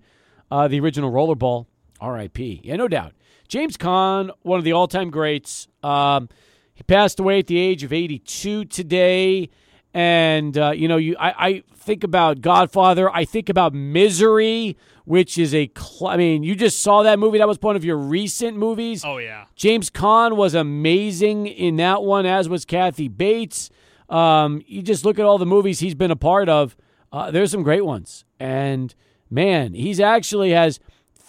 uh, 0.49 0.69
the 0.69 0.79
original 0.79 1.11
Rollerball. 1.11 1.65
R.I.P. 1.99 2.61
Yeah, 2.63 2.75
no 2.75 2.87
doubt. 2.87 3.13
James 3.47 3.77
Caan, 3.77 4.31
one 4.41 4.57
of 4.57 4.65
the 4.65 4.73
all 4.73 4.87
time 4.87 5.09
greats. 5.09 5.67
Um, 5.83 6.29
he 6.73 6.83
passed 6.83 7.19
away 7.19 7.39
at 7.39 7.47
the 7.47 7.57
age 7.57 7.83
of 7.83 7.93
82 7.93 8.65
today. 8.65 9.49
And, 9.93 10.57
uh, 10.57 10.71
you 10.71 10.87
know, 10.87 10.97
you 10.97 11.15
I, 11.19 11.47
I 11.47 11.63
think 11.75 12.03
about 12.03 12.41
Godfather. 12.41 13.11
I 13.11 13.25
think 13.25 13.47
about 13.47 13.73
Misery, 13.73 14.75
which 15.05 15.37
is 15.37 15.53
a, 15.53 15.69
cl- 15.77 16.09
I 16.09 16.17
mean, 16.17 16.41
you 16.41 16.55
just 16.55 16.81
saw 16.81 17.03
that 17.03 17.19
movie. 17.19 17.37
That 17.37 17.47
was 17.47 17.61
one 17.61 17.75
of 17.75 17.85
your 17.85 17.97
recent 17.97 18.57
movies. 18.57 19.05
Oh 19.05 19.17
yeah. 19.17 19.45
James 19.55 19.91
Caan 19.91 20.35
was 20.35 20.55
amazing 20.55 21.45
in 21.45 21.75
that 21.75 22.01
one, 22.01 22.25
as 22.25 22.49
was 22.49 22.65
Kathy 22.65 23.07
Bates. 23.07 23.69
Um, 24.09 24.63
you 24.65 24.81
just 24.81 25.05
look 25.05 25.19
at 25.19 25.25
all 25.25 25.37
the 25.37 25.45
movies 25.45 25.79
he's 25.79 25.95
been 25.95 26.11
a 26.11 26.15
part 26.15 26.49
of. 26.49 26.75
Uh, 27.11 27.29
there's 27.29 27.51
some 27.51 27.61
great 27.61 27.85
ones, 27.85 28.25
and 28.39 28.95
man, 29.29 29.73
he's 29.75 29.99
actually 29.99 30.49
has 30.51 30.79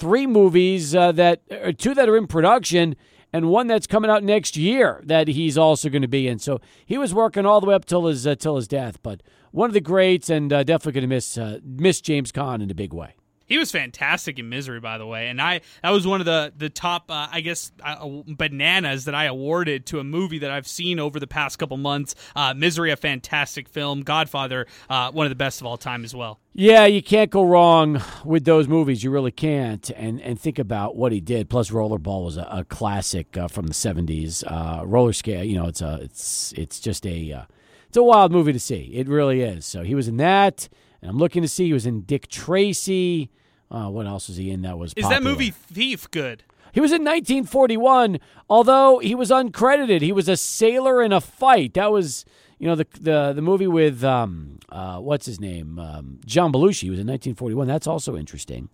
three 0.04 0.26
movies 0.26 0.94
uh, 0.94 1.12
that, 1.12 1.40
or 1.50 1.72
two 1.72 1.94
that 1.94 2.10
are 2.10 2.16
in 2.18 2.26
production, 2.26 2.94
and 3.32 3.48
one 3.48 3.66
that's 3.66 3.86
coming 3.86 4.10
out 4.10 4.22
next 4.22 4.54
year 4.54 5.00
that 5.06 5.28
he's 5.28 5.56
also 5.56 5.88
going 5.88 6.02
to 6.02 6.08
be 6.08 6.28
in. 6.28 6.38
So 6.38 6.60
he 6.84 6.98
was 6.98 7.14
working 7.14 7.46
all 7.46 7.58
the 7.58 7.66
way 7.68 7.74
up 7.74 7.86
till 7.86 8.04
his 8.04 8.26
uh, 8.26 8.34
till 8.34 8.56
his 8.56 8.68
death, 8.68 9.02
but 9.02 9.22
one 9.50 9.70
of 9.70 9.72
the 9.72 9.80
greats, 9.80 10.28
and 10.28 10.52
uh, 10.52 10.62
definitely 10.62 10.92
going 10.92 11.08
to 11.08 11.14
miss 11.14 11.38
uh, 11.38 11.58
miss 11.64 12.02
James 12.02 12.32
Caan 12.32 12.62
in 12.62 12.70
a 12.70 12.74
big 12.74 12.92
way. 12.92 13.14
He 13.46 13.58
was 13.58 13.70
fantastic 13.70 14.38
in 14.38 14.48
Misery, 14.48 14.80
by 14.80 14.98
the 14.98 15.06
way, 15.06 15.28
and 15.28 15.40
I 15.40 15.60
that 15.82 15.90
was 15.90 16.06
one 16.06 16.20
of 16.20 16.26
the 16.26 16.52
the 16.56 16.70
top, 16.70 17.10
uh, 17.10 17.28
I 17.30 17.40
guess, 17.40 17.72
uh, 17.82 18.22
bananas 18.26 19.04
that 19.04 19.14
I 19.14 19.24
awarded 19.24 19.86
to 19.86 19.98
a 19.98 20.04
movie 20.04 20.38
that 20.40 20.50
I've 20.50 20.66
seen 20.66 20.98
over 20.98 21.20
the 21.20 21.26
past 21.26 21.58
couple 21.58 21.76
months. 21.76 22.14
Uh, 22.34 22.54
Misery, 22.54 22.90
a 22.90 22.96
fantastic 22.96 23.68
film. 23.68 24.02
Godfather, 24.02 24.66
uh, 24.88 25.10
one 25.12 25.26
of 25.26 25.30
the 25.30 25.36
best 25.36 25.60
of 25.60 25.66
all 25.66 25.76
time 25.76 26.04
as 26.04 26.14
well. 26.14 26.40
Yeah, 26.54 26.86
you 26.86 27.02
can't 27.02 27.30
go 27.30 27.44
wrong 27.44 28.00
with 28.24 28.44
those 28.44 28.68
movies. 28.68 29.02
You 29.02 29.10
really 29.10 29.32
can't. 29.32 29.90
And 29.90 30.20
and 30.20 30.40
think 30.40 30.58
about 30.58 30.96
what 30.96 31.12
he 31.12 31.20
did. 31.20 31.50
Plus, 31.50 31.70
Rollerball 31.70 32.24
was 32.24 32.36
a, 32.36 32.48
a 32.50 32.64
classic 32.64 33.36
uh, 33.36 33.48
from 33.48 33.66
the 33.66 33.74
'70s. 33.74 34.44
Uh, 34.46 34.86
roller 34.86 35.12
skate, 35.12 35.46
you 35.46 35.56
know, 35.56 35.66
it's 35.66 35.82
a 35.82 35.98
it's 36.02 36.52
it's 36.56 36.80
just 36.80 37.06
a 37.06 37.32
uh, 37.32 37.44
it's 37.88 37.96
a 37.96 38.02
wild 38.02 38.32
movie 38.32 38.52
to 38.52 38.60
see. 38.60 38.90
It 38.94 39.08
really 39.08 39.40
is. 39.42 39.66
So 39.66 39.82
he 39.82 39.94
was 39.94 40.08
in 40.08 40.16
that, 40.16 40.68
and 41.04 41.10
I'm 41.10 41.18
looking 41.18 41.42
to 41.42 41.48
see 41.48 41.66
he 41.66 41.74
was 41.74 41.84
in 41.84 42.00
Dick 42.00 42.28
Tracy. 42.28 43.30
Uh, 43.70 43.90
what 43.90 44.06
else 44.06 44.28
was 44.28 44.38
he 44.38 44.50
in 44.50 44.62
that 44.62 44.78
was? 44.78 44.94
Is 44.96 45.06
that 45.08 45.22
movie 45.22 45.50
Thief 45.50 46.10
good? 46.10 46.44
He 46.72 46.80
was 46.80 46.92
in 46.92 47.02
1941, 47.04 48.18
although 48.48 49.00
he 49.00 49.14
was 49.14 49.30
uncredited. 49.30 50.00
He 50.00 50.12
was 50.12 50.28
a 50.30 50.36
sailor 50.36 51.02
in 51.02 51.12
a 51.12 51.20
fight. 51.20 51.74
That 51.74 51.92
was, 51.92 52.24
you 52.58 52.66
know, 52.66 52.74
the 52.74 52.86
the 52.98 53.32
the 53.34 53.42
movie 53.42 53.66
with 53.66 54.02
um, 54.02 54.60
uh, 54.70 54.98
what's 54.98 55.26
his 55.26 55.38
name, 55.38 55.78
um, 55.78 56.20
John 56.24 56.50
Belushi. 56.50 56.84
He 56.84 56.90
was 56.90 56.98
in 56.98 57.06
1941. 57.06 57.66
That's 57.66 57.86
also 57.86 58.16
interesting. 58.16 58.70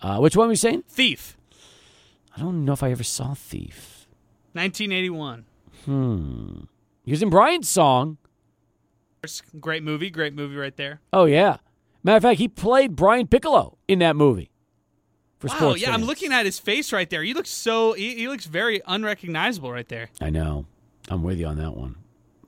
Uh, 0.00 0.18
which 0.18 0.36
one 0.36 0.46
were 0.46 0.52
you 0.52 0.56
saying? 0.56 0.84
Thief, 0.88 1.36
I 2.36 2.40
don't 2.40 2.64
know 2.64 2.74
if 2.74 2.82
I 2.84 2.92
ever 2.92 3.02
saw 3.02 3.34
Thief. 3.34 4.06
1981. 4.52 5.44
Hmm. 5.84 6.60
He 7.04 7.10
was 7.10 7.22
in 7.22 7.28
Brian's 7.28 7.68
song. 7.68 8.18
Great 9.60 9.82
movie, 9.82 10.10
great 10.10 10.34
movie 10.34 10.56
right 10.56 10.76
there. 10.76 11.00
Oh 11.12 11.24
yeah. 11.24 11.58
Matter 12.02 12.16
of 12.18 12.22
fact, 12.22 12.38
he 12.38 12.48
played 12.48 12.94
Brian 12.94 13.26
Piccolo 13.26 13.78
in 13.88 13.98
that 13.98 14.14
movie. 14.16 14.50
For 15.38 15.48
Wow, 15.48 15.54
sports 15.56 15.82
yeah, 15.82 15.92
I'm 15.92 16.02
looking 16.02 16.32
at 16.32 16.46
his 16.46 16.58
face 16.58 16.92
right 16.92 17.08
there. 17.10 17.22
He 17.22 17.34
looks 17.34 17.50
so 17.50 17.92
he, 17.92 18.14
he 18.14 18.28
looks 18.28 18.46
very 18.46 18.80
unrecognizable 18.86 19.70
right 19.70 19.88
there. 19.88 20.08
I 20.20 20.30
know. 20.30 20.66
I'm 21.08 21.22
with 21.22 21.38
you 21.38 21.46
on 21.46 21.56
that 21.58 21.76
one. 21.76 21.96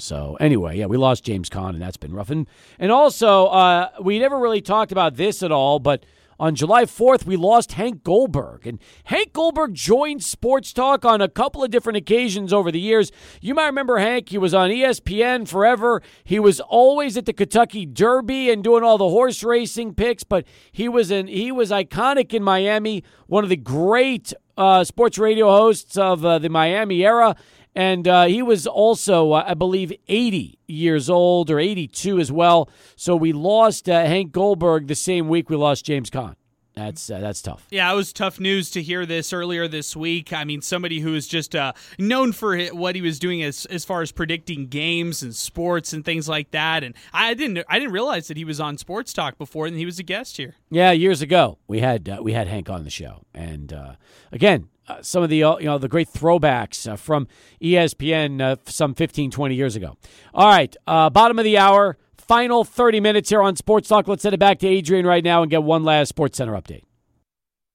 So 0.01 0.37
anyway, 0.41 0.79
yeah, 0.79 0.87
we 0.87 0.97
lost 0.97 1.25
James 1.25 1.49
Caan, 1.51 1.71
and 1.71 1.83
that's 1.83 1.97
been 1.97 2.15
rough. 2.15 2.31
And 2.31 2.47
and 2.79 2.91
also, 2.93 3.47
uh, 3.47 3.91
we 4.01 4.19
never 4.19 4.39
really 4.39 4.61
talked 4.61 4.93
about 4.93 5.17
this 5.17 5.43
at 5.43 5.53
all, 5.53 5.79
but 5.81 6.05
on 6.39 6.55
July 6.55 6.85
4th, 6.85 7.25
we 7.25 7.37
lost 7.37 7.73
Hank 7.73 8.05
Goldberg. 8.05 8.67
And 8.67 8.79
Hank 9.05 9.33
Goldberg 9.33 9.75
joined 9.75 10.23
Sports 10.23 10.73
Talk 10.73 11.05
on 11.05 11.21
a 11.21 11.29
couple 11.29 11.65
of 11.65 11.71
different 11.71 11.97
occasions 11.97 12.53
over 12.53 12.71
the 12.71 12.81
years. 12.81 13.11
You 13.41 13.55
might 13.55 13.67
remember 13.67 13.99
Hank, 13.99 14.29
he 14.29 14.39
was 14.39 14.55
on 14.55 14.71
ESPN 14.71 15.49
forever. 15.49 16.03
He 16.25 16.39
was 16.39 16.61
always 16.61 17.17
at 17.17 17.27
the 17.27 17.33
Kentucky 17.33 17.87
Derby 17.87 18.51
and 18.51 18.63
doing 18.63 18.85
all 18.85 18.99
the 18.99 19.09
horse 19.09 19.43
racing 19.43 19.95
picks, 19.95 20.23
but 20.25 20.45
he 20.71 20.89
was 20.89 21.11
an 21.11 21.27
he 21.27 21.51
was 21.51 21.71
iconic 21.71 22.33
in 22.33 22.43
Miami, 22.43 23.03
one 23.27 23.43
of 23.43 23.51
the 23.51 23.57
great 23.57 24.33
uh, 24.57 24.85
sports 24.85 25.19
radio 25.19 25.47
hosts 25.47 25.97
of 25.97 26.25
uh, 26.25 26.39
the 26.39 26.49
Miami 26.49 27.05
era. 27.05 27.37
And 27.79 28.09
uh, 28.09 28.25
he 28.25 28.43
was 28.43 28.67
also, 28.67 29.31
uh, 29.31 29.45
I 29.47 29.55
believe, 29.55 29.93
80 30.09 30.59
years 30.67 31.09
old 31.09 31.49
or 31.49 31.61
82 31.61 32.19
as 32.19 32.33
well. 32.33 32.69
So 32.97 33.15
we 33.15 33.33
lost 33.33 33.89
uh, 33.89 34.05
Hank 34.05 34.33
Goldberg 34.33 34.89
the 34.89 34.97
same 34.97 35.29
week 35.29 35.49
we 35.49 35.55
lost 35.55 35.85
James 35.85 36.11
Caan. 36.11 36.35
That's 36.75 37.09
uh, 37.09 37.19
that's 37.21 37.41
tough. 37.41 37.67
Yeah, 37.71 37.93
it 37.93 37.95
was 37.95 38.13
tough 38.13 38.41
news 38.41 38.71
to 38.73 38.83
hear 38.83 39.07
this 39.07 39.33
earlier 39.33 39.67
this 39.69 39.97
week. 39.97 40.33
I 40.33 40.45
mean, 40.45 40.61
somebody 40.61 41.01
who 41.01 41.15
is 41.15 41.27
just 41.27 41.55
uh, 41.55 41.73
known 41.99 42.33
for 42.33 42.59
what 42.67 42.95
he 42.97 43.01
was 43.01 43.19
doing 43.21 43.43
as 43.43 43.65
as 43.67 43.85
far 43.85 44.03
as 44.03 44.13
predicting 44.13 44.67
games 44.67 45.23
and 45.23 45.35
sports 45.35 45.93
and 45.93 46.05
things 46.05 46.29
like 46.29 46.53
that. 46.53 46.85
And 46.85 46.95
I 47.13 47.35
didn't 47.35 47.65
I 47.69 47.79
didn't 47.81 47.93
realize 47.93 48.29
that 48.29 48.37
he 48.37 48.45
was 48.45 48.61
on 48.61 48.79
Sports 48.79 49.13
Talk 49.13 49.39
before, 49.39 49.67
and 49.67 49.77
he 49.77 49.87
was 49.87 49.99
a 49.99 50.05
guest 50.05 50.37
here. 50.37 50.55
Yeah, 50.71 50.93
years 50.93 51.21
ago 51.21 51.59
we 51.67 51.81
had 51.81 52.09
uh, 52.09 52.19
we 52.23 52.33
had 52.33 52.47
Hank 52.47 52.71
on 52.71 52.85
the 52.85 52.91
show, 52.91 53.25
and 53.35 53.73
uh, 53.73 53.95
again, 54.31 54.69
uh, 54.89 55.03
some 55.03 55.23
of 55.23 55.31
the 55.31 55.45
uh, 55.45 55.59
you 55.59 55.67
know 55.67 55.79
the 55.79 55.89
great 55.89 56.09
throwbacks 56.09 56.91
uh, 56.91 56.97
from 56.97 57.29
ESPN 57.63 58.41
uh, 58.41 58.57
some 58.67 58.95
15, 58.95 59.31
20 59.31 59.55
years 59.55 59.77
ago. 59.77 59.97
All 60.35 60.49
right, 60.49 60.75
uh, 60.87 61.11
bottom 61.11 61.39
of 61.39 61.45
the 61.45 61.59
hour, 61.59 61.97
final 62.17 62.65
30 62.65 63.01
minutes 63.01 63.31
here 63.31 63.43
on 63.43 63.57
Sports 63.57 63.89
Talk. 63.89 64.09
Let's 64.09 64.23
send 64.23 64.35
it 64.35 64.39
back 64.39 64.59
to 64.61 64.67
Adrian 64.67 65.07
right 65.07 65.25
now 65.25 65.43
and 65.43 65.51
get 65.51 65.63
one 65.63 65.85
last 65.85 66.09
Sports 66.09 66.39
Center 66.39 66.53
update. 66.53 66.83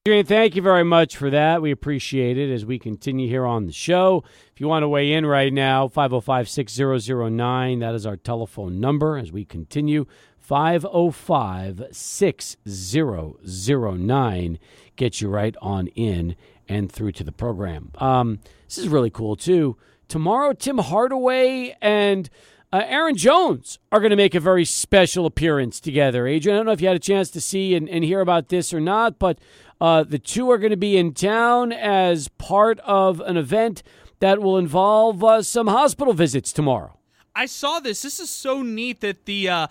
Adrian, 0.06 0.26
thank 0.26 0.58
you 0.58 0.62
very 0.62 0.84
much 0.84 1.16
for 1.16 1.30
that. 1.30 1.62
We 1.62 1.72
appreciate 1.72 2.38
it 2.38 2.54
as 2.54 2.66
we 2.66 2.78
continue 2.78 3.30
here 3.30 3.46
on 3.46 3.68
the 3.68 3.72
show. 3.72 4.26
If 4.52 4.60
you 4.60 4.68
want 4.68 4.84
to 4.84 4.90
weigh 4.90 5.14
in 5.14 5.26
right 5.26 5.54
now, 5.54 5.88
505 5.88 6.50
6009, 6.50 7.80
that 7.80 7.96
is 7.96 8.06
our 8.06 8.18
telephone 8.18 8.82
number 8.82 9.18
as 9.18 9.32
we 9.32 9.46
continue. 9.46 10.06
505 10.40 11.84
6009 11.90 14.60
gets 14.98 15.22
you 15.22 15.30
right 15.30 15.56
on 15.62 15.88
in 15.88 16.36
and 16.74 16.92
through 16.92 17.12
to 17.14 17.24
the 17.24 17.32
program. 17.32 17.92
Um, 17.98 18.40
this 18.68 18.78
is 18.78 18.88
really 18.88 19.10
cool, 19.10 19.36
too. 19.36 19.78
Tomorrow, 20.08 20.54
Tim 20.54 20.78
Hardaway 20.80 21.76
and 21.82 22.30
uh, 22.72 22.82
Aaron 22.86 23.16
Jones 23.16 23.80
are 23.92 24.00
going 24.00 24.10
to 24.10 24.16
make 24.16 24.34
a 24.34 24.40
very 24.40 24.66
special 24.66 25.26
appearance 25.26 25.80
together. 25.80 26.26
Adrian, 26.26 26.56
I 26.56 26.60
don't 26.60 26.66
know 26.66 26.72
if 26.72 26.82
you 26.82 26.88
had 26.88 26.96
a 26.96 27.00
chance 27.00 27.30
to 27.32 27.42
see 27.42 27.76
and, 27.76 27.88
and 27.88 28.04
hear 28.04 28.20
about 28.20 28.50
this 28.50 28.74
or 28.74 28.80
not, 28.80 29.20
but 29.20 29.38
uh, 29.80 30.04
the 30.04 30.20
two 30.20 30.50
are 30.50 30.58
going 30.58 30.72
to 30.72 30.78
be 30.78 30.98
in 30.98 31.14
town 31.14 31.72
as 31.72 32.28
part 32.30 32.80
of 32.80 33.20
an 33.22 33.38
event 33.38 33.84
that 34.20 34.42
will 34.42 34.58
involve 34.58 35.24
uh, 35.24 35.42
some 35.42 35.68
hospital 35.68 36.14
visits 36.14 36.52
tomorrow. 36.52 36.98
I 37.36 37.48
saw 37.48 37.80
this. 37.80 38.04
This 38.04 38.20
is 38.20 38.30
so 38.30 38.62
neat 38.62 39.02
that 39.02 39.26
the 39.26 39.50
uh, 39.50 39.68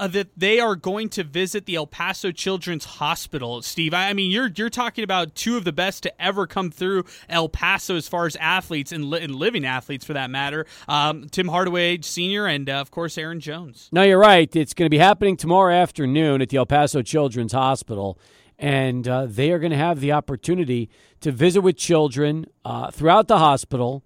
uh, 0.00 0.08
that 0.08 0.28
they 0.36 0.58
are 0.58 0.74
going 0.74 1.08
to 1.10 1.22
visit 1.22 1.64
the 1.64 1.76
El 1.76 1.86
Paso 1.86 2.32
Children's 2.32 2.84
Hospital, 2.84 3.62
Steve. 3.62 3.94
I, 3.94 4.08
I 4.08 4.12
mean, 4.14 4.32
you're 4.32 4.50
you're 4.56 4.70
talking 4.70 5.04
about 5.04 5.36
two 5.36 5.56
of 5.56 5.64
the 5.64 5.72
best 5.72 6.02
to 6.02 6.22
ever 6.22 6.46
come 6.48 6.72
through 6.72 7.04
El 7.28 7.48
Paso 7.48 7.94
as 7.94 8.08
far 8.08 8.26
as 8.26 8.34
athletes 8.36 8.90
and, 8.90 9.04
li- 9.04 9.22
and 9.22 9.34
living 9.36 9.64
athletes, 9.64 10.04
for 10.04 10.12
that 10.14 10.28
matter. 10.28 10.66
Um, 10.88 11.28
Tim 11.28 11.48
Hardaway 11.48 12.00
Sr. 12.00 12.46
and 12.46 12.68
uh, 12.68 12.74
of 12.74 12.90
course 12.90 13.16
Aaron 13.16 13.38
Jones. 13.38 13.88
No, 13.92 14.02
you're 14.02 14.18
right. 14.18 14.54
It's 14.56 14.74
going 14.74 14.86
to 14.86 14.90
be 14.90 14.98
happening 14.98 15.36
tomorrow 15.36 15.72
afternoon 15.74 16.42
at 16.42 16.48
the 16.48 16.56
El 16.56 16.66
Paso 16.66 17.00
Children's 17.02 17.52
Hospital. 17.52 18.18
And 18.56 19.08
uh, 19.08 19.26
they 19.26 19.50
are 19.50 19.58
going 19.58 19.72
to 19.72 19.76
have 19.76 19.98
the 19.98 20.12
opportunity 20.12 20.88
to 21.20 21.32
visit 21.32 21.60
with 21.62 21.76
children 21.76 22.46
uh, 22.64 22.90
throughout 22.92 23.26
the 23.26 23.38
hospital 23.38 24.04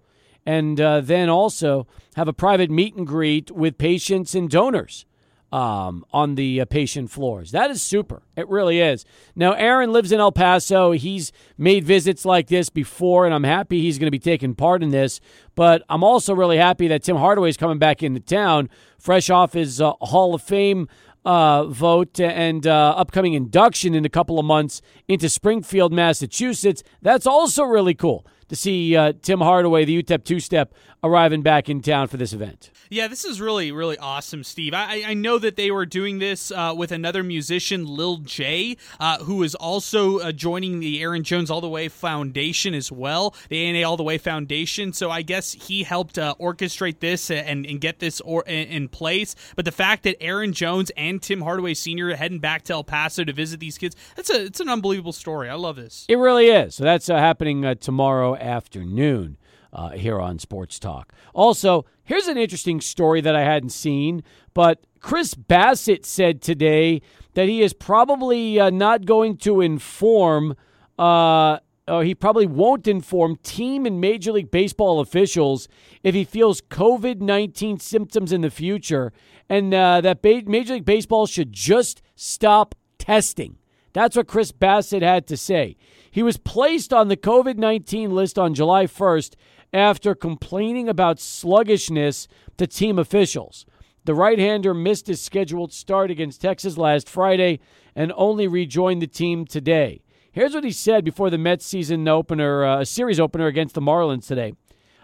and 0.49 0.81
uh, 0.81 0.99
then 0.99 1.29
also 1.29 1.85
have 2.15 2.27
a 2.27 2.33
private 2.33 2.71
meet 2.71 2.95
and 2.95 3.05
greet 3.05 3.51
with 3.51 3.77
patients 3.77 4.33
and 4.33 4.49
donors 4.49 5.05
um, 5.51 6.03
on 6.11 6.33
the 6.33 6.59
uh, 6.59 6.65
patient 6.65 7.11
floors. 7.11 7.51
That 7.51 7.69
is 7.69 7.83
super. 7.83 8.23
It 8.35 8.49
really 8.49 8.79
is. 8.79 9.05
Now, 9.35 9.53
Aaron 9.53 9.91
lives 9.91 10.11
in 10.11 10.19
El 10.19 10.31
Paso. 10.31 10.93
He's 10.93 11.31
made 11.55 11.83
visits 11.83 12.25
like 12.25 12.47
this 12.47 12.69
before, 12.69 13.27
and 13.27 13.35
I'm 13.35 13.43
happy 13.43 13.79
he's 13.81 13.99
going 13.99 14.07
to 14.07 14.11
be 14.11 14.17
taking 14.17 14.55
part 14.55 14.81
in 14.81 14.89
this. 14.89 15.19
But 15.53 15.83
I'm 15.87 16.03
also 16.03 16.33
really 16.33 16.57
happy 16.57 16.87
that 16.87 17.03
Tim 17.03 17.17
Hardaway 17.17 17.49
is 17.49 17.57
coming 17.57 17.77
back 17.77 18.01
into 18.01 18.19
town, 18.19 18.71
fresh 18.97 19.29
off 19.29 19.53
his 19.53 19.79
uh, 19.79 19.91
Hall 20.01 20.33
of 20.33 20.41
Fame 20.41 20.87
uh, 21.25 21.65
vote 21.65 22.19
and 22.19 22.65
uh, 22.65 22.95
upcoming 22.97 23.33
induction 23.33 23.93
in 23.93 24.03
a 24.03 24.09
couple 24.09 24.39
of 24.39 24.45
months 24.45 24.81
into 25.07 25.29
Springfield, 25.29 25.93
Massachusetts. 25.93 26.81
That's 27.03 27.27
also 27.27 27.65
really 27.65 27.93
cool 27.93 28.25
to 28.49 28.55
see 28.55 28.95
uh, 28.95 29.13
Tim 29.21 29.39
Hardaway, 29.39 29.85
the 29.85 30.03
UTEP 30.03 30.23
two 30.23 30.39
step, 30.39 30.73
arriving 31.03 31.41
back 31.41 31.69
in 31.69 31.81
town 31.81 32.07
for 32.07 32.17
this 32.17 32.33
event. 32.33 32.71
Yeah, 32.89 33.07
this 33.07 33.23
is 33.23 33.39
really, 33.39 33.71
really 33.71 33.97
awesome, 33.97 34.43
Steve. 34.43 34.73
I, 34.73 35.03
I 35.05 35.13
know 35.13 35.37
that 35.37 35.55
they 35.55 35.71
were 35.71 35.85
doing 35.85 36.19
this 36.19 36.51
uh, 36.51 36.73
with 36.75 36.91
another 36.91 37.23
musician, 37.23 37.85
Lil 37.85 38.17
J, 38.17 38.77
uh, 38.99 39.19
who 39.19 39.43
is 39.43 39.55
also 39.55 40.19
uh, 40.19 40.31
joining 40.31 40.79
the 40.79 41.01
Aaron 41.01 41.23
Jones 41.23 41.51
All 41.51 41.61
the 41.61 41.69
Way 41.69 41.87
Foundation 41.87 42.73
as 42.73 42.91
well, 42.91 43.35
the 43.49 43.63
ANA 43.63 43.87
All 43.87 43.95
the 43.95 44.03
Way 44.03 44.17
Foundation. 44.17 44.91
So 44.91 45.11
I 45.11 45.21
guess 45.21 45.53
he 45.53 45.83
helped 45.83 46.17
uh, 46.17 46.35
orchestrate 46.39 46.99
this 46.99 47.29
and, 47.29 47.65
and 47.65 47.79
get 47.79 47.99
this 47.99 48.21
or, 48.21 48.43
in, 48.47 48.67
in 48.67 48.89
place. 48.89 49.35
But 49.55 49.65
the 49.65 49.71
fact 49.71 50.03
that 50.03 50.21
Aaron 50.21 50.53
Jones 50.53 50.91
and 50.97 51.21
Tim 51.21 51.41
Hardaway 51.41 51.75
Sr. 51.75 52.15
heading 52.15 52.39
back 52.39 52.63
to 52.63 52.73
El 52.73 52.83
Paso 52.83 53.23
to 53.23 53.33
visit 53.33 53.59
these 53.59 53.77
kids, 53.77 53.95
that's 54.15 54.29
a 54.29 54.45
it's 54.45 54.59
an 54.59 54.69
unbelievable 54.69 55.13
story. 55.13 55.49
I 55.49 55.55
love 55.55 55.75
this. 55.75 56.05
It 56.09 56.17
really 56.17 56.47
is. 56.47 56.75
So 56.75 56.83
that's 56.83 57.09
uh, 57.09 57.17
happening 57.17 57.65
uh, 57.65 57.75
tomorrow 57.75 58.35
afternoon 58.35 59.37
uh, 59.73 59.91
here 59.91 60.19
on 60.19 60.39
Sports 60.39 60.79
Talk. 60.79 61.13
Also, 61.33 61.85
here's 62.03 62.27
an 62.27 62.37
interesting 62.37 62.81
story 62.81 63.21
that 63.21 63.35
I 63.35 63.43
hadn't 63.43 63.69
seen, 63.69 64.23
but 64.53 64.85
Chris 64.99 65.33
Bassitt 65.33 66.05
said 66.05 66.41
today 66.41 67.01
that 67.33 67.47
he 67.47 67.61
is 67.61 67.73
probably 67.73 68.59
uh, 68.59 68.69
not 68.69 69.05
going 69.05 69.37
to 69.37 69.61
inform. 69.61 70.55
Uh, 70.97 71.59
or 71.87 72.03
he 72.03 72.13
probably 72.13 72.45
won't 72.45 72.87
inform 72.87 73.35
team 73.37 73.85
and 73.85 73.99
Major 73.99 74.31
League 74.31 74.51
Baseball 74.51 74.99
officials 74.99 75.67
if 76.03 76.13
he 76.13 76.23
feels 76.23 76.61
COVID 76.61 77.19
19 77.19 77.79
symptoms 77.79 78.31
in 78.31 78.41
the 78.41 78.51
future, 78.51 79.11
and 79.49 79.73
uh, 79.73 79.99
that 80.01 80.21
ba- 80.21 80.43
Major 80.45 80.75
League 80.75 80.85
Baseball 80.85 81.25
should 81.25 81.51
just 81.51 82.03
stop 82.15 82.75
testing. 82.99 83.57
That's 83.93 84.15
what 84.15 84.27
Chris 84.27 84.51
Bassitt 84.51 85.01
had 85.01 85.25
to 85.27 85.37
say. 85.37 85.77
He 86.11 86.23
was 86.23 86.37
placed 86.37 86.93
on 86.93 87.07
the 87.07 87.17
COVID 87.17 87.57
19 87.57 88.13
list 88.13 88.37
on 88.37 88.53
July 88.53 88.85
1st 88.85 89.35
after 89.73 90.15
complaining 90.15 90.89
about 90.89 91.19
sluggishness 91.19 92.27
to 92.57 92.67
team 92.67 92.97
officials. 92.99 93.65
The 94.05 94.15
right 94.15 94.39
hander 94.39 94.73
missed 94.73 95.07
his 95.07 95.21
scheduled 95.21 95.71
start 95.73 96.09
against 96.09 96.41
Texas 96.41 96.77
last 96.77 97.09
Friday 97.09 97.59
and 97.95 98.13
only 98.15 98.47
rejoined 98.47 99.01
the 99.01 99.07
team 99.07 99.45
today. 99.45 100.01
Here's 100.31 100.53
what 100.53 100.63
he 100.63 100.71
said 100.71 101.03
before 101.03 101.29
the 101.29 101.37
Mets 101.37 101.65
season 101.65 102.07
opener, 102.07 102.63
uh, 102.63 102.85
series 102.85 103.19
opener 103.19 103.47
against 103.47 103.75
the 103.75 103.81
Marlins 103.81 104.27
today. 104.27 104.53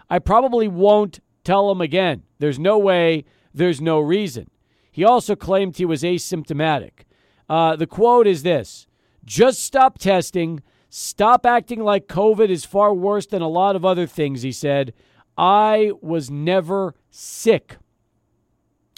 I 0.08 0.18
probably 0.18 0.68
won't 0.68 1.20
tell 1.44 1.70
him 1.70 1.80
again. 1.80 2.22
There's 2.38 2.58
no 2.58 2.78
way, 2.78 3.24
there's 3.52 3.80
no 3.80 4.00
reason. 4.00 4.50
He 4.90 5.04
also 5.04 5.36
claimed 5.36 5.76
he 5.76 5.84
was 5.84 6.02
asymptomatic. 6.02 7.04
Uh, 7.48 7.76
the 7.76 7.86
quote 7.86 8.26
is 8.26 8.42
this 8.42 8.86
Just 9.24 9.62
stop 9.62 9.98
testing. 9.98 10.62
Stop 10.88 11.44
acting 11.44 11.80
like 11.80 12.06
COVID 12.06 12.48
is 12.48 12.64
far 12.64 12.94
worse 12.94 13.26
than 13.26 13.42
a 13.42 13.48
lot 13.48 13.76
of 13.76 13.84
other 13.84 14.06
things, 14.06 14.42
he 14.42 14.52
said. 14.52 14.94
I 15.36 15.92
was 16.00 16.30
never 16.30 16.94
sick. 17.10 17.76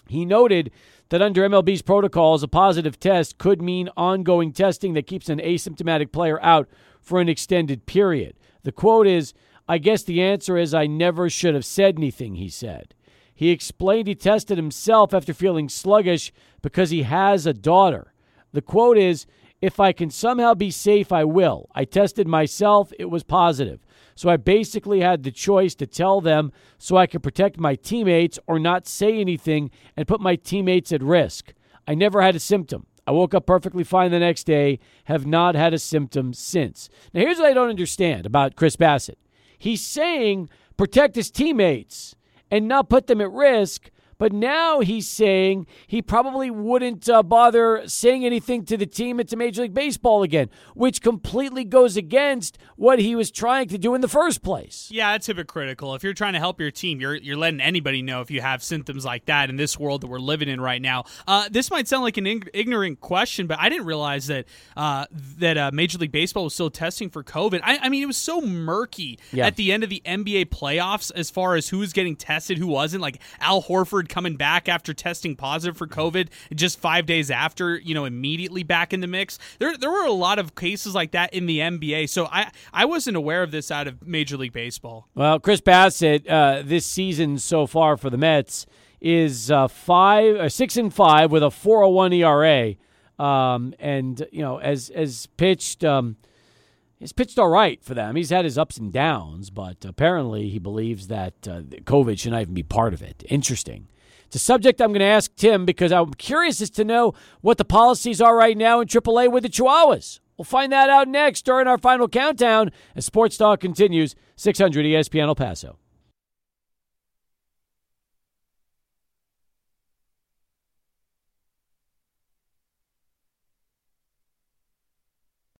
He 0.09 0.25
noted 0.25 0.71
that 1.09 1.23
under 1.23 1.49
MLB's 1.49 1.83
protocols, 1.83 2.43
a 2.43 2.49
positive 2.49 3.01
test 3.01 3.39
could 3.39 3.63
mean 3.63 3.89
ongoing 3.97 4.53
testing 4.53 4.93
that 4.95 5.07
keeps 5.07 5.29
an 5.29 5.39
asymptomatic 5.39 6.13
player 6.13 6.43
out 6.43 6.69
for 7.01 7.21
an 7.21 7.29
extended 7.29 7.87
period. 7.87 8.37
The 8.63 8.73
quote 8.73 9.07
is 9.07 9.33
I 9.71 9.79
guess 9.79 10.03
the 10.03 10.23
answer 10.23 10.57
is 10.57 10.73
I 10.73 10.87
never 10.87 11.29
should 11.29 11.55
have 11.55 11.65
said 11.65 11.99
anything, 11.99 12.37
he 12.37 12.49
said. 12.49 12.95
He 13.35 13.51
explained 13.51 14.09
he 14.09 14.15
tested 14.15 14.57
himself 14.57 15.13
after 15.13 15.35
feeling 15.35 15.69
sluggish 15.69 16.33
because 16.63 16.91
he 16.91 17.03
has 17.03 17.47
a 17.47 17.53
daughter. 17.53 18.13
The 18.53 18.63
quote 18.63 18.97
is 18.97 19.27
If 19.61 19.81
I 19.81 19.93
can 19.93 20.11
somehow 20.11 20.55
be 20.55 20.71
safe, 20.71 21.11
I 21.11 21.25
will. 21.25 21.69
I 21.75 21.85
tested 21.85 22.29
myself, 22.29 22.93
it 22.99 23.11
was 23.11 23.25
positive. 23.25 23.81
So 24.15 24.29
I 24.29 24.37
basically 24.37 25.01
had 25.01 25.23
the 25.23 25.33
choice 25.33 25.75
to 25.77 25.87
tell 25.87 26.21
them 26.21 26.53
so 26.79 26.97
I 26.97 27.07
could 27.07 27.23
protect 27.23 27.59
my 27.59 27.75
teammates 27.75 28.39
or 28.47 28.59
not 28.59 28.87
say 28.87 29.19
anything 29.19 29.71
and 29.97 30.07
put 30.07 30.21
my 30.21 30.37
teammates 30.37 30.93
at 30.93 31.03
risk. 31.03 31.55
I 31.87 31.95
never 31.95 32.23
had 32.23 32.37
a 32.37 32.41
symptom. 32.41 32.87
I 33.07 33.13
woke 33.13 33.33
up 33.33 33.47
perfectly 33.47 33.85
fine 33.85 34.11
the 34.11 34.19
next 34.19 34.45
day, 34.45 34.81
have 35.05 35.27
not 35.27 35.55
had 35.55 35.73
a 35.73 35.79
symptom 35.79 36.35
since. 36.35 36.91
Now, 37.15 37.23
here's 37.23 37.39
what 37.39 37.47
I 37.47 37.55
don't 37.55 37.71
understand 37.71 38.27
about 38.27 38.55
Chris 38.55 38.77
Bassitt. 38.77 39.19
He's 39.59 39.85
saying 39.85 40.51
protect 40.77 41.17
his 41.17 41.31
teammates 41.31 42.15
and 42.51 42.69
not 42.69 42.89
put 42.89 43.07
them 43.07 43.21
at 43.21 43.31
risk. 43.33 43.91
But 44.19 44.33
now 44.33 44.81
he's 44.81 45.09
saying 45.09 45.67
he 45.87 46.03
probably 46.03 46.51
wouldn't 46.51 47.09
uh, 47.09 47.23
bother 47.23 47.83
saying 47.87 48.25
anything 48.25 48.65
to 48.67 48.77
the 48.77 48.87
team 48.87 49.21
and 49.21 49.29
to 49.29 49.37
Major 49.37 49.63
League 49.63 49.75
Baseball 49.75 50.23
again, 50.25 50.51
which 50.75 51.01
completely 51.03 51.65
goes 51.65 51.97
against 51.97 52.59
what 52.77 52.99
he 52.99 53.15
was 53.15 53.31
trying 53.31 53.69
to 53.69 53.79
do 53.79 53.95
in 53.95 54.01
the 54.01 54.09
first 54.09 54.43
place. 54.43 54.89
Yeah, 54.91 55.15
it's 55.15 55.27
hypocritical. 55.29 55.95
If 55.95 56.03
you're 56.03 56.15
trying 56.15 56.33
to 56.33 56.39
help 56.41 56.61
your 56.61 56.71
team, 56.73 57.01
you're 57.01 57.15
you're 57.15 57.37
letting 57.37 57.61
anybody 57.61 58.03
know 58.03 58.21
if 58.21 58.31
you 58.31 58.41
have 58.41 58.63
symptoms 58.63 59.05
like 59.05 59.27
that 59.27 59.51
in 59.51 59.57
this 59.57 59.79
world 59.79 60.01
that 60.01 60.09
we're 60.09 60.19
living 60.19 60.49
in 60.49 60.61
right 60.61 60.83
now. 60.83 61.05
Uh, 61.27 61.49
this 61.51 61.71
might 61.71 61.87
sound 61.87 62.03
like 62.03 62.17
an 62.17 62.27
ig- 62.27 62.51
ignorant 62.53 63.01
question, 63.01 63.47
but 63.47 63.59
I 63.61 63.69
didn't 63.69 63.87
realize 63.87 64.27
that 64.27 64.47
uh, 64.77 65.07
that 65.39 65.57
uh, 65.57 65.71
Major 65.73 65.99
League 65.99 66.13
Baseball 66.13 66.45
was 66.45 66.55
still 66.55 66.71
testing 66.71 67.09
for 67.09 67.23
COVID. 67.23 67.61
I, 67.63 67.79
I 67.83 67.89
mean, 67.89 68.03
it 68.03 68.07
was 68.07 68.17
so 68.17 68.41
murky 68.41 69.19
Yeah. 69.33 69.47
at 69.47 69.55
the 69.57 69.73
end 69.73 69.85
of 69.85 69.91
the 69.91 70.03
NBA 70.05 70.47
playoffs 70.47 71.13
as 71.15 71.31
far 71.31 71.55
as 71.55 71.69
who 71.69 71.79
was 71.79 71.93
getting 71.93 72.17
tested, 72.17 72.59
who 72.59 72.67
wasn't. 72.67 73.01
Like 73.03 73.21
Al 73.41 73.63
Horford 73.63 74.08
coming 74.09 74.37
back 74.37 74.69
after 74.69 74.93
testing 74.93 75.37
positive 75.37 75.77
for 75.77 75.87
COVID 75.87 76.29
just 76.55 76.79
five 76.79 77.07
days 77.07 77.31
after, 77.31 77.77
you 77.79 77.95
know, 77.95 78.05
immediately 78.05 78.63
back 78.63 78.93
in 78.93 79.01
the 79.01 79.07
mix. 79.07 79.39
There, 79.59 79.77
there 79.77 79.91
were 79.91 80.07
a 80.07 80.13
lot 80.13 80.39
of 80.39 80.55
cases 80.55 80.95
like 80.95 81.13
that 81.13 81.33
in 81.33 81.47
the 81.47 81.59
NBA. 81.59 82.09
So 82.09 82.27
I, 82.27 82.51
I 82.73 82.85
wasn't 82.85 83.17
aware 83.17 83.43
of 83.43 83.51
this 83.51 83.71
out 83.71 83.87
of 83.87 84.07
Major 84.07 84.37
League 84.37 84.53
Baseball. 84.53 85.09
Well, 85.15 85.39
Chris 85.39 85.61
Bassitt, 85.61 86.29
uh, 86.29 86.63
this 86.65 86.87
season 86.87 87.39
so 87.39 87.67
far 87.67 87.97
for 87.97 88.11
the 88.11 88.19
Mets 88.19 88.67
is 89.01 89.51
uh, 89.51 89.69
five, 89.69 90.37
uh, 90.37 90.49
six 90.49 90.77
and 90.77 90.93
five 90.93 91.31
with 91.31 91.43
a 91.43 91.47
4.01 91.47 92.15
ERA, 92.17 93.25
um, 93.25 93.75
and 93.79 94.27
you 94.33 94.43
know, 94.43 94.59
as 94.59 94.91
as 94.91 95.27
pitched, 95.37 95.85
um, 95.85 96.17
he's 96.99 97.13
pitched 97.13 97.39
all 97.39 97.49
right 97.49 97.83
for 97.83 97.95
them. 97.95 98.17
He's 98.17 98.31
had 98.31 98.45
his 98.45 98.59
ups 98.59 98.77
and 98.77 98.93
downs, 98.93 99.51
but 99.51 99.85
apparently 99.85 100.49
he 100.49 100.59
believes 100.59 101.09
that 101.09 101.35
uh, 101.47 101.63
COVID 101.63 102.19
should 102.19 102.33
not 102.33 102.43
even 102.43 102.55
be 102.55 102.63
part 102.63 102.95
of 102.95 103.03
it. 103.03 103.25
Interesting. 103.29 103.89
It's 104.29 104.37
a 104.37 104.39
subject 104.39 104.83
I'm 104.83 104.91
going 104.91 105.01
to 105.01 105.07
ask 105.07 105.35
Tim 105.37 105.65
because 105.65 105.91
I'm 105.91 106.13
curious 106.13 106.61
as 106.61 106.69
to 106.73 106.85
know 106.85 107.15
what 107.41 107.57
the 107.57 107.65
policies 107.65 108.21
are 108.21 108.37
right 108.37 108.59
now 108.59 108.81
in 108.81 108.87
AAA 108.87 109.33
with 109.33 109.43
the 109.43 109.49
Chihuahuas. 109.49 110.21
We'll 110.37 110.45
find 110.45 110.71
that 110.71 110.91
out 110.91 111.09
next 111.09 111.47
during 111.47 111.67
our 111.67 111.79
final 111.79 112.09
countdown 112.09 112.71
as 112.95 113.07
Sports 113.07 113.39
Talk 113.39 113.61
continues. 113.61 114.15
600 114.37 114.85
ESPN 114.85 115.29
El 115.29 115.35
Paso. 115.35 115.79